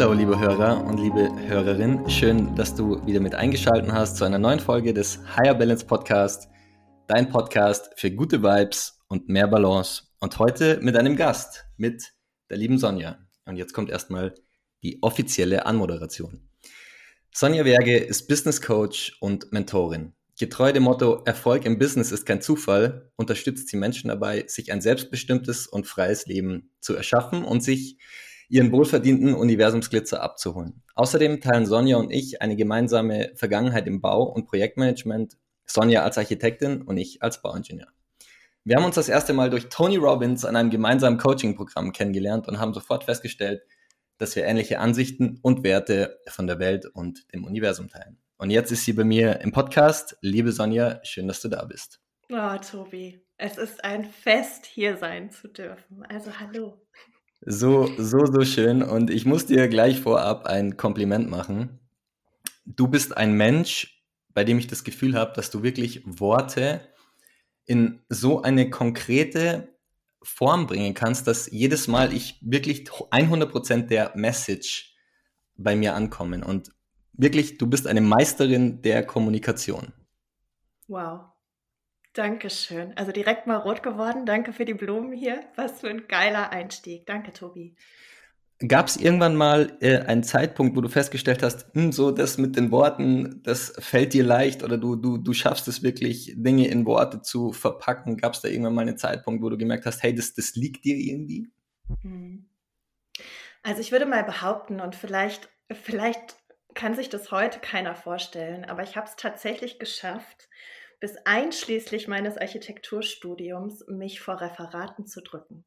Hallo, 0.00 0.12
liebe 0.12 0.38
Hörer 0.38 0.84
und 0.84 0.98
liebe 0.98 1.28
Hörerin. 1.48 2.08
Schön, 2.08 2.54
dass 2.54 2.72
du 2.72 3.04
wieder 3.04 3.18
mit 3.18 3.34
eingeschaltet 3.34 3.90
hast 3.90 4.16
zu 4.16 4.24
einer 4.24 4.38
neuen 4.38 4.60
Folge 4.60 4.94
des 4.94 5.18
Higher 5.36 5.56
Balance 5.56 5.84
Podcast. 5.84 6.48
Dein 7.08 7.28
Podcast 7.30 7.90
für 7.96 8.12
gute 8.12 8.40
Vibes 8.40 9.00
und 9.08 9.28
mehr 9.28 9.48
Balance. 9.48 10.04
Und 10.20 10.38
heute 10.38 10.78
mit 10.82 10.96
einem 10.96 11.16
Gast, 11.16 11.64
mit 11.78 12.14
der 12.48 12.58
lieben 12.58 12.78
Sonja. 12.78 13.18
Und 13.44 13.56
jetzt 13.56 13.74
kommt 13.74 13.90
erstmal 13.90 14.36
die 14.84 15.02
offizielle 15.02 15.66
Anmoderation. 15.66 16.48
Sonja 17.34 17.64
Werge 17.64 17.96
ist 17.96 18.28
Business 18.28 18.62
Coach 18.62 19.16
und 19.18 19.50
Mentorin. 19.50 20.12
Getreu 20.38 20.70
dem 20.70 20.84
Motto 20.84 21.24
Erfolg 21.24 21.64
im 21.64 21.76
Business 21.76 22.12
ist 22.12 22.24
kein 22.24 22.40
Zufall, 22.40 23.10
unterstützt 23.16 23.66
sie 23.66 23.76
Menschen 23.76 24.06
dabei, 24.06 24.44
sich 24.46 24.70
ein 24.70 24.80
selbstbestimmtes 24.80 25.66
und 25.66 25.88
freies 25.88 26.26
Leben 26.26 26.70
zu 26.78 26.94
erschaffen 26.94 27.42
und 27.42 27.64
sich 27.64 27.98
ihren 28.48 28.72
wohlverdienten 28.72 29.34
Universumsglitzer 29.34 30.22
abzuholen. 30.22 30.82
Außerdem 30.94 31.40
teilen 31.40 31.66
Sonja 31.66 31.98
und 31.98 32.10
ich 32.10 32.40
eine 32.40 32.56
gemeinsame 32.56 33.32
Vergangenheit 33.34 33.86
im 33.86 34.00
Bau- 34.00 34.24
und 34.24 34.46
Projektmanagement, 34.46 35.36
Sonja 35.66 36.02
als 36.02 36.18
Architektin 36.18 36.82
und 36.82 36.96
ich 36.96 37.22
als 37.22 37.42
Bauingenieur. 37.42 37.88
Wir 38.64 38.76
haben 38.76 38.84
uns 38.84 38.96
das 38.96 39.08
erste 39.08 39.32
Mal 39.32 39.50
durch 39.50 39.68
Tony 39.68 39.96
Robbins 39.96 40.44
an 40.44 40.56
einem 40.56 40.70
gemeinsamen 40.70 41.18
Coaching-Programm 41.18 41.92
kennengelernt 41.92 42.48
und 42.48 42.58
haben 42.58 42.74
sofort 42.74 43.04
festgestellt, 43.04 43.62
dass 44.18 44.34
wir 44.34 44.44
ähnliche 44.44 44.80
Ansichten 44.80 45.38
und 45.42 45.62
Werte 45.62 46.18
von 46.28 46.46
der 46.46 46.58
Welt 46.58 46.86
und 46.86 47.32
dem 47.32 47.44
Universum 47.44 47.88
teilen. 47.88 48.18
Und 48.36 48.50
jetzt 48.50 48.70
ist 48.70 48.84
sie 48.84 48.92
bei 48.92 49.04
mir 49.04 49.40
im 49.40 49.52
Podcast. 49.52 50.16
Liebe 50.20 50.52
Sonja, 50.52 51.00
schön, 51.02 51.28
dass 51.28 51.40
du 51.40 51.48
da 51.48 51.64
bist. 51.64 52.00
Oh, 52.30 52.56
Tobi, 52.58 53.24
es 53.36 53.56
ist 53.56 53.82
ein 53.84 54.04
Fest, 54.04 54.66
hier 54.66 54.96
sein 54.96 55.30
zu 55.30 55.48
dürfen. 55.48 56.04
Also 56.06 56.38
hallo. 56.38 56.78
So, 57.40 57.88
so, 57.98 58.26
so 58.26 58.44
schön. 58.44 58.82
Und 58.82 59.10
ich 59.10 59.24
muss 59.24 59.46
dir 59.46 59.68
gleich 59.68 60.00
vorab 60.00 60.46
ein 60.46 60.76
Kompliment 60.76 61.30
machen. 61.30 61.78
Du 62.64 62.88
bist 62.88 63.16
ein 63.16 63.32
Mensch, 63.32 64.04
bei 64.34 64.44
dem 64.44 64.58
ich 64.58 64.66
das 64.66 64.84
Gefühl 64.84 65.14
habe, 65.14 65.32
dass 65.34 65.50
du 65.50 65.62
wirklich 65.62 66.02
Worte 66.04 66.80
in 67.64 68.00
so 68.08 68.42
eine 68.42 68.70
konkrete 68.70 69.68
Form 70.22 70.66
bringen 70.66 70.94
kannst, 70.94 71.26
dass 71.26 71.50
jedes 71.50 71.86
Mal 71.86 72.12
ich 72.12 72.38
wirklich 72.40 72.88
100% 72.88 73.86
der 73.86 74.12
Message 74.16 74.94
bei 75.56 75.76
mir 75.76 75.94
ankommen. 75.94 76.42
Und 76.42 76.72
wirklich, 77.12 77.58
du 77.58 77.66
bist 77.66 77.86
eine 77.86 78.00
Meisterin 78.00 78.82
der 78.82 79.06
Kommunikation. 79.06 79.92
Wow. 80.88 81.26
Dankeschön. 82.18 82.96
Also 82.96 83.12
direkt 83.12 83.46
mal 83.46 83.58
rot 83.58 83.84
geworden. 83.84 84.26
Danke 84.26 84.52
für 84.52 84.64
die 84.64 84.74
Blumen 84.74 85.12
hier. 85.12 85.44
Was 85.54 85.80
für 85.80 85.88
ein 85.88 86.08
geiler 86.08 86.50
Einstieg. 86.50 87.06
Danke, 87.06 87.32
Tobi. 87.32 87.76
Gab 88.66 88.88
es 88.88 88.96
irgendwann 88.96 89.36
mal 89.36 89.76
äh, 89.80 89.98
einen 89.98 90.24
Zeitpunkt, 90.24 90.76
wo 90.76 90.80
du 90.80 90.88
festgestellt 90.88 91.44
hast, 91.44 91.72
hm, 91.74 91.92
so 91.92 92.10
das 92.10 92.36
mit 92.36 92.56
den 92.56 92.72
Worten, 92.72 93.40
das 93.44 93.72
fällt 93.78 94.14
dir 94.14 94.24
leicht 94.24 94.64
oder 94.64 94.78
du, 94.78 94.96
du, 94.96 95.18
du 95.18 95.32
schaffst 95.32 95.68
es 95.68 95.84
wirklich, 95.84 96.32
Dinge 96.34 96.66
in 96.66 96.86
Worte 96.86 97.22
zu 97.22 97.52
verpacken? 97.52 98.16
Gab 98.16 98.34
es 98.34 98.40
da 98.40 98.48
irgendwann 98.48 98.74
mal 98.74 98.82
einen 98.82 98.98
Zeitpunkt, 98.98 99.40
wo 99.44 99.48
du 99.48 99.56
gemerkt 99.56 99.86
hast, 99.86 100.02
hey, 100.02 100.12
das, 100.12 100.34
das 100.34 100.56
liegt 100.56 100.84
dir 100.84 100.96
irgendwie? 100.96 101.48
Hm. 102.02 102.48
Also 103.62 103.80
ich 103.80 103.92
würde 103.92 104.06
mal 104.06 104.24
behaupten, 104.24 104.80
und 104.80 104.96
vielleicht, 104.96 105.50
vielleicht 105.70 106.34
kann 106.74 106.96
sich 106.96 107.10
das 107.10 107.30
heute 107.30 107.60
keiner 107.60 107.94
vorstellen, 107.94 108.64
aber 108.64 108.82
ich 108.82 108.96
habe 108.96 109.06
es 109.06 109.14
tatsächlich 109.14 109.78
geschafft, 109.78 110.48
bis 111.00 111.16
einschließlich 111.24 112.08
meines 112.08 112.36
Architekturstudiums 112.36 113.86
mich 113.86 114.20
vor 114.20 114.40
Referaten 114.40 115.06
zu 115.06 115.20
drücken. 115.22 115.64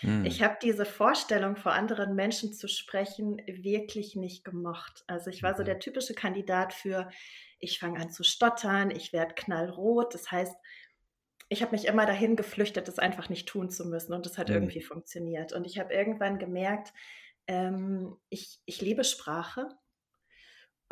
Hm. 0.00 0.24
Ich 0.24 0.42
habe 0.42 0.56
diese 0.60 0.84
Vorstellung, 0.84 1.56
vor 1.56 1.72
anderen 1.72 2.14
Menschen 2.14 2.52
zu 2.52 2.68
sprechen, 2.68 3.40
wirklich 3.46 4.16
nicht 4.16 4.44
gemocht. 4.44 5.04
Also 5.06 5.30
ich 5.30 5.42
war 5.42 5.56
so 5.56 5.62
der 5.62 5.78
typische 5.78 6.14
Kandidat 6.14 6.72
für, 6.72 7.10
ich 7.58 7.78
fange 7.78 8.00
an 8.00 8.10
zu 8.10 8.24
stottern, 8.24 8.90
ich 8.90 9.12
werde 9.12 9.34
knallrot. 9.34 10.14
Das 10.14 10.30
heißt, 10.30 10.56
ich 11.48 11.62
habe 11.62 11.72
mich 11.72 11.86
immer 11.86 12.06
dahin 12.06 12.36
geflüchtet, 12.36 12.88
das 12.88 12.98
einfach 12.98 13.28
nicht 13.28 13.48
tun 13.48 13.70
zu 13.70 13.86
müssen. 13.86 14.12
Und 14.12 14.26
das 14.26 14.38
hat 14.38 14.48
hm. 14.48 14.56
irgendwie 14.56 14.82
funktioniert. 14.82 15.52
Und 15.52 15.66
ich 15.66 15.78
habe 15.78 15.94
irgendwann 15.94 16.38
gemerkt, 16.38 16.92
ähm, 17.46 18.16
ich, 18.28 18.60
ich 18.64 18.80
liebe 18.80 19.04
Sprache. 19.04 19.68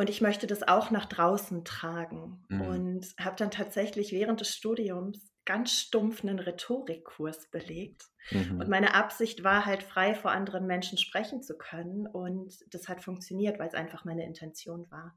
Und 0.02 0.10
ich 0.10 0.20
möchte 0.20 0.48
das 0.48 0.66
auch 0.66 0.90
nach 0.90 1.06
draußen 1.06 1.64
tragen. 1.64 2.44
Mhm. 2.48 2.60
Und 2.60 3.14
habe 3.20 3.36
dann 3.36 3.52
tatsächlich 3.52 4.10
während 4.10 4.40
des 4.40 4.48
Studiums 4.48 5.32
ganz 5.44 5.70
stumpf 5.78 6.24
einen 6.24 6.40
Rhetorikkurs 6.40 7.48
belegt. 7.52 8.06
Mhm. 8.32 8.58
Und 8.58 8.68
meine 8.68 8.96
Absicht 8.96 9.44
war 9.44 9.64
halt 9.64 9.84
frei 9.84 10.16
vor 10.16 10.32
anderen 10.32 10.66
Menschen 10.66 10.98
sprechen 10.98 11.40
zu 11.40 11.56
können. 11.56 12.08
Und 12.08 12.52
das 12.74 12.88
hat 12.88 13.00
funktioniert, 13.00 13.60
weil 13.60 13.68
es 13.68 13.74
einfach 13.74 14.04
meine 14.04 14.26
Intention 14.26 14.90
war. 14.90 15.16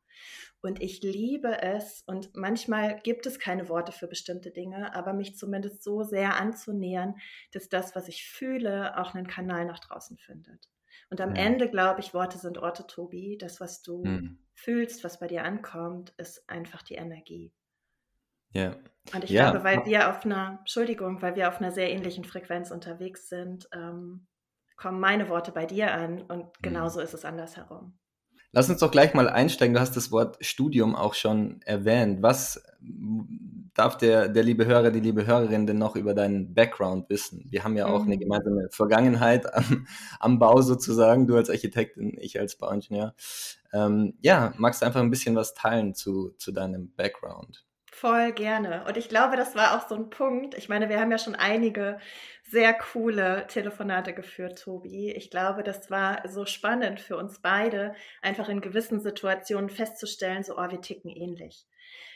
Und 0.61 0.83
ich 0.83 1.01
liebe 1.01 1.63
es. 1.63 2.03
Und 2.05 2.35
manchmal 2.35 2.99
gibt 3.01 3.25
es 3.25 3.39
keine 3.39 3.69
Worte 3.69 3.91
für 3.91 4.05
bestimmte 4.05 4.51
Dinge, 4.51 4.93
aber 4.93 5.13
mich 5.13 5.35
zumindest 5.35 5.81
so 5.81 6.03
sehr 6.03 6.35
anzunähern, 6.39 7.15
dass 7.53 7.69
das, 7.69 7.95
was 7.95 8.07
ich 8.07 8.23
fühle, 8.29 8.99
auch 8.99 9.15
einen 9.15 9.25
Kanal 9.25 9.65
nach 9.65 9.79
draußen 9.79 10.19
findet. 10.19 10.69
Und 11.09 11.21
am 11.21 11.35
ja. 11.35 11.41
Ende 11.41 11.71
glaube 11.71 12.01
ich, 12.01 12.13
Worte 12.13 12.37
sind 12.37 12.59
Orte, 12.59 12.85
Tobi. 12.85 13.35
Das, 13.39 13.59
was 13.59 13.81
du 13.81 14.05
mhm. 14.05 14.44
Fühlst, 14.55 15.03
was 15.03 15.19
bei 15.19 15.27
dir 15.27 15.43
ankommt, 15.43 16.13
ist 16.17 16.49
einfach 16.49 16.81
die 16.81 16.95
Energie. 16.95 17.53
Ja. 18.51 18.75
Und 19.13 19.23
ich 19.23 19.29
ja. 19.29 19.51
glaube, 19.51 19.63
weil 19.63 19.85
wir 19.85 20.09
auf 20.09 20.25
einer, 20.25 20.57
Entschuldigung, 20.59 21.21
weil 21.21 21.35
wir 21.35 21.49
auf 21.49 21.59
einer 21.59 21.71
sehr 21.71 21.91
ähnlichen 21.91 22.23
Frequenz 22.23 22.71
unterwegs 22.71 23.29
sind, 23.29 23.69
ähm, 23.73 24.25
kommen 24.77 24.99
meine 24.99 25.29
Worte 25.29 25.51
bei 25.51 25.65
dir 25.65 25.93
an 25.93 26.21
und 26.21 26.45
mhm. 26.45 26.61
genauso 26.61 26.99
mhm. 26.99 27.05
ist 27.05 27.13
es 27.13 27.25
andersherum. 27.25 27.97
Lass 28.51 28.69
uns 28.69 28.79
doch 28.79 28.89
gleich 28.89 29.13
mal 29.13 29.27
einsteigen. 29.27 29.73
Du 29.73 29.81
hast 29.81 29.97
das 29.97 30.13
Wort 30.13 30.37
Studium 30.39 30.95
auch 30.95 31.13
schon 31.13 31.61
erwähnt. 31.63 32.23
Was 32.23 32.63
darf 33.73 33.97
der, 33.97 34.29
der 34.29 34.43
liebe 34.43 34.65
Hörer, 34.65 34.91
die 34.91 35.01
liebe 35.01 35.27
Hörerin 35.27 35.67
denn 35.67 35.77
noch 35.77 35.97
über 35.97 36.13
deinen 36.13 36.53
Background 36.53 37.09
wissen? 37.09 37.45
Wir 37.49 37.65
haben 37.65 37.75
ja 37.75 37.87
auch 37.87 38.05
mhm. 38.05 38.11
eine 38.11 38.17
gemeinsame 38.17 38.69
Vergangenheit 38.71 39.53
am, 39.53 39.85
am, 40.21 40.39
Bau 40.39 40.61
sozusagen, 40.61 41.27
du 41.27 41.35
als 41.35 41.49
Architektin, 41.49 42.17
ich 42.17 42.39
als 42.39 42.57
Bauingenieur. 42.57 43.13
Ähm, 43.75 44.17
ja, 44.21 44.53
magst 44.57 44.81
du 44.81 44.85
einfach 44.85 45.01
ein 45.01 45.09
bisschen 45.09 45.35
was 45.35 45.53
teilen 45.53 45.93
zu, 45.93 46.31
zu 46.37 46.53
deinem 46.53 46.93
Background? 46.95 47.65
Voll 47.91 48.33
gerne. 48.33 48.83
Und 48.87 48.97
ich 48.97 49.09
glaube, 49.09 49.37
das 49.37 49.55
war 49.55 49.75
auch 49.77 49.87
so 49.87 49.95
ein 49.95 50.09
Punkt. 50.09 50.53
Ich 50.55 50.69
meine, 50.69 50.89
wir 50.89 50.99
haben 50.99 51.11
ja 51.11 51.17
schon 51.17 51.35
einige 51.35 51.97
sehr 52.43 52.73
coole 52.73 53.47
Telefonate 53.47 54.13
geführt, 54.13 54.59
Tobi. 54.59 55.11
Ich 55.11 55.29
glaube, 55.29 55.63
das 55.63 55.89
war 55.89 56.27
so 56.27 56.45
spannend 56.45 56.99
für 56.99 57.17
uns 57.17 57.39
beide, 57.39 57.95
einfach 58.21 58.49
in 58.49 58.61
gewissen 58.61 59.01
Situationen 59.01 59.69
festzustellen, 59.69 60.43
so, 60.43 60.57
oh, 60.57 60.69
wir 60.69 60.81
ticken 60.81 61.09
ähnlich. 61.09 61.65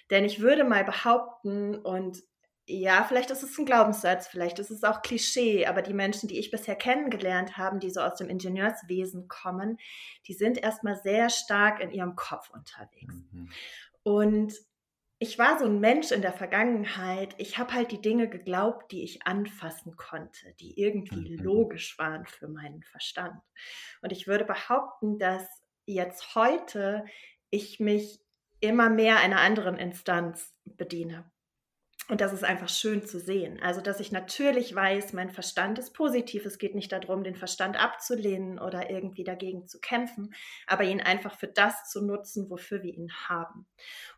Denn 0.09 0.25
ich 0.25 0.41
würde 0.41 0.63
mal 0.63 0.83
behaupten, 0.83 1.75
und 1.75 2.23
ja, 2.69 3.03
vielleicht 3.03 3.31
ist 3.31 3.41
es 3.41 3.57
ein 3.57 3.65
Glaubenssatz, 3.65 4.27
vielleicht 4.27 4.59
ist 4.59 4.69
es 4.69 4.83
auch 4.83 5.01
Klischee, 5.01 5.65
aber 5.65 5.81
die 5.81 5.93
Menschen, 5.93 6.29
die 6.29 6.37
ich 6.37 6.51
bisher 6.51 6.75
kennengelernt 6.75 7.57
habe, 7.57 7.79
die 7.79 7.89
so 7.89 7.99
aus 7.99 8.17
dem 8.17 8.29
Ingenieurswesen 8.29 9.27
kommen, 9.27 9.79
die 10.27 10.33
sind 10.33 10.59
erstmal 10.59 10.95
sehr 10.95 11.31
stark 11.31 11.79
in 11.79 11.89
ihrem 11.89 12.15
Kopf 12.15 12.51
unterwegs. 12.51 13.15
Mhm. 13.31 13.49
Und 14.03 14.53
ich 15.17 15.39
war 15.39 15.57
so 15.57 15.65
ein 15.65 15.79
Mensch 15.79 16.11
in 16.11 16.21
der 16.21 16.31
Vergangenheit, 16.31 17.33
ich 17.39 17.57
habe 17.57 17.73
halt 17.73 17.91
die 17.91 18.01
Dinge 18.01 18.29
geglaubt, 18.29 18.91
die 18.91 19.03
ich 19.03 19.25
anfassen 19.25 19.97
konnte, 19.97 20.53
die 20.59 20.79
irgendwie 20.79 21.37
mhm. 21.37 21.43
logisch 21.43 21.97
waren 21.97 22.27
für 22.27 22.47
meinen 22.47 22.83
Verstand. 22.83 23.41
Und 24.03 24.11
ich 24.11 24.27
würde 24.27 24.45
behaupten, 24.45 25.17
dass 25.17 25.43
jetzt 25.87 26.35
heute 26.35 27.03
ich 27.49 27.79
mich 27.79 28.19
immer 28.59 28.91
mehr 28.91 29.17
einer 29.17 29.39
anderen 29.39 29.75
Instanz 29.75 30.53
bediene. 30.65 31.29
Und 32.09 32.21
das 32.21 32.33
ist 32.33 32.43
einfach 32.43 32.69
schön 32.69 33.05
zu 33.05 33.19
sehen. 33.19 33.61
Also, 33.61 33.81
dass 33.81 33.99
ich 33.99 34.11
natürlich 34.11 34.73
weiß, 34.73 35.13
mein 35.13 35.29
Verstand 35.29 35.77
ist 35.77 35.93
positiv. 35.93 36.43
Es 36.43 36.57
geht 36.57 36.73
nicht 36.73 36.91
darum, 36.91 37.23
den 37.23 37.35
Verstand 37.35 37.79
abzulehnen 37.79 38.57
oder 38.57 38.89
irgendwie 38.89 39.23
dagegen 39.23 39.67
zu 39.67 39.79
kämpfen, 39.79 40.33
aber 40.65 40.85
ihn 40.85 41.01
einfach 41.01 41.37
für 41.37 41.47
das 41.47 41.87
zu 41.87 42.03
nutzen, 42.03 42.49
wofür 42.49 42.81
wir 42.81 42.95
ihn 42.95 43.11
haben. 43.27 43.67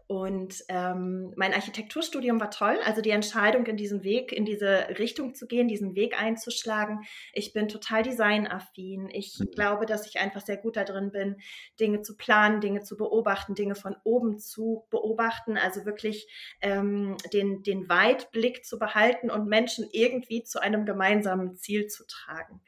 Und 0.07 0.63
ähm, 0.67 1.33
mein 1.37 1.53
Architekturstudium 1.53 2.39
war 2.41 2.51
toll. 2.51 2.77
Also 2.85 3.01
die 3.01 3.11
Entscheidung, 3.11 3.65
in 3.65 3.77
diesen 3.77 4.03
Weg, 4.03 4.31
in 4.31 4.45
diese 4.45 4.87
Richtung 4.99 5.35
zu 5.35 5.47
gehen, 5.47 5.67
diesen 5.67 5.95
Weg 5.95 6.21
einzuschlagen. 6.21 7.01
Ich 7.33 7.53
bin 7.53 7.67
total 7.67 8.03
designaffin. 8.03 9.09
Ich 9.09 9.39
mhm. 9.39 9.51
glaube, 9.51 9.85
dass 9.85 10.07
ich 10.07 10.19
einfach 10.19 10.41
sehr 10.41 10.57
gut 10.57 10.75
darin 10.75 11.11
bin, 11.11 11.37
Dinge 11.79 12.01
zu 12.01 12.17
planen, 12.17 12.61
Dinge 12.61 12.81
zu 12.83 12.97
beobachten, 12.97 13.55
Dinge 13.55 13.75
von 13.75 13.95
oben 14.03 14.39
zu 14.39 14.85
beobachten. 14.89 15.57
Also 15.57 15.85
wirklich 15.85 16.27
ähm, 16.61 17.17
den, 17.31 17.63
den 17.63 17.87
Weitblick 17.87 18.65
zu 18.65 18.79
behalten 18.79 19.29
und 19.29 19.47
Menschen 19.47 19.87
irgendwie 19.91 20.43
zu 20.43 20.61
einem 20.61 20.85
gemeinsamen 20.85 21.55
Ziel 21.55 21.87
zu 21.87 22.05
tragen. 22.05 22.61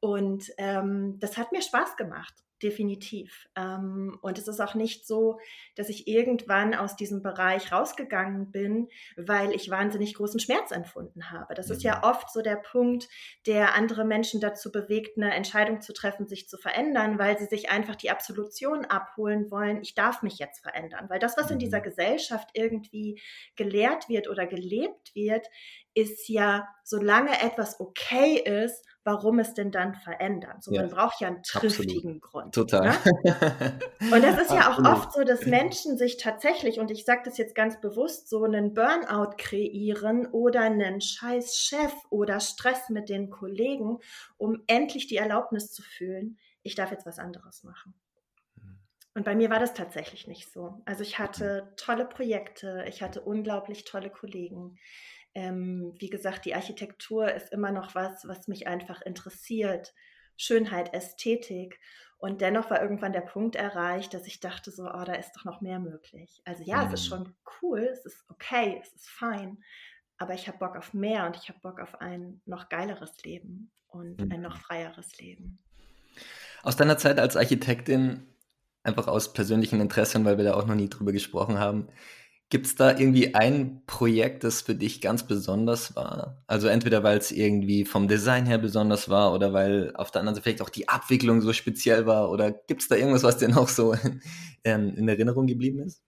Und 0.00 0.52
ähm, 0.58 1.18
das 1.18 1.36
hat 1.36 1.50
mir 1.52 1.62
Spaß 1.62 1.96
gemacht 1.96 2.43
definitiv. 2.62 3.48
Ähm, 3.56 4.18
und 4.22 4.38
es 4.38 4.48
ist 4.48 4.60
auch 4.60 4.74
nicht 4.74 5.06
so, 5.06 5.38
dass 5.74 5.88
ich 5.88 6.08
irgendwann 6.08 6.74
aus 6.74 6.96
diesem 6.96 7.22
Bereich 7.22 7.72
rausgegangen 7.72 8.50
bin, 8.50 8.88
weil 9.16 9.52
ich 9.52 9.70
wahnsinnig 9.70 10.14
großen 10.14 10.40
Schmerz 10.40 10.70
empfunden 10.70 11.30
habe. 11.30 11.54
Das 11.54 11.70
ist 11.70 11.82
ja 11.82 11.98
mhm. 11.98 12.04
oft 12.04 12.32
so 12.32 12.42
der 12.42 12.56
Punkt, 12.56 13.08
der 13.46 13.74
andere 13.74 14.04
Menschen 14.04 14.40
dazu 14.40 14.70
bewegt, 14.70 15.16
eine 15.16 15.34
Entscheidung 15.34 15.80
zu 15.80 15.92
treffen, 15.92 16.26
sich 16.26 16.48
zu 16.48 16.56
verändern, 16.56 17.18
weil 17.18 17.38
sie 17.38 17.46
sich 17.46 17.70
einfach 17.70 17.96
die 17.96 18.10
Absolution 18.10 18.84
abholen 18.84 19.50
wollen, 19.50 19.82
ich 19.82 19.94
darf 19.94 20.22
mich 20.22 20.38
jetzt 20.38 20.62
verändern. 20.62 21.06
Weil 21.08 21.18
das, 21.18 21.36
was 21.36 21.50
in 21.50 21.58
dieser 21.58 21.80
mhm. 21.80 21.84
Gesellschaft 21.84 22.48
irgendwie 22.54 23.20
gelehrt 23.56 24.08
wird 24.08 24.28
oder 24.28 24.46
gelebt 24.46 25.14
wird, 25.14 25.46
ist 25.94 26.28
ja, 26.28 26.68
solange 26.82 27.40
etwas 27.40 27.78
okay 27.78 28.36
ist, 28.38 28.84
warum 29.04 29.38
es 29.38 29.52
denn 29.54 29.70
dann 29.70 29.94
verändern? 29.94 30.60
So, 30.60 30.72
ja, 30.72 30.80
man 30.80 30.90
braucht 30.90 31.20
ja 31.20 31.28
einen 31.28 31.42
triftigen 31.42 32.16
absolut. 32.16 32.22
Grund. 32.22 32.54
Total. 32.54 32.94
Ne? 33.22 33.78
Und 34.12 34.24
das 34.24 34.40
ist 34.40 34.50
ja 34.50 34.72
auch 34.72 34.78
oft 34.78 35.12
so, 35.12 35.22
dass 35.24 35.44
Menschen 35.46 35.98
sich 35.98 36.16
tatsächlich, 36.16 36.80
und 36.80 36.90
ich 36.90 37.04
sage 37.04 37.22
das 37.24 37.36
jetzt 37.38 37.54
ganz 37.54 37.80
bewusst, 37.80 38.28
so 38.28 38.44
einen 38.44 38.74
Burnout 38.74 39.36
kreieren 39.36 40.26
oder 40.26 40.62
einen 40.62 41.00
scheiß 41.00 41.56
Chef 41.56 41.92
oder 42.10 42.40
Stress 42.40 42.88
mit 42.88 43.08
den 43.08 43.30
Kollegen, 43.30 43.98
um 44.36 44.62
endlich 44.66 45.06
die 45.06 45.16
Erlaubnis 45.16 45.70
zu 45.70 45.82
fühlen, 45.82 46.38
ich 46.62 46.74
darf 46.74 46.90
jetzt 46.90 47.06
was 47.06 47.18
anderes 47.18 47.62
machen. 47.62 47.94
Mhm. 48.56 48.78
Und 49.14 49.24
bei 49.24 49.34
mir 49.34 49.50
war 49.50 49.60
das 49.60 49.74
tatsächlich 49.74 50.26
nicht 50.26 50.50
so. 50.50 50.82
Also 50.86 51.02
ich 51.02 51.18
hatte 51.18 51.72
tolle 51.76 52.06
Projekte, 52.06 52.84
ich 52.88 53.02
hatte 53.02 53.20
unglaublich 53.20 53.84
tolle 53.84 54.10
Kollegen 54.10 54.78
ähm, 55.34 55.94
wie 55.98 56.10
gesagt, 56.10 56.44
die 56.44 56.54
Architektur 56.54 57.32
ist 57.32 57.52
immer 57.52 57.72
noch 57.72 57.94
was, 57.94 58.26
was 58.26 58.48
mich 58.48 58.66
einfach 58.66 59.02
interessiert. 59.02 59.94
Schönheit, 60.36 60.94
Ästhetik. 60.94 61.80
Und 62.18 62.40
dennoch 62.40 62.70
war 62.70 62.80
irgendwann 62.80 63.12
der 63.12 63.20
Punkt 63.20 63.56
erreicht, 63.56 64.14
dass 64.14 64.26
ich 64.26 64.40
dachte 64.40 64.70
so, 64.70 64.84
oh, 64.84 65.04
da 65.04 65.14
ist 65.14 65.32
doch 65.36 65.44
noch 65.44 65.60
mehr 65.60 65.78
möglich. 65.78 66.40
Also 66.44 66.62
ja, 66.64 66.84
mhm. 66.84 66.92
es 66.92 67.00
ist 67.00 67.06
mhm. 67.06 67.16
schon 67.16 67.34
cool, 67.60 67.80
es 67.80 68.06
ist 68.06 68.24
okay, 68.30 68.80
es 68.80 68.92
ist 68.94 69.08
fein, 69.08 69.62
aber 70.16 70.34
ich 70.34 70.48
habe 70.48 70.58
Bock 70.58 70.76
auf 70.76 70.94
mehr 70.94 71.26
und 71.26 71.36
ich 71.36 71.48
habe 71.48 71.58
Bock 71.60 71.80
auf 71.80 72.00
ein 72.00 72.40
noch 72.46 72.68
geileres 72.68 73.22
Leben 73.24 73.70
und 73.88 74.20
mhm. 74.20 74.32
ein 74.32 74.40
noch 74.40 74.56
freieres 74.56 75.18
Leben. 75.18 75.58
Aus 76.62 76.76
deiner 76.76 76.96
Zeit 76.96 77.18
als 77.18 77.36
Architektin, 77.36 78.26
einfach 78.82 79.08
aus 79.08 79.32
persönlichen 79.32 79.80
Interessen, 79.80 80.24
weil 80.24 80.38
wir 80.38 80.44
da 80.44 80.54
auch 80.54 80.66
noch 80.66 80.74
nie 80.74 80.88
drüber 80.88 81.12
gesprochen 81.12 81.58
haben, 81.58 81.88
Gibt 82.50 82.66
es 82.66 82.76
da 82.76 82.90
irgendwie 82.90 83.34
ein 83.34 83.82
Projekt, 83.86 84.44
das 84.44 84.62
für 84.62 84.74
dich 84.74 85.00
ganz 85.00 85.26
besonders 85.26 85.96
war? 85.96 86.42
Also 86.46 86.68
entweder 86.68 87.02
weil 87.02 87.18
es 87.18 87.32
irgendwie 87.32 87.84
vom 87.84 88.06
Design 88.06 88.46
her 88.46 88.58
besonders 88.58 89.08
war 89.08 89.32
oder 89.32 89.52
weil 89.52 89.92
auf 89.96 90.10
der 90.10 90.20
anderen 90.20 90.34
Seite 90.36 90.42
vielleicht 90.44 90.62
auch 90.62 90.70
die 90.70 90.88
Abwicklung 90.88 91.40
so 91.40 91.52
speziell 91.52 92.06
war 92.06 92.30
oder 92.30 92.52
gibt 92.52 92.82
es 92.82 92.88
da 92.88 92.96
irgendwas, 92.96 93.22
was 93.22 93.38
dir 93.38 93.48
noch 93.48 93.68
so 93.68 93.94
ähm, 94.64 94.94
in 94.96 95.08
Erinnerung 95.08 95.46
geblieben 95.46 95.80
ist? 95.80 96.02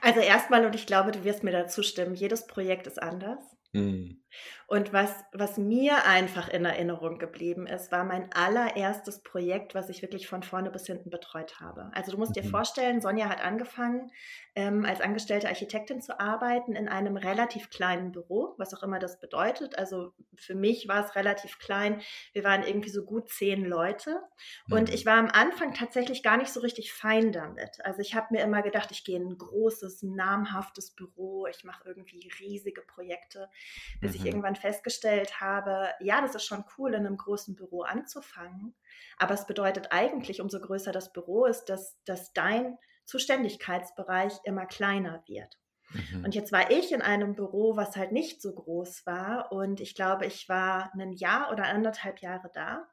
Also 0.00 0.20
erstmal, 0.20 0.64
und 0.64 0.74
ich 0.74 0.86
glaube, 0.86 1.12
du 1.12 1.24
wirst 1.24 1.42
mir 1.42 1.52
da 1.52 1.66
zustimmen, 1.66 2.14
jedes 2.14 2.46
Projekt 2.46 2.86
ist 2.86 3.02
anders. 3.02 3.40
Mhm. 3.72 4.22
Und 4.66 4.92
was, 4.92 5.10
was 5.32 5.56
mir 5.56 6.04
einfach 6.04 6.48
in 6.48 6.64
Erinnerung 6.64 7.18
geblieben 7.18 7.66
ist, 7.66 7.90
war 7.90 8.04
mein 8.04 8.30
allererstes 8.32 9.22
Projekt, 9.22 9.74
was 9.74 9.88
ich 9.88 10.02
wirklich 10.02 10.28
von 10.28 10.42
vorne 10.42 10.70
bis 10.70 10.86
hinten 10.86 11.10
betreut 11.10 11.60
habe. 11.60 11.90
Also 11.94 12.12
du 12.12 12.18
musst 12.18 12.36
mhm. 12.36 12.42
dir 12.42 12.50
vorstellen, 12.50 13.00
Sonja 13.00 13.28
hat 13.28 13.40
angefangen, 13.40 14.10
ähm, 14.54 14.84
als 14.84 15.00
angestellte 15.00 15.48
Architektin 15.48 16.02
zu 16.02 16.18
arbeiten 16.20 16.74
in 16.74 16.88
einem 16.88 17.16
relativ 17.16 17.70
kleinen 17.70 18.12
Büro, 18.12 18.54
was 18.58 18.74
auch 18.74 18.82
immer 18.82 18.98
das 18.98 19.20
bedeutet. 19.20 19.78
Also 19.78 20.12
für 20.34 20.54
mich 20.54 20.88
war 20.88 21.04
es 21.04 21.14
relativ 21.14 21.58
klein. 21.58 22.02
Wir 22.32 22.44
waren 22.44 22.62
irgendwie 22.62 22.90
so 22.90 23.04
gut 23.04 23.28
zehn 23.30 23.64
Leute. 23.64 24.20
Mhm. 24.66 24.76
Und 24.76 24.90
ich 24.92 25.06
war 25.06 25.16
am 25.16 25.28
Anfang 25.28 25.74
tatsächlich 25.74 26.22
gar 26.22 26.36
nicht 26.36 26.52
so 26.52 26.60
richtig 26.60 26.92
fein 26.92 27.32
damit. 27.32 27.84
Also 27.84 28.00
ich 28.00 28.14
habe 28.14 28.28
mir 28.30 28.42
immer 28.42 28.62
gedacht, 28.62 28.90
ich 28.90 29.04
gehe 29.04 29.16
in 29.16 29.28
ein 29.28 29.38
großes, 29.38 30.02
namhaftes 30.02 30.90
Büro, 30.90 31.46
ich 31.46 31.64
mache 31.64 31.88
irgendwie 31.88 32.30
riesige 32.40 32.82
Projekte, 32.82 33.48
bis 34.00 34.18
mhm. 34.18 34.26
ich 34.26 34.27
irgendwann 34.28 34.56
festgestellt 34.56 35.40
habe, 35.40 35.88
ja, 36.00 36.20
das 36.20 36.34
ist 36.34 36.44
schon 36.44 36.64
cool, 36.76 36.94
in 36.94 37.06
einem 37.06 37.16
großen 37.16 37.56
Büro 37.56 37.82
anzufangen, 37.82 38.74
aber 39.18 39.34
es 39.34 39.46
bedeutet 39.46 39.88
eigentlich, 39.90 40.40
umso 40.40 40.60
größer 40.60 40.92
das 40.92 41.12
Büro 41.12 41.46
ist, 41.46 41.66
dass, 41.66 41.98
dass 42.04 42.32
dein 42.32 42.78
Zuständigkeitsbereich 43.04 44.34
immer 44.44 44.66
kleiner 44.66 45.22
wird. 45.26 45.58
Mhm. 45.90 46.24
Und 46.24 46.34
jetzt 46.34 46.52
war 46.52 46.70
ich 46.70 46.92
in 46.92 47.02
einem 47.02 47.34
Büro, 47.34 47.76
was 47.76 47.96
halt 47.96 48.12
nicht 48.12 48.42
so 48.42 48.54
groß 48.54 49.06
war. 49.06 49.52
Und 49.52 49.80
ich 49.80 49.94
glaube, 49.94 50.26
ich 50.26 50.48
war 50.48 50.92
ein 50.94 51.12
Jahr 51.12 51.50
oder 51.50 51.64
anderthalb 51.64 52.20
Jahre 52.20 52.50
da. 52.52 52.86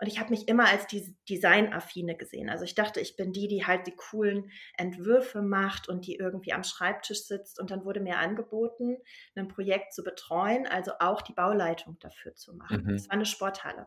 Und 0.00 0.06
ich 0.06 0.18
habe 0.18 0.30
mich 0.30 0.48
immer 0.48 0.66
als 0.66 0.86
die 0.86 1.16
Designaffine 1.28 2.16
gesehen. 2.16 2.48
Also 2.48 2.64
ich 2.64 2.74
dachte, 2.74 3.00
ich 3.00 3.16
bin 3.16 3.32
die, 3.32 3.48
die 3.48 3.66
halt 3.66 3.86
die 3.86 3.94
coolen 3.94 4.50
Entwürfe 4.76 5.42
macht 5.42 5.88
und 5.88 6.06
die 6.06 6.16
irgendwie 6.16 6.52
am 6.52 6.64
Schreibtisch 6.64 7.24
sitzt. 7.24 7.60
Und 7.60 7.70
dann 7.70 7.84
wurde 7.84 8.00
mir 8.00 8.18
angeboten, 8.18 8.96
ein 9.34 9.48
Projekt 9.48 9.92
zu 9.92 10.02
betreuen, 10.02 10.66
also 10.66 10.92
auch 11.00 11.22
die 11.22 11.34
Bauleitung 11.34 11.98
dafür 12.00 12.34
zu 12.34 12.54
machen. 12.54 12.84
Mhm. 12.84 12.92
Das 12.92 13.08
war 13.08 13.14
eine 13.14 13.26
Sporthalle. 13.26 13.86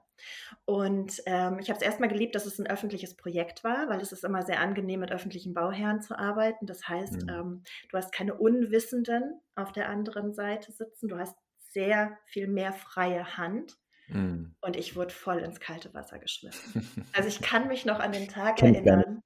Und 0.66 1.22
ähm, 1.25 1.60
ich 1.60 1.69
habe 1.69 1.78
es 1.78 1.86
erstmal 1.86 2.10
geliebt, 2.10 2.36
dass 2.36 2.45
es 2.45 2.60
ein 2.60 2.68
öffentliches 2.68 3.16
Projekt 3.16 3.63
war, 3.63 3.90
weil 3.90 4.01
es 4.01 4.12
ist 4.12 4.24
immer 4.24 4.44
sehr 4.44 4.60
angenehm, 4.60 5.01
mit 5.01 5.12
öffentlichen 5.12 5.54
Bauherren 5.54 6.01
zu 6.01 6.18
arbeiten. 6.18 6.66
Das 6.66 6.88
heißt, 6.88 7.24
mhm. 7.24 7.30
ähm, 7.30 7.63
du 7.90 7.98
hast 7.98 8.12
keine 8.13 8.36
Unwissenden 8.36 9.42
auf 9.56 9.72
der 9.72 9.90
anderen 9.90 10.34
Seite 10.34 10.72
sitzen. 10.72 11.07
Du 11.07 11.18
hast 11.18 11.38
sehr 11.74 12.18
viel 12.25 12.48
mehr 12.48 12.74
freie 12.74 13.38
Hand. 13.38 13.78
Mhm. 14.08 14.56
Und 14.62 14.76
ich 14.76 14.96
wurde 14.96 15.14
voll 15.14 15.40
ins 15.40 15.60
kalte 15.60 15.94
Wasser 15.94 16.20
geschmissen. 16.20 17.08
Also 17.14 17.30
ich 17.30 17.42
kann 17.42 17.68
mich 17.68 17.86
noch 17.86 18.00
an 18.00 18.12
den 18.12 18.28
Tag 18.28 18.58
Kennt 18.58 18.76
erinnern. 18.76 19.24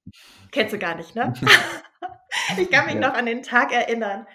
Kennst 0.50 0.72
du 0.72 0.78
gar 0.78 0.94
nicht, 0.94 1.14
ne? 1.14 1.32
ich 2.58 2.70
kann 2.70 2.86
mich 2.86 2.94
ja. 2.94 3.00
noch 3.00 3.14
an 3.14 3.26
den 3.26 3.42
Tag 3.42 3.72
erinnern, 3.72 4.26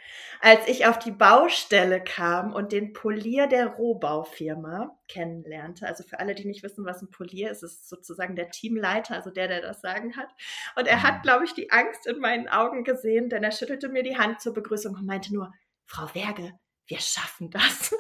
als 0.42 0.68
ich 0.68 0.86
auf 0.86 1.00
die 1.00 1.12
Baustelle 1.12 2.04
kam 2.04 2.54
und 2.54 2.72
den 2.72 2.94
Polier 2.94 3.48
der 3.48 3.68
Rohbaufirma 3.68 4.98
kennenlernte. 5.08 5.88
Also 5.88 6.04
für 6.04 6.20
alle, 6.20 6.36
die 6.36 6.46
nicht 6.46 6.64
wissen, 6.64 6.86
was 6.86 7.02
ein 7.02 7.10
Polier 7.12 7.52
ist, 7.52 7.64
ist 7.64 7.88
sozusagen 7.88 8.36
der 8.36 8.50
Teamleiter, 8.50 9.16
also 9.16 9.30
der, 9.30 9.48
der 9.48 9.62
das 9.62 9.82
Sagen 9.82 10.18
hat. 10.18 10.30
Und 10.76 10.88
er 10.88 11.04
hat, 11.04 11.20
mhm. 11.20 11.22
glaube 11.22 11.46
ich, 11.46 11.54
die 11.54 11.72
Angst 11.72 12.08
in 12.08 12.20
meinen 12.20 12.48
Augen 12.48 12.84
gesehen, 12.84 13.30
denn 13.30 13.44
er 13.44 13.52
schüttelte 13.52 13.90
mir 13.90 14.04
die 14.04 14.18
Hand 14.18 14.42
zur 14.42 14.54
Begrüßung 14.54 14.96
und 14.96 15.06
meinte 15.06 15.34
nur, 15.34 15.54
Frau 15.86 16.14
Werge, 16.14 16.54
wir 16.88 17.00
schaffen 17.00 17.50
das. 17.50 17.92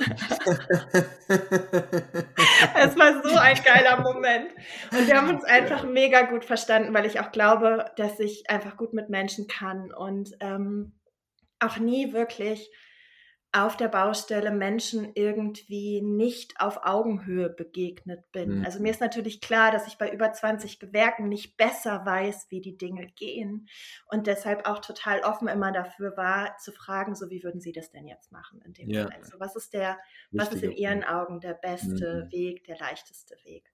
es 1.29 2.97
war 2.97 3.23
so 3.23 3.35
ein 3.35 3.63
geiler 3.63 4.01
Moment. 4.01 4.51
Und 4.91 5.07
wir 5.07 5.15
haben 5.15 5.29
uns 5.29 5.45
einfach 5.45 5.83
mega 5.85 6.23
gut 6.23 6.43
verstanden, 6.43 6.93
weil 6.93 7.05
ich 7.05 7.19
auch 7.19 7.31
glaube, 7.31 7.85
dass 7.95 8.19
ich 8.19 8.49
einfach 8.49 8.75
gut 8.75 8.93
mit 8.93 9.09
Menschen 9.09 9.47
kann 9.47 9.93
und 9.93 10.31
ähm, 10.41 10.99
auch 11.59 11.77
nie 11.77 12.11
wirklich 12.11 12.69
auf 13.55 13.77
der 13.77 13.87
Baustelle 13.87 14.49
Menschen 14.49 15.11
irgendwie 15.13 16.01
nicht 16.01 16.59
auf 16.59 16.79
Augenhöhe 16.83 17.49
begegnet 17.49 18.31
bin. 18.31 18.59
Mhm. 18.59 18.65
Also 18.65 18.81
mir 18.81 18.89
ist 18.89 18.99
natürlich 18.99 19.41
klar, 19.41 19.71
dass 19.71 19.85
ich 19.85 19.99
bei 19.99 20.09
über 20.09 20.33
20 20.33 20.79
Gewerken 20.79 21.29
nicht 21.29 21.55
besser 21.55 22.03
weiß, 22.03 22.47
wie 22.49 22.61
die 22.61 22.77
Dinge 22.77 23.05
gehen 23.15 23.69
und 24.07 24.25
deshalb 24.25 24.67
auch 24.67 24.79
total 24.79 25.21
offen 25.21 25.47
immer 25.47 25.71
dafür 25.71 26.17
war, 26.17 26.57
zu 26.57 26.71
fragen, 26.71 27.13
so 27.13 27.29
wie 27.29 27.43
würden 27.43 27.61
Sie 27.61 27.71
das 27.71 27.91
denn 27.91 28.07
jetzt 28.07 28.31
machen 28.31 28.59
in 28.65 28.73
dem 28.73 28.89
ja. 28.89 29.03
Moment? 29.03 29.27
So, 29.27 29.39
was 29.39 29.55
ist 29.55 29.73
der, 29.73 29.99
was 30.31 30.51
ist 30.51 30.63
in 30.63 30.71
Ihren 30.71 31.03
Augen 31.03 31.39
der 31.39 31.53
beste 31.53 32.25
mhm. 32.25 32.31
Weg, 32.31 32.63
der 32.63 32.79
leichteste 32.79 33.35
Weg? 33.43 33.71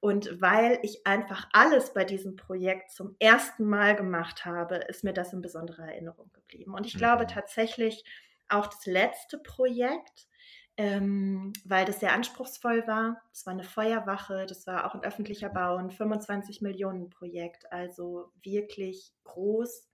Und 0.00 0.40
weil 0.40 0.78
ich 0.82 1.06
einfach 1.06 1.48
alles 1.52 1.92
bei 1.92 2.04
diesem 2.04 2.36
Projekt 2.36 2.92
zum 2.92 3.16
ersten 3.18 3.64
Mal 3.64 3.94
gemacht 3.94 4.44
habe, 4.46 4.76
ist 4.76 5.04
mir 5.04 5.12
das 5.12 5.32
in 5.32 5.42
besonderer 5.42 5.88
Erinnerung 5.88 6.30
geblieben. 6.32 6.72
Und 6.74 6.86
ich 6.86 6.94
mhm. 6.94 6.98
glaube 6.98 7.26
tatsächlich, 7.26 8.04
auch 8.48 8.66
das 8.66 8.86
letzte 8.86 9.38
Projekt, 9.38 10.28
ähm, 10.76 11.52
weil 11.64 11.84
das 11.84 12.00
sehr 12.00 12.12
anspruchsvoll 12.12 12.86
war. 12.86 13.20
Das 13.30 13.46
war 13.46 13.52
eine 13.52 13.64
Feuerwache, 13.64 14.46
das 14.46 14.66
war 14.66 14.86
auch 14.86 14.94
ein 14.94 15.02
öffentlicher 15.02 15.48
Bau, 15.48 15.76
ein 15.76 15.90
25 15.90 16.62
Millionen 16.62 17.10
Projekt, 17.10 17.70
also 17.72 18.32
wirklich 18.42 19.12
groß, 19.24 19.88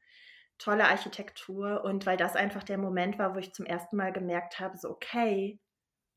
tolle 0.59 0.85
Architektur 0.89 1.85
und 1.85 2.07
weil 2.07 2.17
das 2.17 2.37
einfach 2.37 2.63
der 2.63 2.79
Moment 2.79 3.19
war, 3.19 3.35
wo 3.35 3.39
ich 3.39 3.55
zum 3.55 3.67
ersten 3.67 3.97
Mal 3.97 4.13
gemerkt 4.13 4.61
habe, 4.61 4.77
so 4.77 4.91
okay, 4.91 5.59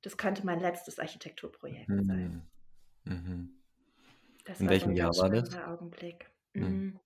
das 0.01 0.17
könnte 0.17 0.46
mein 0.46 0.60
letztes 0.60 1.00
Architekturprojekt 1.00 1.89
mhm. 1.89 2.03
sein. 2.03 2.48
Mhm. 3.06 3.53
In 4.60 4.70
welchem 4.70 4.91
so 4.91 4.98
Jahr 4.98 5.17
war 5.17 5.29
das? 5.29 5.58
Augenblick. 5.58 6.29
Mhm. 6.53 7.00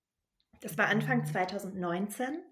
Das 0.61 0.77
war 0.77 0.88
Anfang 0.88 1.25
2019. 1.25 2.43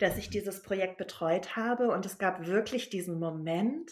dass 0.00 0.16
ich 0.16 0.30
dieses 0.30 0.62
Projekt 0.62 0.96
betreut 0.96 1.56
habe. 1.56 1.88
Und 1.88 2.06
es 2.06 2.18
gab 2.18 2.46
wirklich 2.46 2.90
diesen 2.90 3.18
Moment, 3.18 3.90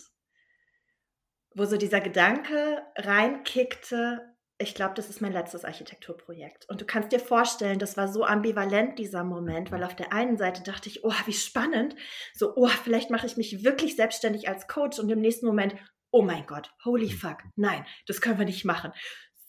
wo 1.55 1.65
so 1.65 1.77
dieser 1.77 2.01
Gedanke 2.01 2.83
reinkickte, 2.97 4.21
ich 4.61 4.75
glaube, 4.75 4.95
das 4.95 5.09
ist 5.09 5.21
mein 5.21 5.33
letztes 5.33 5.65
Architekturprojekt. 5.65 6.69
Und 6.69 6.81
du 6.81 6.85
kannst 6.85 7.13
dir 7.13 7.21
vorstellen, 7.21 7.79
das 7.79 7.97
war 7.97 8.09
so 8.09 8.25
ambivalent, 8.25 8.99
dieser 8.99 9.23
Moment, 9.23 9.71
weil 9.71 9.85
auf 9.85 9.95
der 9.95 10.13
einen 10.13 10.37
Seite 10.37 10.65
dachte 10.65 10.89
ich, 10.89 11.05
oh, 11.05 11.13
wie 11.27 11.33
spannend, 11.33 11.95
so, 12.35 12.57
oh, 12.57 12.67
vielleicht 12.67 13.11
mache 13.11 13.27
ich 13.27 13.37
mich 13.37 13.65
wirklich 13.65 13.95
selbstständig 13.95 14.49
als 14.49 14.67
Coach 14.67 14.99
und 14.99 15.09
im 15.11 15.21
nächsten 15.21 15.47
Moment, 15.47 15.77
oh 16.11 16.23
mein 16.23 16.45
Gott, 16.47 16.73
holy 16.85 17.11
fuck, 17.11 17.39
nein, 17.55 17.87
das 18.07 18.21
können 18.21 18.39
wir 18.39 18.47
nicht 18.47 18.65
machen. 18.65 18.93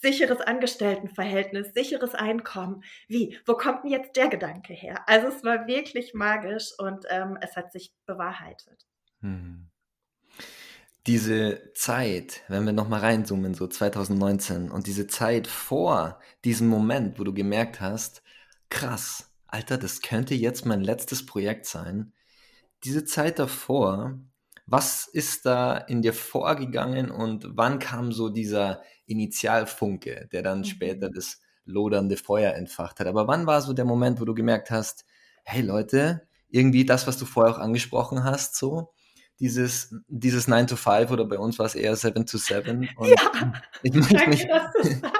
Sicheres 0.01 0.41
Angestelltenverhältnis, 0.41 1.73
sicheres 1.73 2.15
Einkommen. 2.15 2.83
Wie? 3.07 3.37
Wo 3.45 3.53
kommt 3.53 3.83
denn 3.83 3.91
jetzt 3.91 4.15
der 4.15 4.29
Gedanke 4.29 4.73
her? 4.73 5.03
Also 5.07 5.27
es 5.27 5.43
war 5.43 5.67
wirklich 5.67 6.13
magisch 6.13 6.71
und 6.77 7.05
ähm, 7.09 7.37
es 7.41 7.55
hat 7.55 7.71
sich 7.71 7.93
bewahrheitet. 8.05 8.85
Hm 9.21 9.69
diese 11.09 11.71
Zeit, 11.73 12.43
wenn 12.49 12.65
wir 12.65 12.71
nochmal 12.71 12.99
reinzoomen, 12.99 13.55
so 13.55 13.67
2019, 13.67 14.69
und 14.69 14.85
diese 14.85 15.07
Zeit 15.07 15.47
vor 15.47 16.19
diesem 16.45 16.67
Moment, 16.67 17.19
wo 17.19 17.23
du 17.23 17.33
gemerkt 17.33 17.81
hast, 17.81 18.21
krass, 18.69 19.31
Alter, 19.47 19.79
das 19.79 20.01
könnte 20.01 20.35
jetzt 20.35 20.67
mein 20.67 20.81
letztes 20.81 21.25
Projekt 21.25 21.65
sein. 21.65 22.13
Diese 22.83 23.05
Zeit 23.05 23.39
davor, 23.39 24.19
was 24.71 25.07
ist 25.07 25.45
da 25.45 25.77
in 25.77 26.01
dir 26.01 26.13
vorgegangen 26.13 27.09
und 27.09 27.47
wann 27.55 27.79
kam 27.79 28.11
so 28.11 28.29
dieser 28.29 28.81
Initialfunke, 29.05 30.29
der 30.31 30.43
dann 30.43 30.59
mhm. 30.59 30.65
später 30.65 31.09
das 31.09 31.41
lodernde 31.65 32.17
Feuer 32.17 32.53
entfacht 32.53 32.99
hat? 32.99 33.07
Aber 33.07 33.27
wann 33.27 33.47
war 33.47 33.61
so 33.61 33.73
der 33.73 33.85
Moment, 33.85 34.21
wo 34.21 34.25
du 34.25 34.33
gemerkt 34.35 34.69
hast, 34.69 35.05
hey 35.43 35.61
Leute, 35.61 36.27
irgendwie 36.49 36.85
das, 36.85 37.07
was 37.07 37.17
du 37.17 37.25
vorher 37.25 37.55
auch 37.55 37.59
angesprochen 37.59 38.23
hast, 38.23 38.55
so, 38.55 38.91
dieses, 39.39 39.95
dieses 40.07 40.47
9 40.47 40.67
to 40.67 40.75
5 40.75 41.11
oder 41.11 41.25
bei 41.25 41.39
uns 41.39 41.57
war 41.59 41.65
es 41.65 41.75
eher 41.75 41.95
7 41.95 42.25
to 42.25 42.37
7. 42.37 42.89
Und 42.97 43.09
ja, 43.09 43.15
ich 43.83 43.93
möchte, 43.93 44.27
mich, 44.27 44.47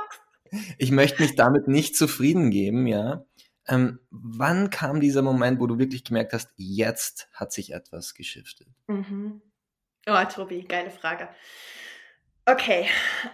ich 0.78 0.92
möchte 0.92 1.22
mich 1.22 1.36
damit 1.36 1.68
nicht 1.68 1.96
zufrieden 1.96 2.52
geben, 2.52 2.86
ja. 2.86 3.26
Ähm, 3.70 4.00
wann 4.10 4.70
kam 4.70 5.00
dieser 5.00 5.22
Moment, 5.22 5.60
wo 5.60 5.68
du 5.68 5.78
wirklich 5.78 6.04
gemerkt 6.04 6.34
hast, 6.34 6.52
jetzt 6.58 7.30
hat 7.34 7.54
sich 7.54 7.74
etwas 7.74 8.16
geschiftet? 8.16 8.68
Mhm. 8.88 9.42
Oh, 10.08 10.24
Tobi, 10.26 10.64
geile 10.64 10.90
Frage. 10.90 11.30
Okay, 12.46 12.88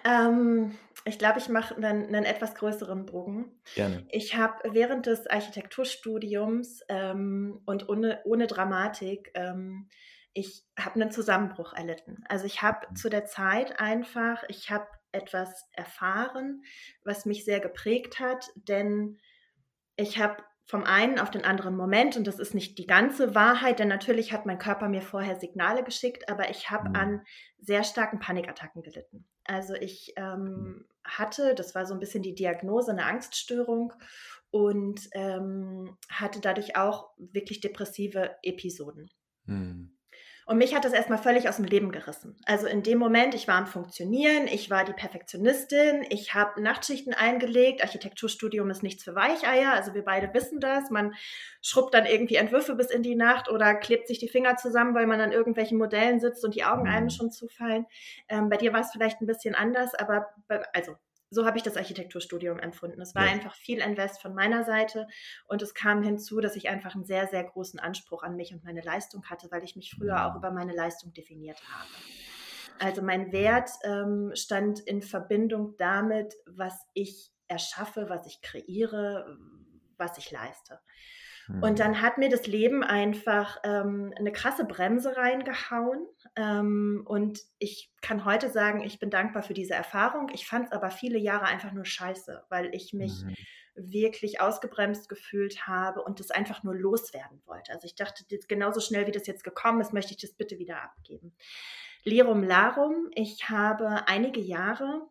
ähm, 0.03 0.77
ich 1.05 1.17
glaube, 1.17 1.39
ich 1.39 1.47
mache 1.47 1.75
einen, 1.75 2.07
einen, 2.07 2.25
etwas 2.25 2.53
größeren 2.55 3.05
Bogen. 3.05 3.61
Gerne. 3.75 4.05
Ich 4.09 4.35
habe 4.35 4.73
während 4.73 5.05
des 5.05 5.25
Architekturstudiums 5.27 6.81
ähm, 6.89 7.61
und 7.65 7.87
ohne, 7.87 8.19
ohne 8.25 8.47
Dramatik 8.47 9.31
ähm, 9.35 9.87
ich 10.35 10.65
habe 10.77 10.95
einen 10.95 11.11
Zusammenbruch 11.11 11.73
erlitten. 11.73 12.23
Also 12.27 12.45
ich 12.45 12.61
habe 12.61 12.85
mhm. 12.89 12.95
zu 12.97 13.09
der 13.09 13.25
Zeit 13.25 13.79
einfach, 13.79 14.43
ich 14.49 14.69
habe 14.69 14.85
etwas 15.13 15.69
erfahren, 15.71 16.63
was 17.05 17.25
mich 17.25 17.45
sehr 17.45 17.61
geprägt 17.61 18.19
hat, 18.19 18.51
denn 18.55 19.17
ich 19.95 20.19
habe 20.19 20.43
vom 20.67 20.83
einen 20.83 21.19
auf 21.19 21.29
den 21.29 21.45
anderen 21.45 21.75
Moment, 21.75 22.17
und 22.17 22.25
das 22.25 22.39
ist 22.39 22.55
nicht 22.55 22.79
die 22.79 22.87
ganze 22.87 23.35
Wahrheit, 23.35 23.77
denn 23.77 23.87
natürlich 23.87 24.33
hat 24.33 24.47
mein 24.47 24.57
Körper 24.57 24.89
mir 24.89 25.01
vorher 25.01 25.39
Signale 25.39 25.83
geschickt, 25.83 26.27
aber 26.27 26.49
ich 26.49 26.71
habe 26.71 26.89
mhm. 26.89 26.95
an 26.95 27.21
sehr 27.59 27.83
starken 27.83 28.19
Panikattacken 28.19 28.81
gelitten. 28.81 29.27
Also 29.43 29.75
ich 29.75 30.13
ähm, 30.17 30.43
mhm. 30.43 30.85
hatte, 31.03 31.53
das 31.53 31.75
war 31.75 31.85
so 31.85 31.93
ein 31.93 31.99
bisschen 31.99 32.23
die 32.23 32.33
Diagnose, 32.33 32.91
eine 32.91 33.05
Angststörung 33.05 33.93
und 34.49 35.01
ähm, 35.11 35.97
hatte 36.09 36.39
dadurch 36.41 36.75
auch 36.75 37.11
wirklich 37.17 37.61
depressive 37.61 38.35
Episoden. 38.41 39.11
Mhm. 39.45 39.94
Und 40.47 40.59
mich 40.59 40.75
hat 40.75 40.85
das 40.85 40.93
erstmal 40.93 41.17
völlig 41.17 41.49
aus 41.49 41.55
dem 41.55 41.65
Leben 41.65 41.91
gerissen. 41.91 42.37
Also 42.45 42.67
in 42.67 42.83
dem 42.83 42.99
Moment, 42.99 43.33
ich 43.33 43.47
war 43.47 43.55
am 43.55 43.65
Funktionieren, 43.65 44.47
ich 44.47 44.69
war 44.69 44.85
die 44.85 44.93
Perfektionistin, 44.93 46.05
ich 46.09 46.35
habe 46.35 46.61
Nachtschichten 46.61 47.15
eingelegt, 47.15 47.81
Architekturstudium 47.81 48.69
ist 48.69 48.83
nichts 48.83 49.03
für 49.03 49.15
Weicheier, 49.15 49.73
also 49.73 49.95
wir 49.95 50.03
beide 50.03 50.31
wissen 50.35 50.59
das. 50.59 50.91
Man 50.91 51.15
schrubbt 51.63 51.95
dann 51.95 52.05
irgendwie 52.05 52.35
Entwürfe 52.35 52.75
bis 52.75 52.91
in 52.91 53.01
die 53.01 53.15
Nacht 53.15 53.49
oder 53.49 53.73
klebt 53.73 54.07
sich 54.07 54.19
die 54.19 54.29
Finger 54.29 54.55
zusammen, 54.55 54.93
weil 54.93 55.07
man 55.07 55.19
an 55.19 55.31
irgendwelchen 55.31 55.79
Modellen 55.79 56.19
sitzt 56.19 56.45
und 56.45 56.53
die 56.53 56.63
Augen 56.63 56.87
einem 56.87 57.05
mhm. 57.05 57.09
schon 57.09 57.31
zufallen. 57.31 57.87
Ähm, 58.29 58.47
bei 58.47 58.57
dir 58.57 58.71
war 58.71 58.81
es 58.81 58.91
vielleicht 58.91 59.21
ein 59.21 59.27
bisschen 59.27 59.55
anders, 59.55 59.95
aber 59.95 60.27
bei, 60.47 60.61
also 60.73 60.95
so 61.35 61.45
habe 61.45 61.57
ich 61.57 61.63
das 61.63 61.77
Architekturstudium 61.77 62.57
empfunden. 62.59 63.01
Es 63.01 63.13
war 63.13 63.25
ja. 63.25 63.31
einfach 63.31 63.53
viel 63.53 63.79
Invest 63.79 64.21
von 64.21 64.33
meiner 64.33 64.63
Seite 64.63 65.07
und 65.47 65.61
es 65.61 65.73
kam 65.73 66.01
hinzu, 66.01 66.39
dass 66.39 66.55
ich 66.55 66.69
einfach 66.69 66.95
einen 66.95 67.05
sehr, 67.05 67.27
sehr 67.27 67.43
großen 67.43 67.79
Anspruch 67.79 68.23
an 68.23 68.35
mich 68.35 68.53
und 68.53 68.63
meine 68.63 68.81
Leistung 68.81 69.25
hatte, 69.25 69.51
weil 69.51 69.63
ich 69.63 69.75
mich 69.75 69.93
früher 69.95 70.25
auch 70.25 70.31
mhm. 70.31 70.37
über 70.37 70.51
meine 70.51 70.73
Leistung 70.73 71.13
definiert 71.13 71.61
habe. 71.69 71.89
Also 72.79 73.01
mein 73.01 73.31
Wert 73.31 73.69
ähm, 73.83 74.31
stand 74.33 74.79
in 74.79 75.01
Verbindung 75.01 75.75
damit, 75.77 76.33
was 76.45 76.73
ich 76.93 77.31
erschaffe, 77.47 78.09
was 78.09 78.25
ich 78.25 78.41
kreiere, 78.41 79.37
was 79.97 80.17
ich 80.17 80.31
leiste. 80.31 80.79
Und 81.47 81.73
mhm. 81.73 81.75
dann 81.75 82.01
hat 82.01 82.17
mir 82.17 82.29
das 82.29 82.47
Leben 82.47 82.83
einfach 82.83 83.59
ähm, 83.63 84.13
eine 84.17 84.31
krasse 84.31 84.65
Bremse 84.65 85.15
reingehauen. 85.15 86.07
Ähm, 86.35 87.03
und 87.05 87.39
ich 87.59 87.91
kann 88.01 88.25
heute 88.25 88.49
sagen, 88.49 88.81
ich 88.81 88.99
bin 88.99 89.09
dankbar 89.09 89.43
für 89.43 89.53
diese 89.53 89.73
Erfahrung. 89.73 90.29
Ich 90.33 90.47
fand 90.47 90.67
es 90.67 90.71
aber 90.71 90.89
viele 90.89 91.19
Jahre 91.19 91.45
einfach 91.45 91.71
nur 91.71 91.85
scheiße, 91.85 92.43
weil 92.49 92.73
ich 92.73 92.93
mich 92.93 93.23
mhm. 93.23 93.35
wirklich 93.75 94.41
ausgebremst 94.41 95.07
gefühlt 95.07 95.67
habe 95.67 96.01
und 96.01 96.19
das 96.19 96.31
einfach 96.31 96.63
nur 96.63 96.75
loswerden 96.75 97.41
wollte. 97.45 97.71
Also 97.71 97.85
ich 97.85 97.95
dachte, 97.95 98.23
genauso 98.47 98.79
schnell 98.79 99.05
wie 99.05 99.11
das 99.11 99.27
jetzt 99.27 99.43
gekommen 99.43 99.81
ist, 99.81 99.93
möchte 99.93 100.11
ich 100.11 100.21
das 100.21 100.33
bitte 100.33 100.57
wieder 100.57 100.81
abgeben. 100.81 101.35
Lerum 102.03 102.43
Larum, 102.43 103.09
ich 103.13 103.49
habe 103.49 104.07
einige 104.07 104.39
Jahre 104.39 105.07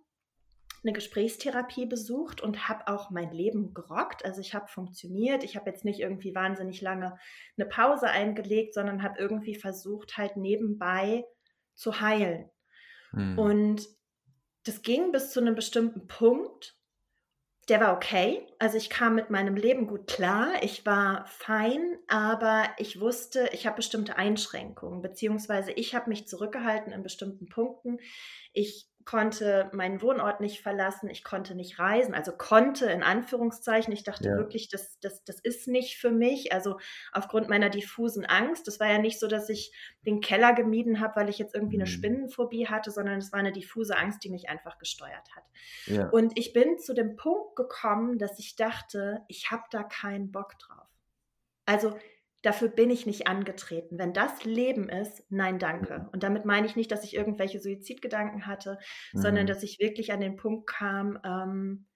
eine 0.85 0.93
Gesprächstherapie 0.93 1.87
besucht 1.87 2.41
und 2.41 2.69
habe 2.69 2.89
auch 2.89 3.11
mein 3.11 3.33
Leben 3.33 3.75
gerockt. 3.75 4.25
Also 4.25 4.41
ich 4.41 4.55
habe 4.55 4.69
funktioniert. 4.69 5.43
Ich 5.43 5.57
habe 5.57 5.71
jetzt 5.71 5.85
nicht 5.85 6.01
irgendwie 6.01 6.35
wahnsinnig 6.35 6.81
lange 6.81 7.19
eine 7.57 7.67
Pause 7.67 8.09
eingelegt, 8.09 8.75
sondern 8.75 9.03
habe 9.03 9.19
irgendwie 9.19 9.55
versucht, 9.55 10.19
halt 10.19 10.37
nebenbei 10.37 11.25
zu 11.75 12.01
heilen. 12.01 12.51
Hm. 13.11 13.39
Und 13.39 13.89
das 14.65 14.83
ging 14.83 15.11
bis 15.11 15.31
zu 15.31 15.41
einem 15.41 15.55
bestimmten 15.55 16.07
Punkt. 16.07 16.79
Der 17.71 17.81
war 17.81 17.95
okay. 17.95 18.47
Also 18.59 18.77
ich 18.77 18.91
kam 18.91 19.15
mit 19.15 19.31
meinem 19.31 19.57
Leben 19.57 19.87
gut 19.87 20.07
klar. 20.07 20.53
Ich 20.63 20.85
war 20.85 21.25
fein, 21.27 21.97
aber 22.09 22.69
ich 22.77 23.01
wusste, 23.01 23.49
ich 23.53 23.67
habe 23.67 23.77
bestimmte 23.77 24.17
Einschränkungen, 24.17 25.01
beziehungsweise 25.01 25.73
ich 25.73 25.95
habe 25.95 26.11
mich 26.11 26.29
zurückgehalten 26.29 26.93
in 26.93 27.03
bestimmten 27.03 27.49
Punkten. 27.49 28.01
Ich 28.53 28.87
konnte 29.05 29.71
meinen 29.73 30.01
Wohnort 30.01 30.41
nicht 30.41 30.63
verlassen, 30.63 31.11
ich 31.11 31.25
konnte 31.25 31.55
nicht 31.55 31.79
reisen, 31.79 32.15
also 32.15 32.33
konnte 32.33 32.87
in 32.87 33.03
Anführungszeichen. 33.03 33.93
Ich 33.93 34.03
dachte 34.03 34.29
ja. 34.29 34.37
wirklich, 34.37 34.69
das, 34.69 34.99
das, 35.01 35.23
das 35.25 35.41
ist 35.41 35.69
nicht 35.69 35.99
für 35.99 36.11
mich. 36.11 36.53
Also 36.53 36.79
aufgrund 37.13 37.49
meiner 37.49 37.69
diffusen 37.69 38.25
Angst. 38.25 38.67
Das 38.67 38.81
war 38.81 38.91
ja 38.91 38.99
nicht 38.99 39.21
so, 39.21 39.29
dass 39.29 39.51
ich 39.51 39.73
den 40.07 40.21
Keller 40.21 40.55
gemieden 40.55 41.01
habe, 41.01 41.17
weil 41.17 41.29
ich 41.29 41.39
jetzt 41.39 41.55
irgendwie 41.55 41.77
eine 41.77 41.85
mhm. 41.85 41.93
Spinnenphobie 41.93 42.69
hatte, 42.69 42.91
sondern 42.91 43.19
es 43.19 43.31
war 43.33 43.41
eine 43.41 43.53
diffuse 43.53 43.97
Angst, 43.97 44.25
die 44.25 44.31
mich 44.31 44.49
einfach 44.49 44.79
gesteuert 44.79 45.29
hat. 45.37 45.45
Ja. 45.87 46.09
Und 46.09 46.39
ich 46.39 46.53
bin 46.53 46.79
zu 46.79 46.95
dem 46.95 47.17
Punkt 47.17 47.57
gekommen, 47.57 48.19
dass 48.19 48.39
ich 48.39 48.57
dachte, 48.57 49.21
ich 49.29 49.51
habe 49.51 49.65
da 49.71 49.83
keinen 49.83 50.33
Bock 50.33 50.59
drauf. 50.59 50.89
Also 51.67 51.99
dafür 52.45 52.69
bin 52.69 52.91
ich 52.91 53.07
nicht 53.07 53.27
angetreten. 53.27 53.99
Wenn 53.99 54.13
das 54.13 54.45
Leben 54.45 54.89
ist, 54.89 55.25
nein, 55.31 55.59
danke. 55.59 56.01
Mhm. 56.01 56.09
Und 56.13 56.23
damit 56.23 56.45
meine 56.45 56.67
ich 56.67 56.77
nicht, 56.77 56.93
dass 56.93 57.03
ich 57.03 57.15
irgendwelche 57.15 57.59
Suizidgedanken 57.59 58.47
hatte, 58.47 58.79
mhm. 59.13 59.19
sondern 59.19 59.47
dass 59.47 59.63
ich 59.63 59.79
wirklich 59.81 60.13
an 60.13 60.21
den 60.21 60.37
Punkt 60.37 60.69
kam, 60.69 61.19
ähm, 61.25 61.87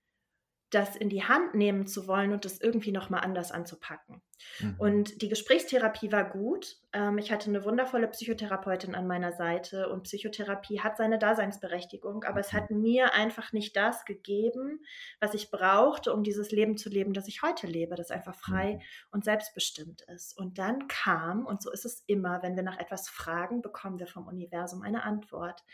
das 0.71 0.97
in 0.97 1.09
die 1.09 1.25
Hand 1.25 1.55
nehmen 1.55 1.87
zu 1.87 2.07
wollen 2.07 2.33
und 2.33 2.45
das 2.45 2.61
irgendwie 2.61 2.93
nochmal 2.93 3.21
anders 3.21 3.52
anzupacken. 3.52 4.23
Mhm. 4.61 4.75
Und 4.78 5.23
die 5.23 5.28
Gesprächstherapie 5.28 6.12
war 6.12 6.28
gut. 6.28 6.76
Ähm, 6.92 7.18
ich 7.18 7.30
hatte 7.30 7.50
eine 7.50 7.64
wundervolle 7.64 8.09
Psychotherapeutin 8.09 8.95
an 8.95 9.07
meiner 9.07 9.33
Seite 9.33 9.88
und 9.88 10.04
Psychotherapie 10.04 10.80
hat 10.80 10.97
seine 10.97 11.18
Daseinsberechtigung, 11.18 12.25
aber 12.25 12.37
mhm. 12.37 12.40
es 12.40 12.52
hat 12.52 12.71
mir 12.71 13.14
einfach 13.14 13.52
nicht 13.52 13.76
das 13.76 14.04
gegeben, 14.04 14.80
was 15.21 15.35
ich 15.35 15.50
brauchte, 15.50 16.12
um 16.12 16.23
dieses 16.23 16.50
Leben 16.50 16.76
zu 16.76 16.88
leben, 16.88 17.12
das 17.12 17.28
ich 17.28 17.42
heute 17.42 17.66
lebe, 17.66 17.95
das 17.95 18.11
einfach 18.11 18.35
frei 18.35 18.75
mhm. 18.75 18.83
und 19.11 19.25
selbstbestimmt 19.25 20.02
ist. 20.02 20.38
Und 20.38 20.59
dann 20.59 20.88
kam, 20.88 21.45
und 21.47 21.62
so 21.62 21.71
ist 21.71 21.85
es 21.85 22.02
immer, 22.07 22.42
wenn 22.42 22.57
wir 22.57 22.62
nach 22.62 22.78
etwas 22.78 23.09
fragen, 23.09 23.62
bekommen 23.62 23.99
wir 23.99 24.07
vom 24.07 24.26
Universum 24.26 24.83
eine 24.83 25.02
Antwort, 25.02 25.64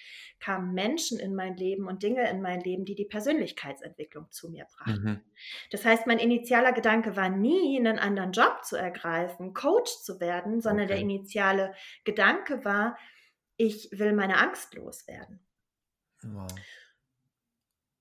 kamen 0.41 0.75
Menschen 0.75 1.19
in 1.19 1.35
mein 1.35 1.57
Leben 1.57 1.87
und 1.87 2.03
Dinge 2.03 2.29
in 2.31 2.43
mein 2.43 2.61
Leben, 2.61 2.85
die 2.85 2.95
die 2.95 3.05
Persönlichkeitsentwicklung 3.05 4.31
zu 4.31 4.51
mir 4.51 4.67
brachten. 4.77 5.05
Mhm. 5.05 5.21
Das 5.71 5.85
heißt, 5.85 6.07
mein 6.07 6.19
initialer 6.19 6.73
Gedanke 6.73 7.17
war 7.17 7.29
nie, 7.29 7.79
einen 7.79 7.99
anderen 7.99 8.33
Job 8.33 8.54
Job 8.55 8.65
zu 8.65 8.77
ergreifen, 8.77 9.55
Coach 9.55 10.03
zu 10.03 10.21
werden, 10.21 10.61
sondern 10.61 10.87
okay. 10.87 10.95
der 10.95 11.03
initiale 11.03 11.75
Gedanke 12.05 12.65
war, 12.65 12.97
ich 13.57 13.89
will 13.93 14.13
meine 14.13 14.39
Angst 14.39 14.75
loswerden. 14.75 15.41
Wow. 16.23 16.51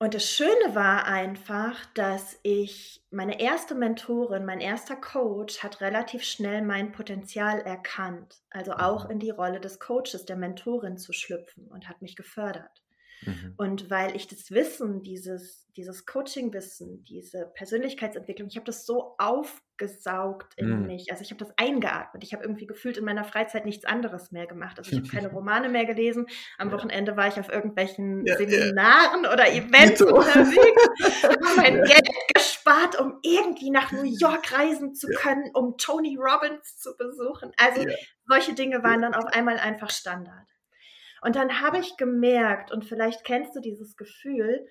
Und 0.00 0.14
das 0.14 0.28
Schöne 0.28 0.74
war 0.74 1.06
einfach, 1.06 1.86
dass 1.94 2.38
ich, 2.42 3.06
meine 3.10 3.40
erste 3.40 3.74
Mentorin, 3.74 4.44
mein 4.44 4.60
erster 4.60 4.96
Coach 4.96 5.62
hat 5.62 5.80
relativ 5.80 6.24
schnell 6.24 6.62
mein 6.62 6.92
Potenzial 6.92 7.60
erkannt. 7.60 8.42
Also 8.50 8.72
auch 8.72 9.04
mhm. 9.04 9.12
in 9.12 9.18
die 9.20 9.30
Rolle 9.30 9.60
des 9.60 9.78
Coaches, 9.78 10.26
der 10.26 10.36
Mentorin 10.36 10.98
zu 10.98 11.12
schlüpfen 11.12 11.68
und 11.68 11.88
hat 11.88 12.02
mich 12.02 12.16
gefördert. 12.16 12.83
Mhm. 13.22 13.54
Und 13.56 13.90
weil 13.90 14.14
ich 14.16 14.26
das 14.26 14.50
Wissen, 14.50 15.02
dieses, 15.02 15.66
dieses 15.76 16.06
Coaching-Wissen, 16.06 17.04
diese 17.04 17.50
Persönlichkeitsentwicklung, 17.54 18.48
ich 18.48 18.56
habe 18.56 18.66
das 18.66 18.86
so 18.86 19.16
aufgesaugt 19.18 20.54
in 20.56 20.80
mhm. 20.80 20.86
mich. 20.86 21.10
Also 21.10 21.22
ich 21.22 21.30
habe 21.30 21.42
das 21.42 21.52
eingeatmet. 21.56 22.22
Ich 22.22 22.32
habe 22.32 22.44
irgendwie 22.44 22.66
gefühlt 22.66 22.96
in 22.96 23.04
meiner 23.04 23.24
Freizeit 23.24 23.64
nichts 23.64 23.84
anderes 23.84 24.30
mehr 24.30 24.46
gemacht. 24.46 24.78
Also 24.78 24.92
ich 24.92 24.98
habe 24.98 25.08
keine 25.08 25.28
Romane 25.32 25.68
mehr 25.68 25.84
gelesen. 25.84 26.26
Am 26.58 26.68
ja. 26.68 26.74
Wochenende 26.74 27.16
war 27.16 27.28
ich 27.28 27.40
auf 27.40 27.50
irgendwelchen 27.50 28.24
ja, 28.26 28.36
Seminaren 28.36 29.24
ja. 29.24 29.32
oder 29.32 29.48
Events 29.52 30.02
unterwegs, 30.02 31.22
habe 31.22 31.38
mein 31.56 31.82
Geld 31.82 32.08
gespart, 32.34 33.00
um 33.00 33.18
irgendwie 33.22 33.70
nach 33.70 33.92
New 33.92 34.04
York 34.04 34.52
reisen 34.52 34.94
zu 34.94 35.08
können, 35.08 35.50
um 35.54 35.76
Tony 35.78 36.16
Robbins 36.16 36.76
zu 36.78 36.96
besuchen. 36.96 37.52
Also 37.56 37.84
solche 38.26 38.54
Dinge 38.54 38.82
waren 38.82 39.02
dann 39.02 39.14
auf 39.14 39.26
einmal 39.26 39.58
einfach 39.58 39.90
Standard. 39.90 40.53
Und 41.24 41.36
dann 41.36 41.62
habe 41.62 41.78
ich 41.78 41.96
gemerkt, 41.96 42.70
und 42.70 42.84
vielleicht 42.84 43.24
kennst 43.24 43.56
du 43.56 43.60
dieses 43.60 43.96
Gefühl, 43.96 44.68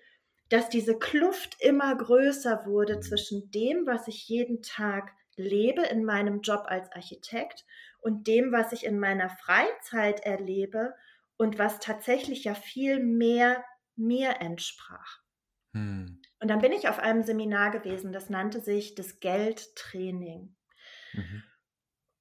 dass 0.50 0.70
diese 0.70 1.00
Kluft 1.00 1.58
immer 1.60 1.96
größer 1.96 2.68
wurde 2.68 3.00
zwischen 3.00 3.50
dem, 3.50 3.88
was 3.88 4.08
ich 4.08 4.30
jeden 4.30 4.62
Tag 4.62 5.14
lebe 5.36 5.82
in 5.82 6.06
meinem 6.06 6.42
Job 6.42 6.66
als 6.68 6.92
Architekt 6.92 7.66
und 8.02 8.28
dem, 8.28 8.52
was 8.52 8.72
ich 8.72 8.86
in 8.86 9.00
meiner 9.00 9.32
Freizeit 9.32 10.20
erlebe 10.20 10.94
und 11.38 11.58
was 11.58 11.80
tatsächlich 11.80 12.44
ja 12.44 12.54
viel 12.54 13.00
mehr 13.00 13.66
mir 13.96 14.40
entsprach. 14.40 15.22
Hm. 15.74 16.22
Und 16.40 16.48
dann 16.50 16.62
bin 16.62 16.72
ich 16.72 16.88
auf 16.88 17.00
einem 17.00 17.24
Seminar 17.24 17.72
gewesen, 17.72 18.14
das 18.14 18.30
nannte 18.30 18.62
sich 18.62 18.94
das 18.94 19.20
Geldtraining. 19.20 20.56
Mhm. 21.14 21.44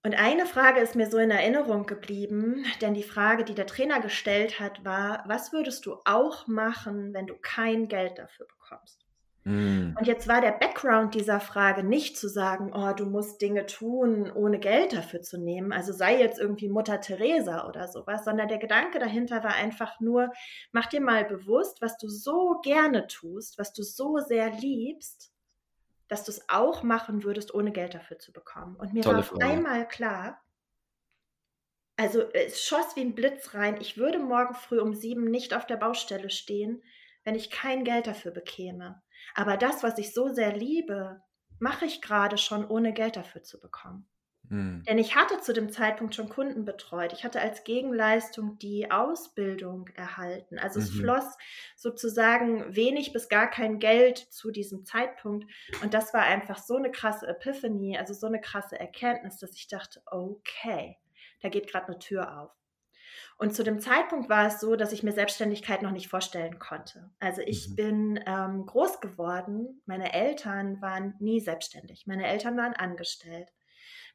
Und 0.04 0.16
eine 0.16 0.47
Frage 0.47 0.80
ist 0.80 0.97
mir 0.97 1.09
so 1.09 1.18
in 1.18 1.30
Erinnerung 1.30 1.87
geblieben, 1.87 2.64
denn 2.80 2.92
die 2.92 3.04
Frage, 3.04 3.44
die 3.44 3.54
der 3.54 3.68
Trainer 3.68 4.00
gestellt 4.00 4.59
hat, 4.59 4.85
war, 4.85 5.23
was 5.26 5.52
würdest 5.52 5.87
du 5.87 5.97
auch 6.04 6.49
machen, 6.49 7.14
wenn 7.14 7.28
du 7.28 7.37
kein 7.40 7.87
Geld 7.87 8.18
dafür 8.18 8.47
bekommst? 8.47 9.06
Mm. 9.44 9.94
Und 9.97 10.06
jetzt 10.06 10.26
war 10.26 10.40
der 10.40 10.52
Background 10.52 11.14
dieser 11.14 11.38
Frage 11.38 11.85
nicht 11.85 12.16
zu 12.16 12.28
sagen, 12.28 12.73
oh, 12.75 12.92
du 12.94 13.06
musst 13.06 13.40
Dinge 13.42 13.66
tun, 13.66 14.30
ohne 14.32 14.59
Geld 14.59 14.92
dafür 14.92 15.23
zu 15.23 15.38
nehmen, 15.38 15.73
also 15.73 15.92
sei 15.92 16.18
jetzt 16.18 16.38
irgendwie 16.38 16.68
Mutter 16.68 17.00
Teresa 17.00 17.68
oder 17.68 17.87
sowas, 17.88 18.25
sondern 18.25 18.49
der 18.49 18.59
Gedanke 18.59 18.99
dahinter 18.99 19.42
war 19.42 19.54
einfach 19.54 20.00
nur, 20.00 20.32
mach 20.73 20.87
dir 20.87 21.00
mal 21.00 21.25
bewusst, 21.25 21.80
was 21.80 21.97
du 21.97 22.09
so 22.09 22.61
gerne 22.62 23.06
tust, 23.09 23.59
was 23.59 23.73
du 23.73 23.82
so 23.82 24.18
sehr 24.18 24.50
liebst, 24.50 25.32
dass 26.12 26.25
du 26.25 26.31
es 26.31 26.47
auch 26.50 26.83
machen 26.83 27.25
würdest, 27.25 27.54
ohne 27.54 27.73
Geld 27.73 27.95
dafür 27.95 28.19
zu 28.19 28.33
bekommen. 28.35 28.76
Und 28.76 28.92
mir 28.92 29.02
Tolle 29.02 29.16
war 29.16 29.21
auf 29.23 29.40
einmal 29.40 29.88
klar, 29.88 30.42
also 31.97 32.21
es 32.33 32.62
schoss 32.62 32.97
wie 32.97 33.00
ein 33.00 33.14
Blitz 33.14 33.54
rein, 33.54 33.81
ich 33.81 33.97
würde 33.97 34.19
morgen 34.19 34.54
früh 34.54 34.78
um 34.78 34.95
sieben 34.95 35.25
nicht 35.25 35.54
auf 35.54 35.66
der 35.66 35.78
Baustelle 35.78 36.28
stehen, 36.28 36.83
wenn 37.25 37.35
ich 37.35 37.50
kein 37.50 37.85
Geld 37.85 38.07
dafür 38.07 38.31
bekäme. 38.31 39.02
Aber 39.35 39.57
das, 39.57 39.83
was 39.83 39.97
ich 39.97 40.12
so 40.12 40.28
sehr 40.28 40.54
liebe, 40.54 41.23
mache 41.59 41.87
ich 41.87 42.02
gerade 42.02 42.37
schon, 42.37 42.69
ohne 42.69 42.92
Geld 42.92 43.16
dafür 43.16 43.42
zu 43.42 43.59
bekommen. 43.59 44.07
Mhm. 44.52 44.82
Denn 44.87 44.99
ich 44.99 45.16
hatte 45.16 45.40
zu 45.40 45.54
dem 45.54 45.73
Zeitpunkt 45.73 46.14
schon 46.14 46.28
Kunden 46.28 46.66
betreut. 46.66 47.14
Ich 47.14 47.25
hatte 47.25 47.40
als 47.40 47.64
Gegenleistung 47.64 48.59
die 48.59 48.90
Ausbildung 48.90 49.88
erhalten. 49.94 50.59
Also 50.59 50.78
mhm. 50.78 50.85
es 50.85 50.90
floss 50.92 51.38
sozusagen 51.75 52.76
wenig 52.76 53.14
bis 53.14 53.30
gar 53.30 53.49
kein 53.49 53.78
Geld 53.78 54.18
zu 54.18 54.50
diesem 54.50 54.85
Zeitpunkt. 54.85 55.50
Und 55.82 55.94
das 55.94 56.12
war 56.12 56.21
einfach 56.21 56.59
so 56.59 56.76
eine 56.76 56.90
krasse 56.90 57.26
Epiphany, 57.26 57.97
also 57.97 58.12
so 58.12 58.26
eine 58.26 58.42
krasse 58.42 58.78
Erkenntnis, 58.78 59.38
dass 59.38 59.54
ich 59.54 59.68
dachte, 59.68 60.02
okay, 60.04 60.99
da 61.40 61.49
geht 61.49 61.71
gerade 61.71 61.87
eine 61.87 61.99
Tür 61.99 62.38
auf. 62.38 62.50
Und 63.38 63.56
zu 63.56 63.64
dem 63.64 63.80
Zeitpunkt 63.80 64.28
war 64.28 64.47
es 64.49 64.61
so, 64.61 64.76
dass 64.76 64.92
ich 64.92 65.02
mir 65.02 65.12
Selbstständigkeit 65.12 65.80
noch 65.80 65.90
nicht 65.92 66.09
vorstellen 66.09 66.59
konnte. 66.59 67.11
Also 67.21 67.40
ich 67.40 67.71
mhm. 67.71 67.76
bin 67.76 68.21
ähm, 68.26 68.66
groß 68.66 69.00
geworden. 69.00 69.81
Meine 69.87 70.12
Eltern 70.12 70.83
waren 70.83 71.14
nie 71.20 71.40
selbstständig. 71.40 72.07
Meine 72.07 72.27
Eltern 72.27 72.59
waren 72.59 72.74
angestellt. 72.74 73.48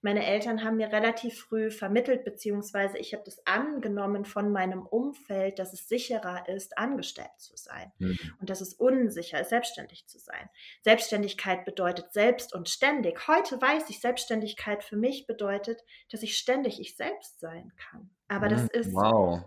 Meine 0.02 0.26
Eltern 0.26 0.64
haben 0.64 0.78
mir 0.78 0.92
relativ 0.92 1.40
früh 1.40 1.72
vermittelt, 1.72 2.24
beziehungsweise 2.24 2.98
ich 2.98 3.14
habe 3.14 3.24
das 3.26 3.46
angenommen 3.48 4.26
von 4.26 4.52
meinem 4.52 4.86
Umfeld, 4.86 5.58
dass 5.58 5.74
es 5.74 5.88
sicherer 5.88 6.48
ist, 6.48 6.78
angestellt 6.78 7.32
zu 7.38 7.58
sein 7.58 7.92
mhm. 7.98 8.20
und 8.40 8.50
dass 8.50 8.62
es 8.62 8.74
unsicher 8.74 9.42
ist, 9.42 9.50
selbstständig 9.50 10.08
zu 10.08 10.20
sein. 10.20 10.50
Selbstständigkeit 10.84 11.66
bedeutet 11.66 12.14
selbst 12.14 12.54
und 12.54 12.70
ständig. 12.70 13.28
Heute 13.28 13.60
weiß 13.60 13.90
ich, 13.90 14.00
Selbstständigkeit 14.00 14.84
für 14.84 14.98
mich 14.98 15.26
bedeutet, 15.26 15.84
dass 16.12 16.22
ich 16.22 16.38
ständig 16.38 16.80
ich 16.80 16.96
selbst 16.96 17.40
sein 17.40 17.74
kann. 17.76 18.10
Aber 18.28 18.50
das 18.50 18.64
mhm. 18.64 18.70
ist, 18.74 18.94
wow. 18.94 19.44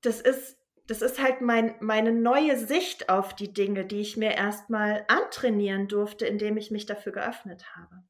das 0.00 0.20
ist 0.20 0.56
das 0.86 1.02
ist 1.02 1.20
halt 1.20 1.40
mein, 1.40 1.74
meine 1.80 2.12
neue 2.12 2.56
Sicht 2.56 3.08
auf 3.08 3.34
die 3.34 3.52
Dinge, 3.52 3.84
die 3.84 4.00
ich 4.00 4.16
mir 4.16 4.32
erstmal 4.32 5.04
antrainieren 5.08 5.88
durfte, 5.88 6.26
indem 6.26 6.56
ich 6.56 6.70
mich 6.70 6.86
dafür 6.86 7.10
geöffnet 7.10 7.64
habe. 7.74 8.04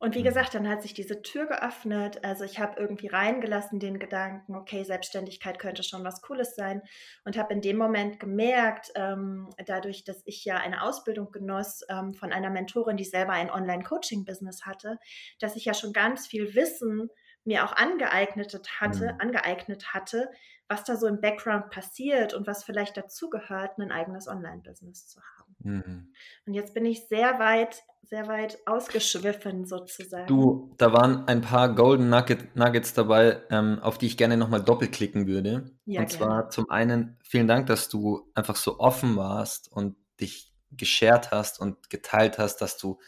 Und 0.00 0.14
wie 0.14 0.20
mhm. 0.20 0.24
gesagt, 0.24 0.54
dann 0.54 0.66
hat 0.66 0.80
sich 0.80 0.94
diese 0.94 1.20
Tür 1.20 1.46
geöffnet. 1.46 2.24
Also 2.24 2.44
ich 2.44 2.58
habe 2.58 2.80
irgendwie 2.80 3.08
reingelassen 3.08 3.78
den 3.78 3.98
Gedanken, 3.98 4.56
okay, 4.56 4.82
Selbstständigkeit 4.82 5.58
könnte 5.58 5.82
schon 5.82 6.02
was 6.04 6.22
Cooles 6.22 6.56
sein. 6.56 6.80
Und 7.24 7.36
habe 7.36 7.52
in 7.52 7.60
dem 7.60 7.76
Moment 7.76 8.18
gemerkt, 8.18 8.90
ähm, 8.94 9.50
dadurch, 9.66 10.02
dass 10.04 10.22
ich 10.24 10.42
ja 10.46 10.56
eine 10.56 10.82
Ausbildung 10.82 11.30
genoss 11.30 11.82
ähm, 11.90 12.14
von 12.14 12.32
einer 12.32 12.48
Mentorin, 12.48 12.96
die 12.96 13.04
selber 13.04 13.34
ein 13.34 13.50
Online-Coaching-Business 13.50 14.64
hatte, 14.64 14.98
dass 15.38 15.54
ich 15.54 15.66
ja 15.66 15.74
schon 15.74 15.92
ganz 15.92 16.26
viel 16.26 16.54
Wissen 16.54 17.10
mir 17.44 17.64
auch 17.64 17.72
angeeignet 17.72 18.58
hatte, 18.80 19.12
mhm. 19.12 19.20
angeeignet 19.20 19.92
hatte, 19.92 20.30
was 20.66 20.84
da 20.84 20.96
so 20.96 21.08
im 21.08 21.20
Background 21.20 21.68
passiert 21.68 22.32
und 22.32 22.46
was 22.46 22.64
vielleicht 22.64 22.96
dazu 22.96 23.28
gehört, 23.28 23.76
ein 23.78 23.92
eigenes 23.92 24.28
Online-Business 24.28 25.08
zu 25.08 25.20
haben. 25.20 25.49
Mhm. 25.62 26.12
Und 26.46 26.54
jetzt 26.54 26.74
bin 26.74 26.84
ich 26.84 27.06
sehr 27.08 27.38
weit, 27.38 27.82
sehr 28.02 28.26
weit 28.26 28.58
ausgeschwiffen 28.66 29.64
sozusagen. 29.64 30.26
Du, 30.26 30.74
da 30.78 30.92
waren 30.92 31.26
ein 31.28 31.40
paar 31.40 31.74
Golden 31.74 32.08
Nugget, 32.08 32.56
Nuggets 32.56 32.94
dabei, 32.94 33.42
ähm, 33.50 33.78
auf 33.80 33.98
die 33.98 34.06
ich 34.06 34.16
gerne 34.16 34.36
nochmal 34.36 34.62
doppelklicken 34.62 35.26
würde. 35.26 35.70
Ja, 35.84 36.00
und 36.00 36.08
gerne. 36.08 36.08
zwar 36.08 36.50
zum 36.50 36.70
einen 36.70 37.16
vielen 37.22 37.46
Dank, 37.46 37.66
dass 37.66 37.88
du 37.88 38.30
einfach 38.34 38.56
so 38.56 38.78
offen 38.78 39.16
warst 39.16 39.70
und 39.70 39.96
dich 40.20 40.52
geschert 40.72 41.30
hast 41.30 41.60
und 41.60 41.90
geteilt 41.90 42.38
hast, 42.38 42.58
dass 42.58 42.78
du 42.78 42.98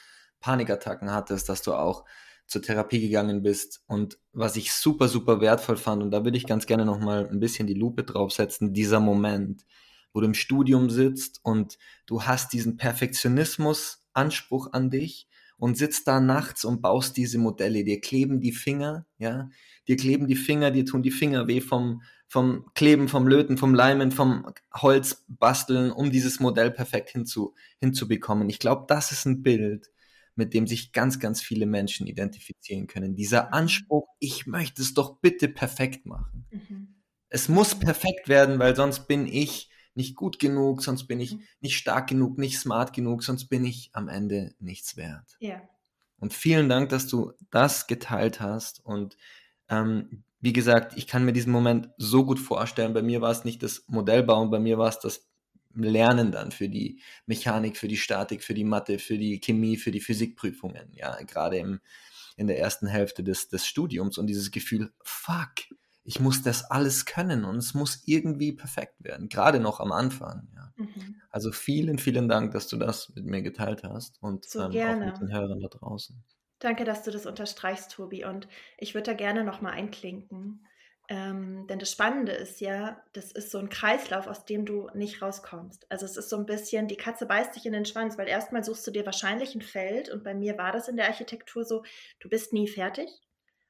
Panikattacken 0.41 1.13
hattest, 1.13 1.49
dass 1.49 1.63
du 1.63 1.75
auch 1.75 2.05
zur 2.47 2.63
Therapie 2.63 3.01
gegangen 3.01 3.43
bist. 3.43 3.83
Und 3.87 4.19
was 4.33 4.57
ich 4.57 4.73
super, 4.73 5.09
super 5.09 5.41
wertvoll 5.41 5.77
fand, 5.77 6.03
und 6.03 6.11
da 6.11 6.25
würde 6.25 6.37
ich 6.37 6.47
ganz 6.47 6.67
gerne 6.67 6.85
nochmal 6.85 7.29
ein 7.29 7.41
bisschen 7.41 7.67
die 7.67 7.75
Lupe 7.75 8.05
draufsetzen, 8.05 8.75
dieser 8.75 9.01
Moment, 9.01 9.65
wo 10.13 10.21
du 10.21 10.27
im 10.27 10.35
Studium 10.35 10.91
sitzt 10.91 11.41
und 11.43 11.79
du 12.07 12.25
hast 12.25 12.53
diesen 12.53 12.77
Perfektionismus-Anspruch 12.77 14.73
an 14.73 14.91
dich 14.91 15.29
und 15.57 15.77
sitzt 15.77 16.09
da 16.09 16.21
nachts 16.21 16.65
und 16.65 16.83
baust 16.83 17.17
diese 17.17 17.39
Modelle. 17.39 17.85
Dir 17.85 18.01
kleben 18.01 18.41
die 18.41 18.53
Finger, 18.53 19.07
ja, 19.19 19.49
dir 19.87 19.97
kleben 19.97 20.27
die 20.27 20.37
Finger, 20.37 20.71
dir 20.71 20.85
tun 20.85 21.03
die 21.03 21.11
Finger 21.11 21.47
weh 21.47 21.61
vom, 21.61 22.03
vom 22.27 22.67
Kleben, 22.75 23.09
vom 23.09 23.29
Löten, 23.29 23.57
vom 23.59 23.75
Leimen, 23.75 24.11
vom 24.11 24.53
Holz 24.75 25.25
basteln, 25.29 25.93
um 25.93 26.11
dieses 26.11 26.41
Modell 26.41 26.71
perfekt 26.71 27.11
hinzu, 27.11 27.55
hinzubekommen. 27.79 28.49
Ich 28.51 28.59
glaube, 28.59 28.87
das 28.89 29.13
ist 29.13 29.25
ein 29.25 29.43
Bild, 29.43 29.93
mit 30.35 30.55
dem 30.55 30.67
sich 30.67 30.93
ganz, 30.93 31.21
ganz 31.21 31.41
viele 31.41 31.67
Menschen 31.67 32.07
identifizieren 32.07 32.87
können. 32.87 33.15
Dieser. 33.15 33.53
Anspruch, 33.53 34.09
ich 34.19 34.47
möchte 34.47 34.83
es 34.83 34.95
doch 34.95 35.19
bitte 35.21 35.49
perfekt 35.49 36.07
machen. 36.07 36.47
Mhm. 36.51 36.95
Es 37.29 37.49
muss 37.49 37.75
perfekt 37.75 38.29
werden, 38.29 38.59
weil 38.59 38.77
sonst 38.77 39.07
bin 39.07 39.27
ich 39.27 39.71
nicht 39.95 40.17
gut 40.17 40.39
genug, 40.39 40.83
sonst 40.83 41.07
bin 41.07 41.21
ich 41.21 41.35
mhm. 41.35 41.43
nicht 41.61 41.77
stark 41.77 42.09
genug, 42.09 42.39
nicht 42.39 42.59
smart 42.59 42.93
genug, 42.93 43.23
sonst 43.23 43.47
bin 43.47 43.65
ich 43.65 43.91
am 43.93 44.09
Ende 44.09 44.55
nichts 44.59 44.97
wert. 44.97 45.37
Ja. 45.41 45.61
Und 46.19 46.33
vielen 46.33 46.69
Dank, 46.69 46.89
dass 46.91 47.09
du 47.09 47.33
das 47.51 47.87
geteilt 47.87 48.41
hast. 48.41 48.85
Und 48.85 49.17
ähm, 49.69 50.25
wie 50.41 50.53
gesagt, 50.53 50.97
ich 50.97 51.07
kann 51.07 51.25
mir 51.25 51.33
diesen 51.33 51.53
Moment 51.53 51.91
so 51.99 52.25
gut 52.25 52.39
vorstellen. 52.39 52.95
Bei 52.95 53.03
mir 53.03 53.21
war 53.21 53.31
es 53.31 53.45
nicht 53.45 53.63
das 53.63 53.85
Modellbauen, 53.89 54.51
bei 54.51 54.61
mir 54.61 54.79
war 54.79 54.89
es 54.89 54.99
das 54.99 55.29
Lernen 55.75 56.33
dann 56.33 56.51
für 56.51 56.69
die 56.69 57.01
Mechanik, 57.27 57.77
für 57.77 57.89
die 57.89 57.97
Statik, 57.97 58.45
für 58.45 58.55
die 58.55 58.65
Mathe, 58.65 58.99
für 58.99 59.19
die 59.19 59.41
Chemie, 59.41 59.77
für 59.77 59.91
die 59.91 60.01
Physikprüfungen, 60.01 60.93
ja, 60.93 61.17
gerade 61.23 61.59
im, 61.59 61.81
in 62.37 62.47
der 62.47 62.59
ersten 62.59 62.87
Hälfte 62.87 63.25
des, 63.25 63.49
des 63.49 63.67
Studiums 63.67 64.19
und 64.19 64.27
dieses 64.27 64.51
Gefühl, 64.51 64.93
fuck, 65.03 65.51
ich 66.05 66.21
muss 66.21 66.43
das 66.43 66.71
alles 66.71 67.05
können 67.05 67.45
und 67.45 67.57
es 67.57 67.75
muss 67.75 68.03
irgendwie 68.07 68.53
perfekt 68.53 68.97
werden, 68.99 69.29
gerade 69.29 69.61
noch 69.61 69.81
am 69.81 69.93
Anfang. 69.93 70.49
Ja. 70.55 70.73
Mhm. 70.77 71.23
Also 71.31 71.53
vielen, 71.53 71.99
vielen 71.99 72.29
Dank, 72.29 72.53
dass 72.53 72.69
du 72.69 72.77
das 72.77 73.11
mit 73.15 73.25
mir 73.25 73.43
geteilt 73.43 73.85
hast 73.85 74.21
und 74.23 74.45
so 74.45 74.61
ähm, 74.61 74.67
auch 74.67 75.07
mit 75.07 75.21
den 75.21 75.33
Hörern 75.33 75.61
da 75.61 75.69
draußen. 75.69 76.23
Danke, 76.59 76.85
dass 76.85 77.03
du 77.03 77.11
das 77.11 77.27
unterstreichst, 77.27 77.91
Tobi. 77.93 78.25
Und 78.25 78.47
ich 78.79 78.95
würde 78.95 79.11
da 79.11 79.15
gerne 79.15 79.45
nochmal 79.45 79.73
einklinken. 79.73 80.67
Ähm, 81.09 81.67
denn 81.67 81.81
das 81.81 81.91
Spannende 81.91 82.33
ist 82.33 82.61
ja, 82.61 83.03
das 83.13 83.33
ist 83.33 83.51
so 83.51 83.59
ein 83.59 83.69
Kreislauf, 83.69 84.29
aus 84.29 84.45
dem 84.45 84.65
du 84.65 84.89
nicht 84.95 85.21
rauskommst. 85.21 85.91
Also 85.91 86.07
es 86.07 86.17
ist 86.17 86.31
so 86.31 86.37
ein 86.37 86.47
bisschen, 86.47 86.87
die 86.87 86.97
Katze 86.97 87.27
beißt 87.27 87.57
dich 87.57 87.67
in 87.67 87.73
den 87.73 87.85
Schwanz, 87.85 88.17
weil 88.17 88.29
erstmal 88.29 88.63
suchst 88.63 88.87
du 88.87 88.93
dir 88.93 89.05
wahrscheinlich 89.05 89.55
ein 89.55 89.63
Feld 89.63 90.09
und 90.09 90.23
bei 90.23 90.35
mir 90.35 90.57
war 90.57 90.71
das 90.73 90.89
in 90.89 90.97
der 90.97 91.09
Architektur 91.09 91.65
so, 91.65 91.83
du 92.21 92.29
bist 92.29 92.53
nie 92.53 92.69
fertig. 92.69 93.11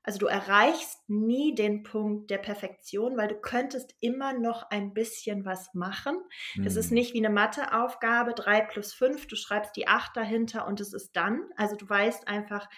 Also 0.05 0.19
du 0.19 0.27
erreichst 0.27 0.99
nie 1.09 1.55
den 1.55 1.83
Punkt 1.83 2.31
der 2.31 2.39
Perfektion, 2.39 3.17
weil 3.17 3.29
du 3.29 3.37
könntest 3.37 3.95
immer 4.01 4.33
noch 4.33 4.71
ein 4.71 4.95
bisschen 4.95 5.45
was 5.45 5.73
machen. 5.75 6.19
Es 6.65 6.75
mhm. 6.75 6.81
ist 6.81 6.91
nicht 6.91 7.15
wie 7.15 7.25
eine 7.25 7.33
Matheaufgabe, 7.33 8.35
drei 8.35 8.63
plus 8.63 8.93
fünf, 8.93 9.27
du 9.27 9.37
schreibst 9.37 9.77
die 9.77 9.87
acht 9.87 10.17
dahinter 10.17 10.67
und 10.67 10.81
es 10.81 10.93
ist 10.93 11.17
dann. 11.17 11.43
Also 11.57 11.77
du 11.77 11.89
weißt 11.89 12.27
einfach, 12.27 12.69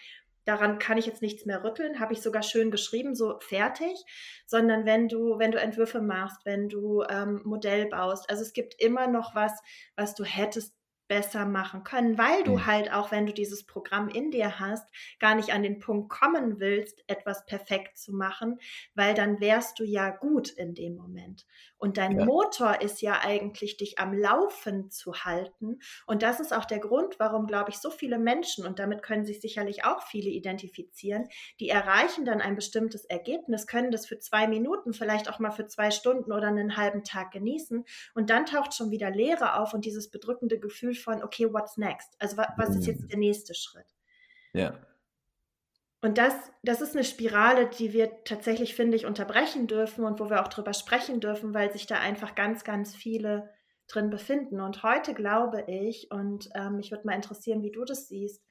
daran 0.44 0.78
kann 0.78 0.98
ich 0.98 1.06
jetzt 1.06 1.22
nichts 1.22 1.46
mehr 1.46 1.64
rütteln, 1.64 2.00
habe 2.00 2.12
ich 2.12 2.20
sogar 2.20 2.42
schön 2.42 2.70
geschrieben, 2.70 3.14
so 3.14 3.38
fertig, 3.40 3.96
sondern 4.46 4.84
wenn 4.84 5.08
du, 5.08 5.38
wenn 5.38 5.50
du 5.50 5.58
Entwürfe 5.58 6.02
machst, 6.02 6.44
wenn 6.44 6.68
du 6.68 7.02
ähm, 7.08 7.40
Modell 7.44 7.86
baust, 7.86 8.28
also 8.28 8.42
es 8.42 8.52
gibt 8.52 8.80
immer 8.80 9.06
noch 9.06 9.34
was, 9.34 9.52
was 9.96 10.14
du 10.14 10.24
hättest 10.24 10.74
besser 11.08 11.44
machen 11.44 11.84
können, 11.84 12.16
weil 12.18 12.44
du 12.44 12.52
mhm. 12.52 12.66
halt 12.66 12.92
auch, 12.92 13.10
wenn 13.10 13.26
du 13.26 13.32
dieses 13.32 13.64
Programm 13.64 14.08
in 14.08 14.30
dir 14.30 14.58
hast, 14.58 14.88
gar 15.20 15.34
nicht 15.34 15.52
an 15.52 15.62
den 15.62 15.78
Punkt 15.78 16.08
kommen 16.08 16.60
willst, 16.60 17.04
etwas 17.06 17.44
perfekt 17.46 17.98
zu 17.98 18.12
machen, 18.12 18.58
weil 18.94 19.14
dann 19.14 19.40
wärst 19.40 19.78
du 19.78 19.84
ja 19.84 20.10
gut 20.10 20.50
in 20.50 20.74
dem 20.74 20.96
Moment. 20.96 21.46
Und 21.84 21.98
dein 21.98 22.18
ja. 22.18 22.24
Motor 22.24 22.80
ist 22.80 23.02
ja 23.02 23.20
eigentlich, 23.22 23.76
dich 23.76 23.98
am 23.98 24.14
Laufen 24.14 24.90
zu 24.90 25.12
halten. 25.16 25.80
Und 26.06 26.22
das 26.22 26.40
ist 26.40 26.54
auch 26.54 26.64
der 26.64 26.78
Grund, 26.78 27.16
warum, 27.18 27.46
glaube 27.46 27.68
ich, 27.68 27.76
so 27.76 27.90
viele 27.90 28.18
Menschen, 28.18 28.64
und 28.64 28.78
damit 28.78 29.02
können 29.02 29.26
sich 29.26 29.42
sicherlich 29.42 29.84
auch 29.84 30.02
viele 30.02 30.30
identifizieren, 30.30 31.28
die 31.60 31.68
erreichen 31.68 32.24
dann 32.24 32.40
ein 32.40 32.56
bestimmtes 32.56 33.04
Ergebnis, 33.04 33.66
können 33.66 33.90
das 33.90 34.06
für 34.06 34.18
zwei 34.18 34.48
Minuten, 34.48 34.94
vielleicht 34.94 35.28
auch 35.28 35.38
mal 35.40 35.50
für 35.50 35.66
zwei 35.66 35.90
Stunden 35.90 36.32
oder 36.32 36.46
einen 36.46 36.78
halben 36.78 37.04
Tag 37.04 37.32
genießen. 37.32 37.84
Und 38.14 38.30
dann 38.30 38.46
taucht 38.46 38.72
schon 38.72 38.90
wieder 38.90 39.10
Leere 39.10 39.60
auf 39.60 39.74
und 39.74 39.84
dieses 39.84 40.10
bedrückende 40.10 40.58
Gefühl 40.58 40.94
von, 40.94 41.22
okay, 41.22 41.52
what's 41.52 41.76
next? 41.76 42.16
Also 42.18 42.38
was 42.38 42.74
ist 42.74 42.86
jetzt 42.86 43.10
der 43.10 43.18
nächste 43.18 43.52
Schritt? 43.52 43.94
Ja. 44.54 44.74
Und 46.04 46.18
das, 46.18 46.34
das 46.62 46.82
ist 46.82 46.94
eine 46.94 47.02
Spirale, 47.02 47.66
die 47.66 47.94
wir 47.94 48.24
tatsächlich, 48.24 48.74
finde 48.74 48.94
ich, 48.94 49.06
unterbrechen 49.06 49.66
dürfen 49.66 50.04
und 50.04 50.20
wo 50.20 50.28
wir 50.28 50.42
auch 50.42 50.48
drüber 50.48 50.74
sprechen 50.74 51.18
dürfen, 51.18 51.54
weil 51.54 51.72
sich 51.72 51.86
da 51.86 51.98
einfach 51.98 52.34
ganz, 52.34 52.62
ganz 52.62 52.94
viele 52.94 53.48
drin 53.88 54.10
befinden. 54.10 54.60
Und 54.60 54.82
heute 54.82 55.14
glaube 55.14 55.64
ich, 55.66 56.10
und 56.10 56.50
ähm, 56.54 56.76
mich 56.76 56.90
würde 56.90 57.06
mal 57.06 57.14
interessieren, 57.14 57.62
wie 57.62 57.72
du 57.72 57.86
das 57.86 58.08
siehst, 58.08 58.44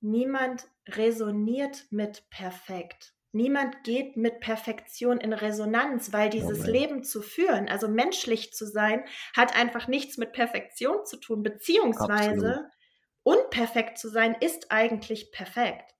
niemand 0.00 0.66
resoniert 0.88 1.84
mit 1.90 2.30
perfekt. 2.30 3.12
Niemand 3.32 3.84
geht 3.84 4.16
mit 4.16 4.40
Perfektion 4.40 5.18
in 5.18 5.34
Resonanz, 5.34 6.14
weil 6.14 6.30
dieses 6.30 6.66
oh 6.66 6.70
Leben 6.70 7.04
zu 7.04 7.20
führen, 7.20 7.68
also 7.68 7.86
menschlich 7.86 8.54
zu 8.54 8.64
sein, 8.64 9.04
hat 9.36 9.54
einfach 9.54 9.88
nichts 9.88 10.16
mit 10.16 10.32
Perfektion 10.32 11.04
zu 11.04 11.18
tun, 11.18 11.42
beziehungsweise 11.42 12.48
Absolut. 12.48 12.70
unperfekt 13.24 13.98
zu 13.98 14.08
sein 14.08 14.34
ist 14.40 14.72
eigentlich 14.72 15.32
perfekt. 15.32 15.92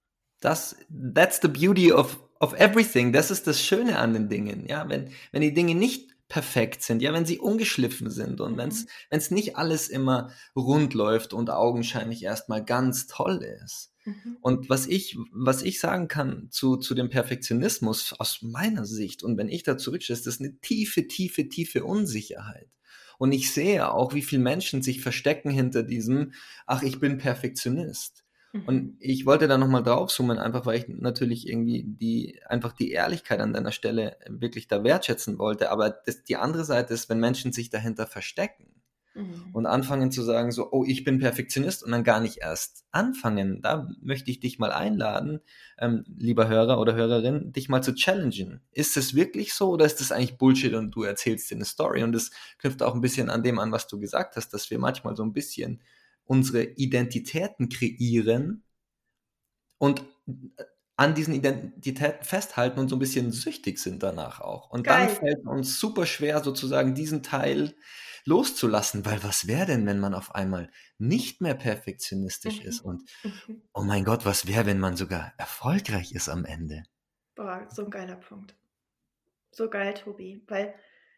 Das, 0.43 0.77
that's 0.91 1.41
the 1.41 1.49
beauty 1.49 1.93
of, 1.93 2.19
of 2.41 2.53
everything. 2.55 3.13
Das 3.13 3.31
ist 3.31 3.47
das 3.47 3.63
Schöne 3.63 3.99
an 3.99 4.13
den 4.13 4.29
Dingen. 4.29 4.67
Ja, 4.67 4.89
wenn, 4.89 5.11
wenn 5.31 5.41
die 5.41 5.55
Dinge 5.55 5.75
nicht 5.75 6.13
perfekt 6.29 6.83
sind, 6.83 7.03
ja, 7.03 7.13
wenn 7.13 7.27
sie 7.27 7.39
ungeschliffen 7.39 8.11
sind 8.11 8.41
und 8.41 8.57
wenn 8.57 8.71
es 9.11 9.31
mhm. 9.31 9.35
nicht 9.35 9.57
alles 9.57 9.89
immer 9.89 10.31
rund 10.57 10.95
läuft 10.95 11.35
und 11.35 11.51
augenscheinlich 11.51 12.23
erstmal 12.23 12.65
ganz 12.65 13.07
toll 13.07 13.47
ist. 13.65 13.93
Mhm. 14.05 14.39
Und 14.41 14.71
was 14.71 14.87
ich, 14.87 15.19
was 15.31 15.63
ich 15.63 15.79
sagen 15.79 16.09
kann 16.09 16.49
zu, 16.51 16.77
zu 16.77 16.95
dem 16.95 17.11
Perfektionismus 17.11 18.15
aus 18.15 18.41
meiner 18.41 18.87
Sicht 18.87 19.23
und 19.23 19.37
wenn 19.37 19.49
ich 19.49 19.63
da 19.63 19.77
zurückschaue, 19.77 20.17
ist 20.17 20.27
das 20.27 20.41
eine 20.41 20.59
tiefe, 20.61 21.07
tiefe, 21.07 21.49
tiefe 21.49 21.85
Unsicherheit. 21.85 22.71
Und 23.19 23.33
ich 23.33 23.53
sehe 23.53 23.93
auch, 23.93 24.15
wie 24.15 24.23
viele 24.23 24.43
Menschen 24.43 24.83
sich 24.83 25.01
verstecken 25.01 25.51
hinter 25.51 25.83
diesem, 25.83 26.33
ach, 26.67 26.83
ich 26.83 26.99
bin 26.99 27.19
Perfektionist. 27.19 28.22
Und 28.53 28.83
mhm. 28.83 28.97
ich 29.01 29.25
wollte 29.25 29.49
da 29.49 29.57
nochmal 29.57 29.83
draufzoomen, 29.83 30.39
einfach 30.39 30.67
weil 30.67 30.79
ich 30.79 30.89
natürlich 30.89 31.49
irgendwie 31.49 31.85
die, 31.87 32.39
einfach 32.47 32.73
die 32.73 32.91
Ehrlichkeit 32.91 33.41
an 33.41 33.55
deiner 33.55 33.73
Stelle 33.73 34.19
wirklich 34.29 34.69
da 34.69 34.85
wertschätzen 34.85 35.39
wollte. 35.39 35.71
Aber 35.71 35.89
das, 35.89 36.23
die 36.23 36.37
andere 36.37 36.65
Seite 36.65 36.93
ist, 36.93 37.09
wenn 37.09 37.19
Menschen 37.19 37.53
sich 37.53 37.71
dahinter 37.71 38.07
verstecken 38.07 38.67
mhm. 39.15 39.51
und 39.55 39.65
anfangen 39.65 40.11
zu 40.11 40.23
sagen, 40.23 40.53
so, 40.53 40.71
oh, 40.71 40.85
ich 40.87 41.03
bin 41.03 41.19
Perfektionist 41.19 41.83
und 41.83 41.93
dann 41.93 42.05
gar 42.05 42.21
nicht 42.21 42.39
erst 42.43 42.85
anfangen, 42.91 43.63
da 43.63 43.89
möchte 44.03 44.31
ich 44.31 44.41
dich 44.41 44.59
mal 44.59 44.71
einladen, 44.71 45.41
ähm, 45.79 46.05
lieber 46.19 46.47
Hörer 46.47 46.79
oder 46.79 46.95
Hörerin, 46.95 47.53
dich 47.53 47.71
mal 47.71 47.83
zu 47.83 47.95
challengen. 47.95 48.61
Ist 48.71 48.99
es 48.99 49.15
wirklich 49.15 49.55
so 49.55 49.71
oder 49.71 49.87
ist 49.87 50.01
das 50.01 50.13
eigentlich 50.13 50.37
Bullshit 50.37 50.75
und 50.75 50.91
du 50.91 51.05
erzählst 51.05 51.51
dir 51.51 51.55
eine 51.55 51.65
Story? 51.65 52.03
Und 52.03 52.13
das 52.13 52.31
knüpft 52.59 52.83
auch 52.83 52.95
ein 52.95 53.01
bisschen 53.01 53.31
an 53.31 53.43
dem 53.43 53.59
an, 53.59 53.73
was 53.73 53.89
du 53.89 53.99
gesagt 53.99 54.37
hast, 54.37 54.51
dass 54.51 54.71
wir 54.71 54.79
manchmal 54.79 55.17
so 55.17 55.23
ein 55.23 55.33
bisschen 55.33 55.81
unsere 56.33 56.65
Identitäten 56.65 57.69
kreieren 57.69 58.65
und 59.77 60.03
an 60.97 61.15
diesen 61.15 61.35
Identitäten 61.35 62.25
festhalten 62.25 62.81
und 62.81 62.89
so 62.89 62.97
ein 62.97 63.01
bisschen 63.01 63.33
süchtig 63.33 63.79
sind 63.79 64.03
danach 64.03 64.41
auch. 64.41 64.71
Und 64.71 64.85
Geil. 64.85 65.09
dann 65.09 65.17
fällt 65.17 65.47
uns 65.47 65.79
super 65.79 66.07
schwer, 66.07 66.43
sozusagen 66.43 66.95
diesen 66.95 67.23
Teil 67.23 67.77
loszulassen, 68.25 69.05
weil 69.05 69.23
was 69.23 69.47
wäre 69.47 69.67
denn, 69.67 69.85
wenn 69.85 70.01
man 70.01 70.15
auf 70.15 70.35
einmal 70.35 70.71
nicht 70.97 71.43
mehr 71.43 71.55
perfektionistisch 71.55 72.61
mhm. 72.61 72.67
ist 72.67 72.81
und 72.81 73.03
mhm. 73.25 73.63
oh 73.75 73.83
mein 73.83 74.05
Gott, 74.05 74.25
was 74.25 74.47
wäre, 74.47 74.65
wenn 74.65 74.81
man 74.81 74.97
sogar 74.97 75.35
erfolgreich 75.37 76.13
ist 76.13 76.31
am 76.31 76.47
Ende? 76.47 76.85
Boah, 77.35 77.67
so 77.69 77.85
ein 77.85 77.91
geiler 77.91 78.17
Punkt. 78.17 78.57
So 79.51 79.69
geil, 79.69 79.93
Tobi, 79.93 80.43
weil 80.49 80.75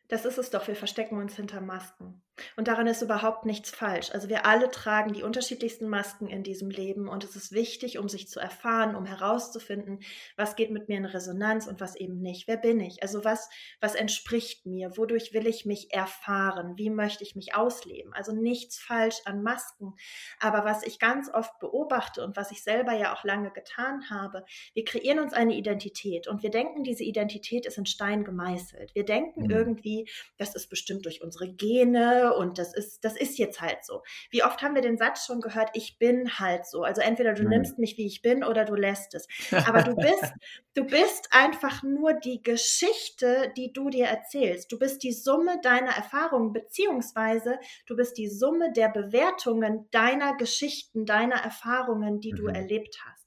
das 0.08 0.24
ist 0.24 0.38
es 0.38 0.50
doch, 0.50 0.66
wir 0.66 0.76
verstecken 0.76 1.18
uns 1.18 1.36
hinter 1.36 1.60
Masken. 1.60 2.22
Und 2.56 2.68
daran 2.68 2.86
ist 2.86 3.02
überhaupt 3.02 3.46
nichts 3.46 3.70
falsch. 3.70 4.10
Also 4.12 4.28
wir 4.28 4.44
alle 4.44 4.70
tragen 4.70 5.12
die 5.12 5.22
unterschiedlichsten 5.22 5.88
Masken 5.88 6.26
in 6.26 6.42
diesem 6.42 6.70
Leben 6.70 7.08
und 7.08 7.22
es 7.24 7.36
ist 7.36 7.52
wichtig, 7.52 7.98
um 7.98 8.08
sich 8.08 8.28
zu 8.28 8.40
erfahren, 8.40 8.96
um 8.96 9.06
herauszufinden, 9.06 10.00
was 10.36 10.56
geht 10.56 10.70
mit 10.70 10.88
mir 10.88 10.98
in 10.98 11.04
Resonanz 11.04 11.66
und 11.66 11.80
was 11.80 11.94
eben 11.96 12.20
nicht. 12.20 12.48
Wer 12.48 12.56
bin 12.56 12.80
ich? 12.80 13.02
Also 13.02 13.24
was, 13.24 13.48
was 13.80 13.94
entspricht 13.94 14.66
mir? 14.66 14.96
Wodurch 14.96 15.32
will 15.32 15.46
ich 15.46 15.64
mich 15.64 15.92
erfahren? 15.92 16.74
Wie 16.76 16.90
möchte 16.90 17.22
ich 17.22 17.36
mich 17.36 17.54
ausleben? 17.54 18.12
Also 18.14 18.32
nichts 18.32 18.78
falsch 18.78 19.20
an 19.24 19.42
Masken. 19.42 19.94
Aber 20.40 20.64
was 20.64 20.82
ich 20.82 20.98
ganz 20.98 21.32
oft 21.32 21.58
beobachte 21.60 22.24
und 22.24 22.36
was 22.36 22.50
ich 22.50 22.62
selber 22.62 22.92
ja 22.94 23.14
auch 23.14 23.24
lange 23.24 23.52
getan 23.52 24.10
habe, 24.10 24.44
wir 24.74 24.84
kreieren 24.84 25.20
uns 25.20 25.32
eine 25.32 25.54
Identität 25.54 26.26
und 26.26 26.42
wir 26.42 26.50
denken, 26.50 26.82
diese 26.82 27.04
Identität 27.04 27.66
ist 27.66 27.78
in 27.78 27.86
Stein 27.86 28.24
gemeißelt. 28.24 28.94
Wir 28.94 29.04
denken 29.04 29.44
mhm. 29.44 29.50
irgendwie, 29.50 30.08
das 30.36 30.54
ist 30.54 30.68
bestimmt 30.68 31.04
durch 31.04 31.22
unsere 31.22 31.52
Gene 31.52 32.23
und 32.32 32.58
das 32.58 32.74
ist, 32.74 33.04
das 33.04 33.16
ist 33.16 33.38
jetzt 33.38 33.60
halt 33.60 33.84
so. 33.84 34.02
Wie 34.30 34.42
oft 34.42 34.62
haben 34.62 34.74
wir 34.74 34.82
den 34.82 34.98
Satz 34.98 35.26
schon 35.26 35.40
gehört, 35.40 35.70
ich 35.74 35.98
bin 35.98 36.38
halt 36.38 36.66
so. 36.66 36.82
Also 36.82 37.00
entweder 37.00 37.34
du 37.34 37.42
mhm. 37.42 37.50
nimmst 37.50 37.78
mich, 37.78 37.96
wie 37.96 38.06
ich 38.06 38.22
bin, 38.22 38.44
oder 38.44 38.64
du 38.64 38.74
lässt 38.74 39.14
es. 39.14 39.26
Aber 39.66 39.82
du 39.82 39.94
bist, 39.94 40.32
du 40.74 40.84
bist 40.84 41.28
einfach 41.30 41.82
nur 41.82 42.14
die 42.14 42.42
Geschichte, 42.42 43.52
die 43.56 43.72
du 43.72 43.90
dir 43.90 44.06
erzählst. 44.06 44.72
Du 44.72 44.78
bist 44.78 45.02
die 45.02 45.12
Summe 45.12 45.60
deiner 45.62 45.92
Erfahrungen, 45.92 46.52
beziehungsweise 46.52 47.58
du 47.86 47.96
bist 47.96 48.18
die 48.18 48.28
Summe 48.28 48.72
der 48.72 48.88
Bewertungen 48.88 49.88
deiner 49.90 50.36
Geschichten, 50.36 51.06
deiner 51.06 51.36
Erfahrungen, 51.36 52.20
die 52.20 52.32
mhm. 52.32 52.36
du 52.36 52.46
erlebt 52.46 52.98
hast. 53.04 53.24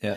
Ja. 0.00 0.16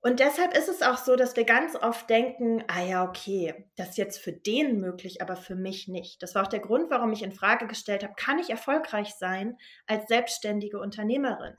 Und 0.00 0.20
deshalb 0.20 0.56
ist 0.56 0.68
es 0.68 0.82
auch 0.82 0.96
so, 0.96 1.16
dass 1.16 1.34
wir 1.34 1.44
ganz 1.44 1.74
oft 1.74 2.08
denken, 2.08 2.62
ah 2.68 2.82
ja, 2.82 3.04
okay, 3.04 3.66
das 3.76 3.90
ist 3.90 3.98
jetzt 3.98 4.18
für 4.18 4.32
den 4.32 4.80
möglich, 4.80 5.20
aber 5.20 5.34
für 5.34 5.56
mich 5.56 5.88
nicht. 5.88 6.22
Das 6.22 6.36
war 6.36 6.44
auch 6.44 6.48
der 6.48 6.60
Grund, 6.60 6.88
warum 6.88 7.12
ich 7.12 7.22
in 7.22 7.32
Frage 7.32 7.66
gestellt 7.66 8.04
habe, 8.04 8.14
kann 8.16 8.38
ich 8.38 8.48
erfolgreich 8.48 9.14
sein 9.14 9.58
als 9.86 10.06
selbstständige 10.06 10.78
Unternehmerin? 10.78 11.54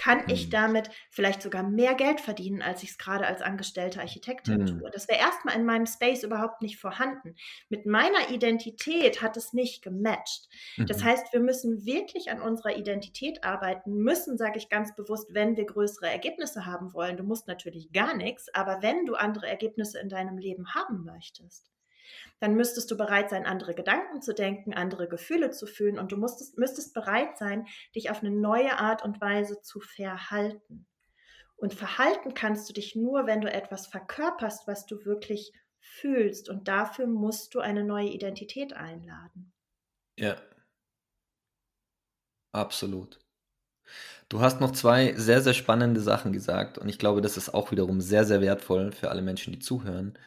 Kann 0.00 0.22
ich 0.28 0.46
mhm. 0.46 0.50
damit 0.50 0.90
vielleicht 1.10 1.42
sogar 1.42 1.62
mehr 1.62 1.94
Geld 1.94 2.22
verdienen, 2.22 2.62
als 2.62 2.82
ich 2.82 2.92
es 2.92 2.98
gerade 2.98 3.26
als 3.26 3.42
angestellte 3.42 4.00
Architektin 4.00 4.62
mhm. 4.62 4.66
tue. 4.66 4.90
Das 4.90 5.08
wäre 5.08 5.20
erstmal 5.20 5.54
in 5.56 5.66
meinem 5.66 5.84
Space 5.84 6.22
überhaupt 6.22 6.62
nicht 6.62 6.78
vorhanden. 6.78 7.34
Mit 7.68 7.84
meiner 7.84 8.30
Identität 8.30 9.20
hat 9.20 9.36
es 9.36 9.52
nicht 9.52 9.82
gematcht. 9.82 10.48
Mhm. 10.78 10.86
Das 10.86 11.04
heißt, 11.04 11.34
wir 11.34 11.40
müssen 11.40 11.84
wirklich 11.84 12.30
an 12.30 12.40
unserer 12.40 12.78
Identität 12.78 13.44
arbeiten, 13.44 13.98
müssen, 13.98 14.38
sage 14.38 14.56
ich 14.56 14.70
ganz 14.70 14.96
bewusst, 14.96 15.34
wenn 15.34 15.58
wir 15.58 15.66
größere 15.66 16.08
Ergebnisse 16.08 16.64
haben 16.64 16.94
wollen. 16.94 17.18
Du 17.18 17.22
musst 17.22 17.46
natürlich 17.46 17.92
gar 17.92 18.16
nichts, 18.16 18.48
aber 18.54 18.80
wenn 18.80 19.04
du 19.04 19.16
andere 19.16 19.48
Ergebnisse 19.48 20.00
in 20.00 20.08
deinem 20.08 20.38
Leben 20.38 20.74
haben 20.74 21.04
möchtest, 21.04 21.69
dann 22.38 22.54
müsstest 22.54 22.90
du 22.90 22.96
bereit 22.96 23.30
sein, 23.30 23.46
andere 23.46 23.74
Gedanken 23.74 24.22
zu 24.22 24.34
denken, 24.34 24.74
andere 24.74 25.08
Gefühle 25.08 25.50
zu 25.50 25.66
fühlen 25.66 25.98
und 25.98 26.12
du 26.12 26.16
musstest, 26.16 26.58
müsstest 26.58 26.94
bereit 26.94 27.38
sein, 27.38 27.66
dich 27.94 28.10
auf 28.10 28.20
eine 28.22 28.30
neue 28.30 28.78
Art 28.78 29.04
und 29.04 29.20
Weise 29.20 29.60
zu 29.60 29.80
verhalten. 29.80 30.86
Und 31.56 31.74
verhalten 31.74 32.32
kannst 32.32 32.68
du 32.68 32.72
dich 32.72 32.96
nur, 32.96 33.26
wenn 33.26 33.42
du 33.42 33.52
etwas 33.52 33.86
verkörperst, 33.86 34.66
was 34.66 34.86
du 34.86 35.04
wirklich 35.04 35.52
fühlst. 35.78 36.48
Und 36.48 36.68
dafür 36.68 37.06
musst 37.06 37.54
du 37.54 37.60
eine 37.60 37.84
neue 37.84 38.08
Identität 38.08 38.72
einladen. 38.72 39.52
Ja. 40.18 40.36
Absolut. 42.52 43.20
Du 44.28 44.40
hast 44.40 44.60
noch 44.60 44.72
zwei 44.72 45.14
sehr, 45.14 45.42
sehr 45.42 45.54
spannende 45.54 46.00
Sachen 46.00 46.32
gesagt 46.32 46.78
und 46.78 46.88
ich 46.88 46.98
glaube, 46.98 47.20
das 47.20 47.36
ist 47.36 47.52
auch 47.52 47.72
wiederum 47.72 48.00
sehr, 48.00 48.24
sehr 48.24 48.40
wertvoll 48.40 48.92
für 48.92 49.10
alle 49.10 49.22
Menschen, 49.22 49.52
die 49.52 49.58
zuhören. 49.58 50.18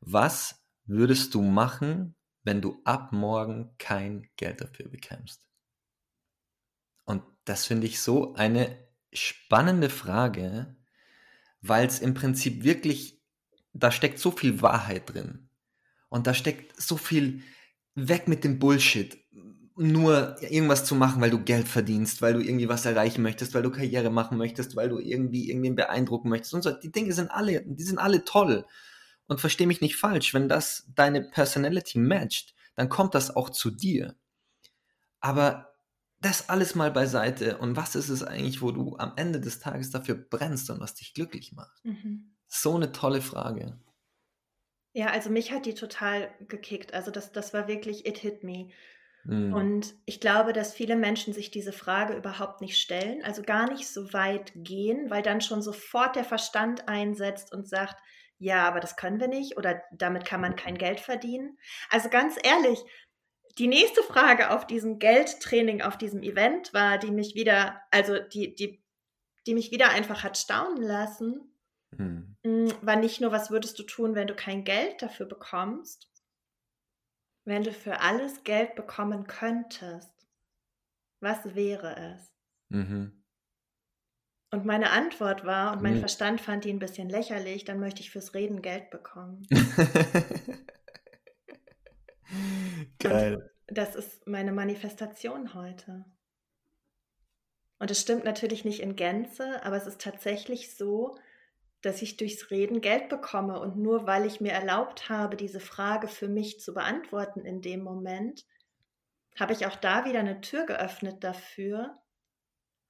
Was 0.00 0.59
würdest 0.90 1.34
du 1.34 1.42
machen, 1.42 2.14
wenn 2.42 2.60
du 2.60 2.80
ab 2.84 3.12
morgen 3.12 3.70
kein 3.78 4.28
Geld 4.36 4.60
dafür 4.60 4.88
bekämst? 4.88 5.46
Und 7.04 7.22
das 7.44 7.66
finde 7.66 7.86
ich 7.86 8.00
so 8.00 8.34
eine 8.34 8.76
spannende 9.12 9.88
Frage, 9.88 10.76
weil 11.62 11.86
es 11.86 12.00
im 12.00 12.14
Prinzip 12.14 12.64
wirklich, 12.64 13.20
da 13.72 13.90
steckt 13.92 14.18
so 14.18 14.30
viel 14.30 14.62
Wahrheit 14.62 15.12
drin. 15.12 15.48
Und 16.08 16.26
da 16.26 16.34
steckt 16.34 16.80
so 16.80 16.96
viel 16.96 17.42
weg 17.94 18.26
mit 18.26 18.44
dem 18.44 18.58
Bullshit. 18.58 19.18
Nur 19.76 20.36
irgendwas 20.42 20.84
zu 20.84 20.94
machen, 20.94 21.22
weil 21.22 21.30
du 21.30 21.42
Geld 21.42 21.68
verdienst, 21.68 22.20
weil 22.20 22.34
du 22.34 22.40
irgendwie 22.40 22.68
was 22.68 22.84
erreichen 22.84 23.22
möchtest, 23.22 23.54
weil 23.54 23.62
du 23.62 23.70
Karriere 23.70 24.10
machen 24.10 24.36
möchtest, 24.36 24.76
weil 24.76 24.88
du 24.88 24.98
irgendwie 24.98 25.48
irgendwen 25.48 25.76
beeindrucken 25.76 26.28
möchtest 26.28 26.52
und 26.54 26.62
so. 26.62 26.72
Die 26.72 26.92
Dinge 26.92 27.12
sind 27.12 27.30
alle, 27.30 27.62
die 27.64 27.82
sind 27.82 27.98
alle 27.98 28.24
toll. 28.24 28.66
Und 29.30 29.40
versteh 29.40 29.66
mich 29.66 29.80
nicht 29.80 29.94
falsch, 29.94 30.34
wenn 30.34 30.48
das 30.48 30.90
deine 30.96 31.22
Personality 31.22 32.00
matcht, 32.00 32.52
dann 32.74 32.88
kommt 32.88 33.14
das 33.14 33.36
auch 33.36 33.48
zu 33.48 33.70
dir. 33.70 34.16
Aber 35.20 35.72
das 36.20 36.48
alles 36.48 36.74
mal 36.74 36.90
beiseite 36.90 37.58
und 37.58 37.76
was 37.76 37.94
ist 37.94 38.08
es 38.08 38.24
eigentlich, 38.24 38.60
wo 38.60 38.72
du 38.72 38.96
am 38.96 39.12
Ende 39.14 39.40
des 39.40 39.60
Tages 39.60 39.90
dafür 39.90 40.16
brennst 40.16 40.68
und 40.68 40.80
was 40.80 40.96
dich 40.96 41.14
glücklich 41.14 41.52
macht? 41.52 41.84
Mhm. 41.84 42.34
So 42.48 42.74
eine 42.74 42.90
tolle 42.90 43.22
Frage. 43.22 43.78
Ja, 44.94 45.10
also 45.10 45.30
mich 45.30 45.52
hat 45.52 45.64
die 45.64 45.74
total 45.74 46.28
gekickt. 46.48 46.92
Also 46.92 47.12
das, 47.12 47.30
das 47.30 47.54
war 47.54 47.68
wirklich, 47.68 48.06
it 48.06 48.18
hit 48.18 48.42
me. 48.42 48.70
Mhm. 49.22 49.54
Und 49.54 49.94
ich 50.06 50.18
glaube, 50.18 50.52
dass 50.52 50.74
viele 50.74 50.96
Menschen 50.96 51.32
sich 51.32 51.52
diese 51.52 51.72
Frage 51.72 52.16
überhaupt 52.16 52.62
nicht 52.62 52.80
stellen, 52.80 53.22
also 53.22 53.42
gar 53.42 53.70
nicht 53.70 53.86
so 53.86 54.12
weit 54.12 54.50
gehen, 54.56 55.08
weil 55.08 55.22
dann 55.22 55.40
schon 55.40 55.62
sofort 55.62 56.16
der 56.16 56.24
Verstand 56.24 56.88
einsetzt 56.88 57.52
und 57.52 57.68
sagt, 57.68 58.02
ja, 58.40 58.66
aber 58.66 58.80
das 58.80 58.96
können 58.96 59.20
wir 59.20 59.28
nicht 59.28 59.56
oder 59.56 59.82
damit 59.92 60.24
kann 60.24 60.40
man 60.40 60.56
kein 60.56 60.78
Geld 60.78 60.98
verdienen. 60.98 61.58
Also 61.90 62.08
ganz 62.08 62.36
ehrlich, 62.42 62.82
die 63.58 63.68
nächste 63.68 64.02
Frage 64.02 64.50
auf 64.50 64.66
diesem 64.66 64.98
Geldtraining, 64.98 65.82
auf 65.82 65.98
diesem 65.98 66.22
Event 66.22 66.72
war, 66.72 66.98
die 66.98 67.10
mich 67.10 67.34
wieder, 67.34 67.82
also 67.90 68.18
die, 68.18 68.54
die, 68.54 68.82
die 69.46 69.54
mich 69.54 69.70
wieder 69.70 69.90
einfach 69.90 70.24
hat 70.24 70.38
staunen 70.38 70.82
lassen, 70.82 71.54
hm. 71.96 72.36
Mm, 72.42 72.68
war 72.82 72.96
nicht 72.96 73.20
nur, 73.20 73.32
was 73.32 73.50
würdest 73.50 73.78
du 73.78 73.82
tun, 73.82 74.14
wenn 74.14 74.26
du 74.26 74.34
kein 74.34 74.64
Geld 74.64 75.02
dafür 75.02 75.26
bekommst, 75.26 76.10
wenn 77.44 77.64
du 77.64 77.72
für 77.72 78.00
alles 78.00 78.44
Geld 78.44 78.74
bekommen 78.74 79.26
könntest, 79.26 80.14
was 81.20 81.54
wäre 81.54 81.96
es? 81.96 82.32
Mhm. 82.68 83.19
Und 84.50 84.66
meine 84.66 84.90
Antwort 84.90 85.44
war, 85.44 85.72
und 85.72 85.82
mein 85.82 85.94
mhm. 85.94 86.00
Verstand 86.00 86.40
fand 86.40 86.64
die 86.64 86.72
ein 86.72 86.80
bisschen 86.80 87.08
lächerlich, 87.08 87.64
dann 87.64 87.78
möchte 87.78 88.00
ich 88.00 88.10
fürs 88.10 88.34
Reden 88.34 88.62
Geld 88.62 88.90
bekommen. 88.90 89.46
Geil. 92.98 93.50
Und 93.68 93.78
das 93.78 93.94
ist 93.94 94.26
meine 94.26 94.52
Manifestation 94.52 95.54
heute. 95.54 96.04
Und 97.78 97.90
es 97.90 98.00
stimmt 98.00 98.24
natürlich 98.24 98.64
nicht 98.64 98.80
in 98.80 98.96
Gänze, 98.96 99.64
aber 99.64 99.76
es 99.76 99.86
ist 99.86 100.00
tatsächlich 100.00 100.76
so, 100.76 101.16
dass 101.80 102.02
ich 102.02 102.16
durchs 102.16 102.50
Reden 102.50 102.80
Geld 102.80 103.08
bekomme. 103.08 103.60
Und 103.60 103.76
nur 103.76 104.06
weil 104.06 104.26
ich 104.26 104.40
mir 104.40 104.52
erlaubt 104.52 105.08
habe, 105.08 105.36
diese 105.36 105.60
Frage 105.60 106.08
für 106.08 106.28
mich 106.28 106.60
zu 106.60 106.74
beantworten 106.74 107.40
in 107.40 107.62
dem 107.62 107.82
Moment, 107.82 108.44
habe 109.38 109.52
ich 109.52 109.66
auch 109.66 109.76
da 109.76 110.04
wieder 110.04 110.18
eine 110.18 110.40
Tür 110.40 110.66
geöffnet 110.66 111.24
dafür, 111.24 111.96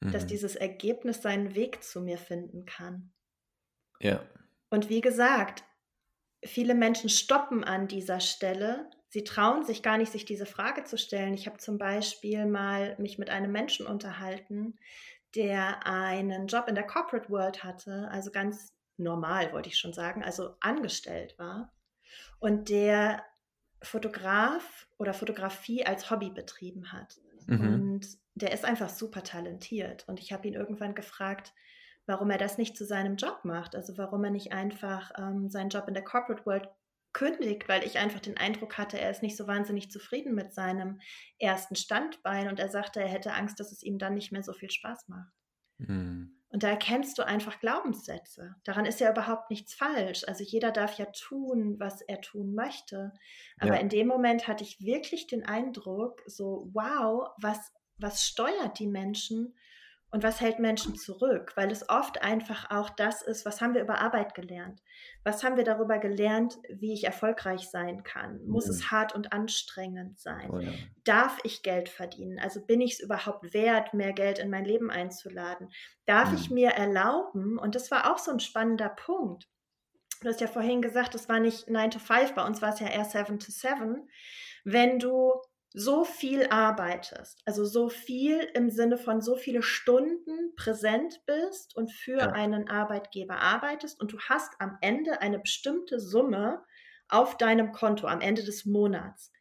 mhm. 0.01 0.13
dass 0.13 0.27
dieses 0.27 0.57
Ergebnis 0.57 1.23
seinen 1.23 1.55
Weg 1.55 1.83
zu 1.83 2.01
mir 2.01 2.19
finden 2.19 2.67
kann. 2.67 3.13
Ja. 4.01 4.23
Und 4.71 4.89
wie 4.89 5.01
gesagt, 5.01 5.65
viele 6.45 6.75
Menschen 6.75 7.09
stoppen 7.09 7.65
an 7.65 7.89
dieser 7.89 8.21
Stelle, 8.21 8.91
sie 9.09 9.25
trauen 9.25 9.65
sich 9.65 9.83
gar 9.83 9.99
nicht, 9.99 10.13
sich 10.13 10.25
diese 10.25 10.47
Frage 10.47 10.85
zu 10.85 10.97
stellen. 10.97 11.35
Ich 11.35 11.47
habe 11.47 11.59
zum 11.59 11.79
Beispiel 11.79 12.47
mal 12.47 12.97
mich 12.99 13.19
mit 13.19 13.31
einem 13.31 13.53
Menschen 13.53 13.87
unterhalten, 13.87 14.79
der 15.35 15.87
einen 15.87 16.47
Job 16.47 16.67
in 16.69 16.75
der 16.75 16.87
Corporate 16.87 17.29
World 17.31 17.63
hatte, 17.63 18.09
also 18.11 18.31
ganz 18.31 18.75
normal, 18.97 19.53
wollte 19.53 19.69
ich 19.69 19.79
schon 19.79 19.93
sagen, 19.93 20.23
also 20.23 20.57
angestellt 20.61 21.39
war 21.39 21.73
und 22.39 22.69
der 22.69 23.25
Fotograf 23.83 24.89
oder 24.99 25.15
Fotografie 25.15 25.85
als 25.85 26.11
Hobby 26.11 26.31
betrieben 26.31 26.93
hat. 26.93 27.19
Mhm. 27.47 27.61
Und 27.61 28.07
der 28.43 28.53
ist 28.53 28.65
einfach 28.65 28.89
super 28.89 29.23
talentiert. 29.23 30.09
Und 30.09 30.21
ich 30.21 30.33
habe 30.33 30.47
ihn 30.49 30.55
irgendwann 30.55 30.95
gefragt, 30.95 31.53
warum 32.07 32.31
er 32.31 32.39
das 32.39 32.59
nicht 32.59 32.77
zu 32.77 32.85
seinem 32.85 33.17
Job 33.17 33.41
macht. 33.45 33.75
Also 33.75 33.97
warum 33.99 34.25
er 34.25 34.31
nicht 34.31 34.53
einfach 34.53 35.13
ähm, 35.19 35.49
seinen 35.49 35.71
Job 35.71 35.87
in 35.89 35.95
der 35.95 36.05
Corporate 36.05 36.45
World 36.47 36.69
kündigt, 37.13 37.69
weil 37.69 37.85
ich 37.85 37.99
einfach 37.99 38.21
den 38.21 38.37
Eindruck 38.37 38.79
hatte, 38.79 38.99
er 38.99 39.11
ist 39.11 39.23
nicht 39.23 39.37
so 39.37 39.47
wahnsinnig 39.47 39.91
zufrieden 39.91 40.35
mit 40.35 40.55
seinem 40.55 41.01
ersten 41.39 41.75
Standbein 41.75 42.49
und 42.49 42.61
er 42.61 42.69
sagte, 42.69 43.01
er 43.01 43.09
hätte 43.09 43.33
Angst, 43.33 43.59
dass 43.59 43.73
es 43.73 43.83
ihm 43.83 43.99
dann 43.99 44.15
nicht 44.15 44.31
mehr 44.33 44.43
so 44.43 44.53
viel 44.53 44.71
Spaß 44.71 45.09
macht. 45.09 45.33
Mhm. 45.79 46.37
Und 46.53 46.65
da 46.65 46.69
erkennst 46.69 47.17
du 47.17 47.25
einfach 47.25 47.61
Glaubenssätze. 47.61 48.57
Daran 48.65 48.85
ist 48.85 48.99
ja 48.99 49.11
überhaupt 49.11 49.51
nichts 49.51 49.73
falsch. 49.73 50.25
Also 50.27 50.43
jeder 50.43 50.73
darf 50.73 50.99
ja 50.99 51.07
tun, 51.07 51.79
was 51.79 52.01
er 52.03 52.21
tun 52.21 52.55
möchte. 52.55 53.13
Aber 53.61 53.75
ja. 53.75 53.81
in 53.81 53.89
dem 53.89 54.09
Moment 54.09 54.49
hatte 54.49 54.65
ich 54.65 54.81
wirklich 54.81 55.29
den 55.29 55.45
Eindruck, 55.45 56.23
so, 56.27 56.69
wow, 56.73 57.29
was, 57.41 57.73
was 58.01 58.27
steuert 58.27 58.79
die 58.79 58.87
Menschen 58.87 59.55
und 60.13 60.25
was 60.25 60.41
hält 60.41 60.59
Menschen 60.59 60.97
zurück? 60.97 61.53
Weil 61.55 61.71
es 61.71 61.89
oft 61.89 62.23
einfach 62.23 62.71
auch 62.71 62.91
das 62.91 63.23
ist, 63.23 63.47
was 63.47 63.61
haben 63.61 63.75
wir 63.75 63.83
über 63.83 64.01
Arbeit 64.01 64.35
gelernt? 64.35 64.83
Was 65.23 65.45
haben 65.45 65.57
wir 65.57 65.65
darüber 65.65 65.99
gelernt, 65.99 66.59
wie 66.69 66.93
ich 66.93 67.05
erfolgreich 67.05 67.69
sein 67.71 68.03
kann? 68.03 68.45
Muss 68.45 68.67
mhm. 68.67 68.73
es 68.73 68.91
hart 68.91 69.15
und 69.15 69.33
anstrengend 69.33 70.19
sein? 70.19 70.51
Oh 70.51 70.59
ja. 70.59 70.73
Darf 71.05 71.39
ich 71.45 71.63
Geld 71.63 71.89
verdienen? 71.89 72.41
Also 72.41 72.65
bin 72.65 72.81
ich 72.81 72.95
es 72.95 73.01
überhaupt 73.01 73.55
wert, 73.55 73.95
mehr 73.95 74.13
Geld 74.13 74.41
in 74.41 74.51
mein 74.51 74.65
Leben 74.65 74.91
einzuladen? 74.91 75.69
Darf 76.07 76.31
mhm. 76.31 76.37
ich 76.37 76.51
mir 76.51 76.71
erlauben, 76.71 77.57
und 77.59 77.77
das 77.77 77.91
war 77.91 78.13
auch 78.13 78.19
so 78.19 78.33
ein 78.33 78.41
spannender 78.41 78.89
Punkt, 78.89 79.49
du 80.23 80.29
hast 80.29 80.41
ja 80.41 80.49
vorhin 80.49 80.83
gesagt, 80.83 81.15
es 81.15 81.29
war 81.29 81.39
nicht 81.39 81.71
9 81.71 81.93
to 81.93 81.99
5, 81.99 82.35
bei 82.35 82.45
uns 82.45 82.61
war 82.61 82.75
es 82.75 82.81
ja 82.81 82.89
eher 82.89 83.05
7 83.05 83.39
to 83.39 83.51
7, 83.51 84.09
wenn 84.65 84.99
du 84.99 85.33
so 85.73 86.05
viel 86.05 86.49
arbeitest, 86.51 87.43
also 87.47 87.65
so 87.65 87.89
viel 87.89 88.41
im 88.55 88.71
Sinne 88.71 88.99
von 88.99 89.21
so 89.21 89.37
viele 89.37 89.63
Stunden 89.63 90.55
präsent 90.57 91.23
bist 91.27 91.77
und 91.77 91.93
für 91.93 92.19
ja. 92.19 92.33
einen 92.33 92.69
Arbeitgeber 92.69 93.37
arbeitest 93.37 94.01
und 94.01 94.13
du 94.13 94.19
hast 94.21 94.55
am 94.59 94.79
Ende 94.81 95.21
eine 95.21 95.39
bestimmte 95.39 96.01
Summe 96.01 96.65
auf 97.09 97.37
deinem 97.37 97.73
Konto 97.73 98.07
am 98.07 98.21
Ende 98.21 98.45
des 98.45 98.65
Monats 98.65 99.33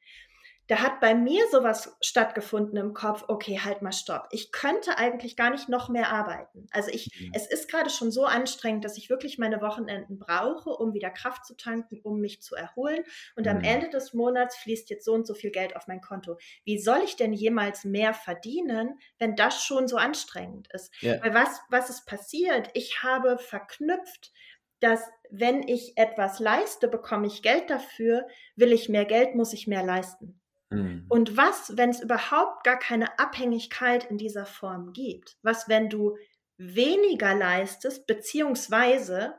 da 0.69 0.83
hat 0.83 0.99
bei 0.99 1.15
mir 1.15 1.47
sowas 1.49 1.97
stattgefunden 1.99 2.77
im 2.77 2.93
Kopf, 2.93 3.25
okay, 3.27 3.59
halt 3.59 3.81
mal 3.81 3.91
stopp. 3.91 4.27
Ich 4.29 4.51
könnte 4.51 4.99
eigentlich 4.99 5.35
gar 5.35 5.49
nicht 5.49 5.67
noch 5.67 5.89
mehr 5.89 6.11
arbeiten. 6.11 6.67
Also 6.69 6.91
ich, 6.91 7.09
mhm. 7.19 7.31
es 7.33 7.47
ist 7.47 7.71
gerade 7.71 7.89
schon 7.89 8.11
so 8.11 8.25
anstrengend, 8.25 8.85
dass 8.85 8.95
ich 8.95 9.09
wirklich 9.09 9.39
meine 9.39 9.61
Wochenenden 9.61 10.19
brauche, 10.19 10.69
um 10.69 10.93
wieder 10.93 11.09
Kraft 11.09 11.47
zu 11.47 11.57
tanken, 11.57 11.99
um 12.03 12.21
mich 12.21 12.43
zu 12.43 12.53
erholen. 12.53 13.03
Und 13.35 13.47
mhm. 13.47 13.51
am 13.51 13.61
Ende 13.61 13.89
des 13.89 14.13
Monats 14.13 14.57
fließt 14.57 14.91
jetzt 14.91 15.05
so 15.05 15.13
und 15.13 15.25
so 15.25 15.33
viel 15.33 15.49
Geld 15.49 15.75
auf 15.75 15.87
mein 15.87 16.01
Konto. 16.01 16.37
Wie 16.65 16.77
soll 16.77 16.99
ich 17.03 17.15
denn 17.15 17.33
jemals 17.33 17.83
mehr 17.83 18.13
verdienen, 18.13 18.99
wenn 19.17 19.35
das 19.35 19.63
schon 19.63 19.87
so 19.87 19.97
anstrengend 19.97 20.67
ist? 20.71 20.93
Yeah. 21.01 21.19
Weil 21.23 21.33
was, 21.33 21.61
was 21.69 21.89
ist 21.89 22.05
passiert? 22.05 22.69
Ich 22.75 23.01
habe 23.01 23.39
verknüpft, 23.39 24.31
dass 24.81 25.01
wenn 25.31 25.67
ich 25.67 25.97
etwas 25.97 26.39
leiste, 26.39 26.87
bekomme 26.87 27.25
ich 27.25 27.41
Geld 27.41 27.71
dafür. 27.71 28.27
Will 28.55 28.71
ich 28.71 28.87
mehr 28.87 29.05
Geld, 29.05 29.33
muss 29.33 29.51
ich 29.53 29.65
mehr 29.65 29.83
leisten. 29.83 30.39
Mhm. 30.69 31.05
Und 31.09 31.37
was, 31.37 31.77
wenn 31.77 31.89
es 31.89 32.01
überhaupt 32.01 32.63
gar 32.63 32.77
keine 32.77 33.19
Abhängigkeit 33.19 34.05
in 34.09 34.17
dieser 34.17 34.45
Form 34.45 34.93
gibt? 34.93 35.37
Was, 35.41 35.67
wenn 35.67 35.89
du 35.89 36.17
weniger 36.57 37.33
leistest, 37.33 38.05
beziehungsweise 38.05 39.35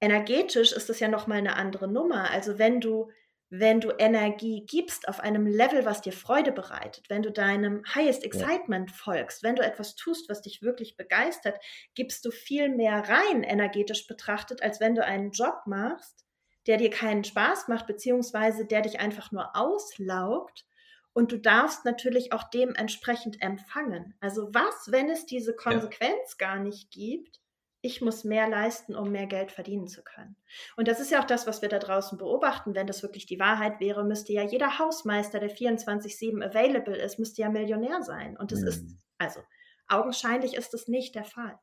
energetisch 0.00 0.72
ist 0.72 0.88
das 0.88 1.00
ja 1.00 1.08
nochmal 1.08 1.38
eine 1.38 1.56
andere 1.56 1.88
Nummer. 1.88 2.30
Also 2.30 2.58
wenn 2.58 2.80
du, 2.80 3.10
wenn 3.50 3.80
du 3.80 3.90
Energie 3.98 4.64
gibst 4.66 5.08
auf 5.08 5.20
einem 5.20 5.46
Level, 5.46 5.84
was 5.84 6.02
dir 6.02 6.12
Freude 6.12 6.52
bereitet, 6.52 7.08
wenn 7.08 7.22
du 7.22 7.32
deinem 7.32 7.82
Highest 7.94 8.24
Excitement 8.24 8.90
ja. 8.90 8.96
folgst, 8.96 9.42
wenn 9.42 9.56
du 9.56 9.62
etwas 9.62 9.96
tust, 9.96 10.28
was 10.28 10.42
dich 10.42 10.62
wirklich 10.62 10.96
begeistert, 10.96 11.58
gibst 11.94 12.24
du 12.24 12.30
viel 12.30 12.68
mehr 12.68 13.08
rein 13.08 13.42
energetisch 13.42 14.06
betrachtet, 14.06 14.62
als 14.62 14.80
wenn 14.80 14.94
du 14.94 15.04
einen 15.04 15.30
Job 15.30 15.62
machst, 15.66 16.25
der 16.66 16.76
dir 16.76 16.90
keinen 16.90 17.24
Spaß 17.24 17.68
macht, 17.68 17.86
beziehungsweise 17.86 18.66
der 18.66 18.82
dich 18.82 19.00
einfach 19.00 19.32
nur 19.32 19.54
auslaugt. 19.56 20.66
Und 21.12 21.32
du 21.32 21.38
darfst 21.38 21.84
natürlich 21.84 22.32
auch 22.32 22.44
dementsprechend 22.44 23.40
empfangen. 23.40 24.14
Also 24.20 24.52
was, 24.52 24.90
wenn 24.90 25.08
es 25.08 25.24
diese 25.24 25.56
Konsequenz 25.56 26.36
ja. 26.38 26.46
gar 26.46 26.58
nicht 26.58 26.90
gibt? 26.90 27.40
Ich 27.80 28.00
muss 28.00 28.24
mehr 28.24 28.48
leisten, 28.48 28.94
um 28.94 29.12
mehr 29.12 29.26
Geld 29.26 29.52
verdienen 29.52 29.86
zu 29.86 30.02
können. 30.02 30.36
Und 30.76 30.88
das 30.88 30.98
ist 30.98 31.10
ja 31.10 31.22
auch 31.22 31.26
das, 31.26 31.46
was 31.46 31.62
wir 31.62 31.68
da 31.68 31.78
draußen 31.78 32.18
beobachten. 32.18 32.74
Wenn 32.74 32.86
das 32.86 33.02
wirklich 33.02 33.26
die 33.26 33.38
Wahrheit 33.38 33.80
wäre, 33.80 34.04
müsste 34.04 34.32
ja 34.32 34.42
jeder 34.42 34.78
Hausmeister, 34.78 35.38
der 35.38 35.54
24-7 35.54 36.44
available 36.44 36.96
ist, 36.96 37.18
müsste 37.18 37.42
ja 37.42 37.48
Millionär 37.48 38.02
sein. 38.02 38.36
Und 38.36 38.50
das 38.50 38.60
mhm. 38.60 38.66
ist, 38.66 38.84
also 39.18 39.40
augenscheinlich 39.88 40.54
ist 40.54 40.74
das 40.74 40.88
nicht 40.88 41.14
der 41.14 41.24
Fall. 41.24 41.58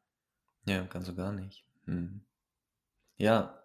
Ja, 0.65 0.83
ganz 0.83 1.07
so 1.07 1.13
gar 1.13 1.33
nicht. 1.33 1.65
Mhm. 1.85 2.25
Ja, 3.17 3.62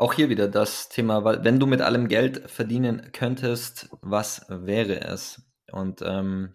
auch 0.00 0.14
hier 0.14 0.30
wieder 0.30 0.48
das 0.48 0.88
Thema, 0.88 1.44
wenn 1.44 1.60
du 1.60 1.66
mit 1.66 1.82
allem 1.82 2.08
Geld 2.08 2.50
verdienen 2.50 3.12
könntest, 3.12 3.90
was 4.00 4.46
wäre 4.48 5.02
es? 5.02 5.42
Und 5.70 6.00
ähm, 6.00 6.54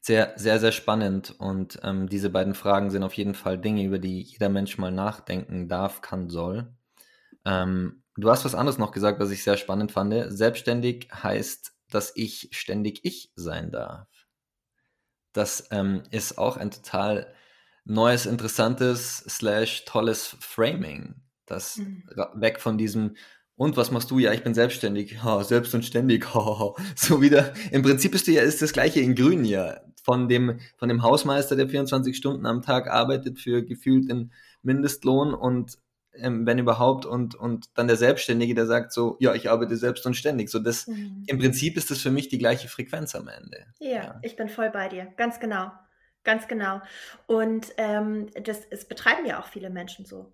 sehr, 0.00 0.32
sehr, 0.36 0.60
sehr 0.60 0.70
spannend. 0.70 1.34
Und 1.38 1.80
ähm, 1.82 2.08
diese 2.08 2.30
beiden 2.30 2.54
Fragen 2.54 2.90
sind 2.90 3.02
auf 3.02 3.14
jeden 3.14 3.34
Fall 3.34 3.58
Dinge, 3.58 3.82
über 3.82 3.98
die 3.98 4.22
jeder 4.22 4.48
Mensch 4.48 4.78
mal 4.78 4.92
nachdenken 4.92 5.68
darf, 5.68 6.02
kann, 6.02 6.30
soll. 6.30 6.72
Ähm, 7.44 8.04
du 8.16 8.30
hast 8.30 8.44
was 8.44 8.54
anderes 8.54 8.78
noch 8.78 8.92
gesagt, 8.92 9.18
was 9.18 9.32
ich 9.32 9.42
sehr 9.42 9.56
spannend 9.56 9.90
fand. 9.90 10.14
Selbstständig 10.28 11.08
heißt, 11.12 11.72
dass 11.90 12.12
ich 12.14 12.48
ständig 12.52 13.04
ich 13.04 13.32
sein 13.34 13.72
darf. 13.72 14.06
Das 15.32 15.66
ähm, 15.72 16.04
ist 16.12 16.38
auch 16.38 16.56
ein 16.58 16.70
total 16.70 17.34
neues, 17.84 18.24
interessantes, 18.26 19.16
slash 19.18 19.84
tolles 19.84 20.36
Framing. 20.38 21.21
Das 21.46 21.78
mhm. 21.78 22.04
weg 22.34 22.60
von 22.60 22.78
diesem, 22.78 23.16
und 23.56 23.76
was 23.76 23.90
machst 23.90 24.10
du? 24.10 24.18
Ja, 24.18 24.32
ich 24.32 24.42
bin 24.42 24.54
selbstständig. 24.54 25.22
Ha, 25.22 25.44
selbst 25.44 25.74
und 25.74 25.84
ständig. 25.84 26.26
Ha, 26.34 26.74
so 26.96 27.20
wieder. 27.20 27.52
Im 27.70 27.82
Prinzip 27.82 28.14
ist, 28.14 28.26
du 28.26 28.32
ja, 28.32 28.42
ist 28.42 28.62
das 28.62 28.72
gleiche 28.72 29.00
in 29.00 29.14
Grün 29.14 29.44
ja. 29.44 29.80
Von 30.02 30.28
dem, 30.28 30.58
von 30.78 30.88
dem 30.88 31.02
Hausmeister, 31.02 31.54
der 31.54 31.68
24 31.68 32.16
Stunden 32.16 32.44
am 32.44 32.62
Tag 32.62 32.90
arbeitet 32.90 33.38
für 33.38 33.62
gefühlt 33.64 34.10
den 34.10 34.32
Mindestlohn 34.62 35.32
und 35.32 35.78
ähm, 36.14 36.44
wenn 36.46 36.58
überhaupt, 36.58 37.06
und, 37.06 37.34
und 37.34 37.66
dann 37.74 37.86
der 37.86 37.96
Selbstständige, 37.96 38.54
der 38.54 38.66
sagt 38.66 38.92
so, 38.92 39.16
ja, 39.20 39.34
ich 39.34 39.48
arbeite 39.48 39.76
selbst 39.76 40.04
und 40.04 40.14
ständig. 40.14 40.50
So 40.50 40.58
das, 40.58 40.86
mhm. 40.86 41.24
im 41.26 41.38
Prinzip 41.38 41.76
ist 41.76 41.90
das 41.90 42.00
für 42.00 42.10
mich 42.10 42.28
die 42.28 42.38
gleiche 42.38 42.68
Frequenz 42.68 43.14
am 43.14 43.28
Ende. 43.28 43.66
Ja, 43.78 43.90
ja. 43.90 44.20
ich 44.22 44.36
bin 44.36 44.48
voll 44.48 44.70
bei 44.70 44.88
dir. 44.88 45.06
Ganz 45.16 45.40
genau. 45.40 45.70
Ganz 46.24 46.48
genau. 46.48 46.80
Und 47.26 47.68
ähm, 47.78 48.26
das, 48.44 48.60
es 48.70 48.84
betreiben 48.84 49.26
ja 49.26 49.40
auch 49.40 49.46
viele 49.46 49.70
Menschen 49.70 50.04
so. 50.04 50.32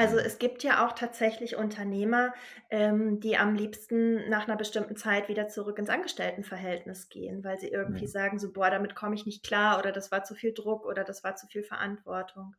Also 0.00 0.16
es 0.16 0.38
gibt 0.38 0.62
ja 0.62 0.86
auch 0.86 0.92
tatsächlich 0.92 1.56
Unternehmer, 1.56 2.32
ähm, 2.70 3.18
die 3.18 3.36
am 3.36 3.56
liebsten 3.56 4.30
nach 4.30 4.46
einer 4.46 4.56
bestimmten 4.56 4.94
Zeit 4.94 5.28
wieder 5.28 5.48
zurück 5.48 5.76
ins 5.76 5.90
Angestelltenverhältnis 5.90 7.08
gehen, 7.08 7.42
weil 7.42 7.58
sie 7.58 7.66
irgendwie 7.66 8.04
mhm. 8.04 8.10
sagen, 8.10 8.38
so, 8.38 8.52
boah, 8.52 8.70
damit 8.70 8.94
komme 8.94 9.16
ich 9.16 9.26
nicht 9.26 9.44
klar 9.44 9.76
oder 9.76 9.90
das 9.90 10.12
war 10.12 10.22
zu 10.22 10.36
viel 10.36 10.54
Druck 10.54 10.86
oder 10.86 11.02
das 11.02 11.24
war 11.24 11.34
zu 11.34 11.48
viel 11.48 11.64
Verantwortung. 11.64 12.54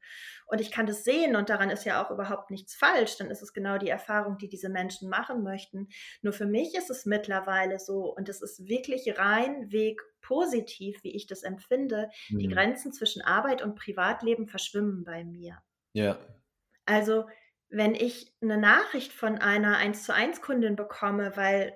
Und 0.48 0.60
ich 0.60 0.70
kann 0.70 0.86
das 0.86 1.06
sehen 1.06 1.38
und 1.38 1.50
daran 1.50 1.70
ist 1.70 1.86
ja 1.86 2.04
auch 2.04 2.12
überhaupt 2.12 2.52
nichts 2.52 2.76
falsch, 2.76 3.16
dann 3.16 3.32
ist 3.32 3.42
es 3.42 3.54
genau 3.54 3.78
die 3.78 3.88
Erfahrung, 3.88 4.38
die 4.38 4.50
diese 4.50 4.68
Menschen 4.68 5.10
machen 5.10 5.42
möchten. 5.42 5.88
Nur 6.22 6.34
für 6.34 6.46
mich 6.46 6.76
ist 6.76 6.90
es 6.90 7.06
mittlerweile 7.06 7.80
so 7.80 8.14
und 8.14 8.28
es 8.28 8.42
ist 8.42 8.68
wirklich 8.68 9.18
rein 9.18 9.72
Weg 9.72 10.02
positiv, 10.20 11.02
wie 11.06 11.16
ich 11.16 11.26
das 11.26 11.44
empfinde. 11.44 12.10
Mhm. 12.28 12.40
Die 12.40 12.50
Grenzen 12.50 12.92
zwischen 12.92 13.22
Arbeit 13.22 13.62
und 13.62 13.76
Privatleben 13.76 14.46
verschwimmen 14.46 15.06
bei 15.06 15.24
mir. 15.24 15.58
Ja, 15.94 16.20
also, 16.90 17.26
wenn 17.70 17.96
ich 17.96 18.34
eine 18.42 18.58
Nachricht 18.58 19.14
von 19.14 19.38
einer 19.38 19.78
1 19.78 20.04
zu 20.04 20.14
1 20.14 20.42
Kundin 20.42 20.76
bekomme, 20.76 21.38
weil 21.38 21.76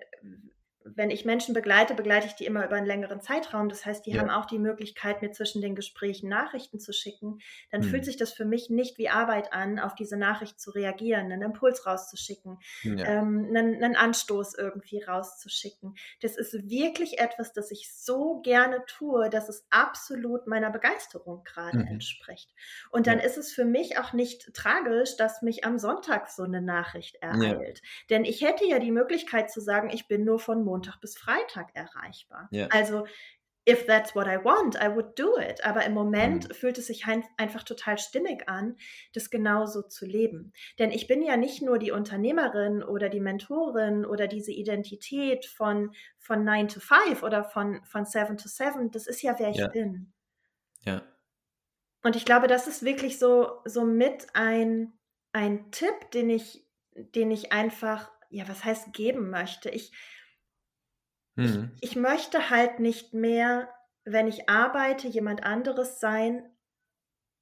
wenn 0.86 1.10
ich 1.10 1.26
Menschen 1.26 1.54
begleite, 1.54 1.94
begleite 1.94 2.28
ich 2.28 2.34
die 2.34 2.46
immer 2.46 2.66
über 2.66 2.76
einen 2.76 2.86
längeren 2.86 3.22
Zeitraum. 3.22 3.70
Das 3.70 3.86
heißt, 3.86 4.06
die 4.06 4.12
ja. 4.12 4.22
haben 4.22 4.30
auch 4.30 4.46
die 4.46 4.60
Möglichkeit, 4.60 5.22
mir 5.22 5.32
zwischen 5.32 5.62
den 5.62 5.76
Gesprächen 5.76 6.30
Nachrichten 6.30 6.80
zu 6.80 6.94
schicken. 6.94 7.40
Dann 7.72 7.82
mhm. 7.82 7.86
fühlt 7.86 8.06
sich 8.06 8.18
das 8.18 8.34
für 8.34 8.46
mich 8.46 8.70
nicht 8.70 8.98
wie 8.98 9.10
Arbeit 9.10 9.54
an, 9.54 9.80
auf 9.80 9.96
diese 9.96 10.18
Nachricht 10.18 10.60
zu 10.60 10.72
reagieren, 10.72 11.32
einen 11.32 11.42
Impuls 11.42 11.86
rauszuschicken, 11.86 12.60
ja. 12.84 13.06
ähm, 13.06 13.46
einen, 13.50 13.84
einen, 13.84 13.96
Anstoß 13.96 14.56
irgendwie 14.56 15.02
rauszuschicken. 15.02 15.96
Das 16.22 16.36
ist 16.36 16.54
wirklich 16.70 17.20
etwas, 17.20 17.54
das 17.54 17.72
ich 17.72 17.94
so 17.94 18.42
gerne 18.42 18.84
tue, 18.86 19.30
dass 19.30 19.50
es 19.50 19.66
absolut 19.70 20.48
meiner 20.48 20.72
Begeisterung 20.72 21.44
gerade 21.44 21.80
mhm. 21.80 21.88
entspricht. 21.88 22.54
Und 22.92 23.08
dann 23.08 23.20
ja. 23.20 23.26
ist 23.26 23.38
es 23.38 23.54
für 23.54 23.66
mich 23.66 23.98
auch 24.00 24.14
nicht 24.14 24.54
tragisch, 24.54 25.16
dass 25.16 25.42
mich 25.42 25.64
am 25.64 25.78
Sonntag 25.78 26.30
so 26.30 26.44
eine 26.44 26.62
Nachricht 26.62 27.16
ereilt. 27.22 27.82
Denn 28.10 28.26
ich 28.26 28.42
hätte 28.42 28.66
ja 28.66 28.80
die 28.80 28.92
Möglichkeit 28.92 29.52
zu 29.52 29.62
sagen, 29.62 29.90
ich 29.90 30.08
bin 30.08 30.26
nur 30.26 30.40
von 30.40 30.64
Montag 30.74 31.00
bis 31.00 31.16
Freitag 31.16 31.76
erreichbar. 31.76 32.48
Ja. 32.52 32.68
Also 32.68 33.06
if 33.66 33.86
that's 33.86 34.14
what 34.14 34.28
I 34.28 34.38
want, 34.38 34.76
I 34.76 34.90
would 34.90 35.18
do 35.18 35.38
it. 35.38 35.64
Aber 35.64 35.86
im 35.86 35.94
Moment 35.94 36.50
mhm. 36.50 36.54
fühlt 36.54 36.78
es 36.78 36.88
sich 36.88 37.06
ein, 37.06 37.24
einfach 37.38 37.64
total 37.64 37.98
stimmig 37.98 38.50
an, 38.50 38.76
das 39.14 39.30
genauso 39.30 39.84
zu 39.84 40.06
leben. 40.06 40.54
Denn 40.80 40.92
ich 40.92 41.08
bin 41.08 41.22
ja 41.22 41.38
nicht 41.38 41.62
nur 41.62 41.78
die 41.78 41.92
Unternehmerin 41.92 42.84
oder 42.84 43.10
die 43.10 43.22
Mentorin 43.22 44.06
oder 44.06 44.28
diese 44.28 44.52
Identität 44.52 45.46
von, 45.46 45.94
von 46.18 46.44
9 46.44 46.68
to 46.68 46.80
5 46.80 47.24
oder 47.24 47.44
von, 47.44 47.84
von 47.86 48.06
7 48.06 48.38
to 48.38 48.50
7. 48.50 48.92
Das 48.92 49.08
ist 49.08 49.22
ja, 49.22 49.36
wer 49.38 49.50
ich 49.50 49.58
ja. 49.58 49.68
bin. 49.68 50.12
Ja. 50.82 51.02
Und 52.02 52.18
ich 52.18 52.26
glaube, 52.26 52.48
das 52.48 52.68
ist 52.68 52.84
wirklich 52.84 53.18
so, 53.18 53.62
so 53.64 53.86
mit 53.86 54.28
ein, 54.34 54.92
ein 55.32 55.72
Tipp, 55.72 56.12
den 56.12 56.30
ich, 56.30 56.68
den 56.96 57.32
ich 57.32 57.54
einfach, 57.54 58.12
ja, 58.30 58.46
was 58.50 58.66
heißt 58.66 58.92
geben 58.92 59.30
möchte. 59.30 59.70
Ich, 59.70 59.94
Mhm. 61.36 61.72
Ich, 61.80 61.92
ich 61.92 61.96
möchte 61.96 62.50
halt 62.50 62.80
nicht 62.80 63.14
mehr, 63.14 63.70
wenn 64.06 64.28
ich 64.28 64.50
arbeite, 64.50 65.08
jemand 65.08 65.44
anderes 65.44 66.00
sein, 66.00 66.44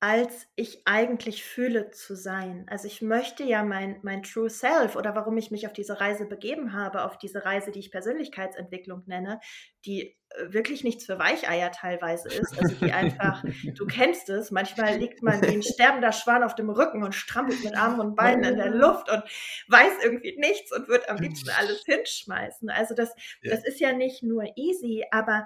als 0.04 0.48
ich 0.56 0.82
eigentlich 0.86 1.44
fühle 1.44 1.92
zu 1.92 2.16
sein. 2.16 2.66
Also 2.68 2.88
ich 2.88 3.04
möchte 3.04 3.44
ja 3.44 3.64
mein, 3.64 4.00
mein 4.02 4.24
True 4.24 4.50
Self 4.50 4.96
oder 4.96 5.14
warum 5.14 5.38
ich 5.38 5.52
mich 5.52 5.68
auf 5.68 5.74
diese 5.74 6.02
Reise 6.02 6.26
begeben 6.26 6.74
habe, 6.74 7.04
auf 7.04 7.20
diese 7.20 7.46
Reise, 7.46 7.70
die 7.70 7.78
ich 7.78 7.92
Persönlichkeitsentwicklung 7.92 9.04
nenne, 9.06 9.40
die 9.86 10.18
äh, 10.30 10.54
wirklich 10.54 10.84
nichts 10.84 11.06
für 11.06 11.20
Weicheier 11.20 11.72
teilweise 11.72 12.30
ist, 12.34 12.60
also 12.60 12.74
die 12.84 12.92
einfach, 12.92 13.44
du 13.76 13.86
kennst 13.86 14.28
es, 14.30 14.50
manchmal 14.50 14.98
liegt 14.98 15.22
man 15.22 15.40
wie 15.44 15.54
ein 15.54 15.62
sterbender 15.64 16.14
Schwan 16.14 16.42
auf 16.42 16.56
dem 16.56 16.72
Rücken 16.72 17.04
und 17.04 17.14
strampelt 17.14 17.64
mit 17.64 17.78
Armen 17.78 18.00
und 18.00 18.16
Beinen 18.16 18.44
in 18.44 18.58
der 18.58 18.72
Luft 18.72 19.08
und 19.08 19.24
weiß 19.68 20.04
irgendwie 20.04 20.36
nichts 20.40 20.76
und 20.76 20.88
wird 20.88 21.10
am 21.10 21.18
liebsten 21.18 21.52
alles 21.52 21.84
hinschmeißen. 21.86 22.72
Also 22.72 22.96
das, 22.96 23.14
das 23.44 23.64
ist 23.64 23.80
ja 23.80 23.94
nicht 23.94 24.24
nur 24.24 24.46
easy, 24.56 25.06
aber 25.12 25.46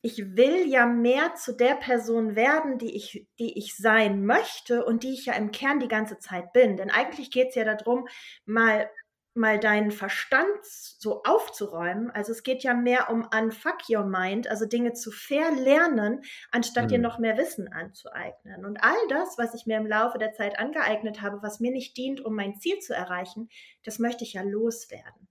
ich 0.00 0.36
will 0.36 0.68
ja 0.68 0.86
mehr 0.86 1.34
zu 1.34 1.52
der 1.52 1.74
Person 1.74 2.36
werden, 2.36 2.78
die 2.78 2.94
ich, 2.94 3.26
die 3.38 3.58
ich 3.58 3.76
sein 3.76 4.24
möchte 4.24 4.84
und 4.84 5.02
die 5.02 5.12
ich 5.12 5.26
ja 5.26 5.34
im 5.34 5.50
Kern 5.50 5.80
die 5.80 5.88
ganze 5.88 6.18
Zeit 6.18 6.52
bin. 6.52 6.76
Denn 6.76 6.90
eigentlich 6.90 7.30
geht 7.30 7.48
es 7.48 7.54
ja 7.56 7.64
darum, 7.64 8.06
mal, 8.44 8.88
mal 9.34 9.58
deinen 9.58 9.90
Verstand 9.90 10.64
so 10.64 11.22
aufzuräumen. 11.24 12.12
Also 12.12 12.30
es 12.30 12.44
geht 12.44 12.62
ja 12.62 12.74
mehr 12.74 13.10
um 13.10 13.28
unfuck 13.36 13.88
your 13.90 14.04
mind, 14.04 14.48
also 14.48 14.66
Dinge 14.66 14.92
zu 14.92 15.10
verlernen, 15.10 16.22
anstatt 16.52 16.84
mhm. 16.84 16.88
dir 16.88 16.98
noch 16.98 17.18
mehr 17.18 17.36
Wissen 17.36 17.66
anzueignen. 17.66 18.64
Und 18.64 18.82
all 18.84 19.08
das, 19.08 19.36
was 19.36 19.52
ich 19.54 19.66
mir 19.66 19.78
im 19.78 19.86
Laufe 19.86 20.18
der 20.18 20.32
Zeit 20.32 20.60
angeeignet 20.60 21.22
habe, 21.22 21.42
was 21.42 21.58
mir 21.58 21.72
nicht 21.72 21.96
dient, 21.96 22.24
um 22.24 22.36
mein 22.36 22.54
Ziel 22.54 22.78
zu 22.78 22.94
erreichen, 22.94 23.48
das 23.82 23.98
möchte 23.98 24.22
ich 24.22 24.34
ja 24.34 24.42
loswerden. 24.42 25.28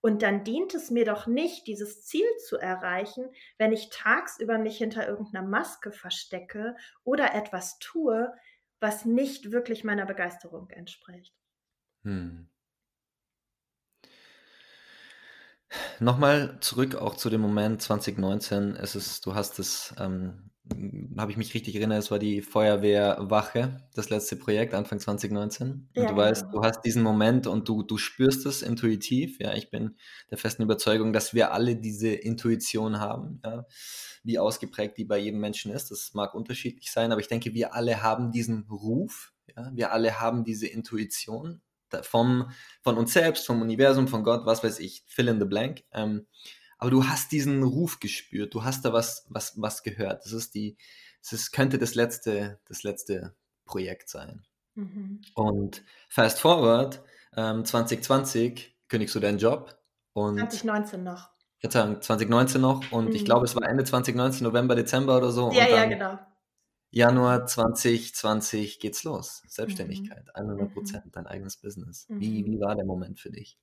Und 0.00 0.22
dann 0.22 0.44
dient 0.44 0.74
es 0.74 0.90
mir 0.90 1.04
doch 1.04 1.26
nicht, 1.26 1.66
dieses 1.66 2.04
Ziel 2.06 2.26
zu 2.46 2.56
erreichen, 2.56 3.30
wenn 3.58 3.72
ich 3.72 3.90
tagsüber 3.90 4.58
mich 4.58 4.78
hinter 4.78 5.06
irgendeiner 5.06 5.46
Maske 5.46 5.92
verstecke 5.92 6.76
oder 7.04 7.34
etwas 7.34 7.78
tue, 7.78 8.32
was 8.80 9.04
nicht 9.04 9.52
wirklich 9.52 9.84
meiner 9.84 10.06
Begeisterung 10.06 10.70
entspricht. 10.70 11.34
Hm. 12.04 12.48
Nochmal 16.00 16.58
zurück 16.60 16.96
auch 16.96 17.14
zu 17.16 17.30
dem 17.30 17.42
Moment 17.42 17.82
2019. 17.82 18.74
Es 18.76 18.96
ist, 18.96 19.24
du 19.26 19.34
hast 19.34 19.58
es 19.58 19.94
ähm, 19.98 20.49
habe 21.18 21.30
ich 21.30 21.36
mich 21.36 21.54
richtig 21.54 21.76
erinnert, 21.76 21.98
es 21.98 22.10
war 22.10 22.18
die 22.18 22.42
Feuerwehrwache, 22.42 23.88
das 23.94 24.10
letzte 24.10 24.36
Projekt 24.36 24.74
Anfang 24.74 24.98
2019. 24.98 25.88
Ja, 25.94 26.02
und 26.02 26.10
du 26.10 26.16
weißt, 26.16 26.42
genau. 26.42 26.52
du 26.52 26.62
hast 26.64 26.82
diesen 26.82 27.02
Moment 27.02 27.46
und 27.46 27.68
du, 27.68 27.82
du 27.82 27.98
spürst 27.98 28.46
es 28.46 28.62
intuitiv. 28.62 29.38
Ja, 29.40 29.54
ich 29.54 29.70
bin 29.70 29.96
der 30.30 30.38
festen 30.38 30.62
Überzeugung, 30.62 31.12
dass 31.12 31.34
wir 31.34 31.52
alle 31.52 31.76
diese 31.76 32.08
Intuition 32.08 33.00
haben. 33.00 33.40
Ja, 33.44 33.66
wie 34.22 34.38
ausgeprägt 34.38 34.98
die 34.98 35.04
bei 35.04 35.18
jedem 35.18 35.40
Menschen 35.40 35.72
ist. 35.72 35.90
Das 35.90 36.12
mag 36.14 36.34
unterschiedlich 36.34 36.90
sein, 36.90 37.12
aber 37.12 37.20
ich 37.20 37.28
denke, 37.28 37.54
wir 37.54 37.74
alle 37.74 38.02
haben 38.02 38.32
diesen 38.32 38.66
Ruf. 38.70 39.32
Ja, 39.56 39.70
wir 39.74 39.92
alle 39.92 40.20
haben 40.20 40.44
diese 40.44 40.66
Intuition 40.66 41.60
vom, 42.02 42.50
von 42.82 42.96
uns 42.96 43.12
selbst, 43.12 43.46
vom 43.46 43.62
Universum, 43.62 44.08
von 44.08 44.22
Gott, 44.22 44.46
was 44.46 44.62
weiß 44.62 44.78
ich, 44.78 45.02
fill 45.06 45.28
in 45.28 45.40
the 45.40 45.44
blank. 45.44 45.84
Ähm, 45.92 46.26
aber 46.80 46.90
du 46.90 47.06
hast 47.06 47.30
diesen 47.30 47.62
Ruf 47.62 48.00
gespürt, 48.00 48.54
du 48.54 48.64
hast 48.64 48.84
da 48.84 48.92
was, 48.92 49.26
was, 49.28 49.60
was 49.60 49.82
gehört. 49.82 50.24
Das 50.24 50.32
ist 50.32 50.54
die, 50.54 50.78
das 51.22 51.32
ist, 51.34 51.52
könnte 51.52 51.78
das 51.78 51.94
letzte, 51.94 52.58
das 52.66 52.82
letzte 52.82 53.36
Projekt 53.66 54.08
sein. 54.08 54.46
Mhm. 54.74 55.20
Und 55.34 55.84
fast 56.08 56.40
forward, 56.40 57.02
ähm, 57.36 57.66
2020 57.66 58.78
kündigst 58.88 59.14
du 59.14 59.20
deinen 59.20 59.38
Job 59.38 59.78
und 60.14 60.38
2019 60.38 61.04
noch. 61.04 61.28
Verzeihung, 61.58 62.00
2019 62.00 62.60
noch 62.60 62.90
und 62.90 63.10
mhm. 63.10 63.14
ich 63.14 63.26
glaube, 63.26 63.44
es 63.44 63.54
war 63.54 63.68
Ende 63.68 63.84
2019, 63.84 64.42
November, 64.44 64.74
Dezember 64.74 65.18
oder 65.18 65.30
so. 65.30 65.52
Ja, 65.52 65.68
ja, 65.68 65.84
genau. 65.84 66.18
Januar 66.88 67.46
2020 67.46 68.80
geht's 68.80 69.04
los. 69.04 69.42
Selbstständigkeit, 69.46 70.24
mhm. 70.34 70.48
100 70.48 70.72
Prozent, 70.72 71.06
mhm. 71.06 71.12
dein 71.12 71.26
eigenes 71.26 71.58
Business. 71.58 72.06
Wie, 72.08 72.42
mhm. 72.42 72.46
wie 72.46 72.60
war 72.60 72.74
der 72.74 72.86
Moment 72.86 73.20
für 73.20 73.30
dich? 73.30 73.58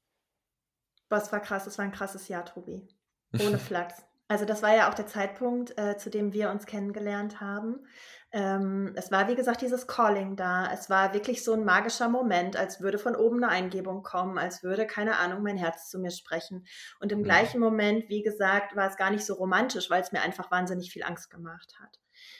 Was 1.09 1.32
war 1.32 1.39
krass? 1.39 1.65
Es 1.65 1.80
war 1.80 1.86
ein 1.86 1.91
krasses 1.91 2.28
Jahr, 2.28 2.45
Tobi. 2.45 2.88
Ohne 3.34 3.57
Flachs. 3.57 4.03
Also 4.30 4.43
das 4.43 4.61
war 4.61 4.75
ja 4.75 4.89
auch 4.89 4.93
der 4.93 5.07
Zeitpunkt, 5.07 5.78
äh, 5.78 5.97
zu 5.97 6.09
dem 6.09 6.34
wir 6.34 6.49
uns 6.49 6.65
kennengelernt 6.65 7.39
haben. 7.39 7.86
Ähm, 8.34 8.91
es 8.95 9.09
war, 9.09 9.30
wie 9.30 9.36
gesagt, 9.36 9.61
dieses 9.61 9.88
Calling 9.88 10.36
da. 10.36 10.69
Es 10.73 10.89
war 10.89 11.13
wirklich 11.13 11.45
so 11.45 11.53
ein 11.53 11.63
magischer 11.63 12.09
Moment, 12.09 12.57
als 12.57 12.82
würde 12.82 12.97
von 12.97 13.15
oben 13.15 13.41
eine 13.41 13.47
Eingebung 13.53 14.03
kommen, 14.03 14.38
als 14.38 14.63
würde, 14.63 14.86
keine 14.86 15.17
Ahnung, 15.17 15.43
mein 15.43 15.55
Herz 15.55 15.89
zu 15.89 15.97
mir 15.97 16.11
sprechen. 16.11 16.65
Und 16.99 17.13
im 17.13 17.19
mhm. 17.19 17.23
gleichen 17.23 17.61
Moment, 17.61 18.09
wie 18.09 18.21
gesagt, 18.21 18.75
war 18.75 18.89
es 18.89 18.97
gar 18.97 19.11
nicht 19.11 19.25
so 19.25 19.36
romantisch, 19.36 19.89
weil 19.89 20.01
es 20.01 20.11
mir 20.11 20.21
einfach 20.21 20.51
wahnsinnig 20.51 20.91
viel 20.91 21.03
Angst 21.03 21.30
gemacht 21.30 21.73
hat 21.82 21.97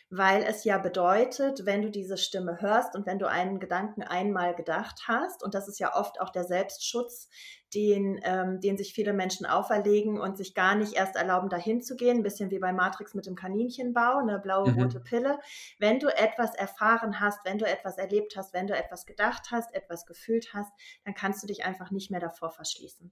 weil 0.10 0.44
es 0.44 0.64
ja 0.64 0.78
bedeutet, 0.78 1.66
wenn 1.66 1.82
du 1.82 1.90
diese 1.92 2.18
Stimme 2.18 2.62
hörst 2.62 2.96
und 2.96 3.06
wenn 3.06 3.20
du 3.20 3.28
einen 3.28 3.60
Gedanken 3.60 4.04
einmal 4.04 4.56
gedacht 4.56 5.04
hast, 5.08 5.44
und 5.44 5.54
das 5.54 5.68
ist 5.68 5.80
ja 5.80 5.96
oft 5.96 6.22
auch 6.22 6.30
der 6.30 6.46
Selbstschutz, 6.46 7.30
den, 7.74 8.20
ähm, 8.24 8.62
den 8.62 8.78
sich 8.78 8.94
viele 8.94 9.12
Menschen 9.12 9.46
auferlegen 9.46 10.20
und 10.20 10.38
sich 10.38 10.54
gar 10.54 10.76
nicht 10.76 10.94
erst 10.94 11.16
erlauben, 11.16 11.50
dahin 11.50 11.82
zu 11.82 11.96
gehen, 11.96 12.18
ein 12.18 12.24
bisschen 12.24 12.50
wie 12.50 12.60
bei 12.60 12.72
Matrix 12.72 13.14
mit 13.14 13.26
dem 13.26 13.36
Kaninchenbau, 13.36 14.20
eine 14.20 14.40
blaue, 14.40 14.72
mhm. 14.72 14.82
rote 14.82 15.00
Pille. 15.02 15.40
Wenn 15.78 16.00
du 16.00 16.08
etwas 16.08 16.56
erfahren 16.56 17.20
hast, 17.20 17.44
wenn 17.44 17.58
du 17.58 17.66
etwas 17.66 17.98
erlebt 17.98 18.38
hast, 18.38 18.54
wenn 18.54 18.68
du 18.68 18.76
etwas 18.76 19.06
gedacht 19.06 19.50
hast, 19.52 19.74
etwas 19.74 20.06
gefühlt 20.06 20.54
hast, 20.54 20.72
dann 21.04 21.14
kannst 21.14 21.44
du 21.44 21.48
dich 21.48 21.66
einfach 21.66 21.92
nicht 21.92 22.10
mehr 22.10 22.22
davor 22.22 22.52
verschließen. 22.52 23.12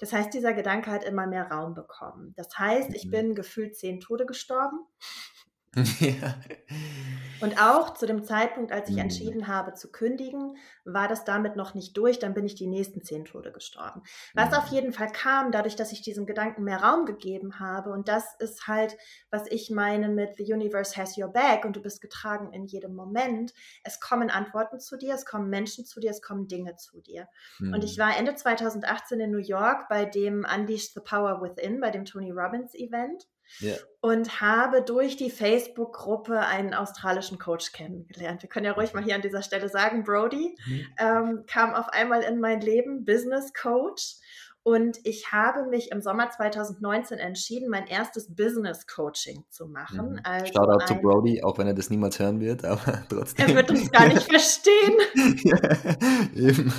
Das 0.00 0.12
heißt, 0.12 0.34
dieser 0.34 0.52
Gedanke 0.52 0.90
hat 0.90 1.04
immer 1.04 1.26
mehr 1.26 1.50
Raum 1.50 1.74
bekommen. 1.74 2.34
Das 2.36 2.58
heißt, 2.58 2.94
ich 2.94 3.06
mhm. 3.06 3.10
bin 3.10 3.34
gefühlt 3.34 3.74
zehn 3.76 4.00
Tode 4.00 4.26
gestorben. 4.26 4.80
Ja. 6.00 6.34
Und 7.40 7.60
auch 7.60 7.92
zu 7.92 8.06
dem 8.06 8.24
Zeitpunkt, 8.24 8.72
als 8.72 8.88
ich 8.88 8.94
mhm. 8.94 9.02
entschieden 9.02 9.48
habe 9.48 9.74
zu 9.74 9.92
kündigen, 9.92 10.56
war 10.84 11.08
das 11.08 11.24
damit 11.24 11.56
noch 11.56 11.74
nicht 11.74 11.94
durch. 11.96 12.18
Dann 12.18 12.32
bin 12.32 12.46
ich 12.46 12.54
die 12.54 12.66
nächsten 12.66 13.02
zehn 13.02 13.26
Tode 13.26 13.52
gestorben. 13.52 14.02
Was 14.32 14.50
mhm. 14.50 14.56
auf 14.56 14.66
jeden 14.68 14.92
Fall 14.92 15.10
kam, 15.12 15.52
dadurch, 15.52 15.76
dass 15.76 15.92
ich 15.92 16.00
diesem 16.00 16.24
Gedanken 16.24 16.64
mehr 16.64 16.82
Raum 16.82 17.04
gegeben 17.04 17.58
habe. 17.58 17.90
Und 17.90 18.08
das 18.08 18.34
ist 18.38 18.66
halt, 18.66 18.96
was 19.30 19.46
ich 19.50 19.68
meine 19.68 20.08
mit 20.08 20.36
The 20.36 20.52
Universe 20.52 20.96
has 20.96 21.18
your 21.18 21.28
back 21.28 21.66
und 21.66 21.76
du 21.76 21.82
bist 21.82 22.00
getragen 22.00 22.52
in 22.52 22.64
jedem 22.64 22.94
Moment. 22.94 23.52
Es 23.82 24.00
kommen 24.00 24.30
Antworten 24.30 24.80
zu 24.80 24.96
dir, 24.96 25.14
es 25.14 25.26
kommen 25.26 25.50
Menschen 25.50 25.84
zu 25.84 26.00
dir, 26.00 26.12
es 26.12 26.22
kommen 26.22 26.48
Dinge 26.48 26.76
zu 26.76 27.00
dir. 27.00 27.28
Mhm. 27.58 27.74
Und 27.74 27.84
ich 27.84 27.98
mhm. 27.98 28.02
war 28.02 28.16
Ende 28.16 28.34
2018 28.34 29.20
in 29.20 29.30
New 29.30 29.38
York 29.38 29.88
bei 29.90 30.06
dem 30.06 30.46
Unleash 30.50 30.94
the 30.94 31.00
Power 31.00 31.42
Within, 31.42 31.80
bei 31.80 31.90
dem 31.90 32.06
Tony 32.06 32.30
Robbins 32.30 32.74
Event. 32.74 33.26
Yeah. 33.60 33.76
Und 34.00 34.40
habe 34.40 34.82
durch 34.82 35.16
die 35.16 35.30
Facebook-Gruppe 35.30 36.40
einen 36.40 36.74
australischen 36.74 37.38
Coach 37.38 37.72
kennengelernt. 37.72 38.42
Wir 38.42 38.48
können 38.48 38.66
ja 38.66 38.72
ruhig 38.72 38.92
mal 38.92 39.02
hier 39.02 39.14
an 39.14 39.22
dieser 39.22 39.42
Stelle 39.42 39.68
sagen, 39.68 40.04
Brody 40.04 40.56
mhm. 40.66 40.86
ähm, 40.98 41.44
kam 41.46 41.74
auf 41.74 41.88
einmal 41.88 42.22
in 42.22 42.40
mein 42.40 42.60
Leben, 42.60 43.04
Business 43.04 43.52
Coach. 43.52 44.16
Und 44.66 44.96
ich 45.04 45.30
habe 45.30 45.66
mich 45.66 45.92
im 45.92 46.00
Sommer 46.00 46.30
2019 46.30 47.18
entschieden, 47.18 47.68
mein 47.68 47.86
erstes 47.86 48.34
Business 48.34 48.86
Coaching 48.86 49.44
zu 49.50 49.66
machen. 49.66 50.12
Mhm. 50.12 50.20
Also 50.24 50.46
Shoutout 50.46 50.86
zu 50.86 50.94
Brody, 50.94 51.42
auch 51.42 51.58
wenn 51.58 51.66
er 51.66 51.74
das 51.74 51.90
niemals 51.90 52.18
hören 52.18 52.40
wird, 52.40 52.64
aber 52.64 53.04
trotzdem. 53.10 53.46
Er 53.46 53.56
wird 53.56 53.70
uns 53.70 53.92
gar 53.92 54.08
nicht 54.08 54.22
verstehen. 54.30 54.94
ja, 55.44 55.58
eben. 56.34 56.72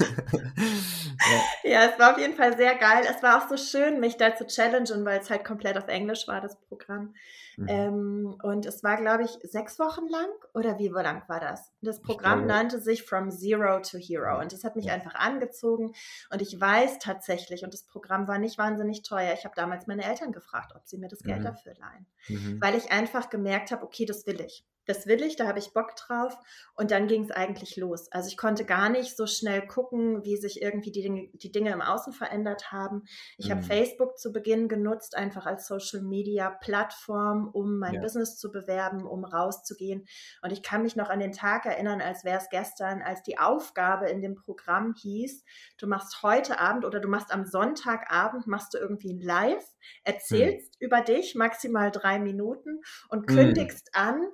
Ja. 1.63 1.71
ja, 1.71 1.89
es 1.91 1.99
war 1.99 2.13
auf 2.13 2.17
jeden 2.17 2.35
Fall 2.35 2.55
sehr 2.57 2.75
geil. 2.75 3.03
Es 3.09 3.21
war 3.23 3.37
auch 3.37 3.49
so 3.49 3.57
schön, 3.57 3.99
mich 3.99 4.17
da 4.17 4.35
zu 4.35 4.45
challengen, 4.45 5.05
weil 5.05 5.19
es 5.19 5.29
halt 5.29 5.43
komplett 5.43 5.77
auf 5.77 5.87
Englisch 5.87 6.27
war, 6.27 6.41
das 6.41 6.59
Programm. 6.61 7.13
Mhm. 7.57 7.67
Ähm, 7.69 8.37
und 8.43 8.65
es 8.65 8.83
war, 8.83 8.97
glaube 8.97 9.23
ich, 9.23 9.31
sechs 9.43 9.79
Wochen 9.79 10.07
lang 10.07 10.29
oder 10.53 10.77
wie 10.77 10.89
lang 10.89 11.23
war 11.27 11.39
das? 11.39 11.71
Das 11.81 12.01
Programm 12.01 12.45
nannte 12.47 12.79
sich 12.79 13.03
From 13.03 13.31
Zero 13.31 13.79
to 13.79 13.97
Hero 13.97 14.39
und 14.39 14.51
das 14.51 14.63
hat 14.63 14.75
mich 14.75 14.85
ja. 14.85 14.93
einfach 14.93 15.15
angezogen 15.15 15.93
und 16.31 16.41
ich 16.41 16.59
weiß 16.59 16.99
tatsächlich, 16.99 17.63
und 17.63 17.73
das 17.73 17.83
Programm 17.83 18.27
war 18.27 18.39
nicht 18.39 18.57
wahnsinnig 18.57 19.03
teuer, 19.03 19.33
ich 19.33 19.45
habe 19.45 19.55
damals 19.55 19.87
meine 19.87 20.03
Eltern 20.03 20.31
gefragt, 20.31 20.73
ob 20.75 20.85
sie 20.85 20.97
mir 20.97 21.07
das 21.07 21.23
Geld 21.23 21.39
mhm. 21.39 21.45
dafür 21.45 21.73
leihen, 21.79 22.07
mhm. 22.27 22.61
weil 22.61 22.75
ich 22.75 22.91
einfach 22.91 23.29
gemerkt 23.29 23.71
habe, 23.71 23.83
okay, 23.83 24.05
das 24.05 24.25
will 24.25 24.41
ich 24.41 24.65
das 24.85 25.07
will 25.07 25.23
ich, 25.23 25.35
da 25.35 25.47
habe 25.47 25.59
ich 25.59 25.73
Bock 25.73 25.95
drauf. 25.95 26.37
Und 26.75 26.91
dann 26.91 27.07
ging 27.07 27.23
es 27.23 27.31
eigentlich 27.31 27.77
los. 27.77 28.11
Also 28.11 28.27
ich 28.27 28.37
konnte 28.37 28.65
gar 28.65 28.89
nicht 28.89 29.15
so 29.15 29.27
schnell 29.27 29.65
gucken, 29.65 30.23
wie 30.23 30.37
sich 30.37 30.61
irgendwie 30.61 30.91
die 30.91 31.01
Dinge, 31.01 31.29
die 31.33 31.51
Dinge 31.51 31.71
im 31.71 31.81
Außen 31.81 32.13
verändert 32.13 32.71
haben. 32.71 33.03
Ich 33.37 33.47
mhm. 33.47 33.51
habe 33.51 33.63
Facebook 33.63 34.17
zu 34.17 34.31
Beginn 34.31 34.67
genutzt, 34.67 35.15
einfach 35.15 35.45
als 35.45 35.67
Social-Media-Plattform, 35.67 37.49
um 37.51 37.79
mein 37.79 37.95
ja. 37.95 38.01
Business 38.01 38.37
zu 38.37 38.51
bewerben, 38.51 39.05
um 39.05 39.23
rauszugehen. 39.23 40.05
Und 40.41 40.51
ich 40.51 40.63
kann 40.63 40.83
mich 40.83 40.95
noch 40.95 41.09
an 41.09 41.19
den 41.19 41.31
Tag 41.31 41.65
erinnern, 41.65 42.01
als 42.01 42.23
wäre 42.23 42.39
es 42.39 42.49
gestern, 42.49 43.01
als 43.01 43.23
die 43.23 43.37
Aufgabe 43.37 44.09
in 44.09 44.21
dem 44.21 44.35
Programm 44.35 44.93
hieß, 44.93 45.43
du 45.77 45.87
machst 45.87 46.21
heute 46.23 46.59
Abend 46.59 46.85
oder 46.85 46.99
du 46.99 47.07
machst 47.07 47.31
am 47.31 47.45
Sonntagabend, 47.45 48.47
machst 48.47 48.73
du 48.73 48.77
irgendwie 48.77 49.13
ein 49.13 49.21
Live, 49.21 49.65
erzählst 50.03 50.79
mhm. 50.79 50.85
über 50.85 51.01
dich 51.01 51.35
maximal 51.35 51.91
drei 51.91 52.19
Minuten 52.19 52.81
und 53.09 53.29
mhm. 53.29 53.35
kündigst 53.35 53.89
mhm. 53.93 54.01
an, 54.01 54.27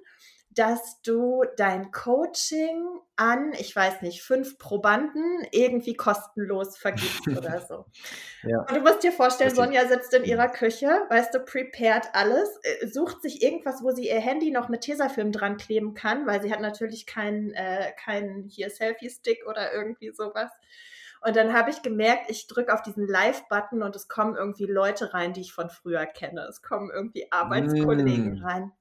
dass 0.54 1.02
du 1.02 1.44
dein 1.56 1.92
Coaching 1.92 2.86
an, 3.16 3.54
ich 3.54 3.74
weiß 3.74 4.02
nicht, 4.02 4.22
fünf 4.22 4.58
Probanden 4.58 5.46
irgendwie 5.52 5.94
kostenlos 5.94 6.78
vergibst 6.78 7.28
oder 7.38 7.62
so. 7.62 7.86
Ja. 8.44 8.60
Und 8.62 8.76
du 8.76 8.82
musst 8.82 9.04
dir 9.04 9.14
vorstellen, 9.14 9.56
Sonja 9.56 9.88
sitzt 9.88 10.14
in 10.14 10.26
ihrer 10.26 10.50
Küche, 10.50 10.88
weißt 11.10 11.34
du, 11.34 11.40
prepared 11.40 12.10
alles, 12.14 12.50
äh, 12.64 12.88
sucht 12.88 13.22
sich 13.22 13.42
irgendwas, 13.42 13.82
wo 13.82 13.92
sie 13.92 14.10
ihr 14.10 14.20
Handy 14.20 14.52
noch 14.52 14.68
mit 14.68 14.82
Tesafilm 14.82 15.32
dran 15.32 15.58
kleben 15.58 15.94
kann, 15.94 16.28
weil 16.28 16.42
sie 16.42 16.52
hat 16.52 16.62
natürlich 16.62 17.06
keinen 17.06 17.52
äh, 17.54 17.94
kein 18.04 18.46
hier 18.50 18.70
Selfie-Stick 18.70 19.48
oder 19.48 19.74
irgendwie 19.74 20.12
sowas. 20.12 20.52
Und 21.24 21.36
dann 21.36 21.54
habe 21.54 21.70
ich 21.70 21.84
gemerkt, 21.84 22.30
ich 22.30 22.48
drücke 22.48 22.74
auf 22.74 22.82
diesen 22.82 23.08
Live-Button 23.08 23.84
und 23.84 23.96
es 23.96 24.08
kommen 24.08 24.36
irgendwie 24.36 24.66
Leute 24.66 25.14
rein, 25.14 25.34
die 25.34 25.42
ich 25.42 25.54
von 25.54 25.70
früher 25.70 26.08
kenne. 26.08 26.48
Es 26.50 26.64
kommen 26.64 26.90
irgendwie 26.92 27.32
Arbeitskollegen 27.32 28.40
mm. 28.40 28.44
rein. 28.44 28.72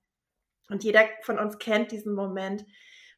Und 0.71 0.85
jeder 0.85 1.05
von 1.23 1.39
uns 1.39 1.59
kennt 1.59 1.93
diesen 1.93 2.15
Moment. 2.15 2.65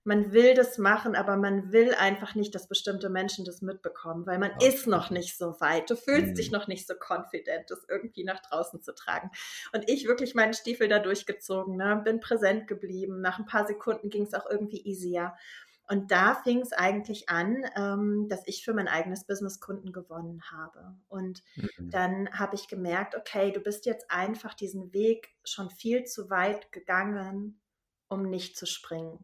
Man 0.04 0.32
will 0.32 0.54
das 0.54 0.78
machen, 0.78 1.14
aber 1.14 1.36
man 1.36 1.70
will 1.72 1.94
einfach 1.94 2.34
nicht, 2.34 2.52
dass 2.56 2.66
bestimmte 2.66 3.08
Menschen 3.08 3.44
das 3.44 3.62
mitbekommen, 3.62 4.26
weil 4.26 4.40
man 4.40 4.50
ja. 4.60 4.66
ist 4.66 4.88
noch 4.88 5.10
nicht 5.10 5.38
so 5.38 5.60
weit. 5.60 5.88
Du 5.88 5.94
fühlst 5.94 6.30
mhm. 6.30 6.34
dich 6.34 6.50
noch 6.50 6.66
nicht 6.66 6.88
so 6.88 6.94
confident, 6.94 7.70
das 7.70 7.86
irgendwie 7.88 8.24
nach 8.24 8.42
draußen 8.42 8.82
zu 8.82 8.94
tragen. 8.94 9.30
Und 9.72 9.88
ich 9.88 10.08
wirklich 10.08 10.34
meinen 10.34 10.54
Stiefel 10.54 10.88
da 10.88 10.98
durchgezogen, 10.98 11.76
ne? 11.76 12.00
bin 12.04 12.18
präsent 12.18 12.66
geblieben. 12.66 13.20
Nach 13.20 13.38
ein 13.38 13.46
paar 13.46 13.64
Sekunden 13.64 14.10
ging 14.10 14.24
es 14.24 14.34
auch 14.34 14.50
irgendwie 14.50 14.84
easier. 14.84 15.34
Und 15.92 16.10
da 16.10 16.34
fing 16.36 16.62
es 16.62 16.72
eigentlich 16.72 17.28
an, 17.28 17.66
ähm, 17.76 18.26
dass 18.30 18.40
ich 18.46 18.64
für 18.64 18.72
mein 18.72 18.88
eigenes 18.88 19.26
Business 19.26 19.60
Kunden 19.60 19.92
gewonnen 19.92 20.40
habe. 20.50 20.96
Und 21.06 21.42
mhm. 21.54 21.90
dann 21.90 22.30
habe 22.30 22.54
ich 22.54 22.66
gemerkt, 22.66 23.14
okay, 23.14 23.52
du 23.52 23.60
bist 23.60 23.84
jetzt 23.84 24.10
einfach 24.10 24.54
diesen 24.54 24.94
Weg 24.94 25.34
schon 25.44 25.68
viel 25.68 26.04
zu 26.04 26.30
weit 26.30 26.72
gegangen, 26.72 27.60
um 28.08 28.22
nicht 28.22 28.56
zu 28.56 28.64
springen. 28.64 29.22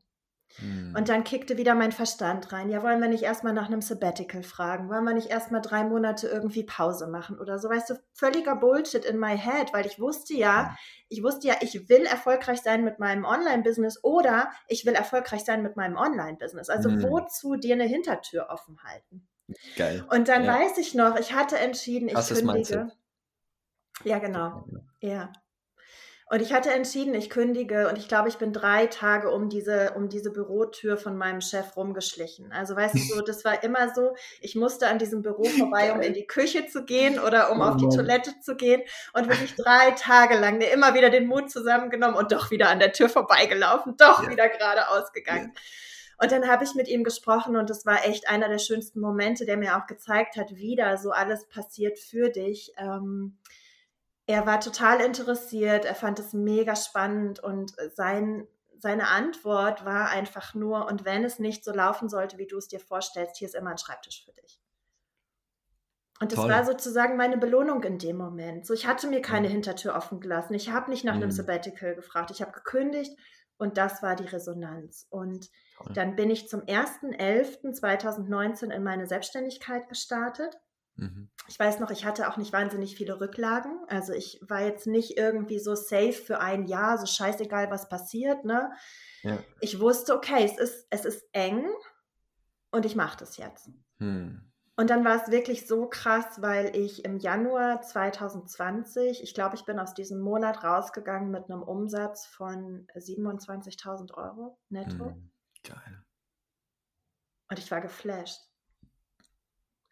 Mhm. 0.60 0.94
Und 0.96 1.08
dann 1.08 1.24
kickte 1.24 1.56
wieder 1.56 1.74
mein 1.74 1.92
Verstand 1.92 2.52
rein. 2.52 2.70
Ja, 2.70 2.82
wollen 2.82 3.00
wir 3.00 3.08
nicht 3.08 3.22
erstmal 3.22 3.52
nach 3.52 3.66
einem 3.66 3.80
Sabbatical 3.80 4.42
fragen? 4.42 4.88
Wollen 4.88 5.04
wir 5.04 5.14
nicht 5.14 5.30
erstmal 5.30 5.60
drei 5.60 5.84
Monate 5.84 6.26
irgendwie 6.26 6.64
Pause 6.64 7.06
machen 7.06 7.38
oder 7.38 7.58
so? 7.58 7.68
Weißt 7.68 7.90
du, 7.90 7.94
völliger 8.12 8.56
Bullshit 8.56 9.04
in 9.04 9.18
my 9.18 9.36
head, 9.36 9.72
weil 9.72 9.86
ich 9.86 10.00
wusste 10.00 10.34
ja, 10.34 10.76
ich 11.08 11.22
wusste 11.22 11.48
ja, 11.48 11.56
ich 11.60 11.88
will 11.88 12.02
erfolgreich 12.02 12.60
sein 12.60 12.84
mit 12.84 12.98
meinem 12.98 13.24
Online-Business 13.24 14.02
oder 14.02 14.50
ich 14.66 14.84
will 14.84 14.94
erfolgreich 14.94 15.44
sein 15.44 15.62
mit 15.62 15.76
meinem 15.76 15.96
Online-Business. 15.96 16.68
Also 16.68 16.90
mhm. 16.90 17.02
wozu 17.04 17.56
dir 17.56 17.74
eine 17.74 17.84
Hintertür 17.84 18.48
offen 18.50 18.78
halten? 18.82 19.28
Geil. 19.76 20.04
Und 20.10 20.28
dann 20.28 20.44
ja. 20.44 20.54
weiß 20.54 20.78
ich 20.78 20.94
noch, 20.94 21.16
ich 21.18 21.32
hatte 21.34 21.58
entschieden, 21.58 22.08
ich 22.08 22.14
Krasses 22.14 22.44
kündige. 22.44 22.90
Ja, 24.04 24.18
genau. 24.18 24.64
Ja. 25.00 25.32
Und 26.30 26.42
ich 26.42 26.52
hatte 26.52 26.70
entschieden, 26.70 27.14
ich 27.14 27.30
kündige 27.30 27.88
und 27.88 27.96
ich 27.96 28.06
glaube, 28.06 28.28
ich 28.28 28.36
bin 28.36 28.52
drei 28.52 28.86
Tage 28.86 29.30
um 29.30 29.48
diese, 29.48 29.92
um 29.94 30.10
diese 30.10 30.30
Bürotür 30.30 30.98
von 30.98 31.16
meinem 31.16 31.40
Chef 31.40 31.74
rumgeschlichen. 31.74 32.52
Also 32.52 32.76
weißt 32.76 32.94
du, 32.94 32.98
so, 32.98 33.20
das 33.26 33.46
war 33.46 33.62
immer 33.64 33.94
so, 33.94 34.14
ich 34.40 34.54
musste 34.54 34.88
an 34.88 34.98
diesem 34.98 35.22
Büro 35.22 35.44
vorbei, 35.58 35.92
um 35.92 36.02
in 36.02 36.12
die 36.12 36.26
Küche 36.26 36.66
zu 36.66 36.84
gehen 36.84 37.18
oder 37.18 37.50
um 37.50 37.60
oh, 37.60 37.64
auf 37.64 37.76
die 37.76 37.88
Toilette 37.88 38.38
zu 38.40 38.56
gehen 38.56 38.82
und 39.14 39.28
wirklich 39.28 39.54
drei 39.54 39.92
Tage 39.92 40.38
lang 40.38 40.58
mir 40.58 40.70
immer 40.70 40.94
wieder 40.94 41.08
den 41.08 41.26
Mut 41.26 41.50
zusammengenommen 41.50 42.16
und 42.16 42.30
doch 42.30 42.50
wieder 42.50 42.68
an 42.68 42.78
der 42.78 42.92
Tür 42.92 43.08
vorbeigelaufen, 43.08 43.96
doch 43.96 44.22
ja. 44.22 44.30
wieder 44.30 44.48
geradeaus 44.50 45.12
gegangen. 45.12 45.52
Ja. 45.54 45.60
Und 46.20 46.32
dann 46.32 46.48
habe 46.48 46.64
ich 46.64 46.74
mit 46.74 46.88
ihm 46.88 47.04
gesprochen 47.04 47.56
und 47.56 47.70
das 47.70 47.86
war 47.86 48.04
echt 48.04 48.28
einer 48.28 48.48
der 48.48 48.58
schönsten 48.58 49.00
Momente, 49.00 49.46
der 49.46 49.56
mir 49.56 49.78
auch 49.78 49.86
gezeigt 49.86 50.36
hat, 50.36 50.56
wieder 50.56 50.98
so 50.98 51.10
alles 51.10 51.46
passiert 51.48 51.98
für 51.98 52.28
dich. 52.28 52.72
Ähm, 52.76 53.38
er 54.28 54.46
war 54.46 54.60
total 54.60 55.00
interessiert, 55.00 55.84
er 55.86 55.94
fand 55.94 56.18
es 56.18 56.34
mega 56.34 56.76
spannend 56.76 57.42
und 57.42 57.72
sein, 57.94 58.46
seine 58.78 59.08
Antwort 59.08 59.86
war 59.86 60.10
einfach 60.10 60.54
nur, 60.54 60.86
und 60.86 61.06
wenn 61.06 61.24
es 61.24 61.38
nicht 61.38 61.64
so 61.64 61.72
laufen 61.72 62.10
sollte, 62.10 62.36
wie 62.36 62.46
du 62.46 62.58
es 62.58 62.68
dir 62.68 62.78
vorstellst, 62.78 63.38
hier 63.38 63.48
ist 63.48 63.54
immer 63.54 63.70
ein 63.70 63.78
Schreibtisch 63.78 64.26
für 64.26 64.32
dich. 64.32 64.60
Und 66.20 66.32
das 66.32 66.40
Toll. 66.40 66.50
war 66.50 66.66
sozusagen 66.66 67.16
meine 67.16 67.38
Belohnung 67.38 67.82
in 67.84 67.98
dem 67.98 68.18
Moment. 68.18 68.66
So, 68.66 68.74
ich 68.74 68.86
hatte 68.86 69.06
mir 69.06 69.22
keine. 69.22 69.48
Hintertür 69.48 69.94
offen 69.94 70.20
gelassen. 70.20 70.52
Ich 70.52 70.70
habe 70.70 70.90
nicht 70.90 71.04
nach 71.04 71.14
mhm. 71.14 71.22
einem 71.22 71.30
Sabbatical 71.30 71.94
gefragt. 71.94 72.30
Ich 72.30 72.42
habe 72.42 72.52
gekündigt 72.52 73.16
und 73.56 73.78
das 73.78 74.02
war 74.02 74.14
die 74.16 74.26
Resonanz. 74.26 75.06
Und 75.10 75.48
Toll. 75.76 75.92
dann 75.94 76.16
bin 76.16 76.28
ich 76.28 76.48
zum 76.48 76.62
1.11.2019 76.62 78.72
in 78.72 78.82
meine 78.82 79.06
Selbstständigkeit 79.06 79.88
gestartet 79.88 80.58
Mhm. 80.98 81.30
Ich 81.46 81.58
weiß 81.58 81.78
noch, 81.78 81.90
ich 81.90 82.04
hatte 82.04 82.28
auch 82.28 82.36
nicht 82.36 82.52
wahnsinnig 82.52 82.96
viele 82.96 83.20
Rücklagen. 83.20 83.84
Also 83.88 84.12
ich 84.12 84.40
war 84.42 84.60
jetzt 84.60 84.86
nicht 84.86 85.16
irgendwie 85.16 85.58
so 85.58 85.74
safe 85.74 86.12
für 86.12 86.40
ein 86.40 86.66
Jahr, 86.66 86.98
so 86.98 87.06
scheißegal, 87.06 87.70
was 87.70 87.88
passiert. 87.88 88.44
Ne? 88.44 88.72
Ja. 89.22 89.38
Ich 89.60 89.80
wusste, 89.80 90.14
okay, 90.14 90.44
es 90.44 90.58
ist, 90.58 90.86
es 90.90 91.04
ist 91.04 91.24
eng 91.32 91.64
und 92.70 92.84
ich 92.84 92.96
mache 92.96 93.16
das 93.16 93.36
jetzt. 93.36 93.70
Hm. 93.98 94.42
Und 94.76 94.90
dann 94.90 95.04
war 95.04 95.16
es 95.16 95.30
wirklich 95.30 95.66
so 95.66 95.88
krass, 95.88 96.40
weil 96.42 96.76
ich 96.76 97.04
im 97.04 97.16
Januar 97.16 97.80
2020, 97.80 99.22
ich 99.22 99.34
glaube, 99.34 99.56
ich 99.56 99.64
bin 99.64 99.78
aus 99.78 99.94
diesem 99.94 100.20
Monat 100.20 100.62
rausgegangen 100.62 101.30
mit 101.30 101.50
einem 101.50 101.62
Umsatz 101.62 102.26
von 102.26 102.86
27.000 102.94 104.14
Euro 104.14 104.58
netto. 104.68 105.06
Hm. 105.06 105.32
Geil. 105.64 106.04
Und 107.50 107.58
ich 107.58 107.70
war 107.70 107.80
geflasht. 107.80 108.48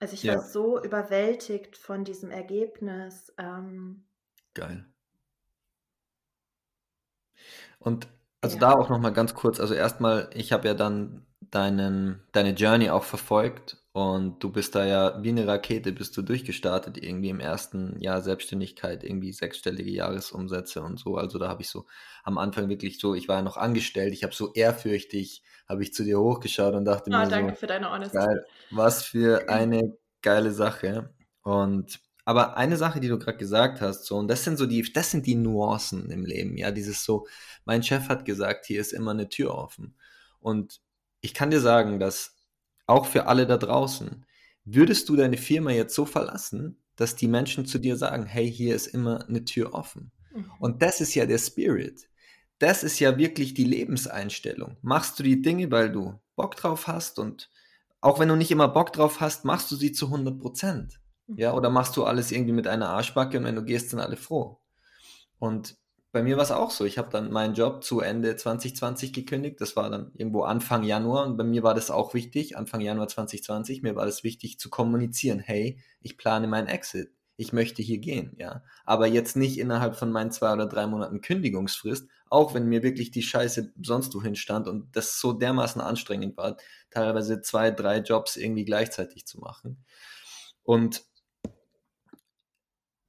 Also 0.06 0.14
ich 0.14 0.22
ja. 0.22 0.36
war 0.36 0.40
so 0.40 0.80
überwältigt 0.80 1.76
von 1.76 2.04
diesem 2.04 2.30
Ergebnis. 2.30 3.34
Ähm, 3.38 4.04
Geil. 4.54 4.84
Und 7.80 8.06
also 8.40 8.54
ja. 8.54 8.60
da 8.60 8.72
auch 8.74 8.88
nochmal 8.88 9.12
ganz 9.12 9.34
kurz, 9.34 9.58
also 9.58 9.74
erstmal, 9.74 10.30
ich 10.32 10.52
habe 10.52 10.68
ja 10.68 10.74
dann 10.74 11.26
deinen, 11.40 12.22
deine 12.30 12.50
Journey 12.50 12.88
auch 12.88 13.02
verfolgt 13.02 13.78
und 13.96 14.44
du 14.44 14.52
bist 14.52 14.74
da 14.74 14.84
ja 14.84 15.22
wie 15.22 15.30
eine 15.30 15.46
Rakete, 15.46 15.90
bist 15.90 16.14
du 16.18 16.20
durchgestartet, 16.20 17.02
irgendwie 17.02 17.30
im 17.30 17.40
ersten 17.40 17.98
Jahr 17.98 18.20
Selbstständigkeit, 18.20 19.02
irgendwie 19.02 19.32
sechsstellige 19.32 19.90
Jahresumsätze 19.90 20.82
und 20.82 20.98
so. 20.98 21.16
Also 21.16 21.38
da 21.38 21.48
habe 21.48 21.62
ich 21.62 21.70
so 21.70 21.86
am 22.22 22.36
Anfang 22.36 22.68
wirklich 22.68 23.00
so, 23.00 23.14
ich 23.14 23.26
war 23.26 23.36
ja 23.36 23.42
noch 23.42 23.56
angestellt, 23.56 24.12
ich 24.12 24.22
habe 24.22 24.34
so 24.34 24.52
ehrfürchtig, 24.52 25.42
habe 25.66 25.82
ich 25.82 25.94
zu 25.94 26.04
dir 26.04 26.20
hochgeschaut 26.20 26.74
und 26.74 26.84
dachte 26.84 27.08
oh, 27.10 27.16
mir 27.16 27.26
danke 27.26 27.54
so, 27.54 27.60
für 27.60 27.66
deine 27.68 27.90
Honesty. 27.90 28.18
Geil, 28.18 28.44
was 28.70 29.02
für 29.02 29.48
eine 29.48 29.96
geile 30.20 30.52
Sache. 30.52 31.14
Und 31.40 31.98
aber 32.26 32.58
eine 32.58 32.76
Sache, 32.76 33.00
die 33.00 33.08
du 33.08 33.18
gerade 33.18 33.38
gesagt 33.38 33.80
hast, 33.80 34.04
so, 34.04 34.18
und 34.18 34.28
das 34.28 34.44
sind 34.44 34.58
so 34.58 34.66
die, 34.66 34.92
das 34.92 35.10
sind 35.10 35.24
die 35.24 35.36
Nuancen 35.36 36.10
im 36.10 36.26
Leben, 36.26 36.58
ja, 36.58 36.70
dieses 36.70 37.02
so, 37.02 37.26
mein 37.64 37.82
Chef 37.82 38.10
hat 38.10 38.26
gesagt, 38.26 38.66
hier 38.66 38.78
ist 38.78 38.92
immer 38.92 39.12
eine 39.12 39.30
Tür 39.30 39.54
offen. 39.54 39.96
Und 40.38 40.82
ich 41.22 41.32
kann 41.32 41.50
dir 41.50 41.60
sagen, 41.60 41.98
dass 41.98 42.35
auch 42.86 43.06
für 43.06 43.26
alle 43.26 43.46
da 43.46 43.56
draußen, 43.56 44.24
würdest 44.64 45.08
du 45.08 45.16
deine 45.16 45.36
Firma 45.36 45.70
jetzt 45.70 45.94
so 45.94 46.04
verlassen, 46.04 46.82
dass 46.96 47.16
die 47.16 47.28
Menschen 47.28 47.66
zu 47.66 47.78
dir 47.78 47.96
sagen, 47.96 48.26
hey, 48.26 48.50
hier 48.50 48.74
ist 48.74 48.86
immer 48.86 49.26
eine 49.28 49.44
Tür 49.44 49.74
offen. 49.74 50.12
Mhm. 50.34 50.50
Und 50.58 50.82
das 50.82 51.00
ist 51.00 51.14
ja 51.14 51.26
der 51.26 51.38
Spirit. 51.38 52.08
Das 52.58 52.82
ist 52.82 52.98
ja 52.98 53.18
wirklich 53.18 53.54
die 53.54 53.64
Lebenseinstellung. 53.64 54.76
Machst 54.80 55.18
du 55.18 55.22
die 55.22 55.42
Dinge, 55.42 55.70
weil 55.70 55.92
du 55.92 56.18
Bock 56.36 56.56
drauf 56.56 56.86
hast 56.86 57.18
und 57.18 57.50
auch 58.00 58.18
wenn 58.18 58.28
du 58.28 58.36
nicht 58.36 58.50
immer 58.50 58.68
Bock 58.68 58.92
drauf 58.92 59.20
hast, 59.20 59.44
machst 59.44 59.70
du 59.70 59.76
sie 59.76 59.92
zu 59.92 60.06
100 60.06 60.38
Prozent. 60.38 61.00
Mhm. 61.26 61.38
Ja, 61.38 61.54
oder 61.54 61.70
machst 61.70 61.96
du 61.96 62.04
alles 62.04 62.32
irgendwie 62.32 62.52
mit 62.52 62.66
einer 62.66 62.88
Arschbacke 62.88 63.38
und 63.38 63.44
wenn 63.44 63.56
du 63.56 63.64
gehst, 63.64 63.90
sind 63.90 64.00
alle 64.00 64.16
froh. 64.16 64.60
Und 65.38 65.76
bei 66.16 66.22
mir 66.22 66.38
war 66.38 66.44
es 66.44 66.50
auch 66.50 66.70
so. 66.70 66.86
Ich 66.86 66.96
habe 66.96 67.10
dann 67.10 67.30
meinen 67.30 67.52
Job 67.52 67.84
zu 67.84 68.00
Ende 68.00 68.36
2020 68.36 69.12
gekündigt. 69.12 69.60
Das 69.60 69.76
war 69.76 69.90
dann 69.90 70.12
irgendwo 70.14 70.44
Anfang 70.44 70.82
Januar. 70.82 71.26
Und 71.26 71.36
bei 71.36 71.44
mir 71.44 71.62
war 71.62 71.74
das 71.74 71.90
auch 71.90 72.14
wichtig, 72.14 72.56
Anfang 72.56 72.80
Januar 72.80 73.06
2020. 73.06 73.82
Mir 73.82 73.96
war 73.96 74.06
es 74.06 74.24
wichtig 74.24 74.58
zu 74.58 74.70
kommunizieren. 74.70 75.40
Hey, 75.40 75.78
ich 76.00 76.16
plane 76.16 76.46
meinen 76.46 76.68
Exit. 76.68 77.12
Ich 77.36 77.52
möchte 77.52 77.82
hier 77.82 77.98
gehen, 77.98 78.34
ja. 78.38 78.62
Aber 78.86 79.06
jetzt 79.06 79.36
nicht 79.36 79.58
innerhalb 79.58 79.94
von 79.94 80.10
meinen 80.10 80.30
zwei 80.30 80.54
oder 80.54 80.64
drei 80.64 80.86
Monaten 80.86 81.20
Kündigungsfrist, 81.20 82.08
auch 82.30 82.54
wenn 82.54 82.64
mir 82.64 82.82
wirklich 82.82 83.10
die 83.10 83.20
Scheiße 83.22 83.74
sonst 83.82 84.14
wohin 84.14 84.36
stand 84.36 84.68
und 84.68 84.96
das 84.96 85.20
so 85.20 85.34
dermaßen 85.34 85.82
anstrengend 85.82 86.38
war, 86.38 86.56
teilweise 86.88 87.42
zwei, 87.42 87.70
drei 87.70 87.98
Jobs 87.98 88.36
irgendwie 88.36 88.64
gleichzeitig 88.64 89.26
zu 89.26 89.38
machen. 89.38 89.84
Und 90.62 91.04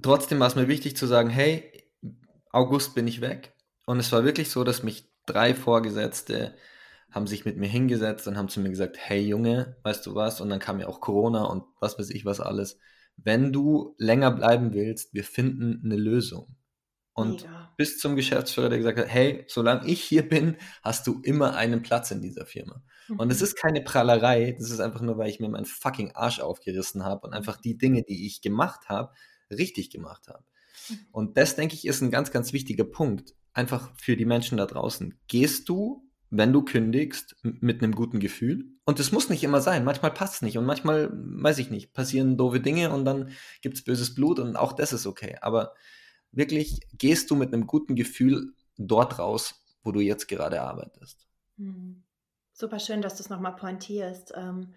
trotzdem 0.01 0.41
war 0.41 0.47
es 0.47 0.55
mir 0.55 0.67
wichtig 0.67 0.97
zu 0.97 1.07
sagen, 1.07 1.29
hey, 1.29 1.71
August 2.57 2.95
bin 2.95 3.07
ich 3.07 3.21
weg. 3.21 3.53
Und 3.85 3.99
es 3.99 4.11
war 4.11 4.23
wirklich 4.23 4.49
so, 4.49 4.63
dass 4.63 4.83
mich 4.83 5.09
drei 5.25 5.53
Vorgesetzte 5.53 6.55
haben 7.11 7.27
sich 7.27 7.45
mit 7.45 7.57
mir 7.57 7.67
hingesetzt 7.67 8.27
und 8.27 8.37
haben 8.37 8.49
zu 8.49 8.59
mir 8.59 8.69
gesagt, 8.69 8.97
hey 8.99 9.21
Junge, 9.21 9.77
weißt 9.83 10.05
du 10.05 10.15
was? 10.15 10.41
Und 10.41 10.49
dann 10.49 10.59
kam 10.59 10.79
ja 10.79 10.87
auch 10.87 10.99
Corona 10.99 11.45
und 11.45 11.63
was 11.79 11.97
weiß 11.97 12.09
ich 12.09 12.25
was 12.25 12.41
alles. 12.41 12.79
Wenn 13.15 13.53
du 13.53 13.95
länger 13.97 14.31
bleiben 14.31 14.73
willst, 14.73 15.13
wir 15.13 15.23
finden 15.23 15.81
eine 15.83 15.95
Lösung. 15.95 16.55
Und 17.13 17.43
Mega. 17.43 17.73
bis 17.77 17.97
zum 17.97 18.15
Geschäftsführer, 18.15 18.69
der 18.69 18.77
gesagt 18.77 18.99
hat, 18.99 19.07
hey, 19.07 19.45
solange 19.47 19.87
ich 19.87 20.03
hier 20.03 20.27
bin, 20.27 20.57
hast 20.83 21.07
du 21.07 21.19
immer 21.23 21.55
einen 21.55 21.81
Platz 21.81 22.11
in 22.11 22.21
dieser 22.21 22.45
Firma. 22.45 22.83
Mhm. 23.07 23.19
Und 23.19 23.31
es 23.31 23.41
ist 23.41 23.55
keine 23.55 23.81
Prahlerei, 23.81 24.55
das 24.57 24.69
ist 24.69 24.79
einfach 24.79 25.01
nur, 25.01 25.17
weil 25.17 25.29
ich 25.29 25.39
mir 25.39 25.49
meinen 25.49 25.65
fucking 25.65 26.11
Arsch 26.11 26.39
aufgerissen 26.39 27.03
habe 27.03 27.25
und 27.25 27.33
einfach 27.33 27.57
die 27.57 27.77
Dinge, 27.77 28.03
die 28.03 28.27
ich 28.27 28.41
gemacht 28.41 28.89
habe, 28.89 29.13
richtig 29.49 29.89
gemacht 29.89 30.27
habe. 30.27 30.43
Und 31.11 31.37
das, 31.37 31.55
denke 31.55 31.75
ich, 31.75 31.85
ist 31.85 32.01
ein 32.01 32.11
ganz, 32.11 32.31
ganz 32.31 32.53
wichtiger 32.53 32.83
Punkt. 32.83 33.35
Einfach 33.53 33.91
für 33.97 34.15
die 34.15 34.25
Menschen 34.25 34.57
da 34.57 34.65
draußen. 34.65 35.19
Gehst 35.27 35.67
du, 35.69 36.07
wenn 36.29 36.53
du 36.53 36.63
kündigst, 36.63 37.35
mit 37.41 37.81
einem 37.81 37.93
guten 37.93 38.19
Gefühl? 38.19 38.65
Und 38.85 38.99
es 38.99 39.11
muss 39.11 39.29
nicht 39.29 39.43
immer 39.43 39.61
sein. 39.61 39.83
Manchmal 39.83 40.11
passt 40.11 40.35
es 40.35 40.41
nicht. 40.41 40.57
Und 40.57 40.65
manchmal, 40.65 41.11
weiß 41.13 41.57
ich 41.59 41.69
nicht, 41.69 41.93
passieren 41.93 42.37
doofe 42.37 42.59
Dinge 42.59 42.91
und 42.91 43.05
dann 43.05 43.31
gibt 43.61 43.77
es 43.77 43.83
böses 43.83 44.13
Blut 44.13 44.39
und 44.39 44.55
auch 44.55 44.73
das 44.73 44.93
ist 44.93 45.05
okay. 45.05 45.37
Aber 45.41 45.73
wirklich, 46.31 46.79
gehst 46.93 47.31
du 47.31 47.35
mit 47.35 47.53
einem 47.53 47.67
guten 47.67 47.95
Gefühl 47.95 48.53
dort 48.77 49.19
raus, 49.19 49.63
wo 49.83 49.91
du 49.91 49.99
jetzt 49.99 50.27
gerade 50.27 50.61
arbeitest? 50.61 51.27
Mhm. 51.57 52.03
Super 52.53 52.79
schön, 52.79 53.01
dass 53.01 53.15
du 53.15 53.23
es 53.23 53.29
nochmal 53.29 53.55
pointierst. 53.55 54.33
Ähm, 54.35 54.73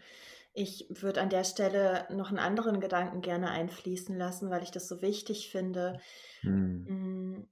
ich 0.52 0.86
würde 0.90 1.20
an 1.20 1.30
der 1.30 1.44
Stelle 1.44 2.06
noch 2.10 2.28
einen 2.28 2.38
anderen 2.38 2.80
Gedanken 2.80 3.20
gerne 3.20 3.50
einfließen 3.50 4.16
lassen, 4.16 4.50
weil 4.50 4.62
ich 4.62 4.70
das 4.70 4.88
so 4.88 5.00
wichtig 5.02 5.50
finde. 5.50 6.00
Hm. 6.40 7.48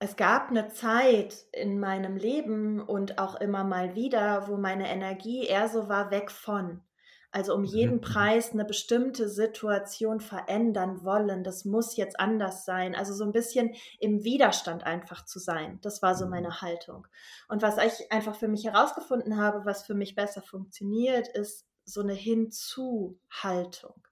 Es 0.00 0.14
gab 0.16 0.50
eine 0.50 0.68
Zeit 0.68 1.46
in 1.52 1.80
meinem 1.80 2.16
Leben 2.16 2.80
und 2.80 3.18
auch 3.18 3.34
immer 3.34 3.64
mal 3.64 3.96
wieder, 3.96 4.46
wo 4.46 4.56
meine 4.56 4.88
Energie 4.88 5.44
eher 5.44 5.68
so 5.68 5.88
war, 5.88 6.10
weg 6.12 6.30
von. 6.30 6.82
Also 7.30 7.54
um 7.54 7.64
jeden. 7.64 8.00
Preis 8.00 8.52
eine 8.52 8.64
bestimmte 8.64 9.28
Situation 9.28 10.20
verändern 10.20 11.04
wollen. 11.04 11.44
Das 11.44 11.64
muss 11.64 11.96
jetzt 11.96 12.18
anders 12.18 12.64
sein. 12.64 12.94
Also 12.94 13.12
so 13.12 13.24
ein 13.24 13.32
bisschen 13.32 13.74
im 14.00 14.24
Widerstand 14.24 14.84
einfach 14.84 15.24
zu 15.24 15.38
sein. 15.38 15.78
Das 15.82 16.00
war 16.00 16.14
so 16.14 16.24
mhm. 16.24 16.30
meine 16.30 16.60
Haltung. 16.62 17.06
Und 17.48 17.60
was 17.60 17.76
ich 17.78 18.10
einfach 18.10 18.34
für 18.34 18.48
mich 18.48 18.64
herausgefunden 18.64 19.36
habe, 19.36 19.66
was 19.66 19.84
für 19.84 19.94
mich 19.94 20.14
besser 20.14 20.40
funktioniert, 20.40 21.28
ist 21.28 21.66
so 21.84 22.00
eine 22.00 22.14
Hinzu-Haltung. 22.14 24.06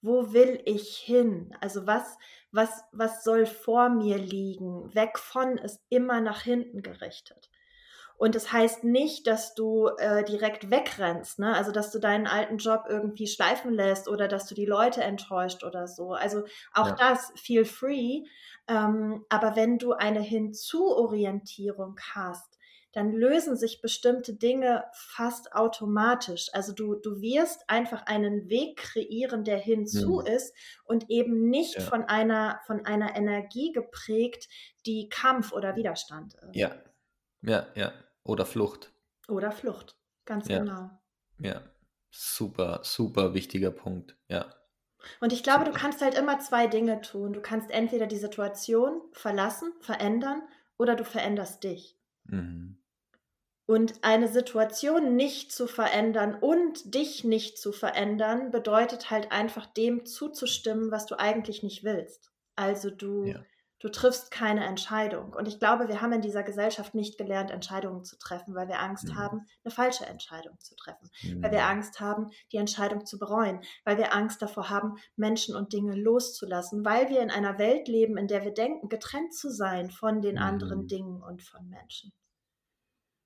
Wo 0.00 0.32
will 0.32 0.62
ich 0.64 0.96
hin? 0.96 1.56
Also 1.60 1.88
was, 1.88 2.18
was, 2.52 2.70
was 2.92 3.24
soll 3.24 3.46
vor 3.46 3.88
mir 3.88 4.16
liegen? 4.16 4.94
Weg 4.94 5.18
von 5.18 5.58
ist 5.58 5.80
immer 5.88 6.20
nach 6.20 6.42
hinten 6.42 6.82
gerichtet. 6.82 7.50
Und 8.18 8.34
das 8.34 8.52
heißt 8.52 8.82
nicht, 8.82 9.28
dass 9.28 9.54
du 9.54 9.86
äh, 9.96 10.24
direkt 10.24 10.72
wegrennst, 10.72 11.38
ne? 11.38 11.54
also 11.54 11.70
dass 11.70 11.92
du 11.92 12.00
deinen 12.00 12.26
alten 12.26 12.58
Job 12.58 12.84
irgendwie 12.88 13.28
schleifen 13.28 13.72
lässt 13.72 14.08
oder 14.08 14.26
dass 14.26 14.46
du 14.46 14.56
die 14.56 14.66
Leute 14.66 15.02
enttäuscht 15.02 15.62
oder 15.62 15.86
so. 15.86 16.12
Also 16.14 16.42
auch 16.72 16.88
ja. 16.88 16.96
das, 16.96 17.32
feel 17.36 17.64
free. 17.64 18.24
Ähm, 18.66 19.24
aber 19.28 19.54
wenn 19.54 19.78
du 19.78 19.92
eine 19.92 20.20
Hinzuorientierung 20.20 21.96
hast, 22.12 22.58
dann 22.90 23.12
lösen 23.12 23.56
sich 23.56 23.80
bestimmte 23.80 24.34
Dinge 24.34 24.84
fast 24.92 25.52
automatisch. 25.52 26.48
Also 26.52 26.72
du, 26.72 26.96
du 26.96 27.20
wirst 27.20 27.70
einfach 27.70 28.06
einen 28.06 28.48
Weg 28.48 28.78
kreieren, 28.78 29.44
der 29.44 29.58
hinzu 29.58 30.22
mhm. 30.22 30.26
ist 30.26 30.54
und 30.84 31.08
eben 31.08 31.48
nicht 31.48 31.76
ja. 31.76 31.82
von, 31.82 32.02
einer, 32.02 32.60
von 32.66 32.84
einer 32.84 33.14
Energie 33.14 33.70
geprägt, 33.70 34.48
die 34.86 35.08
Kampf 35.08 35.52
oder 35.52 35.76
Widerstand 35.76 36.34
ist. 36.34 36.56
Ja, 36.56 36.72
ja, 37.42 37.68
ja. 37.76 37.92
Oder 38.24 38.46
Flucht. 38.46 38.92
Oder 39.28 39.52
Flucht, 39.52 39.96
ganz 40.24 40.48
ja. 40.48 40.58
genau. 40.58 40.90
Ja, 41.38 41.62
super, 42.10 42.80
super 42.82 43.34
wichtiger 43.34 43.70
Punkt, 43.70 44.16
ja. 44.28 44.52
Und 45.20 45.32
ich 45.32 45.42
glaube, 45.42 45.64
du 45.64 45.72
kannst 45.72 46.02
halt 46.02 46.16
immer 46.16 46.40
zwei 46.40 46.66
Dinge 46.66 47.00
tun. 47.00 47.32
Du 47.32 47.40
kannst 47.40 47.70
entweder 47.70 48.06
die 48.06 48.18
Situation 48.18 49.00
verlassen, 49.12 49.72
verändern 49.80 50.42
oder 50.76 50.96
du 50.96 51.04
veränderst 51.04 51.62
dich. 51.64 51.96
Mhm. 52.24 52.78
Und 53.66 54.02
eine 54.02 54.28
Situation 54.28 55.14
nicht 55.14 55.52
zu 55.52 55.66
verändern 55.66 56.34
und 56.34 56.94
dich 56.94 57.22
nicht 57.22 57.58
zu 57.58 57.70
verändern, 57.72 58.50
bedeutet 58.50 59.10
halt 59.10 59.30
einfach 59.30 59.66
dem 59.66 60.06
zuzustimmen, 60.06 60.90
was 60.90 61.06
du 61.06 61.18
eigentlich 61.18 61.62
nicht 61.62 61.84
willst. 61.84 62.32
Also 62.56 62.90
du 62.90 63.26
ja. 63.26 63.44
Du 63.80 63.88
triffst 63.88 64.30
keine 64.30 64.64
Entscheidung. 64.64 65.32
Und 65.32 65.46
ich 65.46 65.58
glaube, 65.58 65.88
wir 65.88 66.00
haben 66.00 66.12
in 66.12 66.20
dieser 66.20 66.42
Gesellschaft 66.42 66.94
nicht 66.94 67.16
gelernt, 67.16 67.50
Entscheidungen 67.50 68.04
zu 68.04 68.18
treffen, 68.18 68.54
weil 68.54 68.68
wir 68.68 68.80
Angst 68.80 69.08
mhm. 69.08 69.16
haben, 69.16 69.46
eine 69.64 69.72
falsche 69.72 70.04
Entscheidung 70.06 70.58
zu 70.58 70.74
treffen. 70.74 71.10
Mhm. 71.22 71.42
Weil 71.42 71.52
wir 71.52 71.60
mhm. 71.60 71.66
Angst 71.66 72.00
haben, 72.00 72.30
die 72.52 72.56
Entscheidung 72.56 73.06
zu 73.06 73.18
bereuen. 73.18 73.60
Weil 73.84 73.98
wir 73.98 74.14
Angst 74.14 74.42
davor 74.42 74.68
haben, 74.68 74.96
Menschen 75.16 75.54
und 75.54 75.72
Dinge 75.72 75.94
loszulassen. 75.94 76.84
Weil 76.84 77.08
wir 77.08 77.20
in 77.20 77.30
einer 77.30 77.58
Welt 77.58 77.86
leben, 77.88 78.16
in 78.16 78.26
der 78.26 78.44
wir 78.44 78.52
denken, 78.52 78.88
getrennt 78.88 79.32
zu 79.32 79.50
sein 79.50 79.90
von 79.90 80.20
den 80.22 80.36
mhm. 80.36 80.42
anderen 80.42 80.86
Dingen 80.88 81.22
und 81.22 81.42
von 81.42 81.68
Menschen. 81.68 82.12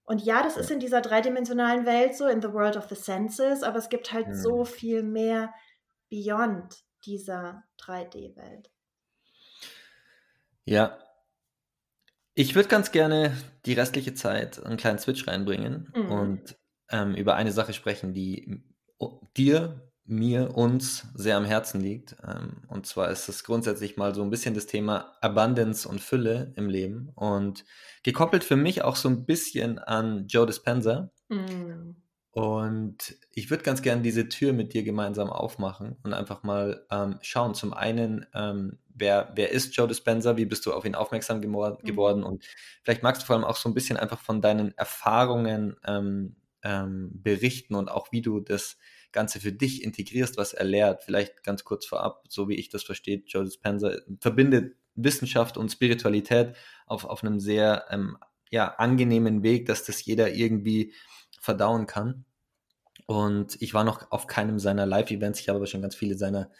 Und 0.04 0.22
ja, 0.22 0.42
das 0.42 0.56
ist 0.56 0.70
in 0.70 0.80
dieser 0.80 1.00
dreidimensionalen 1.00 1.86
Welt 1.86 2.16
so, 2.16 2.26
in 2.26 2.42
the 2.42 2.52
world 2.52 2.76
of 2.76 2.88
the 2.88 2.94
senses, 2.94 3.62
aber 3.62 3.78
es 3.78 3.88
gibt 3.88 4.12
halt 4.12 4.34
so 4.34 4.64
viel 4.64 5.02
mehr 5.02 5.54
beyond 6.10 6.84
dieser 7.06 7.64
3D-Welt? 7.80 8.70
Ja, 10.64 10.98
ich 12.34 12.54
würde 12.54 12.68
ganz 12.68 12.92
gerne 12.92 13.36
die 13.66 13.74
restliche 13.74 14.14
Zeit 14.14 14.64
einen 14.64 14.78
kleinen 14.78 14.98
Switch 14.98 15.26
reinbringen 15.26 15.92
mhm. 15.94 16.12
und 16.12 16.56
ähm, 16.90 17.14
über 17.14 17.34
eine 17.34 17.52
Sache 17.52 17.72
sprechen, 17.72 18.14
die 18.14 18.62
dir, 19.36 19.88
mir, 20.04 20.56
uns 20.56 21.06
sehr 21.14 21.36
am 21.36 21.44
Herzen 21.44 21.80
liegt. 21.80 22.16
Ähm, 22.26 22.62
und 22.68 22.86
zwar 22.86 23.10
ist 23.10 23.28
es 23.28 23.44
grundsätzlich 23.44 23.96
mal 23.96 24.14
so 24.14 24.22
ein 24.22 24.30
bisschen 24.30 24.54
das 24.54 24.66
Thema 24.66 25.16
Abundance 25.20 25.88
und 25.88 26.00
Fülle 26.00 26.52
im 26.56 26.68
Leben 26.68 27.10
und 27.14 27.64
gekoppelt 28.02 28.44
für 28.44 28.56
mich 28.56 28.82
auch 28.82 28.96
so 28.96 29.08
ein 29.08 29.24
bisschen 29.26 29.78
an 29.78 30.26
Joe 30.26 30.46
Dispenza. 30.46 31.10
Mhm. 31.28 31.96
Und 32.32 33.14
ich 33.30 33.50
würde 33.50 33.62
ganz 33.62 33.82
gerne 33.82 34.00
diese 34.00 34.28
Tür 34.28 34.54
mit 34.54 34.72
dir 34.72 34.84
gemeinsam 34.84 35.28
aufmachen 35.28 35.96
und 36.02 36.14
einfach 36.14 36.42
mal 36.42 36.86
ähm, 36.90 37.18
schauen. 37.20 37.54
Zum 37.54 37.74
einen, 37.74 38.26
ähm, 38.32 38.78
wer, 38.94 39.32
wer 39.34 39.50
ist 39.50 39.76
Joe 39.76 39.88
Dispenza? 39.88 40.36
Wie 40.36 40.46
bist 40.46 40.66
du 40.66 40.72
auf 40.72 40.84
ihn 40.84 40.94
aufmerksam 40.94 41.38
mhm. 41.38 41.78
geworden? 41.82 42.20
Mhm. 42.20 42.26
Und 42.26 42.44
vielleicht 42.82 43.02
magst 43.02 43.22
du 43.22 43.26
vor 43.26 43.36
allem 43.36 43.44
auch 43.44 43.56
so 43.56 43.68
ein 43.68 43.74
bisschen 43.74 43.96
einfach 43.96 44.20
von 44.20 44.40
deinen 44.40 44.76
Erfahrungen 44.76 45.76
ähm, 45.84 46.36
ähm, 46.62 47.10
berichten 47.14 47.74
und 47.74 47.90
auch 47.90 48.12
wie 48.12 48.22
du 48.22 48.40
das 48.40 48.76
Ganze 49.10 49.40
für 49.40 49.52
dich 49.52 49.84
integrierst, 49.84 50.36
was 50.36 50.54
er 50.54 50.64
lehrt. 50.64 51.04
Vielleicht 51.04 51.42
ganz 51.42 51.64
kurz 51.64 51.86
vorab, 51.86 52.24
so 52.28 52.48
wie 52.48 52.54
ich 52.54 52.68
das 52.68 52.82
verstehe, 52.82 53.22
Joe 53.26 53.44
Dispenza 53.44 53.96
verbindet 54.20 54.76
Wissenschaft 54.94 55.56
und 55.56 55.70
Spiritualität 55.70 56.54
auf, 56.86 57.04
auf 57.04 57.22
einem 57.22 57.40
sehr 57.40 57.86
ähm, 57.90 58.18
ja, 58.50 58.74
angenehmen 58.74 59.42
Weg, 59.42 59.66
dass 59.66 59.84
das 59.84 60.04
jeder 60.04 60.34
irgendwie 60.34 60.92
verdauen 61.40 61.86
kann. 61.86 62.24
Und 63.06 63.60
ich 63.60 63.74
war 63.74 63.84
noch 63.84 64.10
auf 64.10 64.26
keinem 64.26 64.58
seiner 64.58 64.86
Live-Events, 64.86 65.40
ich 65.40 65.48
habe 65.48 65.56
aber 65.56 65.66
schon 65.66 65.82
ganz 65.82 65.94
viele 65.94 66.16
seiner 66.16 66.50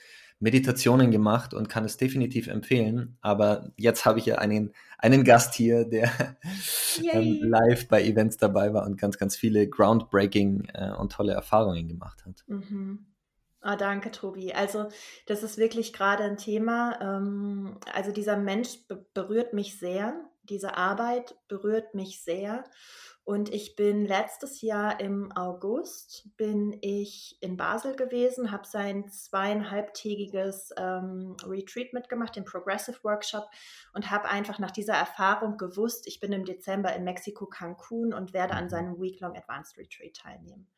Meditationen 0.43 1.13
gemacht 1.13 1.55
und 1.55 1.69
kann 1.69 1.85
es 1.85 1.97
definitiv 1.97 2.49
empfehlen. 2.49 3.17
Aber 3.21 3.71
jetzt 3.77 4.05
habe 4.05 4.19
ich 4.19 4.27
ja 4.27 4.39
einen, 4.39 4.73
einen 4.99 5.23
Gast 5.23 5.55
hier, 5.55 5.85
der 5.85 6.11
ähm, 7.13 7.39
live 7.43 7.87
bei 7.87 8.03
Events 8.03 8.39
dabei 8.39 8.75
war 8.75 8.85
und 8.85 9.01
ganz, 9.01 9.19
ganz 9.19 9.37
viele 9.37 9.69
groundbreaking 9.69 10.69
äh, 10.75 10.91
und 10.99 11.13
tolle 11.13 11.33
Erfahrungen 11.33 11.87
gemacht 11.87 12.25
hat. 12.27 12.43
Mhm. 12.49 13.07
Ah, 13.61 13.77
danke, 13.77 14.11
Tobi. 14.11 14.53
Also, 14.53 14.89
das 15.27 15.45
ist 15.45 15.59
wirklich 15.59 15.93
gerade 15.93 16.25
ein 16.25 16.37
Thema. 16.37 16.99
Ähm, 17.01 17.79
also, 17.95 18.11
dieser 18.11 18.37
Mensch 18.37 18.79
berührt 19.15 19.53
mich 19.53 19.79
sehr. 19.79 20.25
Diese 20.43 20.77
Arbeit 20.77 21.37
berührt 21.47 21.95
mich 21.95 22.25
sehr. 22.25 22.65
Und 23.25 23.55
ich 23.55 23.77
bin 23.77 24.05
letztes 24.05 24.63
Jahr 24.63 24.99
im 24.99 25.31
August 25.33 26.29
bin 26.37 26.77
ich 26.81 27.39
in 27.41 27.57
Basel 27.57 27.95
gewesen, 27.95 28.51
habe 28.51 28.67
sein 28.67 29.09
zweieinhalbtägiges 29.09 30.71
ähm, 30.77 31.37
Retreat 31.47 31.93
mitgemacht, 31.93 32.35
den 32.35 32.45
Progressive 32.45 32.99
Workshop 33.05 33.49
und 33.95 34.11
habe 34.11 34.29
einfach 34.29 34.59
nach 34.59 34.73
dieser 34.73 34.95
Erfahrung 34.95 35.57
gewusst, 35.57 36.09
ich 36.09 36.19
bin 36.19 36.33
im 36.33 36.45
Dezember 36.45 36.93
in 36.97 37.05
Mexiko 37.05 37.47
Cancun 37.47 38.13
und 38.13 38.33
werde 38.33 38.55
an 38.55 38.69
seinem 38.69 39.01
Week-Long 39.01 39.37
Advanced 39.37 39.79
Retreat 39.79 40.17
teilnehmen. 40.17 40.69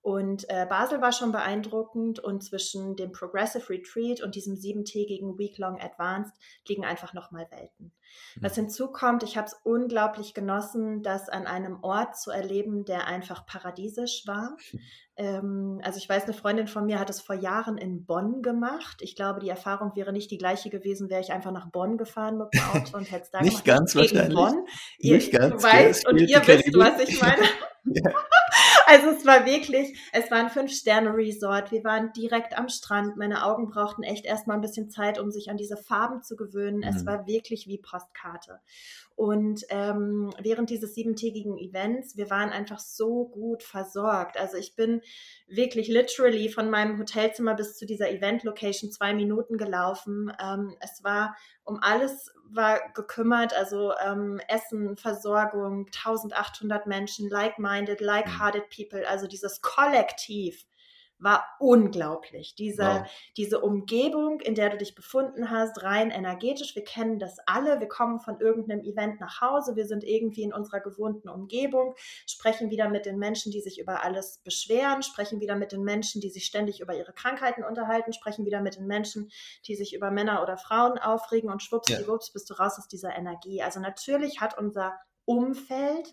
Und 0.00 0.48
äh, 0.48 0.64
Basel 0.66 1.02
war 1.02 1.12
schon 1.12 1.32
beeindruckend 1.32 2.18
und 2.18 2.42
zwischen 2.42 2.96
dem 2.96 3.12
Progressive 3.12 3.68
Retreat 3.68 4.22
und 4.22 4.34
diesem 4.34 4.56
siebentägigen 4.56 5.36
Week-Long 5.38 5.78
Advanced 5.78 6.34
liegen 6.66 6.86
einfach 6.86 7.12
nochmal 7.12 7.46
Welten. 7.50 7.92
Was 8.40 8.54
hinzukommt, 8.54 9.22
ich 9.22 9.36
habe 9.36 9.46
es 9.46 9.54
unglaublich 9.64 10.34
genossen, 10.34 11.02
das 11.02 11.28
an 11.28 11.46
einem 11.46 11.82
Ort 11.82 12.16
zu 12.16 12.30
erleben, 12.30 12.84
der 12.84 13.06
einfach 13.06 13.46
paradiesisch 13.46 14.24
war. 14.26 14.56
Ähm, 15.16 15.82
also 15.82 15.98
ich 15.98 16.08
weiß, 16.08 16.24
eine 16.24 16.32
Freundin 16.32 16.66
von 16.66 16.86
mir 16.86 16.98
hat 16.98 17.10
es 17.10 17.20
vor 17.20 17.34
Jahren 17.34 17.76
in 17.76 18.06
Bonn 18.06 18.40
gemacht. 18.40 19.02
Ich 19.02 19.14
glaube, 19.14 19.40
die 19.40 19.50
Erfahrung 19.50 19.94
wäre 19.94 20.14
nicht 20.14 20.30
die 20.30 20.38
gleiche 20.38 20.70
gewesen, 20.70 21.10
wäre 21.10 21.20
ich 21.20 21.30
einfach 21.30 21.52
nach 21.52 21.70
Bonn 21.70 21.98
gefahren 21.98 22.38
mit 22.38 22.48
dem 22.54 22.62
Auto 22.72 22.96
und 22.96 23.10
hätte 23.10 23.24
es 23.24 23.30
da 23.30 23.42
nicht 23.42 23.62
gemacht. 23.62 23.80
Ganz 23.80 23.96
wahrscheinlich. 23.96 24.34
Bonn. 24.34 24.64
Ihr, 24.98 25.16
nicht 25.16 25.30
ganz. 25.30 25.62
Weißt, 25.62 26.08
und 26.08 26.16
ihr 26.16 26.40
wisst, 26.46 26.74
was 26.74 27.02
ich 27.02 27.20
meine. 27.20 27.42
ja. 27.84 28.10
Also 28.90 29.10
es 29.10 29.24
war 29.24 29.46
wirklich, 29.46 29.96
es 30.12 30.32
war 30.32 30.38
ein 30.38 30.50
Fünf-Sterne-Resort. 30.50 31.70
Wir 31.70 31.84
waren 31.84 32.12
direkt 32.12 32.58
am 32.58 32.68
Strand. 32.68 33.16
Meine 33.16 33.44
Augen 33.44 33.68
brauchten 33.68 34.02
echt 34.02 34.24
erstmal 34.24 34.56
ein 34.56 34.62
bisschen 34.62 34.90
Zeit, 34.90 35.20
um 35.20 35.30
sich 35.30 35.48
an 35.48 35.56
diese 35.56 35.76
Farben 35.76 36.24
zu 36.24 36.34
gewöhnen. 36.34 36.78
Mhm. 36.78 36.82
Es 36.82 37.06
war 37.06 37.24
wirklich 37.28 37.68
wie 37.68 37.78
Postkarte. 37.78 38.58
Und 39.16 39.64
ähm, 39.68 40.32
während 40.40 40.70
dieses 40.70 40.94
siebentägigen 40.94 41.58
Events, 41.58 42.16
wir 42.16 42.30
waren 42.30 42.50
einfach 42.50 42.78
so 42.78 43.26
gut 43.26 43.62
versorgt. 43.62 44.38
Also 44.38 44.56
ich 44.56 44.76
bin 44.76 45.02
wirklich 45.46 45.88
literally 45.88 46.48
von 46.48 46.70
meinem 46.70 46.98
Hotelzimmer 46.98 47.54
bis 47.54 47.76
zu 47.76 47.84
dieser 47.84 48.10
Event-Location 48.10 48.90
zwei 48.90 49.12
Minuten 49.12 49.58
gelaufen. 49.58 50.32
Ähm, 50.42 50.74
es 50.80 51.04
war 51.04 51.36
um 51.64 51.78
alles 51.82 52.32
war 52.52 52.80
gekümmert, 52.94 53.54
also 53.54 53.92
ähm, 54.04 54.40
Essen, 54.48 54.96
Versorgung, 54.96 55.86
1800 55.86 56.86
Menschen, 56.86 57.28
like-minded, 57.28 58.00
like-hearted 58.00 58.64
mhm. 58.64 58.74
people, 58.74 59.08
also 59.08 59.26
dieses 59.26 59.60
Kollektiv 59.60 60.66
war 61.20 61.44
unglaublich. 61.58 62.54
Diese, 62.54 62.82
wow. 62.82 63.10
diese 63.36 63.60
Umgebung, 63.60 64.40
in 64.40 64.54
der 64.54 64.70
du 64.70 64.78
dich 64.78 64.94
befunden 64.94 65.50
hast, 65.50 65.82
rein 65.82 66.10
energetisch. 66.10 66.74
Wir 66.74 66.84
kennen 66.84 67.18
das 67.18 67.38
alle. 67.46 67.78
Wir 67.80 67.88
kommen 67.88 68.20
von 68.20 68.40
irgendeinem 68.40 68.82
Event 68.82 69.20
nach 69.20 69.40
Hause. 69.40 69.76
Wir 69.76 69.86
sind 69.86 70.02
irgendwie 70.02 70.42
in 70.42 70.52
unserer 70.52 70.80
gewohnten 70.80 71.28
Umgebung, 71.28 71.94
sprechen 72.26 72.70
wieder 72.70 72.88
mit 72.88 73.06
den 73.06 73.18
Menschen, 73.18 73.52
die 73.52 73.60
sich 73.60 73.78
über 73.78 74.02
alles 74.02 74.40
beschweren, 74.44 75.02
sprechen 75.02 75.40
wieder 75.40 75.56
mit 75.56 75.72
den 75.72 75.82
Menschen, 75.82 76.20
die 76.20 76.30
sich 76.30 76.46
ständig 76.46 76.80
über 76.80 76.96
ihre 76.96 77.12
Krankheiten 77.12 77.64
unterhalten, 77.64 78.12
sprechen 78.12 78.46
wieder 78.46 78.60
mit 78.60 78.76
den 78.76 78.86
Menschen, 78.86 79.30
die 79.66 79.76
sich 79.76 79.94
über 79.94 80.10
Männer 80.10 80.42
oder 80.42 80.56
Frauen 80.56 80.98
aufregen 80.98 81.50
und 81.50 81.62
schwuppsdiwupps 81.62 82.28
ja. 82.28 82.32
bist 82.32 82.50
du 82.50 82.54
raus 82.54 82.78
aus 82.78 82.88
dieser 82.88 83.14
Energie. 83.16 83.62
Also 83.62 83.80
natürlich 83.80 84.40
hat 84.40 84.56
unser 84.58 84.98
Umfeld 85.24 86.10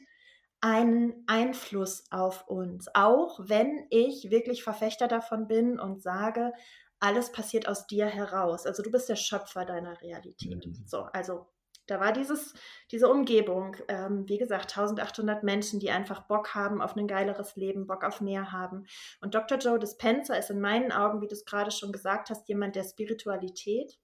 einen 0.61 1.23
Einfluss 1.27 2.05
auf 2.11 2.47
uns, 2.47 2.87
auch 2.93 3.39
wenn 3.43 3.85
ich 3.89 4.31
wirklich 4.31 4.63
Verfechter 4.63 5.07
davon 5.07 5.47
bin 5.47 5.79
und 5.79 6.01
sage, 6.01 6.53
alles 6.99 7.31
passiert 7.31 7.67
aus 7.67 7.85
dir 7.85 8.07
heraus. 8.07 8.65
Also 8.65 8.81
du 8.81 8.91
bist 8.91 9.07
der 9.07 9.15
Schöpfer 9.15 9.65
deiner 9.65 10.01
Realität. 10.01 10.65
Mhm. 10.65 10.83
So, 10.85 11.01
also 11.13 11.47
da 11.85 12.01
war 12.01 12.11
dieses, 12.11 12.53
diese 12.91 13.07
Umgebung, 13.07 13.77
ähm, 13.87 14.27
wie 14.27 14.37
gesagt, 14.37 14.77
1800 14.77 15.43
Menschen, 15.43 15.79
die 15.79 15.89
einfach 15.89 16.27
Bock 16.27 16.53
haben 16.53 16.81
auf 16.81 16.95
ein 16.95 17.07
geileres 17.07 17.55
Leben, 17.55 17.87
Bock 17.87 18.03
auf 18.03 18.19
mehr 18.19 18.51
haben. 18.51 18.85
Und 19.21 19.35
Dr. 19.35 19.57
Joe 19.57 19.79
Dispenza 19.79 20.35
ist 20.35 20.49
in 20.49 20.59
meinen 20.59 20.91
Augen, 20.91 21.21
wie 21.21 21.27
du 21.27 21.33
es 21.33 21.45
gerade 21.45 21.71
schon 21.71 21.93
gesagt 21.93 22.29
hast, 22.29 22.49
jemand 22.49 22.75
der 22.75 22.83
Spiritualität 22.83 23.97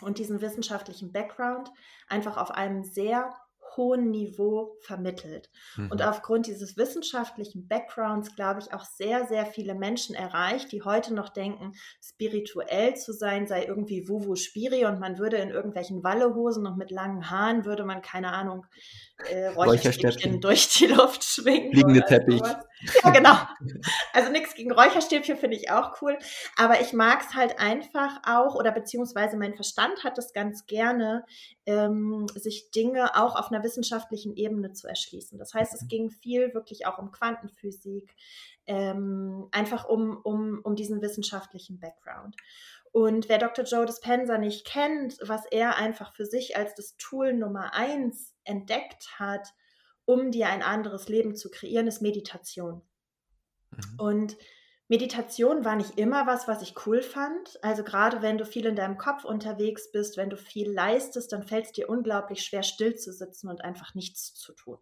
und 0.00 0.18
diesen 0.18 0.40
wissenschaftlichen 0.40 1.12
Background 1.12 1.70
einfach 2.08 2.36
auf 2.36 2.52
einem 2.52 2.84
sehr 2.84 3.34
hohen 3.76 4.10
Niveau 4.10 4.76
vermittelt. 4.80 5.50
Mhm. 5.76 5.90
Und 5.90 6.02
aufgrund 6.02 6.46
dieses 6.46 6.76
wissenschaftlichen 6.76 7.68
Backgrounds, 7.68 8.34
glaube 8.34 8.60
ich, 8.60 8.72
auch 8.72 8.84
sehr, 8.84 9.26
sehr 9.26 9.46
viele 9.46 9.74
Menschen 9.74 10.14
erreicht, 10.14 10.72
die 10.72 10.82
heute 10.82 11.14
noch 11.14 11.28
denken, 11.28 11.72
spirituell 12.02 12.94
zu 12.96 13.12
sein 13.12 13.46
sei 13.46 13.64
irgendwie 13.64 14.08
Wuwu 14.08 14.36
Spiri 14.36 14.84
und 14.86 15.00
man 15.00 15.18
würde 15.18 15.36
in 15.36 15.50
irgendwelchen 15.50 16.02
Wallehosen 16.02 16.66
und 16.66 16.76
mit 16.76 16.90
langen 16.90 17.30
Haaren 17.30 17.64
würde 17.64 17.84
man, 17.84 18.02
keine 18.02 18.32
Ahnung, 18.32 18.66
äh, 19.30 19.48
Räucherstäbchen 19.48 20.40
durch 20.40 20.68
die 20.68 20.86
Luft 20.86 21.24
schwingen. 21.24 21.72
Liegende 21.72 22.02
Teppich. 22.02 22.38
Sowas. 22.38 22.56
Ja, 23.04 23.10
genau. 23.10 23.36
Also 24.12 24.30
nichts 24.30 24.54
gegen 24.54 24.72
Räucherstäbchen 24.72 25.36
finde 25.36 25.56
ich 25.56 25.70
auch 25.70 26.00
cool. 26.02 26.18
Aber 26.56 26.80
ich 26.80 26.92
mag 26.92 27.20
es 27.22 27.34
halt 27.34 27.58
einfach 27.58 28.20
auch, 28.26 28.54
oder 28.54 28.72
beziehungsweise 28.72 29.36
mein 29.36 29.54
Verstand 29.54 30.04
hat 30.04 30.18
es 30.18 30.32
ganz 30.32 30.66
gerne, 30.66 31.24
ähm, 31.66 32.26
sich 32.34 32.70
Dinge 32.70 33.16
auch 33.16 33.36
auf 33.36 33.50
einer 33.50 33.62
wissenschaftlichen 33.62 34.36
Ebene 34.36 34.72
zu 34.72 34.88
erschließen. 34.88 35.38
Das 35.38 35.54
heißt, 35.54 35.74
es 35.74 35.82
mhm. 35.82 35.88
ging 35.88 36.10
viel 36.10 36.54
wirklich 36.54 36.86
auch 36.86 36.98
um 36.98 37.12
Quantenphysik, 37.12 38.14
ähm, 38.66 39.48
einfach 39.52 39.88
um, 39.88 40.18
um, 40.22 40.60
um 40.62 40.76
diesen 40.76 41.00
wissenschaftlichen 41.02 41.78
Background. 41.78 42.36
Und 42.92 43.30
wer 43.30 43.38
Dr. 43.38 43.64
Joe 43.64 43.86
Dispenza 43.86 44.36
nicht 44.36 44.66
kennt, 44.66 45.16
was 45.22 45.46
er 45.46 45.76
einfach 45.76 46.12
für 46.12 46.26
sich 46.26 46.56
als 46.56 46.74
das 46.74 46.96
Tool 46.98 47.32
Nummer 47.32 47.72
eins 47.72 48.34
entdeckt 48.44 49.18
hat, 49.18 49.54
um 50.04 50.30
dir 50.30 50.48
ein 50.48 50.62
anderes 50.62 51.08
Leben 51.08 51.34
zu 51.34 51.50
kreieren, 51.50 51.86
ist 51.86 52.02
Meditation. 52.02 52.82
Mhm. 53.70 53.98
Und 53.98 54.36
Meditation 54.88 55.64
war 55.64 55.76
nicht 55.76 55.98
immer 55.98 56.26
was, 56.26 56.48
was 56.48 56.60
ich 56.60 56.74
cool 56.86 57.02
fand. 57.02 57.58
Also 57.62 57.82
gerade 57.82 58.20
wenn 58.20 58.36
du 58.36 58.44
viel 58.44 58.66
in 58.66 58.76
deinem 58.76 58.98
Kopf 58.98 59.24
unterwegs 59.24 59.90
bist, 59.90 60.16
wenn 60.16 60.28
du 60.28 60.36
viel 60.36 60.70
leistest, 60.70 61.32
dann 61.32 61.44
fällt 61.44 61.66
es 61.66 61.72
dir 61.72 61.88
unglaublich 61.88 62.44
schwer, 62.44 62.62
still 62.62 62.94
zu 62.96 63.12
sitzen 63.12 63.48
und 63.48 63.62
einfach 63.62 63.94
nichts 63.94 64.34
zu 64.34 64.52
tun 64.52 64.78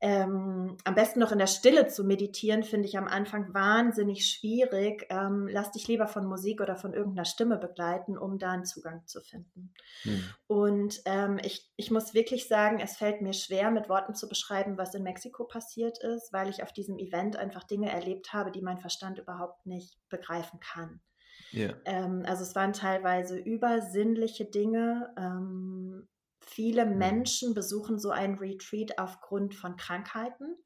ähm, 0.00 0.76
am 0.84 0.94
besten 0.94 1.18
noch 1.18 1.32
in 1.32 1.38
der 1.38 1.48
Stille 1.48 1.88
zu 1.88 2.04
meditieren, 2.04 2.62
finde 2.62 2.86
ich 2.86 2.96
am 2.96 3.08
Anfang 3.08 3.52
wahnsinnig 3.52 4.26
schwierig. 4.26 5.06
Ähm, 5.10 5.48
lass 5.50 5.72
dich 5.72 5.88
lieber 5.88 6.06
von 6.06 6.24
Musik 6.26 6.60
oder 6.60 6.76
von 6.76 6.92
irgendeiner 6.92 7.24
Stimme 7.24 7.58
begleiten, 7.58 8.16
um 8.16 8.38
da 8.38 8.52
einen 8.52 8.64
Zugang 8.64 9.04
zu 9.06 9.20
finden. 9.20 9.74
Hm. 10.02 10.22
Und 10.46 11.00
ähm, 11.04 11.38
ich, 11.42 11.68
ich 11.76 11.90
muss 11.90 12.14
wirklich 12.14 12.46
sagen, 12.46 12.78
es 12.80 12.96
fällt 12.96 13.22
mir 13.22 13.32
schwer, 13.32 13.72
mit 13.72 13.88
Worten 13.88 14.14
zu 14.14 14.28
beschreiben, 14.28 14.78
was 14.78 14.94
in 14.94 15.02
Mexiko 15.02 15.44
passiert 15.44 15.98
ist, 15.98 16.32
weil 16.32 16.48
ich 16.48 16.62
auf 16.62 16.72
diesem 16.72 16.98
Event 16.98 17.36
einfach 17.36 17.64
Dinge 17.64 17.90
erlebt 17.90 18.32
habe, 18.32 18.52
die 18.52 18.62
mein 18.62 18.78
Verstand 18.78 19.18
überhaupt 19.18 19.66
nicht 19.66 19.98
begreifen 20.08 20.60
kann. 20.60 21.00
Yeah. 21.52 21.74
Ähm, 21.86 22.22
also 22.26 22.42
es 22.42 22.54
waren 22.54 22.72
teilweise 22.72 23.36
übersinnliche 23.36 24.44
Dinge. 24.44 25.12
Viele 26.48 26.86
mhm. 26.86 26.96
Menschen 26.96 27.54
besuchen 27.54 27.98
so 27.98 28.10
ein 28.10 28.34
Retreat 28.34 28.98
aufgrund 28.98 29.54
von 29.54 29.76
Krankheiten, 29.76 30.56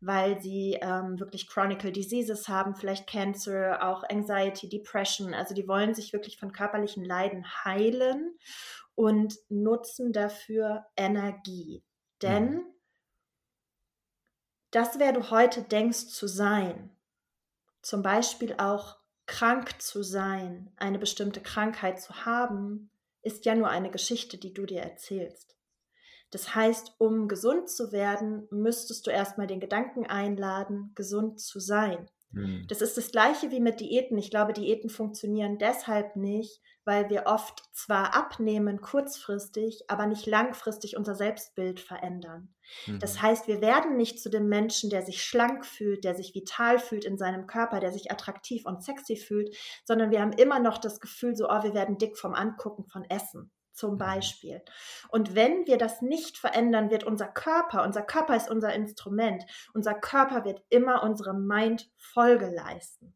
weil 0.00 0.40
sie 0.40 0.78
ähm, 0.80 1.18
wirklich 1.18 1.48
Chronicle 1.48 1.90
Diseases 1.90 2.48
haben, 2.48 2.76
vielleicht 2.76 3.08
Cancer, 3.08 3.82
auch 3.82 4.04
Anxiety, 4.08 4.68
Depression. 4.68 5.34
Also 5.34 5.54
die 5.54 5.66
wollen 5.66 5.92
sich 5.92 6.12
wirklich 6.12 6.38
von 6.38 6.52
körperlichen 6.52 7.04
Leiden 7.04 7.44
heilen 7.64 8.38
und 8.94 9.34
nutzen 9.48 10.12
dafür 10.12 10.86
Energie. 10.96 11.82
Denn 12.22 12.54
mhm. 12.54 12.66
das, 14.70 15.00
wer 15.00 15.12
du 15.12 15.30
heute 15.30 15.62
denkst 15.62 16.06
zu 16.10 16.28
sein, 16.28 16.96
zum 17.82 18.02
Beispiel 18.02 18.54
auch 18.58 18.98
krank 19.26 19.82
zu 19.82 20.04
sein, 20.04 20.72
eine 20.76 21.00
bestimmte 21.00 21.40
Krankheit 21.40 22.00
zu 22.00 22.24
haben, 22.24 22.90
ist 23.24 23.44
ja 23.44 23.54
nur 23.54 23.68
eine 23.68 23.90
Geschichte, 23.90 24.38
die 24.38 24.54
du 24.54 24.66
dir 24.66 24.82
erzählst. 24.82 25.56
Das 26.30 26.54
heißt, 26.54 26.94
um 26.98 27.28
gesund 27.28 27.70
zu 27.70 27.92
werden, 27.92 28.48
müsstest 28.50 29.06
du 29.06 29.10
erstmal 29.10 29.46
den 29.46 29.60
Gedanken 29.60 30.06
einladen, 30.06 30.92
gesund 30.94 31.40
zu 31.40 31.60
sein. 31.60 32.10
Mhm. 32.34 32.66
Das 32.68 32.80
ist 32.80 32.96
das 32.96 33.12
gleiche 33.12 33.50
wie 33.50 33.60
mit 33.60 33.80
Diäten. 33.80 34.18
Ich 34.18 34.30
glaube, 34.30 34.52
Diäten 34.52 34.90
funktionieren 34.90 35.58
deshalb 35.58 36.16
nicht, 36.16 36.60
weil 36.84 37.08
wir 37.10 37.24
oft 37.26 37.62
zwar 37.72 38.14
abnehmen 38.14 38.80
kurzfristig, 38.80 39.84
aber 39.88 40.06
nicht 40.06 40.26
langfristig 40.26 40.96
unser 40.96 41.14
Selbstbild 41.14 41.80
verändern. 41.80 42.54
Mhm. 42.86 42.98
Das 42.98 43.22
heißt, 43.22 43.48
wir 43.48 43.60
werden 43.60 43.96
nicht 43.96 44.20
zu 44.20 44.28
dem 44.28 44.48
Menschen, 44.48 44.90
der 44.90 45.02
sich 45.02 45.22
schlank 45.22 45.64
fühlt, 45.64 46.04
der 46.04 46.14
sich 46.14 46.34
vital 46.34 46.78
fühlt 46.78 47.04
in 47.04 47.16
seinem 47.16 47.46
Körper, 47.46 47.80
der 47.80 47.92
sich 47.92 48.10
attraktiv 48.10 48.66
und 48.66 48.82
sexy 48.82 49.16
fühlt, 49.16 49.56
sondern 49.84 50.10
wir 50.10 50.20
haben 50.20 50.32
immer 50.32 50.58
noch 50.58 50.78
das 50.78 51.00
Gefühl, 51.00 51.36
so, 51.36 51.48
oh, 51.48 51.62
wir 51.62 51.74
werden 51.74 51.98
dick 51.98 52.18
vom 52.18 52.34
Angucken 52.34 52.84
von 52.84 53.04
Essen 53.08 53.50
zum 53.74 53.94
mhm. 53.94 53.98
Beispiel. 53.98 54.62
Und 55.08 55.34
wenn 55.34 55.66
wir 55.66 55.78
das 55.78 56.02
nicht 56.02 56.38
verändern, 56.38 56.90
wird 56.90 57.04
unser 57.04 57.26
Körper, 57.26 57.84
unser 57.84 58.02
Körper 58.02 58.36
ist 58.36 58.50
unser 58.50 58.72
Instrument, 58.74 59.44
unser 59.74 59.94
Körper 59.94 60.44
wird 60.44 60.62
immer 60.70 61.02
unserem 61.02 61.46
Mind 61.46 61.90
Folge 61.96 62.50
leisten. 62.50 63.14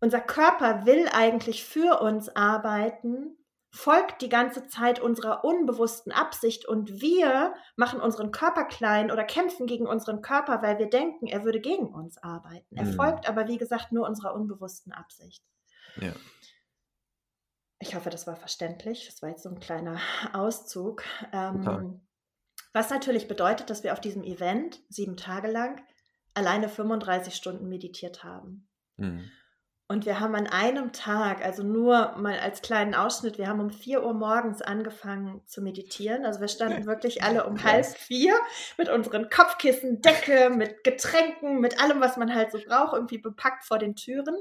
Unser 0.00 0.20
Körper 0.20 0.86
will 0.86 1.08
eigentlich 1.12 1.64
für 1.64 2.00
uns 2.00 2.34
arbeiten, 2.34 3.36
folgt 3.70 4.22
die 4.22 4.28
ganze 4.28 4.66
Zeit 4.66 4.98
unserer 4.98 5.44
unbewussten 5.44 6.10
Absicht 6.10 6.66
und 6.66 7.00
wir 7.00 7.54
machen 7.76 8.00
unseren 8.00 8.32
Körper 8.32 8.64
klein 8.64 9.10
oder 9.12 9.24
kämpfen 9.24 9.66
gegen 9.66 9.86
unseren 9.86 10.22
Körper, 10.22 10.62
weil 10.62 10.78
wir 10.78 10.88
denken, 10.88 11.26
er 11.26 11.44
würde 11.44 11.60
gegen 11.60 11.94
uns 11.94 12.18
arbeiten. 12.18 12.76
Er 12.76 12.86
mhm. 12.86 12.94
folgt 12.94 13.28
aber, 13.28 13.46
wie 13.46 13.58
gesagt, 13.58 13.92
nur 13.92 14.08
unserer 14.08 14.34
unbewussten 14.34 14.92
Absicht. 14.92 15.44
Ja. 16.00 16.12
Ich 17.80 17.94
hoffe, 17.94 18.10
das 18.10 18.26
war 18.26 18.36
verständlich. 18.36 19.06
Das 19.06 19.22
war 19.22 19.30
jetzt 19.30 19.42
so 19.42 19.48
ein 19.48 19.58
kleiner 19.58 19.98
Auszug. 20.32 21.02
Ähm, 21.32 22.00
was 22.72 22.90
natürlich 22.90 23.26
bedeutet, 23.26 23.70
dass 23.70 23.82
wir 23.82 23.92
auf 23.92 24.00
diesem 24.00 24.22
Event 24.22 24.80
sieben 24.88 25.16
Tage 25.16 25.48
lang 25.50 25.82
alleine 26.34 26.68
35 26.68 27.34
Stunden 27.34 27.68
meditiert 27.68 28.22
haben. 28.22 28.68
Mhm. 28.96 29.30
Und 29.90 30.06
wir 30.06 30.20
haben 30.20 30.36
an 30.36 30.46
einem 30.46 30.92
Tag, 30.92 31.44
also 31.44 31.64
nur 31.64 32.14
mal 32.16 32.38
als 32.38 32.62
kleinen 32.62 32.94
Ausschnitt, 32.94 33.38
wir 33.38 33.48
haben 33.48 33.58
um 33.58 33.70
4 33.70 34.04
Uhr 34.04 34.14
morgens 34.14 34.62
angefangen 34.62 35.42
zu 35.46 35.62
meditieren. 35.62 36.24
Also 36.24 36.40
wir 36.40 36.46
standen 36.46 36.86
wirklich 36.86 37.24
alle 37.24 37.44
um 37.44 37.60
halb 37.64 37.84
vier 37.84 38.36
mit 38.78 38.88
unseren 38.88 39.30
Kopfkissen, 39.30 40.00
Decke, 40.00 40.48
mit 40.50 40.84
Getränken, 40.84 41.58
mit 41.58 41.82
allem, 41.82 42.00
was 42.00 42.16
man 42.16 42.32
halt 42.32 42.52
so 42.52 42.60
braucht, 42.64 42.92
irgendwie 42.92 43.18
bepackt 43.18 43.64
vor 43.64 43.80
den 43.80 43.96
Türen. 43.96 44.36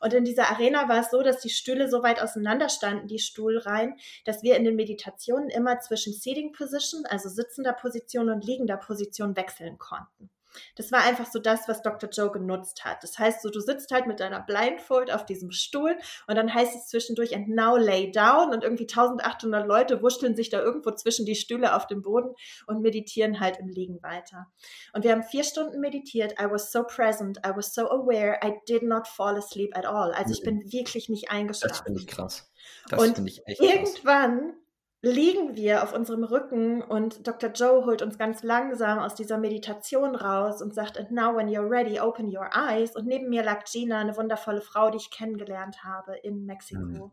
Und 0.00 0.12
in 0.12 0.26
dieser 0.26 0.50
Arena 0.50 0.86
war 0.86 1.00
es 1.00 1.10
so, 1.10 1.22
dass 1.22 1.40
die 1.40 1.48
Stühle 1.48 1.88
so 1.88 2.02
weit 2.02 2.20
auseinander 2.20 2.68
standen, 2.68 3.08
die 3.08 3.20
Stuhlreihen, 3.20 3.94
dass 4.26 4.42
wir 4.42 4.58
in 4.58 4.64
den 4.64 4.76
Meditationen 4.76 5.48
immer 5.48 5.80
zwischen 5.80 6.12
Seating 6.12 6.52
Position, 6.52 7.06
also 7.06 7.30
sitzender 7.30 7.72
Position 7.72 8.28
und 8.28 8.44
liegender 8.44 8.76
Position 8.76 9.34
wechseln 9.34 9.78
konnten. 9.78 10.28
Das 10.76 10.92
war 10.92 11.02
einfach 11.02 11.26
so 11.26 11.38
das, 11.38 11.68
was 11.68 11.82
Dr. 11.82 12.10
Joe 12.10 12.30
genutzt 12.30 12.84
hat. 12.84 13.02
Das 13.02 13.18
heißt, 13.18 13.42
so 13.42 13.50
du 13.50 13.60
sitzt 13.60 13.90
halt 13.90 14.06
mit 14.06 14.20
deiner 14.20 14.40
Blindfold 14.40 15.12
auf 15.12 15.24
diesem 15.24 15.50
Stuhl 15.50 15.96
und 16.26 16.36
dann 16.36 16.52
heißt 16.52 16.74
es 16.74 16.88
zwischendurch 16.88 17.34
and 17.34 17.48
now 17.48 17.76
lay 17.76 18.10
down 18.10 18.52
und 18.52 18.64
irgendwie 18.64 18.88
1800 18.88 19.66
Leute 19.66 20.02
wuscheln 20.02 20.36
sich 20.36 20.50
da 20.50 20.60
irgendwo 20.60 20.90
zwischen 20.92 21.26
die 21.26 21.34
Stühle 21.34 21.74
auf 21.74 21.86
dem 21.86 22.02
Boden 22.02 22.34
und 22.66 22.80
meditieren 22.80 23.40
halt 23.40 23.58
im 23.58 23.68
Liegen 23.68 24.02
weiter. 24.02 24.46
Und 24.92 25.04
wir 25.04 25.12
haben 25.12 25.22
vier 25.22 25.44
Stunden 25.44 25.80
meditiert. 25.80 26.32
I 26.40 26.50
was 26.50 26.72
so 26.72 26.84
present, 26.84 27.38
I 27.46 27.50
was 27.54 27.74
so 27.74 27.90
aware, 27.90 28.38
I 28.44 28.54
did 28.68 28.82
not 28.82 29.06
fall 29.06 29.36
asleep 29.36 29.76
at 29.76 29.86
all. 29.86 30.12
Also 30.12 30.32
ich 30.32 30.42
bin 30.42 30.60
wirklich 30.72 31.08
nicht 31.08 31.30
eingeschlafen. 31.30 31.72
Das 31.72 31.80
finde 31.80 32.00
ich 32.00 32.06
krass. 32.06 32.50
Das 32.88 33.00
und 33.00 33.26
ich 33.26 33.46
echt 33.46 33.60
irgendwann 33.60 34.54
liegen 35.02 35.56
wir 35.56 35.82
auf 35.82 35.94
unserem 35.94 36.24
Rücken 36.24 36.82
und 36.82 37.26
Dr. 37.26 37.50
Joe 37.50 37.86
holt 37.86 38.02
uns 38.02 38.18
ganz 38.18 38.42
langsam 38.42 38.98
aus 38.98 39.14
dieser 39.14 39.38
Meditation 39.38 40.14
raus 40.14 40.60
und 40.60 40.74
sagt, 40.74 40.98
and 40.98 41.10
now 41.10 41.34
when 41.34 41.48
you're 41.48 41.68
ready, 41.68 41.98
open 41.98 42.26
your 42.26 42.50
eyes. 42.54 42.94
Und 42.94 43.06
neben 43.06 43.30
mir 43.30 43.42
lag 43.42 43.64
Gina, 43.64 44.00
eine 44.00 44.16
wundervolle 44.16 44.60
Frau, 44.60 44.90
die 44.90 44.98
ich 44.98 45.10
kennengelernt 45.10 45.84
habe 45.84 46.16
in 46.16 46.44
Mexiko. 46.44 46.80
Mhm. 46.80 47.12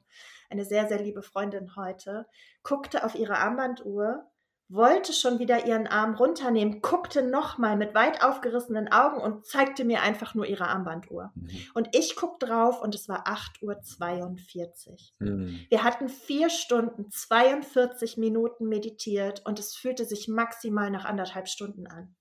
Eine 0.50 0.66
sehr, 0.66 0.88
sehr 0.88 1.02
liebe 1.02 1.22
Freundin 1.22 1.76
heute. 1.78 2.28
Guckte 2.64 3.06
auf 3.06 3.16
ihre 3.16 3.38
Armbanduhr 3.38 4.26
wollte 4.70 5.14
schon 5.14 5.40
wieder 5.40 5.66
ihren 5.66 5.88
Arm 5.88 6.16
runternehmen, 6.16 6.82
guckte 6.82 7.22
nochmal 7.22 7.78
mit 7.78 7.96
weit 7.96 8.22
aufgerissenen 8.22 8.92
Augen 8.92 9.22
und 9.22 9.46
zeigte 9.46 9.86
mir 9.86 10.02
einfach 10.02 10.36
nur 10.36 10.46
ihre 10.46 10.68
Armbanduhr. 10.68 11.32
Mhm. 11.36 11.50
Und 11.74 11.90
ich 11.94 12.16
guck 12.16 12.40
drauf 12.40 12.82
und 12.82 12.94
es 12.94 13.08
war 13.08 13.28
8.42 13.28 14.90
Uhr. 15.22 15.28
Mhm. 15.28 15.66
Wir 15.70 15.84
hatten 15.84 16.10
vier 16.10 16.50
Stunden, 16.50 17.10
42 17.10 18.18
Minuten 18.18 18.68
meditiert 18.68 19.42
und 19.46 19.60
es 19.60 19.76
fühlte 19.76 20.04
sich 20.04 20.28
maximal 20.28 20.92
nach 20.92 21.06
anderthalb 21.06 21.48
Stunden 21.48 21.88
an. 21.88 22.16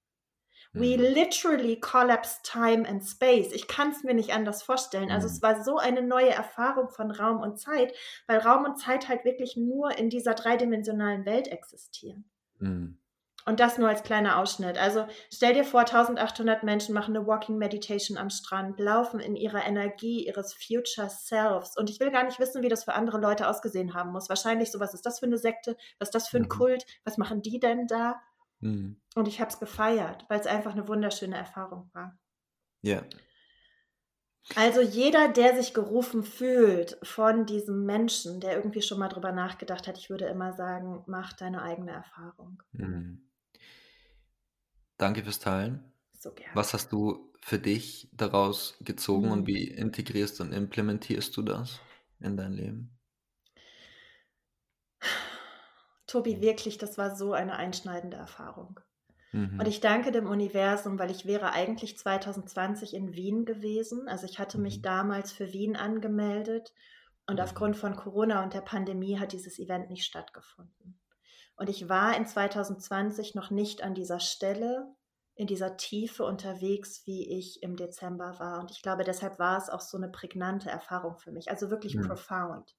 We 0.73 0.97
mhm. 0.97 1.03
literally 1.15 1.81
collapsed 1.81 2.45
time 2.45 2.87
and 2.87 3.03
space. 3.03 3.53
Ich 3.53 3.67
kann 3.67 3.91
es 3.91 4.05
mir 4.05 4.15
nicht 4.15 4.33
anders 4.33 4.63
vorstellen. 4.63 5.11
Also 5.11 5.27
es 5.27 5.39
mhm. 5.39 5.43
war 5.43 5.65
so 5.65 5.79
eine 5.79 6.03
neue 6.03 6.31
Erfahrung 6.31 6.91
von 6.91 7.11
Raum 7.11 7.41
und 7.41 7.59
Zeit, 7.59 7.93
weil 8.27 8.39
Raum 8.39 8.65
und 8.65 8.79
Zeit 8.79 9.09
halt 9.09 9.25
wirklich 9.25 9.57
nur 9.57 9.99
in 9.99 10.11
dieser 10.11 10.35
dreidimensionalen 10.35 11.25
Welt 11.25 11.49
existieren. 11.49 12.31
Mhm. 12.59 12.99
Und 13.49 13.61
das 13.61 13.79
nur 13.79 13.89
als 13.89 14.03
kleiner 14.03 14.39
Ausschnitt. 14.39 14.77
Also 14.77 15.07
stell 15.33 15.55
dir 15.55 15.63
vor, 15.63 15.81
1800 15.81 16.65
Menschen 16.65 16.93
machen 16.93 17.17
eine 17.17 17.29
Walking 17.29 17.59
Meditation 17.59 18.19
am 18.19 18.29
Strand, 18.29 18.81
laufen 18.81 19.21
in 19.21 19.37
ihrer 19.37 19.65
Energie 19.65 20.27
ihres 20.27 20.53
Future 20.53 21.09
Selves. 21.09 21.77
Und 21.77 21.89
ich 21.89 22.01
will 22.01 22.11
gar 22.11 22.25
nicht 22.25 22.41
wissen, 22.41 22.65
wie 22.65 22.69
das 22.69 22.83
für 22.83 22.95
andere 22.95 23.21
Leute 23.21 23.49
ausgesehen 23.49 23.95
haben 23.95 24.11
muss. 24.11 24.29
Wahrscheinlich 24.29 24.73
so, 24.73 24.81
was 24.81 24.95
ist 24.95 25.07
das 25.07 25.21
für 25.21 25.27
eine 25.27 25.39
Sekte? 25.39 25.77
Was 26.01 26.09
ist 26.09 26.15
das 26.17 26.29
für 26.29 26.39
ein 26.39 26.45
mhm. 26.45 26.49
Kult? 26.49 26.87
Was 27.05 27.19
machen 27.19 27.41
die 27.41 27.61
denn 27.61 27.87
da? 27.87 28.21
Mhm. 28.59 29.01
Und 29.15 29.29
ich 29.29 29.41
habe 29.41 29.51
es 29.51 29.61
gefeiert, 29.61 30.25
weil 30.29 30.41
es 30.41 30.49
einfach 30.49 30.73
eine 30.73 30.89
wunderschöne 30.89 31.37
Erfahrung 31.37 31.89
war. 31.93 32.19
Ja. 32.83 33.03
Also 34.55 34.81
jeder, 34.81 35.29
der 35.29 35.57
sich 35.57 35.75
gerufen 35.75 36.23
fühlt 36.23 36.99
von 37.03 37.47
diesem 37.47 37.85
Menschen, 37.85 38.41
der 38.41 38.57
irgendwie 38.57 38.83
schon 38.83 38.99
mal 38.99 39.09
drüber 39.09 39.33
nachgedacht 39.33 39.89
hat, 39.89 39.99
ich 39.99 40.09
würde 40.09 40.27
immer 40.27 40.53
sagen, 40.53 41.03
mach 41.07 41.33
deine 41.33 41.63
eigene 41.63 41.91
Erfahrung. 41.91 42.63
Mhm. 42.73 43.29
Danke 44.99 45.25
fürs 45.25 45.41
Teilen. 45.41 45.93
So 46.19 46.33
gerne. 46.33 46.55
Was 46.55 46.73
hast 46.75 46.93
du 46.93 47.33
für 47.41 47.59
dich 47.59 48.09
daraus 48.13 48.77
gezogen 48.81 49.27
mhm. 49.27 49.33
und 49.33 49.47
wie 49.47 49.69
integrierst 49.69 50.41
und 50.41 50.53
implementierst 50.53 51.37
du 51.37 51.43
das 51.43 51.81
in 52.21 52.37
dein 52.37 52.53
Leben? 52.53 52.97
Tobi, 56.07 56.41
wirklich, 56.41 56.79
das 56.79 56.99
war 56.99 57.17
so 57.17 57.33
eine 57.33 57.57
einschneidende 57.57 58.17
Erfahrung. 58.17 58.81
Mhm. 59.37 59.61
Und 59.61 59.69
ich 59.69 59.81
danke 59.81 60.13
dem 60.13 60.27
Universum, 60.27 60.99
weil 60.99 61.11
ich 61.11 61.27
wäre 61.27 61.53
eigentlich 61.53 61.99
2020 61.99 62.95
in 62.95 63.15
Wien 63.15 63.45
gewesen. 63.45 64.09
Also 64.09 64.27
ich 64.27 64.39
hatte 64.39 64.59
mich 64.59 64.79
mhm. 64.79 64.83
damals 64.83 65.33
für 65.33 65.53
Wien 65.53 65.77
angemeldet 65.77 66.73
und 67.27 67.37
mhm. 67.37 67.43
aufgrund 67.43 67.77
von 67.77 67.97
Corona 67.97 68.43
und 68.43 68.55
der 68.55 68.63
Pandemie 68.63 69.19
hat 69.19 69.33
dieses 69.33 69.59
Event 69.59 69.91
nicht 69.91 70.05
stattgefunden. 70.05 70.99
Und 71.57 71.69
ich 71.69 71.89
war 71.89 72.17
in 72.17 72.27
2020 72.27 73.35
noch 73.35 73.51
nicht 73.51 73.83
an 73.83 73.95
dieser 73.95 74.21
Stelle, 74.21 74.95
in 75.35 75.47
dieser 75.47 75.77
Tiefe 75.77 76.25
unterwegs, 76.25 77.03
wie 77.07 77.39
ich 77.39 77.63
im 77.63 77.77
Dezember 77.77 78.39
war. 78.39 78.61
Und 78.61 78.71
ich 78.71 78.81
glaube, 78.81 79.05
deshalb 79.05 79.39
war 79.39 79.59
es 79.59 79.69
auch 79.69 79.81
so 79.81 79.99
eine 79.99 80.09
prägnante 80.09 80.71
Erfahrung 80.71 81.19
für 81.19 81.31
mich, 81.31 81.51
also 81.51 81.71
wirklich 81.71 81.95
mhm. 81.95 82.09
profound 82.09 82.75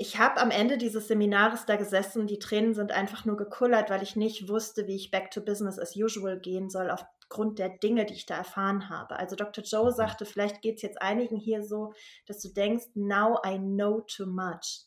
ich 0.00 0.18
habe 0.18 0.40
am 0.40 0.50
Ende 0.50 0.78
dieses 0.78 1.08
Seminares 1.08 1.66
da 1.66 1.76
gesessen, 1.76 2.26
die 2.26 2.38
Tränen 2.38 2.72
sind 2.72 2.90
einfach 2.90 3.26
nur 3.26 3.36
gekullert, 3.36 3.90
weil 3.90 4.02
ich 4.02 4.16
nicht 4.16 4.48
wusste, 4.48 4.86
wie 4.86 4.96
ich 4.96 5.10
back 5.10 5.30
to 5.30 5.42
business 5.42 5.78
as 5.78 5.94
usual 5.94 6.40
gehen 6.40 6.70
soll, 6.70 6.88
aufgrund 6.88 7.58
der 7.58 7.68
Dinge, 7.68 8.06
die 8.06 8.14
ich 8.14 8.24
da 8.24 8.36
erfahren 8.36 8.88
habe. 8.88 9.18
Also 9.18 9.36
Dr. 9.36 9.62
Joe 9.62 9.90
mhm. 9.90 9.94
sagte, 9.94 10.24
vielleicht 10.24 10.62
geht 10.62 10.76
es 10.76 10.82
jetzt 10.82 11.02
einigen 11.02 11.36
hier 11.36 11.62
so, 11.62 11.92
dass 12.24 12.40
du 12.40 12.48
denkst, 12.48 12.86
now 12.94 13.38
I 13.46 13.58
know 13.58 14.00
too 14.00 14.24
much. 14.24 14.86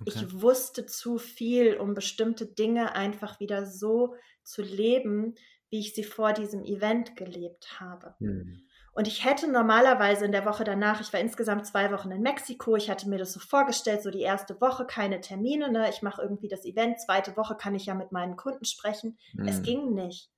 Okay. 0.00 0.10
Ich 0.12 0.42
wusste 0.42 0.86
zu 0.86 1.18
viel, 1.18 1.76
um 1.76 1.94
bestimmte 1.94 2.46
Dinge 2.46 2.96
einfach 2.96 3.38
wieder 3.38 3.64
so 3.64 4.16
zu 4.42 4.62
leben, 4.62 5.36
wie 5.70 5.78
ich 5.78 5.94
sie 5.94 6.02
vor 6.02 6.32
diesem 6.32 6.64
Event 6.64 7.14
gelebt 7.14 7.78
habe. 7.78 8.16
Mhm. 8.18 8.60
Und 8.94 9.08
ich 9.08 9.24
hätte 9.24 9.50
normalerweise 9.50 10.26
in 10.26 10.32
der 10.32 10.44
Woche 10.44 10.64
danach, 10.64 11.00
ich 11.00 11.12
war 11.12 11.20
insgesamt 11.20 11.66
zwei 11.66 11.90
Wochen 11.92 12.10
in 12.10 12.20
Mexiko, 12.20 12.76
ich 12.76 12.90
hatte 12.90 13.08
mir 13.08 13.18
das 13.18 13.32
so 13.32 13.40
vorgestellt, 13.40 14.02
so 14.02 14.10
die 14.10 14.20
erste 14.20 14.60
Woche 14.60 14.84
keine 14.84 15.20
Termine, 15.20 15.70
ne? 15.72 15.88
ich 15.88 16.02
mache 16.02 16.20
irgendwie 16.20 16.48
das 16.48 16.66
Event, 16.66 17.00
zweite 17.00 17.36
Woche 17.36 17.56
kann 17.56 17.74
ich 17.74 17.86
ja 17.86 17.94
mit 17.94 18.12
meinen 18.12 18.36
Kunden 18.36 18.66
sprechen. 18.66 19.18
Mhm. 19.32 19.48
Es 19.48 19.62
ging 19.62 19.94
nicht. 19.94 20.30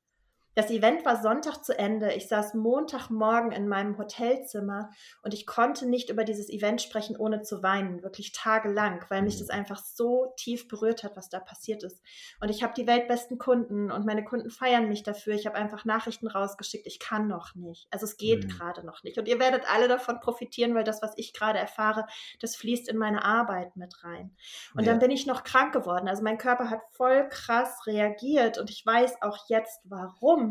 Das 0.54 0.70
Event 0.70 1.04
war 1.04 1.20
Sonntag 1.20 1.64
zu 1.64 1.76
Ende. 1.76 2.12
Ich 2.12 2.28
saß 2.28 2.54
Montagmorgen 2.54 3.50
in 3.50 3.66
meinem 3.66 3.98
Hotelzimmer 3.98 4.90
und 5.22 5.34
ich 5.34 5.46
konnte 5.46 5.86
nicht 5.86 6.10
über 6.10 6.24
dieses 6.24 6.48
Event 6.48 6.80
sprechen, 6.80 7.16
ohne 7.16 7.42
zu 7.42 7.62
weinen, 7.62 8.02
wirklich 8.02 8.32
tagelang, 8.32 9.04
weil 9.08 9.22
mich 9.22 9.38
das 9.38 9.48
mhm. 9.48 9.54
einfach 9.54 9.82
so 9.82 10.32
tief 10.36 10.68
berührt 10.68 11.02
hat, 11.02 11.16
was 11.16 11.28
da 11.28 11.40
passiert 11.40 11.82
ist. 11.82 12.00
Und 12.40 12.50
ich 12.50 12.62
habe 12.62 12.74
die 12.76 12.86
weltbesten 12.86 13.38
Kunden 13.38 13.90
und 13.90 14.06
meine 14.06 14.22
Kunden 14.24 14.50
feiern 14.50 14.88
mich 14.88 15.02
dafür. 15.02 15.34
Ich 15.34 15.46
habe 15.46 15.56
einfach 15.56 15.84
Nachrichten 15.84 16.28
rausgeschickt, 16.28 16.86
ich 16.86 17.00
kann 17.00 17.26
noch 17.26 17.54
nicht. 17.56 17.88
Also 17.90 18.04
es 18.04 18.16
geht 18.16 18.44
mhm. 18.44 18.48
gerade 18.48 18.86
noch 18.86 19.02
nicht. 19.02 19.18
Und 19.18 19.26
ihr 19.26 19.40
werdet 19.40 19.64
alle 19.68 19.88
davon 19.88 20.20
profitieren, 20.20 20.74
weil 20.74 20.84
das, 20.84 21.02
was 21.02 21.14
ich 21.16 21.32
gerade 21.32 21.58
erfahre, 21.58 22.06
das 22.40 22.54
fließt 22.54 22.88
in 22.88 22.96
meine 22.96 23.24
Arbeit 23.24 23.76
mit 23.76 24.04
rein. 24.04 24.30
Und 24.74 24.84
ja. 24.84 24.92
dann 24.92 25.00
bin 25.00 25.10
ich 25.10 25.26
noch 25.26 25.42
krank 25.42 25.72
geworden. 25.72 26.06
Also 26.06 26.22
mein 26.22 26.38
Körper 26.38 26.70
hat 26.70 26.80
voll 26.90 27.28
krass 27.28 27.86
reagiert 27.86 28.58
und 28.58 28.70
ich 28.70 28.84
weiß 28.86 29.20
auch 29.22 29.48
jetzt, 29.48 29.80
warum 29.84 30.43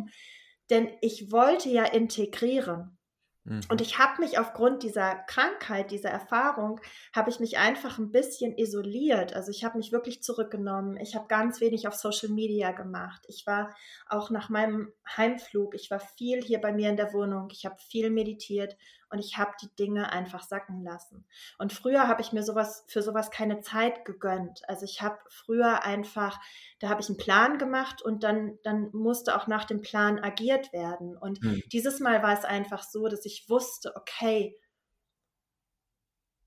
denn 0.69 0.89
ich 1.01 1.31
wollte 1.31 1.69
ja 1.69 1.85
integrieren. 1.85 2.97
Mhm. 3.45 3.61
Und 3.69 3.81
ich 3.81 3.99
habe 3.99 4.21
mich 4.21 4.39
aufgrund 4.39 4.83
dieser 4.83 5.15
Krankheit, 5.15 5.91
dieser 5.91 6.09
Erfahrung, 6.09 6.79
habe 7.13 7.29
ich 7.29 7.39
mich 7.39 7.57
einfach 7.57 7.97
ein 7.97 8.11
bisschen 8.11 8.57
isoliert. 8.57 9.33
Also 9.33 9.51
ich 9.51 9.63
habe 9.63 9.77
mich 9.77 9.91
wirklich 9.91 10.23
zurückgenommen. 10.23 10.97
Ich 10.97 11.15
habe 11.15 11.27
ganz 11.27 11.59
wenig 11.59 11.87
auf 11.87 11.95
Social 11.95 12.29
Media 12.29 12.71
gemacht. 12.71 13.23
Ich 13.27 13.45
war 13.45 13.75
auch 14.07 14.29
nach 14.29 14.49
meinem 14.49 14.91
Heimflug, 15.17 15.75
ich 15.75 15.91
war 15.91 15.99
viel 15.99 16.41
hier 16.41 16.61
bei 16.61 16.71
mir 16.71 16.89
in 16.89 16.97
der 16.97 17.13
Wohnung. 17.13 17.49
Ich 17.51 17.65
habe 17.65 17.75
viel 17.77 18.09
meditiert 18.09 18.77
und 19.13 19.19
ich 19.19 19.37
habe 19.37 19.51
die 19.61 19.69
Dinge 19.75 20.11
einfach 20.11 20.41
sacken 20.41 20.83
lassen. 20.83 21.23
Und 21.59 21.71
früher 21.71 22.07
habe 22.07 22.21
ich 22.23 22.33
mir 22.33 22.41
sowas 22.41 22.83
für 22.87 23.03
sowas 23.03 23.29
keine 23.29 23.61
Zeit 23.61 24.05
gegönnt. 24.05 24.67
Also 24.67 24.85
ich 24.85 25.03
habe 25.03 25.19
früher 25.29 25.83
einfach, 25.83 26.39
da 26.79 26.89
habe 26.89 27.01
ich 27.01 27.09
einen 27.09 27.17
Plan 27.17 27.59
gemacht 27.59 28.01
und 28.01 28.23
dann 28.23 28.57
dann 28.63 28.89
musste 28.91 29.35
auch 29.37 29.45
nach 29.45 29.65
dem 29.65 29.81
Plan 29.81 30.17
agiert 30.17 30.73
werden. 30.73 31.15
Und 31.15 31.43
hm. 31.43 31.61
dieses 31.71 31.99
Mal 31.99 32.23
war 32.23 32.33
es 32.33 32.43
einfach 32.43 32.81
so, 32.81 33.07
dass 33.07 33.23
ich 33.25 33.32
wusste, 33.49 33.95
okay, 33.95 34.55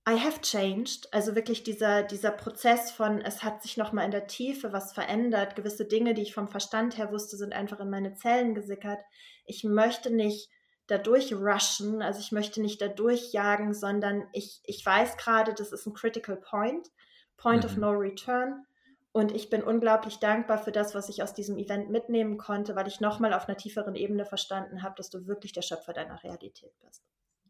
I 0.08 0.14
have 0.20 0.40
changed, 0.40 1.12
also 1.12 1.34
wirklich 1.34 1.64
dieser, 1.64 2.04
dieser 2.04 2.30
Prozess 2.30 2.92
von, 2.92 3.20
es 3.20 3.42
hat 3.42 3.62
sich 3.62 3.76
nochmal 3.76 4.04
in 4.04 4.12
der 4.12 4.28
Tiefe 4.28 4.72
was 4.72 4.92
verändert, 4.92 5.56
gewisse 5.56 5.84
Dinge, 5.84 6.14
die 6.14 6.22
ich 6.22 6.32
vom 6.32 6.46
Verstand 6.46 6.96
her 6.96 7.10
wusste, 7.10 7.36
sind 7.36 7.52
einfach 7.52 7.80
in 7.80 7.90
meine 7.90 8.14
Zellen 8.14 8.54
gesickert. 8.54 9.00
Ich 9.46 9.64
möchte 9.64 10.14
nicht 10.14 10.48
dadurch 10.86 11.32
rushen, 11.34 12.02
also 12.02 12.20
ich 12.20 12.30
möchte 12.30 12.62
nicht 12.62 12.80
dadurch 12.80 13.32
jagen, 13.32 13.74
sondern 13.74 14.28
ich, 14.32 14.60
ich 14.64 14.84
weiß 14.86 15.16
gerade, 15.16 15.54
das 15.54 15.72
ist 15.72 15.86
ein 15.86 15.94
Critical 15.94 16.36
Point, 16.36 16.88
Point 17.36 17.64
mhm. 17.64 17.70
of 17.70 17.76
No 17.76 17.90
Return. 17.90 18.65
Und 19.16 19.32
ich 19.32 19.48
bin 19.48 19.62
unglaublich 19.62 20.18
dankbar 20.18 20.58
für 20.58 20.72
das, 20.72 20.94
was 20.94 21.08
ich 21.08 21.22
aus 21.22 21.32
diesem 21.32 21.56
Event 21.56 21.88
mitnehmen 21.88 22.36
konnte, 22.36 22.76
weil 22.76 22.86
ich 22.86 23.00
nochmal 23.00 23.32
auf 23.32 23.48
einer 23.48 23.56
tieferen 23.56 23.94
Ebene 23.94 24.26
verstanden 24.26 24.82
habe, 24.82 24.94
dass 24.96 25.08
du 25.08 25.26
wirklich 25.26 25.54
der 25.54 25.62
Schöpfer 25.62 25.94
deiner 25.94 26.22
Realität 26.22 26.74
bist. 26.84 27.02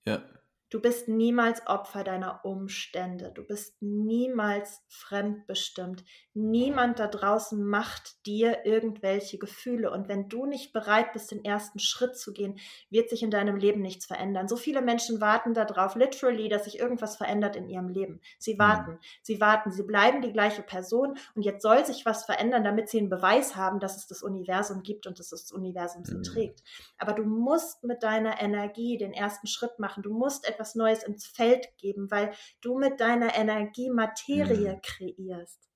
Ja, 0.05 0.23
Du 0.69 0.81
bist 0.81 1.07
niemals 1.07 1.65
Opfer 1.69 2.03
deiner 2.03 2.45
Umstände. 2.45 3.31
Du 3.33 3.45
bist 3.45 3.81
niemals 3.81 4.83
fremdbestimmt. 4.89 6.05
Niemand 6.35 6.99
da 6.99 7.07
draußen 7.07 7.65
macht 7.65 8.27
dir 8.27 8.67
irgendwelche 8.67 9.39
Gefühle. 9.39 9.93
Und 9.93 10.09
wenn 10.09 10.29
du 10.29 10.45
nicht 10.45 10.73
bereit 10.73 11.13
bist, 11.13 11.31
den 11.31 11.45
ersten 11.45 11.79
Schritt 11.79 12.17
zu 12.17 12.33
gehen, 12.33 12.59
wird 12.91 13.11
sich 13.11 13.23
in 13.23 13.31
deinem 13.31 13.57
Leben 13.57 13.81
nichts 13.81 14.07
verändern. 14.07 14.49
So 14.49 14.57
viele 14.57 14.83
Menschen 14.83 15.21
warten 15.21 15.55
darauf, 15.55 15.95
literally, 15.95 16.49
dass 16.49 16.65
sich 16.65 16.81
irgendwas 16.81 17.17
verändert 17.17 17.55
in 17.55 17.69
ihrem 17.69 17.89
Leben. 17.89 18.21
Sie 18.39 18.55
mhm. 18.55 18.59
warten, 18.59 18.91
mhm. 18.93 18.99
sie 19.23 19.41
warten, 19.41 19.71
sie 19.71 19.85
bleiben 19.85 20.21
die 20.21 20.33
gleiche 20.33 20.63
Person. 20.63 21.17
Und 21.37 21.43
jetzt 21.43 21.63
soll 21.63 21.87
sich 21.87 22.05
was 22.05 22.25
verändern, 22.25 22.65
damit 22.65 22.89
sie 22.89 22.99
einen 22.99 23.09
Beweis 23.09 23.55
haben, 23.55 23.79
dass 23.79 23.97
es 23.97 24.09
das 24.09 24.25
Universum 24.25 24.83
gibt 24.83 25.07
und 25.07 25.21
dass 25.21 25.29
das 25.29 25.53
Universum 25.53 26.05
sie 26.05 26.17
mhm. 26.17 26.23
trägt. 26.25 26.65
Aber 26.99 27.13
du 27.13 27.23
musst 27.23 27.85
mit 27.85 28.03
deiner 28.03 28.43
Energie 28.43 28.99
den 28.99 29.13
ersten 29.13 29.47
Schritt 29.47 29.79
machen. 29.79 30.03
Du 30.03 30.13
musst 30.13 30.47
etwas 30.49 30.56
Neues 30.75 31.03
ins 31.03 31.27
Feld 31.27 31.77
geben, 31.79 32.11
weil 32.11 32.33
du 32.61 32.79
mit 32.79 33.01
deiner 33.01 33.35
Energie 33.37 33.91
Materie 33.91 34.75
mhm. 34.75 34.81
kreierst. 34.83 35.69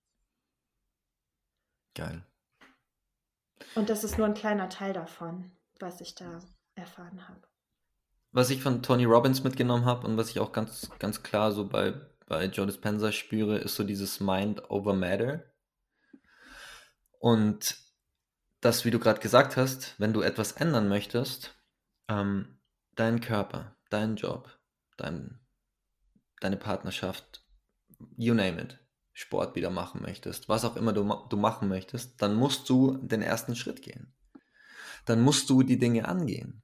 Geil. 1.94 2.24
Und 3.74 3.90
das 3.90 4.04
ist 4.04 4.18
nur 4.18 4.26
ein 4.26 4.34
kleiner 4.34 4.68
Teil 4.68 4.92
davon, 4.92 5.52
was 5.78 6.00
ich 6.00 6.14
da 6.14 6.40
erfahren 6.74 7.28
habe. 7.28 7.40
Was 8.32 8.50
ich 8.50 8.62
von 8.62 8.82
Tony 8.82 9.04
Robbins 9.04 9.42
mitgenommen 9.42 9.84
habe 9.84 10.06
und 10.06 10.16
was 10.16 10.30
ich 10.30 10.38
auch 10.38 10.52
ganz, 10.52 10.90
ganz 10.98 11.22
klar 11.22 11.52
so 11.52 11.66
bei, 11.66 11.94
bei 12.26 12.44
Joe 12.46 12.66
Dispenza 12.66 13.12
spüre, 13.12 13.58
ist 13.58 13.74
so 13.74 13.84
dieses 13.84 14.20
Mind 14.20 14.70
over 14.70 14.94
Matter. 14.94 15.44
Und 17.18 17.76
das, 18.60 18.84
wie 18.84 18.90
du 18.90 18.98
gerade 18.98 19.20
gesagt 19.20 19.56
hast, 19.56 19.98
wenn 19.98 20.12
du 20.12 20.20
etwas 20.20 20.52
ändern 20.52 20.88
möchtest, 20.88 21.54
ähm, 22.08 22.60
dein 22.94 23.20
Körper, 23.20 23.76
dein 23.88 24.16
Job, 24.16 24.59
dein, 25.01 25.40
deine 26.40 26.57
Partnerschaft, 26.57 27.44
you 28.16 28.34
name 28.34 28.61
it, 28.62 28.78
Sport 29.12 29.57
wieder 29.57 29.70
machen 29.70 30.03
möchtest, 30.03 30.48
was 30.48 30.64
auch 30.64 30.76
immer 30.76 30.92
du, 30.92 31.03
du 31.28 31.36
machen 31.36 31.68
möchtest, 31.68 32.22
dann 32.22 32.34
musst 32.34 32.68
du 32.68 32.96
den 32.98 33.22
ersten 33.22 33.57
Schritt 33.57 33.82
gehen. 33.82 34.14
Dann 35.05 35.20
musst 35.20 35.51
du 35.51 35.62
die 35.62 35.78
Dinge 35.78 36.07
angehen. 36.07 36.62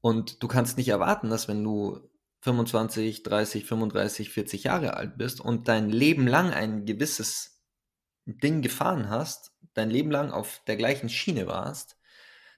Und 0.00 0.42
du 0.42 0.48
kannst 0.48 0.76
nicht 0.76 0.88
erwarten, 0.88 1.30
dass 1.30 1.48
wenn 1.48 1.62
du 1.62 2.10
25, 2.42 3.22
30, 3.22 3.64
35, 3.64 4.30
40 4.30 4.64
Jahre 4.64 4.94
alt 4.94 5.16
bist 5.16 5.40
und 5.40 5.68
dein 5.68 5.88
Leben 5.88 6.26
lang 6.26 6.52
ein 6.52 6.84
gewisses 6.84 7.62
Ding 8.26 8.60
gefahren 8.60 9.08
hast, 9.08 9.52
dein 9.72 9.90
Leben 9.90 10.10
lang 10.10 10.30
auf 10.30 10.60
der 10.66 10.76
gleichen 10.76 11.08
Schiene 11.08 11.46
warst, 11.46 11.96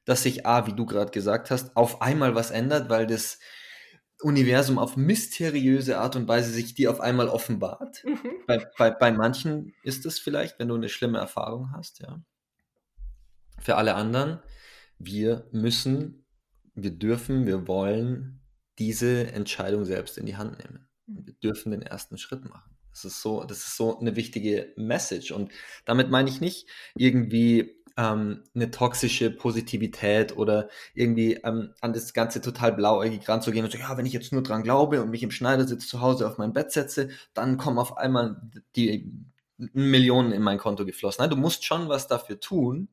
dass 0.05 0.23
sich 0.23 0.47
A, 0.47 0.67
wie 0.67 0.73
du 0.73 0.87
gerade 0.87 1.11
gesagt 1.11 1.51
hast, 1.51 1.77
auf 1.77 2.03
einmal 2.03 2.35
was 2.35 2.51
ändert, 2.51 2.89
weil 2.91 3.07
das 3.07 3.39
Universum 4.23 4.79
auf 4.79 4.97
mysteriöse 4.97 5.99
Art 5.99 6.17
und 6.17 6.27
Weise 6.27 6.51
sich 6.51 6.75
dir 6.75 6.91
auf 6.91 7.01
einmal 7.01 7.29
offenbart. 7.29 8.03
Mhm. 8.05 8.31
Bei, 8.47 8.67
bei, 8.79 8.91
bei 8.91 9.13
manchen 9.13 9.75
ist 9.83 10.07
es 10.07 10.19
vielleicht, 10.19 10.59
wenn 10.59 10.69
du 10.69 10.75
eine 10.75 10.89
schlimme 10.89 11.19
Erfahrung 11.19 11.73
hast, 11.73 12.01
ja. 12.01 12.21
Für 13.59 13.77
alle 13.77 13.95
anderen, 13.95 14.41
wir 14.99 15.49
müssen, 15.53 16.27
wir 16.75 16.91
dürfen, 16.91 17.47
wir 17.47 17.67
wollen 17.67 18.41
diese 18.79 19.33
Entscheidung 19.33 19.85
selbst 19.85 20.19
in 20.19 20.27
die 20.27 20.37
Hand 20.37 20.59
nehmen. 20.59 20.89
Mhm. 21.07 21.27
Wir 21.27 21.35
dürfen 21.35 21.71
den 21.71 21.83
ersten 21.83 22.19
Schritt 22.19 22.45
machen. 22.45 22.77
Das 22.91 23.05
ist 23.05 23.21
so, 23.21 23.45
das 23.45 23.59
ist 23.59 23.77
so 23.77 23.99
eine 23.99 24.17
wichtige 24.17 24.73
Message. 24.77 25.31
Und 25.31 25.53
damit 25.85 26.11
meine 26.11 26.31
ich 26.31 26.41
nicht 26.41 26.67
irgendwie 26.95 27.76
ähm, 27.97 28.45
eine 28.55 28.71
toxische 28.71 29.31
Positivität 29.31 30.37
oder 30.37 30.69
irgendwie 30.95 31.35
ähm, 31.45 31.73
an 31.81 31.93
das 31.93 32.13
Ganze 32.13 32.41
total 32.41 32.73
blauäugig 32.73 33.29
ranzugehen 33.29 33.65
und 33.65 33.71
so, 33.71 33.79
ja, 33.79 33.97
wenn 33.97 34.07
ich 34.07 34.13
jetzt 34.13 34.33
nur 34.33 34.43
dran 34.43 34.63
glaube 34.63 35.03
und 35.03 35.11
mich 35.11 35.23
im 35.23 35.31
Schneidersitz 35.31 35.87
zu 35.87 36.01
Hause 36.01 36.27
auf 36.27 36.39
mein 36.39 36.53
Bett 36.53 36.73
setze, 36.73 37.09
dann 37.35 37.57
kommen 37.57 37.79
auf 37.79 37.97
einmal 37.97 38.41
die 38.77 39.13
Millionen 39.57 40.33
in 40.33 40.43
mein 40.43 40.59
Konto 40.59 40.85
geflossen. 40.85 41.23
Nein, 41.23 41.31
du 41.31 41.37
musst 41.37 41.65
schon 41.65 41.89
was 41.89 42.09
dafür 42.09 42.39
tun, 42.41 42.89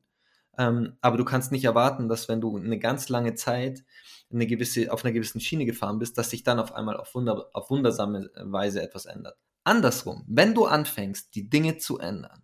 ähm, 0.56 0.96
aber 1.02 1.18
du 1.18 1.24
kannst 1.24 1.52
nicht 1.52 1.64
erwarten, 1.64 2.08
dass 2.08 2.28
wenn 2.28 2.40
du 2.40 2.56
eine 2.56 2.78
ganz 2.78 3.08
lange 3.08 3.34
Zeit 3.34 3.84
eine 4.32 4.46
gewisse, 4.46 4.92
auf 4.92 5.04
einer 5.04 5.12
gewissen 5.12 5.40
Schiene 5.40 5.66
gefahren 5.66 5.98
bist, 5.98 6.16
dass 6.18 6.30
sich 6.30 6.42
dann 6.42 6.58
auf 6.58 6.74
einmal 6.74 6.96
auf, 6.96 7.14
wunder, 7.14 7.48
auf 7.52 7.70
wundersame 7.70 8.30
Weise 8.36 8.82
etwas 8.82 9.06
ändert. 9.06 9.36
Andersrum, 9.64 10.24
wenn 10.26 10.54
du 10.54 10.66
anfängst, 10.66 11.34
die 11.34 11.48
Dinge 11.48 11.78
zu 11.78 11.98
ändern, 11.98 12.42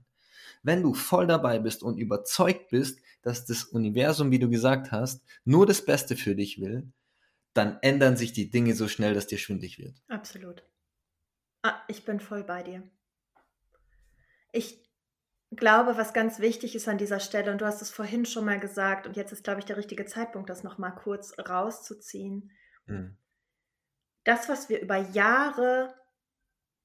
wenn 0.62 0.82
du 0.82 0.94
voll 0.94 1.26
dabei 1.26 1.58
bist 1.58 1.82
und 1.82 1.98
überzeugt 1.98 2.70
bist, 2.70 3.00
dass 3.22 3.46
das 3.46 3.64
Universum, 3.64 4.30
wie 4.30 4.38
du 4.38 4.48
gesagt 4.48 4.92
hast, 4.92 5.22
nur 5.44 5.66
das 5.66 5.84
Beste 5.84 6.16
für 6.16 6.34
dich 6.34 6.61
will, 6.61 6.92
dann 7.52 7.78
ändern 7.82 8.16
sich 8.16 8.32
die 8.32 8.50
Dinge 8.50 8.74
so 8.74 8.88
schnell, 8.88 9.14
dass 9.14 9.26
dir 9.26 9.38
schwindlig 9.38 9.78
wird. 9.78 9.96
Absolut. 10.08 10.64
Ah, 11.62 11.80
ich 11.88 12.04
bin 12.04 12.20
voll 12.20 12.44
bei 12.44 12.62
dir. 12.62 12.82
Ich 14.52 14.88
glaube, 15.50 15.96
was 15.96 16.12
ganz 16.12 16.38
wichtig 16.38 16.74
ist 16.74 16.88
an 16.88 16.98
dieser 16.98 17.20
Stelle, 17.20 17.50
und 17.50 17.61
du 17.61 17.66
hast 17.66 17.82
es 17.82 17.90
vorhin 17.90 18.24
schon 18.24 18.44
mal 18.44 18.61
gesagt, 18.61 19.06
und 19.06 19.16
jetzt 19.16 19.32
ist, 19.32 19.44
glaube 19.44 19.61
ich, 19.61 19.66
der 19.66 19.76
richtige 19.76 20.06
Zeitpunkt, 20.06 20.48
das 20.48 20.62
nochmal 20.62 20.94
kurz 20.94 21.34
rauszuziehen. 21.38 22.52
Mhm. 22.86 23.16
Das, 24.24 24.48
was 24.48 24.68
wir 24.68 24.80
über 24.80 24.96
Jahre 24.96 25.94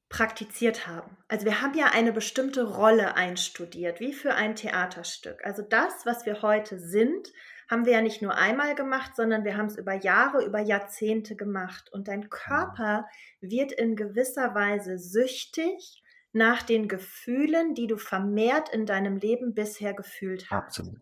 praktiziert 0.09 0.87
haben. 0.87 1.17
Also 1.27 1.45
wir 1.45 1.61
haben 1.61 1.77
ja 1.77 1.87
eine 1.87 2.13
bestimmte 2.13 2.63
Rolle 2.63 3.15
einstudiert, 3.15 3.99
wie 3.99 4.13
für 4.13 4.33
ein 4.33 4.55
Theaterstück. 4.55 5.43
Also 5.43 5.61
das, 5.61 6.05
was 6.05 6.25
wir 6.25 6.41
heute 6.41 6.79
sind, 6.79 7.31
haben 7.69 7.85
wir 7.85 7.93
ja 7.93 8.01
nicht 8.01 8.21
nur 8.21 8.35
einmal 8.35 8.75
gemacht, 8.75 9.15
sondern 9.15 9.43
wir 9.43 9.57
haben 9.57 9.67
es 9.67 9.77
über 9.77 9.93
Jahre, 9.93 10.45
über 10.45 10.59
Jahrzehnte 10.59 11.35
gemacht. 11.35 11.89
Und 11.91 12.07
dein 12.07 12.29
Körper 12.29 13.07
wird 13.41 13.71
in 13.71 13.95
gewisser 13.95 14.53
Weise 14.53 14.99
süchtig 14.99 16.03
nach 16.31 16.61
den 16.61 16.87
Gefühlen, 16.87 17.73
die 17.73 17.87
du 17.87 17.97
vermehrt 17.97 18.69
in 18.69 18.85
deinem 18.85 19.17
Leben 19.17 19.55
bisher 19.55 19.93
gefühlt 19.93 20.49
hast. 20.51 20.79
Absolut. 20.79 20.99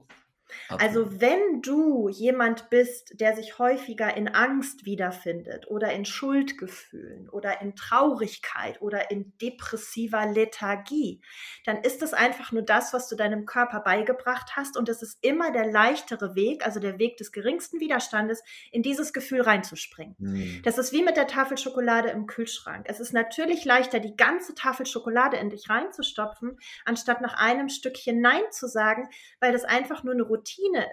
Also 0.69 1.21
wenn 1.21 1.61
du 1.61 2.09
jemand 2.09 2.69
bist, 2.69 3.19
der 3.19 3.35
sich 3.35 3.59
häufiger 3.59 4.15
in 4.15 4.27
Angst 4.27 4.85
wiederfindet 4.85 5.67
oder 5.67 5.91
in 5.91 6.05
Schuldgefühlen 6.05 7.29
oder 7.29 7.61
in 7.61 7.75
Traurigkeit 7.75 8.81
oder 8.81 9.11
in 9.11 9.37
depressiver 9.39 10.25
Lethargie, 10.25 11.21
dann 11.65 11.81
ist 11.81 12.01
es 12.01 12.13
einfach 12.13 12.51
nur 12.51 12.63
das, 12.63 12.93
was 12.93 13.07
du 13.07 13.15
deinem 13.15 13.45
Körper 13.45 13.79
beigebracht 13.81 14.55
hast 14.55 14.77
und 14.77 14.89
es 14.89 15.01
ist 15.01 15.17
immer 15.21 15.51
der 15.51 15.69
leichtere 15.71 16.35
Weg, 16.35 16.65
also 16.65 16.79
der 16.79 16.99
Weg 16.99 17.17
des 17.17 17.31
geringsten 17.31 17.79
Widerstandes, 17.79 18.43
in 18.71 18.83
dieses 18.83 19.13
Gefühl 19.13 19.41
reinzuspringen. 19.41 20.15
Mhm. 20.19 20.61
Das 20.63 20.77
ist 20.77 20.91
wie 20.91 21.03
mit 21.03 21.17
der 21.17 21.27
Tafel 21.27 21.57
Schokolade 21.57 22.09
im 22.09 22.27
Kühlschrank. 22.27 22.85
Es 22.89 22.99
ist 22.99 23.13
natürlich 23.13 23.65
leichter, 23.65 23.99
die 23.99 24.15
ganze 24.15 24.55
Tafel 24.55 24.85
Schokolade 24.85 25.37
in 25.37 25.49
dich 25.49 25.69
reinzustopfen, 25.69 26.59
anstatt 26.85 27.21
nach 27.21 27.35
einem 27.35 27.69
Stückchen 27.69 28.21
Nein 28.21 28.43
zu 28.51 28.67
sagen, 28.67 29.09
weil 29.39 29.51
das 29.51 29.63
einfach 29.63 30.03
nur 30.03 30.13
eine 30.13 30.23
Routine 30.23 30.42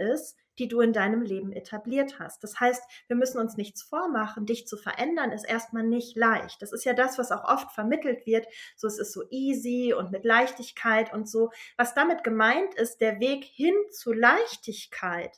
ist, 0.01 0.37
die 0.59 0.69
du 0.69 0.81
in 0.81 0.93
deinem 0.93 1.23
Leben 1.23 1.53
etabliert 1.53 2.19
hast. 2.19 2.45
Das 2.45 2.61
heißt, 2.61 2.83
wir 3.09 3.17
müssen 3.17 3.39
uns 3.39 3.57
nichts 3.57 3.83
vormachen. 3.83 4.45
Dich 4.45 4.67
zu 4.67 4.77
verändern 4.77 5.33
ist 5.33 5.45
erstmal 5.45 5.85
nicht 5.85 6.17
leicht. 6.17 6.61
Das 6.61 6.73
ist 6.73 6.85
ja 6.85 6.93
das, 6.93 7.19
was 7.19 7.33
auch 7.33 7.45
oft 7.45 7.73
vermittelt 7.73 8.27
wird. 8.27 8.47
So, 8.77 8.87
es 8.87 8.99
ist 8.99 9.13
so 9.13 9.23
easy 9.31 9.95
und 9.97 10.13
mit 10.13 10.25
Leichtigkeit 10.25 11.13
und 11.15 11.29
so. 11.29 11.51
Was 11.79 11.95
damit 11.95 12.25
gemeint 12.25 12.75
ist, 12.75 13.01
der 13.01 13.21
Weg 13.21 13.45
hin 13.45 13.75
zu 13.91 14.13
Leichtigkeit 14.13 15.35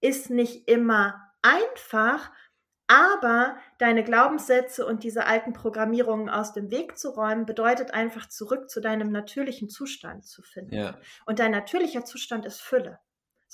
ist 0.00 0.30
nicht 0.30 0.68
immer 0.68 1.22
einfach, 1.42 2.32
aber 2.88 3.56
deine 3.78 4.04
Glaubenssätze 4.04 4.86
und 4.86 5.02
diese 5.02 5.26
alten 5.26 5.52
Programmierungen 5.52 6.28
aus 6.28 6.52
dem 6.52 6.70
Weg 6.70 6.98
zu 6.98 7.10
räumen, 7.10 7.46
bedeutet 7.46 7.92
einfach 7.92 8.28
zurück 8.28 8.70
zu 8.70 8.80
deinem 8.80 9.10
natürlichen 9.10 9.68
Zustand 9.68 10.24
zu 10.24 10.42
finden. 10.42 10.74
Ja. 10.74 10.98
Und 11.24 11.38
dein 11.38 11.50
natürlicher 11.50 12.04
Zustand 12.04 12.46
ist 12.46 12.60
Fülle. 12.60 12.98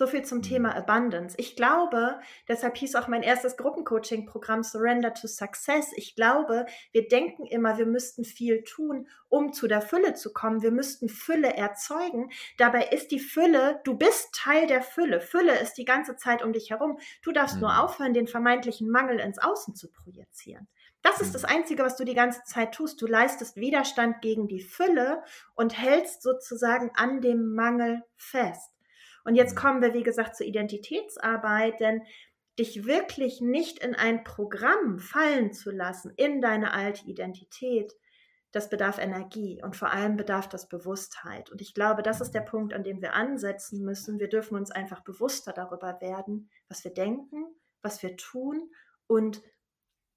So 0.02 0.08
viel 0.08 0.24
zum 0.24 0.42
Thema 0.42 0.70
mhm. 0.70 0.78
Abundance. 0.78 1.36
Ich 1.38 1.54
glaube, 1.54 2.18
deshalb 2.48 2.76
hieß 2.76 2.96
auch 2.96 3.06
mein 3.06 3.22
erstes 3.22 3.56
Gruppencoaching-Programm 3.56 4.64
Surrender 4.64 5.14
to 5.14 5.28
Success. 5.28 5.92
Ich 5.94 6.16
glaube, 6.16 6.66
wir 6.90 7.06
denken 7.06 7.46
immer, 7.46 7.78
wir 7.78 7.86
müssten 7.86 8.24
viel 8.24 8.64
tun, 8.64 9.06
um 9.28 9.52
zu 9.52 9.68
der 9.68 9.80
Fülle 9.80 10.14
zu 10.14 10.32
kommen. 10.32 10.60
Wir 10.60 10.72
müssten 10.72 11.08
Fülle 11.08 11.56
erzeugen. 11.56 12.32
Dabei 12.58 12.88
ist 12.88 13.12
die 13.12 13.20
Fülle, 13.20 13.80
du 13.84 13.96
bist 13.96 14.34
Teil 14.34 14.66
der 14.66 14.82
Fülle. 14.82 15.20
Fülle 15.20 15.56
ist 15.60 15.74
die 15.74 15.84
ganze 15.84 16.16
Zeit 16.16 16.42
um 16.42 16.52
dich 16.52 16.70
herum. 16.70 16.98
Du 17.22 17.30
darfst 17.30 17.54
mhm. 17.54 17.60
nur 17.60 17.80
aufhören, 17.80 18.12
den 18.12 18.26
vermeintlichen 18.26 18.90
Mangel 18.90 19.20
ins 19.20 19.38
Außen 19.38 19.76
zu 19.76 19.88
projizieren. 19.88 20.66
Das 21.02 21.20
ist 21.20 21.32
das 21.32 21.42
mhm. 21.42 21.50
Einzige, 21.50 21.84
was 21.84 21.94
du 21.94 22.04
die 22.04 22.14
ganze 22.14 22.42
Zeit 22.42 22.74
tust. 22.74 23.00
Du 23.00 23.06
leistest 23.06 23.54
Widerstand 23.54 24.20
gegen 24.20 24.48
die 24.48 24.62
Fülle 24.62 25.22
und 25.54 25.78
hältst 25.78 26.24
sozusagen 26.24 26.90
an 26.96 27.20
dem 27.20 27.54
Mangel 27.54 28.02
fest. 28.16 28.72
Und 29.24 29.34
jetzt 29.34 29.54
mhm. 29.54 29.60
kommen 29.60 29.82
wir, 29.82 29.94
wie 29.94 30.02
gesagt, 30.02 30.36
zur 30.36 30.46
Identitätsarbeit, 30.46 31.80
denn 31.80 32.02
dich 32.58 32.84
wirklich 32.84 33.40
nicht 33.40 33.78
in 33.78 33.94
ein 33.94 34.24
Programm 34.24 34.98
fallen 34.98 35.52
zu 35.52 35.70
lassen, 35.70 36.12
in 36.16 36.40
deine 36.40 36.74
alte 36.74 37.06
Identität, 37.06 37.94
das 38.50 38.68
bedarf 38.68 38.98
Energie 38.98 39.62
und 39.62 39.76
vor 39.76 39.92
allem 39.92 40.16
bedarf 40.16 40.48
das 40.48 40.68
Bewusstheit. 40.68 41.50
Und 41.50 41.62
ich 41.62 41.72
glaube, 41.72 42.02
das 42.02 42.20
ist 42.20 42.32
der 42.32 42.42
Punkt, 42.42 42.74
an 42.74 42.84
dem 42.84 43.00
wir 43.00 43.14
ansetzen 43.14 43.82
müssen. 43.82 44.20
Wir 44.20 44.28
dürfen 44.28 44.56
uns 44.56 44.70
einfach 44.70 45.00
bewusster 45.00 45.54
darüber 45.54 46.00
werden, 46.02 46.50
was 46.68 46.84
wir 46.84 46.92
denken, 46.92 47.46
was 47.80 48.02
wir 48.02 48.16
tun 48.18 48.70
und 49.06 49.42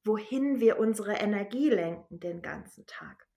wohin 0.03 0.59
wir 0.59 0.77
unsere 0.77 1.13
Energie 1.13 1.69
lenken 1.69 2.19
den 2.19 2.41
ganzen 2.41 2.85
Tag. 2.85 3.27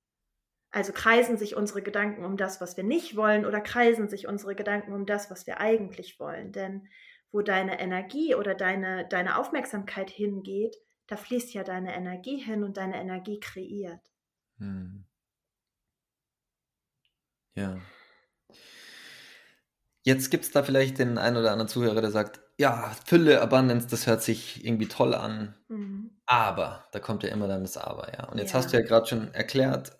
Also 0.70 0.92
kreisen 0.92 1.38
sich 1.38 1.56
unsere 1.56 1.82
Gedanken 1.82 2.24
um 2.24 2.36
das, 2.36 2.60
was 2.60 2.76
wir 2.76 2.84
nicht 2.84 3.16
wollen, 3.16 3.46
oder 3.46 3.60
kreisen 3.60 4.08
sich 4.08 4.26
unsere 4.26 4.54
Gedanken 4.54 4.92
um 4.92 5.06
das, 5.06 5.30
was 5.30 5.46
wir 5.46 5.60
eigentlich 5.60 6.20
wollen. 6.20 6.52
Denn 6.52 6.88
wo 7.30 7.42
deine 7.42 7.80
Energie 7.80 8.34
oder 8.34 8.54
deine, 8.54 9.06
deine 9.08 9.38
Aufmerksamkeit 9.38 10.10
hingeht, 10.10 10.76
da 11.06 11.16
fließt 11.16 11.54
ja 11.54 11.64
deine 11.64 11.94
Energie 11.94 12.38
hin 12.38 12.64
und 12.64 12.76
deine 12.76 13.00
Energie 13.00 13.40
kreiert. 13.40 14.00
Hm. 14.58 15.04
Ja. 17.54 17.78
Jetzt 20.02 20.30
gibt 20.30 20.44
es 20.44 20.52
da 20.52 20.62
vielleicht 20.62 20.98
den 20.98 21.18
einen 21.18 21.36
oder 21.36 21.52
anderen 21.52 21.68
Zuhörer, 21.68 22.00
der 22.00 22.10
sagt, 22.10 22.40
ja, 22.56 22.92
Fülle, 23.04 23.40
Abundance, 23.40 23.88
das 23.88 24.06
hört 24.06 24.22
sich 24.22 24.64
irgendwie 24.64 24.88
toll 24.88 25.14
an. 25.14 25.54
Mhm. 25.68 26.18
Aber, 26.24 26.86
da 26.92 26.98
kommt 26.98 27.22
ja 27.24 27.30
immer 27.30 27.46
dann 27.46 27.62
das 27.62 27.76
Aber, 27.76 28.12
ja. 28.12 28.28
Und 28.28 28.38
jetzt 28.38 28.52
ja. 28.52 28.58
hast 28.58 28.72
du 28.72 28.78
ja 28.78 28.82
gerade 28.82 29.06
schon 29.06 29.34
erklärt, 29.34 29.97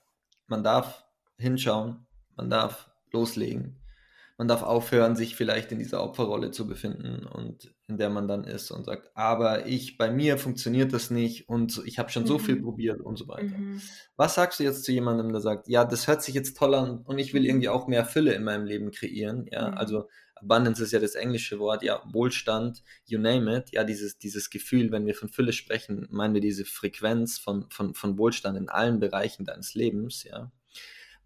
man 0.49 0.63
darf 0.63 1.05
hinschauen, 1.37 2.07
man 2.37 2.51
darf 2.51 2.91
loslegen, 3.13 3.81
man 4.39 4.47
darf 4.47 4.62
aufhören, 4.62 5.16
sich 5.16 5.34
vielleicht 5.34 5.72
in 5.72 5.80
dieser 5.80 6.01
Opferrolle 6.01 6.53
zu 6.53 6.68
befinden 6.68 7.26
und 7.26 7.74
in 7.89 7.99
der 7.99 8.09
man 8.09 8.28
dann 8.28 8.45
ist 8.45 8.70
und 8.70 8.84
sagt, 8.84 9.11
aber 9.14 9.66
ich, 9.66 9.99
bei 9.99 10.12
mir 10.12 10.39
funktioniert 10.39 10.93
das 10.93 11.11
nicht 11.11 11.49
und 11.49 11.82
ich 11.84 11.99
habe 11.99 12.11
schon 12.11 12.22
mhm. 12.22 12.28
so 12.28 12.39
viel 12.39 12.55
mhm. 12.57 12.62
probiert 12.62 13.01
und 13.01 13.18
so 13.18 13.26
weiter. 13.26 13.59
Mhm. 13.59 13.82
Was 14.16 14.36
sagst 14.36 14.61
du 14.61 14.64
jetzt 14.64 14.84
zu 14.84 14.93
jemandem, 14.93 15.32
der 15.32 15.41
sagt, 15.41 15.68
ja, 15.68 15.84
das 15.84 16.07
hört 16.07 16.22
sich 16.22 16.36
jetzt 16.36 16.57
toll 16.57 16.76
an 16.76 16.99
und 16.99 17.18
ich 17.18 17.34
will 17.34 17.45
irgendwie 17.45 17.68
auch 17.68 17.89
mehr 17.89 18.05
Fülle 18.05 18.32
in 18.32 18.45
meinem 18.45 18.64
Leben 18.64 18.93
kreieren, 18.93 19.47
ja, 19.51 19.72
mhm. 19.72 19.76
also 19.76 20.09
Abundance 20.36 20.84
ist 20.84 20.93
ja 20.93 21.01
das 21.01 21.16
englische 21.16 21.59
Wort, 21.59 21.82
ja, 21.82 22.01
Wohlstand, 22.12 22.84
you 23.07 23.18
name 23.18 23.57
it, 23.57 23.72
ja, 23.72 23.82
dieses, 23.82 24.18
dieses 24.18 24.51
Gefühl, 24.51 24.93
wenn 24.93 25.05
wir 25.05 25.16
von 25.16 25.28
Fülle 25.28 25.53
sprechen, 25.53 26.07
meinen 26.11 26.34
wir 26.34 26.41
diese 26.41 26.64
Frequenz 26.64 27.39
von, 27.39 27.66
von, 27.70 27.93
von 27.95 28.16
Wohlstand 28.18 28.57
in 28.57 28.68
allen 28.68 29.01
Bereichen 29.01 29.45
deines 29.45 29.74
Lebens, 29.74 30.22
ja. 30.22 30.53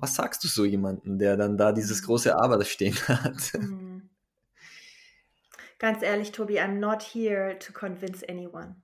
Was 0.02 0.16
sagst 0.16 0.42
du 0.42 0.48
so 0.48 0.64
jemandem, 0.64 1.16
der 1.20 1.36
dann 1.36 1.56
da 1.56 1.70
dieses 1.70 2.02
mhm. 2.02 2.06
große 2.06 2.36
Aber 2.36 2.64
stehen 2.64 2.96
hat? 3.06 3.54
Mhm. 3.54 4.10
Ganz 5.78 6.02
ehrlich, 6.02 6.32
Tobi, 6.32 6.58
I'm 6.58 6.80
not 6.80 7.02
here 7.02 7.56
to 7.60 7.72
convince 7.72 8.28
anyone. 8.28 8.74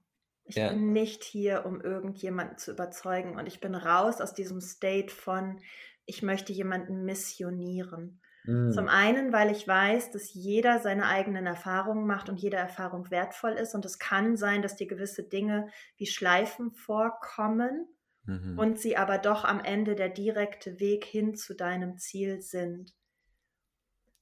Ich 0.45 0.55
ja. 0.55 0.69
bin 0.69 0.93
nicht 0.93 1.25
hier, 1.25 1.67
um 1.67 1.81
irgendjemanden 1.81 2.57
zu 2.57 2.71
überzeugen 2.71 3.37
und 3.37 3.49
ich 3.49 3.59
bin 3.59 3.75
raus 3.75 4.21
aus 4.21 4.33
diesem 4.33 4.61
State 4.61 5.13
von, 5.13 5.59
ich 6.07 6.23
möchte 6.23 6.53
jemanden 6.53 7.05
missionieren. 7.05 8.21
Zum 8.45 8.85
mm. 8.85 8.89
einen, 8.89 9.33
weil 9.33 9.51
ich 9.51 9.67
weiß, 9.67 10.13
dass 10.13 10.33
jeder 10.33 10.79
seine 10.79 11.07
eigenen 11.07 11.47
Erfahrungen 11.47 12.07
macht 12.07 12.29
und 12.29 12.41
jede 12.41 12.57
Erfahrung 12.57 13.11
wertvoll 13.11 13.53
ist. 13.53 13.75
Und 13.75 13.85
es 13.85 13.99
kann 13.99 14.37
sein, 14.37 14.63
dass 14.63 14.77
dir 14.77 14.87
gewisse 14.87 15.25
Dinge 15.25 15.69
wie 15.97 16.07
Schleifen 16.07 16.71
vorkommen 16.71 17.89
mhm. 18.29 18.59
und 18.59 18.79
sie 18.79 18.97
aber 18.97 19.19
doch 19.19 19.45
am 19.45 19.61
Ende 19.61 19.95
der 19.95 20.11
direkte 20.11 20.79
Weg 20.79 21.05
hin 21.05 21.35
zu 21.35 21.55
deinem 21.55 21.99
Ziel 21.99 22.41
sind. 22.41 22.95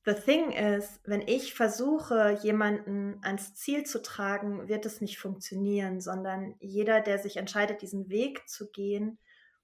The 0.06 0.14
thing 0.14 0.52
is, 0.52 1.00
wenn 1.04 1.22
ich 1.22 1.54
versuche, 1.54 2.38
jemanden 2.40 3.18
ans 3.22 3.56
Ziel 3.56 3.84
zu 3.84 4.00
tragen, 4.00 4.68
wird 4.68 4.86
es 4.86 5.00
nicht 5.00 5.18
funktionieren, 5.18 6.00
sondern 6.00 6.54
jeder, 6.60 7.00
der 7.00 7.18
sich 7.18 7.36
entscheidet, 7.36 7.82
diesen 7.82 8.08
Weg 8.08 8.48
zu 8.48 8.70
gehen, 8.70 9.18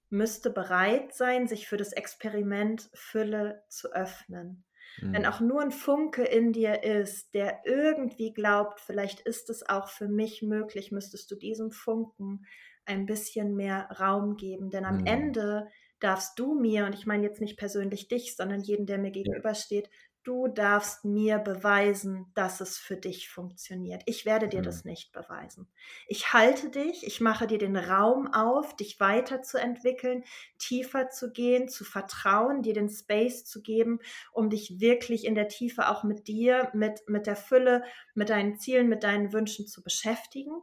müsste 0.09 0.49
bereit 0.49 1.13
sein, 1.13 1.47
sich 1.47 1.69
für 1.69 1.77
das 1.77 1.93
Experiment 1.93 2.89
Fülle 2.93 3.63
zu 3.69 3.93
öffnen. 3.93 4.65
Mhm. 5.01 5.13
Wenn 5.13 5.25
auch 5.25 5.39
nur 5.39 5.61
ein 5.61 5.71
Funke 5.71 6.23
in 6.23 6.51
dir 6.51 6.83
ist, 6.83 7.33
der 7.33 7.61
irgendwie 7.65 8.33
glaubt, 8.33 8.81
vielleicht 8.81 9.21
ist 9.21 9.49
es 9.49 9.67
auch 9.67 9.87
für 9.87 10.09
mich 10.09 10.41
möglich, 10.41 10.91
müsstest 10.91 11.31
du 11.31 11.35
diesem 11.35 11.71
Funken 11.71 12.45
ein 12.85 13.05
bisschen 13.05 13.55
mehr 13.55 13.89
Raum 13.99 14.37
geben. 14.37 14.69
Denn 14.69 14.85
am 14.85 14.99
mhm. 14.99 15.05
Ende 15.05 15.67
darfst 15.99 16.37
du 16.37 16.53
mir, 16.53 16.85
und 16.85 16.95
ich 16.95 17.05
meine 17.05 17.23
jetzt 17.23 17.41
nicht 17.41 17.57
persönlich 17.57 18.07
dich, 18.07 18.35
sondern 18.35 18.61
jeden, 18.61 18.85
der 18.85 18.97
mir 18.97 19.11
gegenübersteht, 19.11 19.89
du 20.23 20.47
darfst 20.47 21.03
mir 21.03 21.37
beweisen, 21.37 22.31
dass 22.33 22.61
es 22.61 22.77
für 22.77 22.95
dich 22.95 23.29
funktioniert. 23.29 24.03
Ich 24.05 24.25
werde 24.25 24.47
dir 24.47 24.59
mhm. 24.59 24.65
das 24.65 24.85
nicht 24.85 25.11
beweisen. 25.11 25.67
Ich 26.07 26.33
halte 26.33 26.69
dich, 26.69 27.05
ich 27.05 27.19
mache 27.19 27.45
dir 27.45 27.57
den 27.57 27.75
Raum 27.75 28.33
auf, 28.33 28.75
dich 28.75 28.99
weiterzuentwickeln, 28.99 30.23
tiefer 30.57 31.09
zu 31.09 31.31
gehen, 31.31 31.67
zu 31.67 31.83
vertrauen, 31.83 32.61
dir 32.61 32.73
den 32.73 32.89
Space 32.89 33.43
zu 33.45 33.61
geben, 33.61 33.99
um 34.31 34.49
dich 34.49 34.79
wirklich 34.79 35.25
in 35.25 35.35
der 35.35 35.49
Tiefe 35.49 35.89
auch 35.89 36.03
mit 36.03 36.27
dir, 36.27 36.69
mit, 36.73 37.01
mit 37.07 37.27
der 37.27 37.35
Fülle, 37.35 37.83
mit 38.13 38.29
deinen 38.29 38.57
Zielen, 38.57 38.87
mit 38.87 39.03
deinen 39.03 39.33
Wünschen 39.33 39.67
zu 39.67 39.83
beschäftigen. 39.83 40.53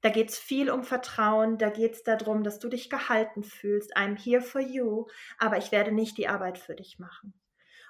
Da 0.00 0.10
geht 0.10 0.30
es 0.30 0.38
viel 0.38 0.70
um 0.70 0.84
Vertrauen, 0.84 1.58
da 1.58 1.70
geht 1.70 1.94
es 1.94 2.02
darum, 2.04 2.44
dass 2.44 2.58
du 2.58 2.68
dich 2.68 2.88
gehalten 2.88 3.42
fühlst. 3.42 3.96
I'm 3.96 4.16
here 4.16 4.40
for 4.40 4.60
you, 4.60 5.06
aber 5.38 5.58
ich 5.58 5.72
werde 5.72 5.92
nicht 5.92 6.18
die 6.18 6.28
Arbeit 6.28 6.58
für 6.58 6.76
dich 6.76 6.98
machen. 6.98 7.34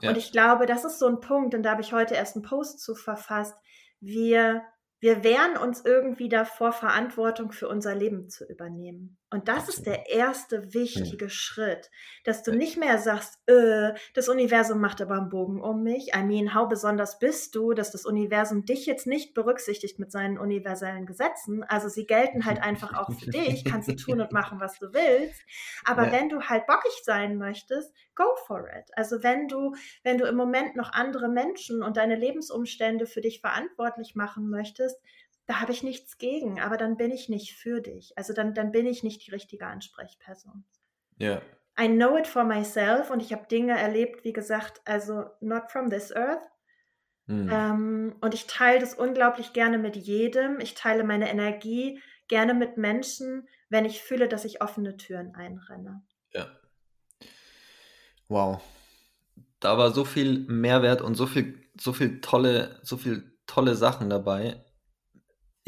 Ja. 0.00 0.10
Und 0.10 0.16
ich 0.16 0.32
glaube, 0.32 0.66
das 0.66 0.84
ist 0.84 0.98
so 0.98 1.06
ein 1.06 1.20
Punkt, 1.20 1.54
und 1.54 1.62
da 1.62 1.72
habe 1.72 1.82
ich 1.82 1.92
heute 1.92 2.14
erst 2.14 2.36
einen 2.36 2.44
Post 2.44 2.80
zu 2.80 2.94
verfasst. 2.94 3.56
Wir, 4.00 4.62
wir 5.00 5.22
wehren 5.22 5.56
uns 5.56 5.84
irgendwie 5.84 6.28
davor, 6.28 6.72
Verantwortung 6.72 7.52
für 7.52 7.68
unser 7.68 7.94
Leben 7.94 8.28
zu 8.28 8.44
übernehmen. 8.44 9.18
Und 9.30 9.48
das 9.48 9.68
Absolut. 9.68 9.76
ist 9.76 9.86
der 9.86 10.10
erste 10.10 10.72
wichtige 10.72 11.26
ja. 11.26 11.30
Schritt, 11.30 11.90
dass 12.24 12.42
du 12.42 12.52
nicht 12.52 12.78
mehr 12.78 12.96
sagst, 12.96 13.38
äh, 13.46 13.92
das 14.14 14.30
Universum 14.30 14.80
macht 14.80 15.02
aber 15.02 15.16
einen 15.16 15.28
Bogen 15.28 15.60
um 15.60 15.82
mich. 15.82 16.14
I 16.16 16.22
mean, 16.22 16.54
how 16.54 16.66
besonders 16.66 17.18
bist 17.18 17.54
du, 17.54 17.74
dass 17.74 17.90
das 17.90 18.06
Universum 18.06 18.64
dich 18.64 18.86
jetzt 18.86 19.06
nicht 19.06 19.34
berücksichtigt 19.34 19.98
mit 19.98 20.10
seinen 20.10 20.38
universellen 20.38 21.04
Gesetzen. 21.04 21.62
Also 21.62 21.88
sie 21.88 22.06
gelten 22.06 22.46
halt 22.46 22.62
einfach 22.62 22.94
auch 22.94 23.12
für 23.12 23.30
dich, 23.30 23.66
kannst 23.66 23.88
du 23.88 23.96
tun 23.96 24.22
und 24.22 24.32
machen, 24.32 24.60
was 24.60 24.78
du 24.78 24.94
willst. 24.94 25.42
Aber 25.84 26.06
ja. 26.06 26.12
wenn 26.12 26.30
du 26.30 26.40
halt 26.40 26.66
bockig 26.66 27.02
sein 27.04 27.36
möchtest, 27.36 27.92
go 28.14 28.24
for 28.46 28.66
it. 28.66 28.90
Also 28.96 29.22
wenn 29.22 29.46
du, 29.46 29.74
wenn 30.02 30.16
du 30.16 30.24
im 30.24 30.36
Moment 30.36 30.74
noch 30.74 30.92
andere 30.94 31.28
Menschen 31.28 31.82
und 31.82 31.98
deine 31.98 32.16
Lebensumstände 32.16 33.04
für 33.04 33.20
dich 33.20 33.42
verantwortlich 33.42 34.14
machen 34.14 34.48
möchtest, 34.48 34.87
da 35.48 35.60
habe 35.60 35.72
ich 35.72 35.82
nichts 35.82 36.18
gegen, 36.18 36.60
aber 36.60 36.76
dann 36.76 36.98
bin 36.98 37.10
ich 37.10 37.30
nicht 37.30 37.54
für 37.54 37.80
dich. 37.80 38.12
Also 38.16 38.34
dann, 38.34 38.52
dann 38.52 38.70
bin 38.70 38.86
ich 38.86 39.02
nicht 39.02 39.26
die 39.26 39.30
richtige 39.30 39.66
Ansprechperson. 39.66 40.64
Ja. 41.16 41.40
I 41.80 41.88
know 41.88 42.18
it 42.18 42.26
for 42.26 42.44
myself 42.44 43.10
und 43.10 43.22
ich 43.22 43.32
habe 43.32 43.46
Dinge 43.46 43.78
erlebt, 43.78 44.24
wie 44.24 44.34
gesagt, 44.34 44.82
also 44.84 45.24
not 45.40 45.70
from 45.70 45.88
this 45.88 46.14
earth. 46.14 46.46
Mhm. 47.26 47.48
Ähm, 47.50 48.16
und 48.20 48.34
ich 48.34 48.46
teile 48.46 48.78
das 48.78 48.92
unglaublich 48.92 49.54
gerne 49.54 49.78
mit 49.78 49.96
jedem. 49.96 50.60
Ich 50.60 50.74
teile 50.74 51.02
meine 51.02 51.30
Energie 51.30 51.98
gerne 52.26 52.52
mit 52.52 52.76
Menschen, 52.76 53.48
wenn 53.70 53.86
ich 53.86 54.02
fühle, 54.02 54.28
dass 54.28 54.44
ich 54.44 54.60
offene 54.60 54.98
Türen 54.98 55.34
einrenne. 55.34 56.02
Ja. 56.34 56.46
Wow. 58.28 58.60
Da 59.60 59.78
war 59.78 59.92
so 59.92 60.04
viel 60.04 60.40
Mehrwert 60.40 61.00
und 61.00 61.14
so 61.14 61.26
viel, 61.26 61.58
so 61.80 61.94
viel 61.94 62.20
tolle, 62.20 62.80
so 62.82 62.98
viel 62.98 63.38
tolle 63.46 63.74
Sachen 63.74 64.10
dabei 64.10 64.62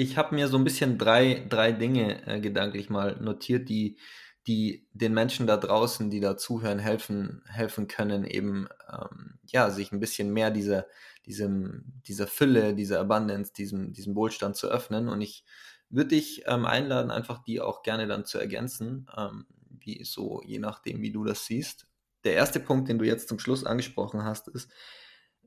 ich 0.00 0.16
habe 0.16 0.34
mir 0.34 0.48
so 0.48 0.56
ein 0.56 0.64
bisschen 0.64 0.96
drei, 0.96 1.44
drei 1.50 1.72
Dinge 1.72 2.26
äh, 2.26 2.40
gedanklich 2.40 2.88
mal 2.88 3.16
notiert, 3.20 3.68
die, 3.68 3.98
die 4.46 4.88
den 4.94 5.12
Menschen 5.12 5.46
da 5.46 5.58
draußen, 5.58 6.08
die 6.08 6.20
da 6.20 6.38
zuhören, 6.38 6.78
helfen, 6.78 7.42
helfen 7.46 7.86
können, 7.86 8.24
eben 8.24 8.66
ähm, 8.90 9.38
ja, 9.44 9.68
sich 9.68 9.92
ein 9.92 10.00
bisschen 10.00 10.32
mehr 10.32 10.50
dieser, 10.50 10.86
diesem, 11.26 12.00
dieser 12.06 12.26
Fülle, 12.26 12.74
dieser 12.74 12.98
Abundance, 13.00 13.52
diesem, 13.52 13.92
diesem 13.92 14.16
Wohlstand 14.16 14.56
zu 14.56 14.68
öffnen. 14.68 15.10
Und 15.10 15.20
ich 15.20 15.44
würde 15.90 16.08
dich 16.08 16.44
ähm, 16.46 16.64
einladen, 16.64 17.10
einfach 17.10 17.42
die 17.42 17.60
auch 17.60 17.82
gerne 17.82 18.06
dann 18.06 18.24
zu 18.24 18.38
ergänzen, 18.38 19.06
ähm, 19.14 19.44
wie 19.68 20.02
so, 20.04 20.40
je 20.46 20.60
nachdem, 20.60 21.02
wie 21.02 21.12
du 21.12 21.24
das 21.24 21.44
siehst. 21.44 21.86
Der 22.24 22.32
erste 22.32 22.58
Punkt, 22.58 22.88
den 22.88 22.98
du 22.98 23.04
jetzt 23.04 23.28
zum 23.28 23.38
Schluss 23.38 23.64
angesprochen 23.66 24.24
hast, 24.24 24.48
ist 24.48 24.72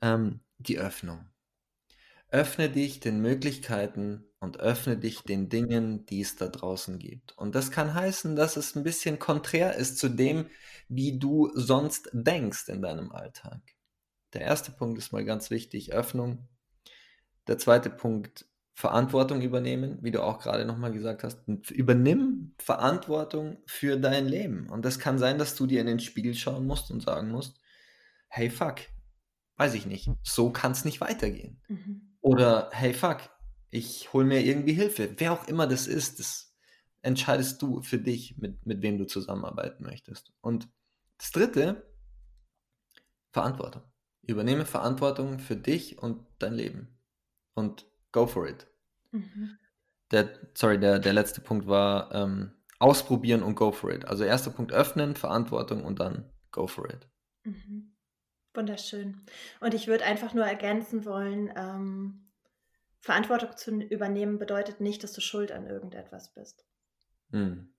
ähm, 0.04 0.42
die 0.60 0.78
Öffnung. 0.78 1.34
Öffne 2.30 2.70
dich 2.70 3.00
den 3.00 3.20
Möglichkeiten 3.20 4.26
und 4.44 4.60
öffne 4.60 4.98
dich 4.98 5.22
den 5.22 5.48
Dingen, 5.48 6.06
die 6.06 6.20
es 6.20 6.36
da 6.36 6.50
draußen 6.50 7.00
gibt. 7.00 7.32
Und 7.38 7.56
das 7.56 7.72
kann 7.72 7.94
heißen, 7.94 8.36
dass 8.36 8.58
es 8.58 8.76
ein 8.76 8.84
bisschen 8.84 9.18
konträr 9.18 9.76
ist 9.76 9.98
zu 9.98 10.10
dem, 10.10 10.48
wie 10.90 11.18
du 11.18 11.50
sonst 11.54 12.10
denkst 12.12 12.68
in 12.68 12.82
deinem 12.82 13.14
Alltag. 13.14 13.62
Der 14.34 14.42
erste 14.42 14.72
Punkt 14.72 14.98
ist 14.98 15.14
mal 15.14 15.24
ganz 15.24 15.50
wichtig, 15.50 15.94
Öffnung. 15.94 16.50
Der 17.48 17.58
zweite 17.58 17.90
Punkt, 17.90 18.46
Verantwortung 18.74 19.42
übernehmen, 19.42 20.00
wie 20.02 20.12
du 20.12 20.22
auch 20.22 20.40
gerade 20.40 20.66
nochmal 20.66 20.92
gesagt 20.92 21.24
hast. 21.24 21.48
Übernimm 21.72 22.54
Verantwortung 22.58 23.60
für 23.66 23.98
dein 23.98 24.26
Leben. 24.26 24.68
Und 24.70 24.84
das 24.84 25.00
kann 25.00 25.20
sein, 25.20 25.38
dass 25.38 25.56
du 25.56 25.68
dir 25.68 25.80
in 25.80 25.88
den 25.88 26.00
Spiegel 26.02 26.34
schauen 26.34 26.68
musst 26.68 26.92
und 26.92 27.02
sagen 27.02 27.30
musst, 27.30 27.62
hey 28.28 28.50
fuck, 28.50 28.76
weiß 29.56 29.74
ich 29.76 29.86
nicht, 29.86 30.10
so 30.22 30.52
kann 30.52 30.74
es 30.74 30.84
nicht 30.84 31.00
weitergehen. 31.00 31.62
Mhm. 31.70 32.18
Oder 32.20 32.70
hey 32.74 32.94
fuck, 32.94 33.20
ich 33.74 34.14
hole 34.14 34.26
mir 34.26 34.42
irgendwie 34.42 34.74
Hilfe. 34.74 35.16
Wer 35.18 35.34
auch 35.34 35.48
immer 35.48 35.66
das 35.66 35.88
ist, 35.88 36.20
das 36.20 36.56
entscheidest 37.02 37.60
du 37.62 37.82
für 37.82 37.98
dich, 37.98 38.38
mit, 38.38 38.64
mit 38.68 38.84
wem 38.84 39.00
du 39.00 39.06
zusammenarbeiten 39.06 39.84
möchtest. 39.84 40.32
Und 40.42 40.70
das 41.18 41.32
dritte, 41.32 41.92
Verantwortung. 43.32 43.82
Übernehme 44.22 44.66
Verantwortung 44.66 45.40
für 45.40 45.56
dich 45.56 45.98
und 45.98 46.24
dein 46.38 46.54
Leben. 46.54 47.00
Und 47.56 47.88
go 48.12 48.28
for 48.28 48.48
it. 48.48 48.68
Mhm. 49.12 49.58
Der, 50.12 50.30
sorry, 50.54 50.80
der, 50.80 51.00
der 51.00 51.14
letzte 51.14 51.42
Punkt 51.42 51.66
war 51.66 52.14
ähm, 52.14 52.52
ausprobieren 52.78 53.42
und 53.42 53.56
go 53.56 53.72
for 53.72 53.92
it. 53.92 54.06
Also 54.06 54.24
erster 54.24 54.52
Punkt 54.52 54.72
öffnen, 54.72 55.16
Verantwortung 55.16 55.84
und 55.84 56.00
dann 56.00 56.32
go 56.52 56.68
for 56.68 56.88
it. 56.94 57.08
Mhm. 57.44 57.96
Wunderschön. 58.54 59.26
Und 59.62 59.74
ich 59.74 59.88
würde 59.88 60.06
einfach 60.06 60.36
nur 60.36 60.46
ergänzen 60.46 61.06
wollen, 61.06 61.52
ähm, 61.56 62.23
Verantwortung 63.04 63.58
zu 63.58 63.72
übernehmen 63.82 64.40
bedeutet 64.40 64.80
nicht, 64.80 65.04
dass 65.04 65.12
du 65.12 65.20
schuld 65.20 65.52
an 65.52 65.68
irgendetwas 65.68 66.34
bist. 66.34 66.66
Hm. 67.32 67.74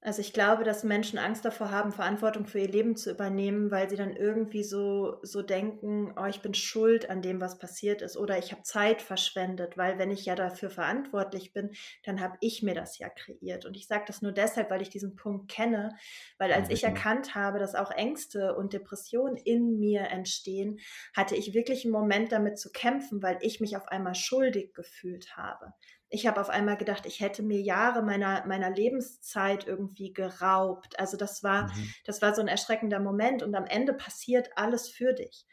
Also 0.00 0.20
ich 0.20 0.32
glaube, 0.32 0.62
dass 0.62 0.84
Menschen 0.84 1.18
Angst 1.18 1.44
davor 1.44 1.72
haben, 1.72 1.90
Verantwortung 1.90 2.46
für 2.46 2.60
ihr 2.60 2.68
Leben 2.68 2.94
zu 2.94 3.10
übernehmen, 3.10 3.72
weil 3.72 3.90
sie 3.90 3.96
dann 3.96 4.14
irgendwie 4.14 4.62
so, 4.62 5.16
so 5.22 5.42
denken, 5.42 6.14
oh, 6.16 6.26
ich 6.26 6.40
bin 6.40 6.54
schuld 6.54 7.10
an 7.10 7.20
dem, 7.20 7.40
was 7.40 7.58
passiert 7.58 8.00
ist 8.00 8.16
oder 8.16 8.38
ich 8.38 8.52
habe 8.52 8.62
Zeit 8.62 9.02
verschwendet, 9.02 9.76
weil 9.76 9.98
wenn 9.98 10.12
ich 10.12 10.24
ja 10.24 10.36
dafür 10.36 10.70
verantwortlich 10.70 11.52
bin, 11.52 11.72
dann 12.04 12.20
habe 12.20 12.36
ich 12.40 12.62
mir 12.62 12.74
das 12.74 12.98
ja 12.98 13.08
kreiert. 13.08 13.66
Und 13.66 13.76
ich 13.76 13.88
sage 13.88 14.04
das 14.06 14.22
nur 14.22 14.30
deshalb, 14.30 14.70
weil 14.70 14.82
ich 14.82 14.90
diesen 14.90 15.16
Punkt 15.16 15.50
kenne, 15.50 15.96
weil 16.38 16.52
als 16.52 16.70
ich 16.70 16.84
erkannt 16.84 17.34
habe, 17.34 17.58
dass 17.58 17.74
auch 17.74 17.90
Ängste 17.90 18.54
und 18.54 18.74
Depressionen 18.74 19.36
in 19.36 19.80
mir 19.80 20.02
entstehen, 20.02 20.78
hatte 21.12 21.34
ich 21.34 21.54
wirklich 21.54 21.84
einen 21.84 21.92
Moment 21.92 22.30
damit 22.30 22.60
zu 22.60 22.70
kämpfen, 22.70 23.20
weil 23.20 23.38
ich 23.40 23.58
mich 23.58 23.76
auf 23.76 23.88
einmal 23.88 24.14
schuldig 24.14 24.74
gefühlt 24.74 25.36
habe 25.36 25.72
ich 26.10 26.26
habe 26.26 26.40
auf 26.40 26.48
einmal 26.48 26.76
gedacht, 26.76 27.04
ich 27.06 27.20
hätte 27.20 27.42
mir 27.42 27.60
Jahre 27.60 28.02
meiner, 28.02 28.46
meiner 28.46 28.70
Lebenszeit 28.70 29.66
irgendwie 29.66 30.12
geraubt. 30.12 30.98
Also 30.98 31.16
das 31.16 31.42
war, 31.42 31.64
mhm. 31.64 31.92
das 32.04 32.22
war 32.22 32.34
so 32.34 32.40
ein 32.40 32.48
erschreckender 32.48 33.00
Moment 33.00 33.42
und 33.42 33.54
am 33.54 33.66
Ende 33.66 33.92
passiert 33.92 34.50
alles 34.56 34.88
für 34.88 35.12
dich. 35.12 35.46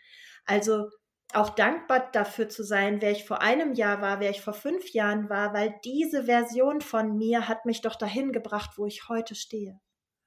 Also 0.45 0.89
auch 1.33 1.49
dankbar 1.49 2.09
dafür 2.11 2.47
zu 2.47 2.63
sein, 2.63 3.01
wer 3.01 3.11
ich 3.11 3.25
vor 3.25 3.41
einem 3.41 3.73
Jahr 3.73 4.01
war, 4.01 4.19
wer 4.19 4.29
ich 4.29 4.41
vor 4.41 4.53
fünf 4.53 4.91
Jahren 4.91 5.29
war, 5.29 5.53
weil 5.53 5.75
diese 5.83 6.25
Version 6.25 6.79
von 6.79 7.17
mir 7.17 7.47
hat 7.49 7.65
mich 7.65 7.81
doch 7.81 7.95
dahin 7.95 8.31
gebracht, 8.31 8.77
wo 8.77 8.85
ich 8.85 9.09
heute 9.09 9.35
stehe. 9.35 9.79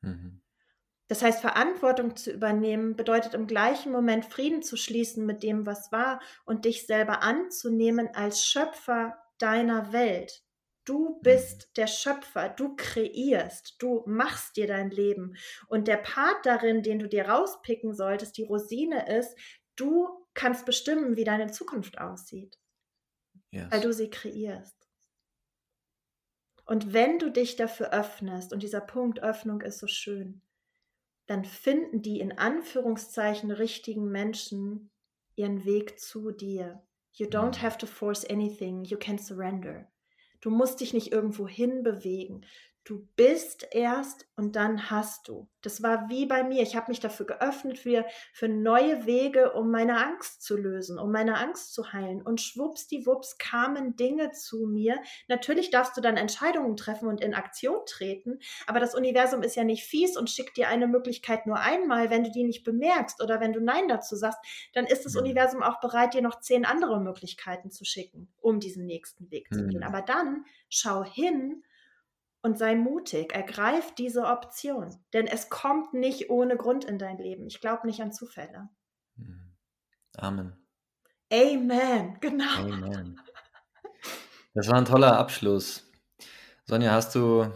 Mhm. 0.02 0.42
Das 1.06 1.22
heißt, 1.22 1.40
Verantwortung 1.40 2.16
zu 2.16 2.30
übernehmen 2.30 2.94
bedeutet 2.94 3.32
im 3.32 3.46
gleichen 3.46 3.90
Moment 3.90 4.26
Frieden 4.26 4.62
zu 4.62 4.76
schließen 4.76 5.24
mit 5.24 5.42
dem, 5.42 5.64
was 5.64 5.90
war 5.90 6.20
und 6.44 6.66
dich 6.66 6.86
selber 6.86 7.22
anzunehmen 7.22 8.10
als 8.12 8.44
Schöpfer 8.44 9.16
deiner 9.38 9.92
Welt. 9.92 10.42
Du 10.84 11.16
mhm. 11.16 11.22
bist 11.22 11.76
der 11.76 11.86
Schöpfer, 11.86 12.48
du 12.48 12.74
kreierst, 12.76 13.76
du 13.78 14.02
machst 14.06 14.56
dir 14.56 14.66
dein 14.66 14.90
Leben. 14.90 15.36
Und 15.68 15.88
der 15.88 15.98
Part 15.98 16.46
darin, 16.46 16.82
den 16.82 16.98
du 16.98 17.08
dir 17.08 17.28
rauspicken 17.28 17.94
solltest, 17.94 18.36
die 18.38 18.44
Rosine 18.44 19.08
ist, 19.18 19.36
du 19.76 20.08
kannst 20.34 20.64
bestimmen, 20.66 21.16
wie 21.16 21.24
deine 21.24 21.50
Zukunft 21.50 21.98
aussieht. 21.98 22.58
Yes. 23.50 23.70
Weil 23.70 23.80
du 23.80 23.92
sie 23.92 24.10
kreierst. 24.10 24.76
Und 26.64 26.92
wenn 26.92 27.18
du 27.18 27.30
dich 27.30 27.56
dafür 27.56 27.92
öffnest, 27.92 28.52
und 28.52 28.62
dieser 28.62 28.82
Punkt 28.82 29.20
Öffnung 29.20 29.62
ist 29.62 29.78
so 29.78 29.86
schön, 29.86 30.42
dann 31.26 31.44
finden 31.44 32.02
die 32.02 32.20
in 32.20 32.36
Anführungszeichen 32.36 33.50
richtigen 33.50 34.10
Menschen 34.10 34.90
ihren 35.34 35.64
Weg 35.64 35.98
zu 36.00 36.30
dir. 36.30 36.82
You 37.18 37.28
don't 37.28 37.56
have 37.56 37.76
to 37.78 37.86
force 37.86 38.24
anything, 38.30 38.84
you 38.84 38.96
can 38.96 39.18
surrender. 39.18 39.88
Du 40.40 40.50
musst 40.50 40.80
dich 40.80 40.94
nicht 40.94 41.10
irgendwo 41.10 41.48
hinbewegen. 41.48 42.46
Du 42.88 43.06
bist 43.16 43.68
erst 43.72 44.26
und 44.34 44.56
dann 44.56 44.90
hast 44.90 45.28
du. 45.28 45.46
Das 45.60 45.82
war 45.82 46.08
wie 46.08 46.24
bei 46.24 46.42
mir. 46.42 46.62
Ich 46.62 46.74
habe 46.74 46.90
mich 46.90 47.00
dafür 47.00 47.26
geöffnet 47.26 47.78
für, 47.78 48.06
für 48.32 48.48
neue 48.48 49.04
Wege, 49.04 49.52
um 49.52 49.70
meine 49.70 50.02
Angst 50.02 50.40
zu 50.42 50.56
lösen, 50.56 50.98
um 50.98 51.12
meine 51.12 51.36
Angst 51.36 51.74
zu 51.74 51.92
heilen. 51.92 52.22
Und 52.22 52.40
schwuppsdiwupps 52.40 53.36
kamen 53.36 53.96
Dinge 53.96 54.30
zu 54.30 54.64
mir. 54.64 55.02
Natürlich 55.28 55.68
darfst 55.68 55.98
du 55.98 56.00
dann 56.00 56.16
Entscheidungen 56.16 56.78
treffen 56.78 57.08
und 57.08 57.20
in 57.20 57.34
Aktion 57.34 57.80
treten, 57.84 58.38
aber 58.66 58.80
das 58.80 58.94
Universum 58.94 59.42
ist 59.42 59.54
ja 59.54 59.64
nicht 59.64 59.84
fies 59.84 60.16
und 60.16 60.30
schickt 60.30 60.56
dir 60.56 60.68
eine 60.68 60.86
Möglichkeit 60.86 61.46
nur 61.46 61.58
einmal. 61.60 62.08
Wenn 62.08 62.24
du 62.24 62.30
die 62.30 62.44
nicht 62.44 62.64
bemerkst 62.64 63.22
oder 63.22 63.38
wenn 63.38 63.52
du 63.52 63.60
Nein 63.60 63.88
dazu 63.88 64.16
sagst, 64.16 64.38
dann 64.72 64.86
ist 64.86 65.04
das 65.04 65.12
mhm. 65.12 65.24
Universum 65.24 65.62
auch 65.62 65.78
bereit, 65.80 66.14
dir 66.14 66.22
noch 66.22 66.40
zehn 66.40 66.64
andere 66.64 67.02
Möglichkeiten 67.02 67.70
zu 67.70 67.84
schicken, 67.84 68.32
um 68.40 68.60
diesen 68.60 68.86
nächsten 68.86 69.30
Weg 69.30 69.52
zu 69.52 69.66
gehen. 69.66 69.80
Mhm. 69.80 69.86
Aber 69.86 70.00
dann 70.00 70.46
schau 70.70 71.04
hin 71.04 71.64
und 72.42 72.58
sei 72.58 72.74
mutig, 72.74 73.34
ergreif 73.34 73.94
diese 73.94 74.24
Option, 74.24 74.94
denn 75.12 75.26
es 75.26 75.50
kommt 75.50 75.94
nicht 75.94 76.30
ohne 76.30 76.56
Grund 76.56 76.84
in 76.84 76.98
dein 76.98 77.18
Leben. 77.18 77.46
Ich 77.46 77.60
glaube 77.60 77.86
nicht 77.86 78.00
an 78.00 78.12
Zufälle. 78.12 78.68
Hm. 79.16 79.56
Amen. 80.16 80.56
Amen, 81.32 82.18
genau. 82.20 82.56
Amen. 82.56 83.20
Das 84.54 84.68
war 84.68 84.76
ein 84.76 84.86
toller 84.86 85.18
Abschluss. 85.18 85.90
Sonja, 86.64 86.92
hast 86.92 87.14
du 87.14 87.52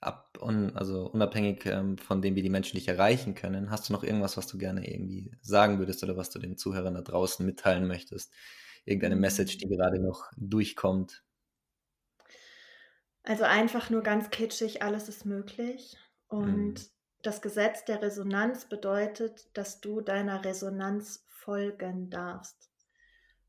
ab 0.00 0.38
un, 0.40 0.76
also 0.76 1.10
unabhängig 1.10 1.66
ähm, 1.66 1.98
von 1.98 2.22
dem, 2.22 2.34
wie 2.34 2.42
die 2.42 2.50
Menschen 2.50 2.76
dich 2.76 2.88
erreichen 2.88 3.34
können, 3.34 3.70
hast 3.70 3.88
du 3.88 3.92
noch 3.92 4.02
irgendwas, 4.02 4.36
was 4.36 4.46
du 4.46 4.56
gerne 4.58 4.88
irgendwie 4.88 5.30
sagen 5.42 5.78
würdest 5.78 6.02
oder 6.02 6.16
was 6.16 6.30
du 6.30 6.38
den 6.38 6.56
Zuhörern 6.56 6.94
da 6.94 7.02
draußen 7.02 7.44
mitteilen 7.44 7.86
möchtest? 7.86 8.32
Irgendeine 8.84 9.16
Message, 9.16 9.58
die 9.58 9.68
gerade 9.68 10.00
noch 10.00 10.30
durchkommt? 10.36 11.22
Also 13.22 13.44
einfach 13.44 13.90
nur 13.90 14.02
ganz 14.02 14.30
kitschig, 14.30 14.82
alles 14.82 15.08
ist 15.08 15.26
möglich. 15.26 15.96
Und 16.28 16.74
mhm. 16.74 16.86
das 17.22 17.42
Gesetz 17.42 17.84
der 17.84 18.02
Resonanz 18.02 18.66
bedeutet, 18.66 19.48
dass 19.56 19.80
du 19.80 20.00
deiner 20.00 20.44
Resonanz 20.44 21.24
folgen 21.28 22.10
darfst. 22.10 22.70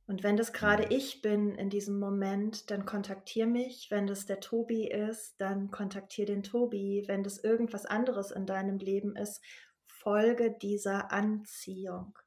Und 0.07 0.23
wenn 0.23 0.35
das 0.35 0.52
gerade 0.52 0.88
mhm. 0.88 0.91
ich 0.91 1.22
bin 1.22 1.56
in 1.56 1.69
diesem 1.69 1.98
Moment, 1.99 2.69
dann 2.69 2.85
kontaktier 2.85 3.48
mich. 3.48 3.88
Wenn 3.91 4.07
das 4.07 4.26
der 4.26 4.41
Tobi 4.41 4.89
ist, 4.89 5.39
dann 5.39 5.72
kontaktier 5.72 6.26
den 6.26 6.43
Tobi. 6.43 7.06
Wenn 7.07 7.23
das 7.23 7.38
irgendwas 7.38 7.85
anderes 7.85 8.31
in 8.31 8.45
deinem 8.45 8.77
Leben 8.77 9.15
ist, 9.15 9.41
folge 9.88 10.52
dieser 10.52 11.11
Anziehung. 11.11 12.18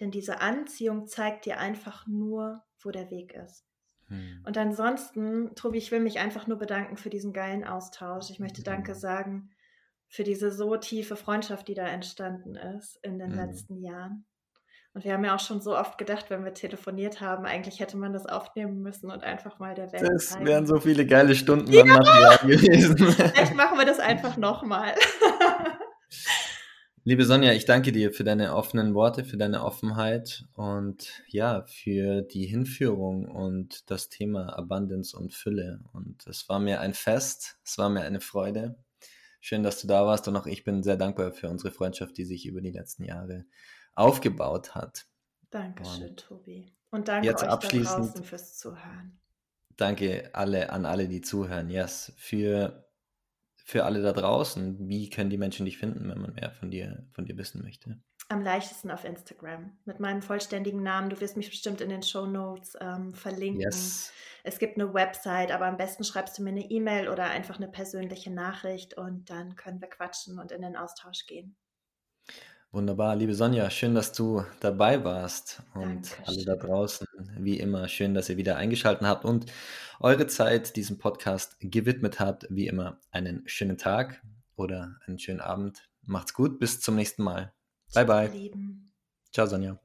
Denn 0.00 0.10
diese 0.10 0.40
Anziehung 0.40 1.06
zeigt 1.06 1.44
dir 1.44 1.58
einfach 1.58 2.06
nur, 2.08 2.64
wo 2.80 2.90
der 2.90 3.10
Weg 3.10 3.32
ist. 3.34 3.64
Hm. 4.08 4.42
Und 4.44 4.58
ansonsten, 4.58 5.54
Tobi, 5.54 5.78
ich 5.78 5.90
will 5.90 6.00
mich 6.00 6.18
einfach 6.18 6.46
nur 6.46 6.58
bedanken 6.58 6.96
für 6.96 7.10
diesen 7.10 7.32
geilen 7.32 7.64
Austausch. 7.64 8.30
Ich 8.30 8.40
möchte 8.40 8.62
Danke 8.62 8.94
sagen 8.94 9.50
für 10.08 10.24
diese 10.24 10.50
so 10.50 10.76
tiefe 10.76 11.16
Freundschaft, 11.16 11.66
die 11.68 11.74
da 11.74 11.86
entstanden 11.86 12.56
ist 12.56 12.98
in 13.02 13.18
den 13.18 13.30
hm. 13.32 13.36
letzten 13.36 13.82
Jahren. 13.82 14.26
Und 14.94 15.04
wir 15.04 15.12
haben 15.12 15.24
ja 15.24 15.34
auch 15.34 15.40
schon 15.40 15.60
so 15.60 15.76
oft 15.76 15.98
gedacht, 15.98 16.26
wenn 16.30 16.44
wir 16.44 16.54
telefoniert 16.54 17.20
haben, 17.20 17.46
eigentlich 17.46 17.80
hätte 17.80 17.96
man 17.96 18.12
das 18.12 18.26
aufnehmen 18.26 18.80
müssen 18.80 19.10
und 19.10 19.24
einfach 19.24 19.58
mal 19.58 19.74
der 19.74 19.90
Welt 19.92 20.08
Das 20.08 20.28
zeigen. 20.28 20.46
wären 20.46 20.66
so 20.66 20.78
viele 20.78 21.04
geile 21.04 21.34
Stunden 21.34 21.72
ja. 21.72 21.84
Material 21.84 22.38
gewesen. 22.38 22.96
Vielleicht 22.98 23.56
machen 23.56 23.76
wir 23.76 23.86
das 23.86 23.98
einfach 23.98 24.36
nochmal. 24.36 24.94
Liebe 27.06 27.26
Sonja, 27.26 27.52
ich 27.52 27.66
danke 27.66 27.92
dir 27.92 28.14
für 28.14 28.24
deine 28.24 28.56
offenen 28.56 28.94
Worte, 28.94 29.24
für 29.24 29.36
deine 29.36 29.62
Offenheit 29.62 30.46
und 30.54 31.22
ja, 31.28 31.66
für 31.66 32.22
die 32.22 32.46
Hinführung 32.46 33.26
und 33.26 33.90
das 33.90 34.08
Thema 34.08 34.56
Abundance 34.56 35.14
und 35.14 35.34
Fülle. 35.34 35.80
Und 35.92 36.26
es 36.26 36.48
war 36.48 36.60
mir 36.60 36.80
ein 36.80 36.94
Fest, 36.94 37.58
es 37.62 37.76
war 37.76 37.90
mir 37.90 38.04
eine 38.04 38.22
Freude. 38.22 38.82
Schön, 39.42 39.62
dass 39.62 39.82
du 39.82 39.86
da 39.86 40.06
warst 40.06 40.28
und 40.28 40.36
auch 40.38 40.46
ich 40.46 40.64
bin 40.64 40.82
sehr 40.82 40.96
dankbar 40.96 41.32
für 41.32 41.50
unsere 41.50 41.72
Freundschaft, 41.72 42.16
die 42.16 42.24
sich 42.24 42.46
über 42.46 42.62
die 42.62 42.70
letzten 42.70 43.04
Jahre 43.04 43.44
aufgebaut 43.94 44.74
hat. 44.74 45.04
Dankeschön, 45.50 46.08
und 46.08 46.20
Tobi. 46.20 46.72
Und 46.90 47.08
danke 47.08 47.26
jetzt 47.26 47.42
euch 47.42 47.50
abschließend, 47.50 47.98
da 47.98 48.06
draußen 48.06 48.24
fürs 48.24 48.56
Zuhören. 48.56 49.20
Danke 49.76 50.30
alle 50.32 50.70
an 50.70 50.86
alle, 50.86 51.06
die 51.06 51.20
zuhören. 51.20 51.68
Yes, 51.68 52.14
für 52.16 52.83
für 53.66 53.84
alle 53.84 54.02
da 54.02 54.12
draußen, 54.12 54.88
wie 54.88 55.08
können 55.08 55.30
die 55.30 55.38
Menschen 55.38 55.64
dich 55.64 55.78
finden, 55.78 56.10
wenn 56.10 56.20
man 56.20 56.34
mehr 56.34 56.50
von 56.50 56.70
dir, 56.70 57.06
von 57.12 57.24
dir 57.24 57.38
wissen 57.38 57.62
möchte? 57.62 57.98
Am 58.28 58.42
leichtesten 58.42 58.90
auf 58.90 59.04
Instagram 59.04 59.78
mit 59.86 60.00
meinem 60.00 60.20
vollständigen 60.20 60.82
Namen. 60.82 61.08
Du 61.08 61.18
wirst 61.20 61.38
mich 61.38 61.48
bestimmt 61.48 61.80
in 61.80 61.88
den 61.88 62.02
Show 62.02 62.26
Notes 62.26 62.76
ähm, 62.78 63.14
verlinken. 63.14 63.62
Yes. 63.62 64.12
Es 64.42 64.58
gibt 64.58 64.78
eine 64.78 64.92
Website, 64.92 65.50
aber 65.50 65.64
am 65.64 65.78
besten 65.78 66.04
schreibst 66.04 66.38
du 66.38 66.42
mir 66.42 66.50
eine 66.50 66.70
E-Mail 66.70 67.08
oder 67.08 67.24
einfach 67.24 67.56
eine 67.56 67.68
persönliche 67.68 68.30
Nachricht 68.30 68.98
und 68.98 69.30
dann 69.30 69.56
können 69.56 69.80
wir 69.80 69.88
quatschen 69.88 70.38
und 70.38 70.52
in 70.52 70.60
den 70.60 70.76
Austausch 70.76 71.24
gehen. 71.26 71.56
Wunderbar, 72.74 73.14
liebe 73.14 73.36
Sonja, 73.36 73.70
schön, 73.70 73.94
dass 73.94 74.10
du 74.10 74.44
dabei 74.58 75.04
warst 75.04 75.62
und 75.74 76.10
Dankeschön. 76.10 76.24
alle 76.26 76.44
da 76.44 76.56
draußen, 76.56 77.06
wie 77.38 77.60
immer, 77.60 77.86
schön, 77.86 78.14
dass 78.14 78.28
ihr 78.28 78.36
wieder 78.36 78.56
eingeschaltet 78.56 79.06
habt 79.06 79.24
und 79.24 79.46
eure 80.00 80.26
Zeit 80.26 80.74
diesem 80.74 80.98
Podcast 80.98 81.56
gewidmet 81.60 82.18
habt. 82.18 82.48
Wie 82.50 82.66
immer, 82.66 82.98
einen 83.12 83.44
schönen 83.46 83.78
Tag 83.78 84.20
oder 84.56 84.96
einen 85.06 85.20
schönen 85.20 85.40
Abend. 85.40 85.88
Macht's 86.02 86.34
gut, 86.34 86.58
bis 86.58 86.80
zum 86.80 86.96
nächsten 86.96 87.22
Mal. 87.22 87.52
Bye, 87.94 88.06
bye. 88.06 88.50
Ciao, 89.32 89.46
Sonja. 89.46 89.83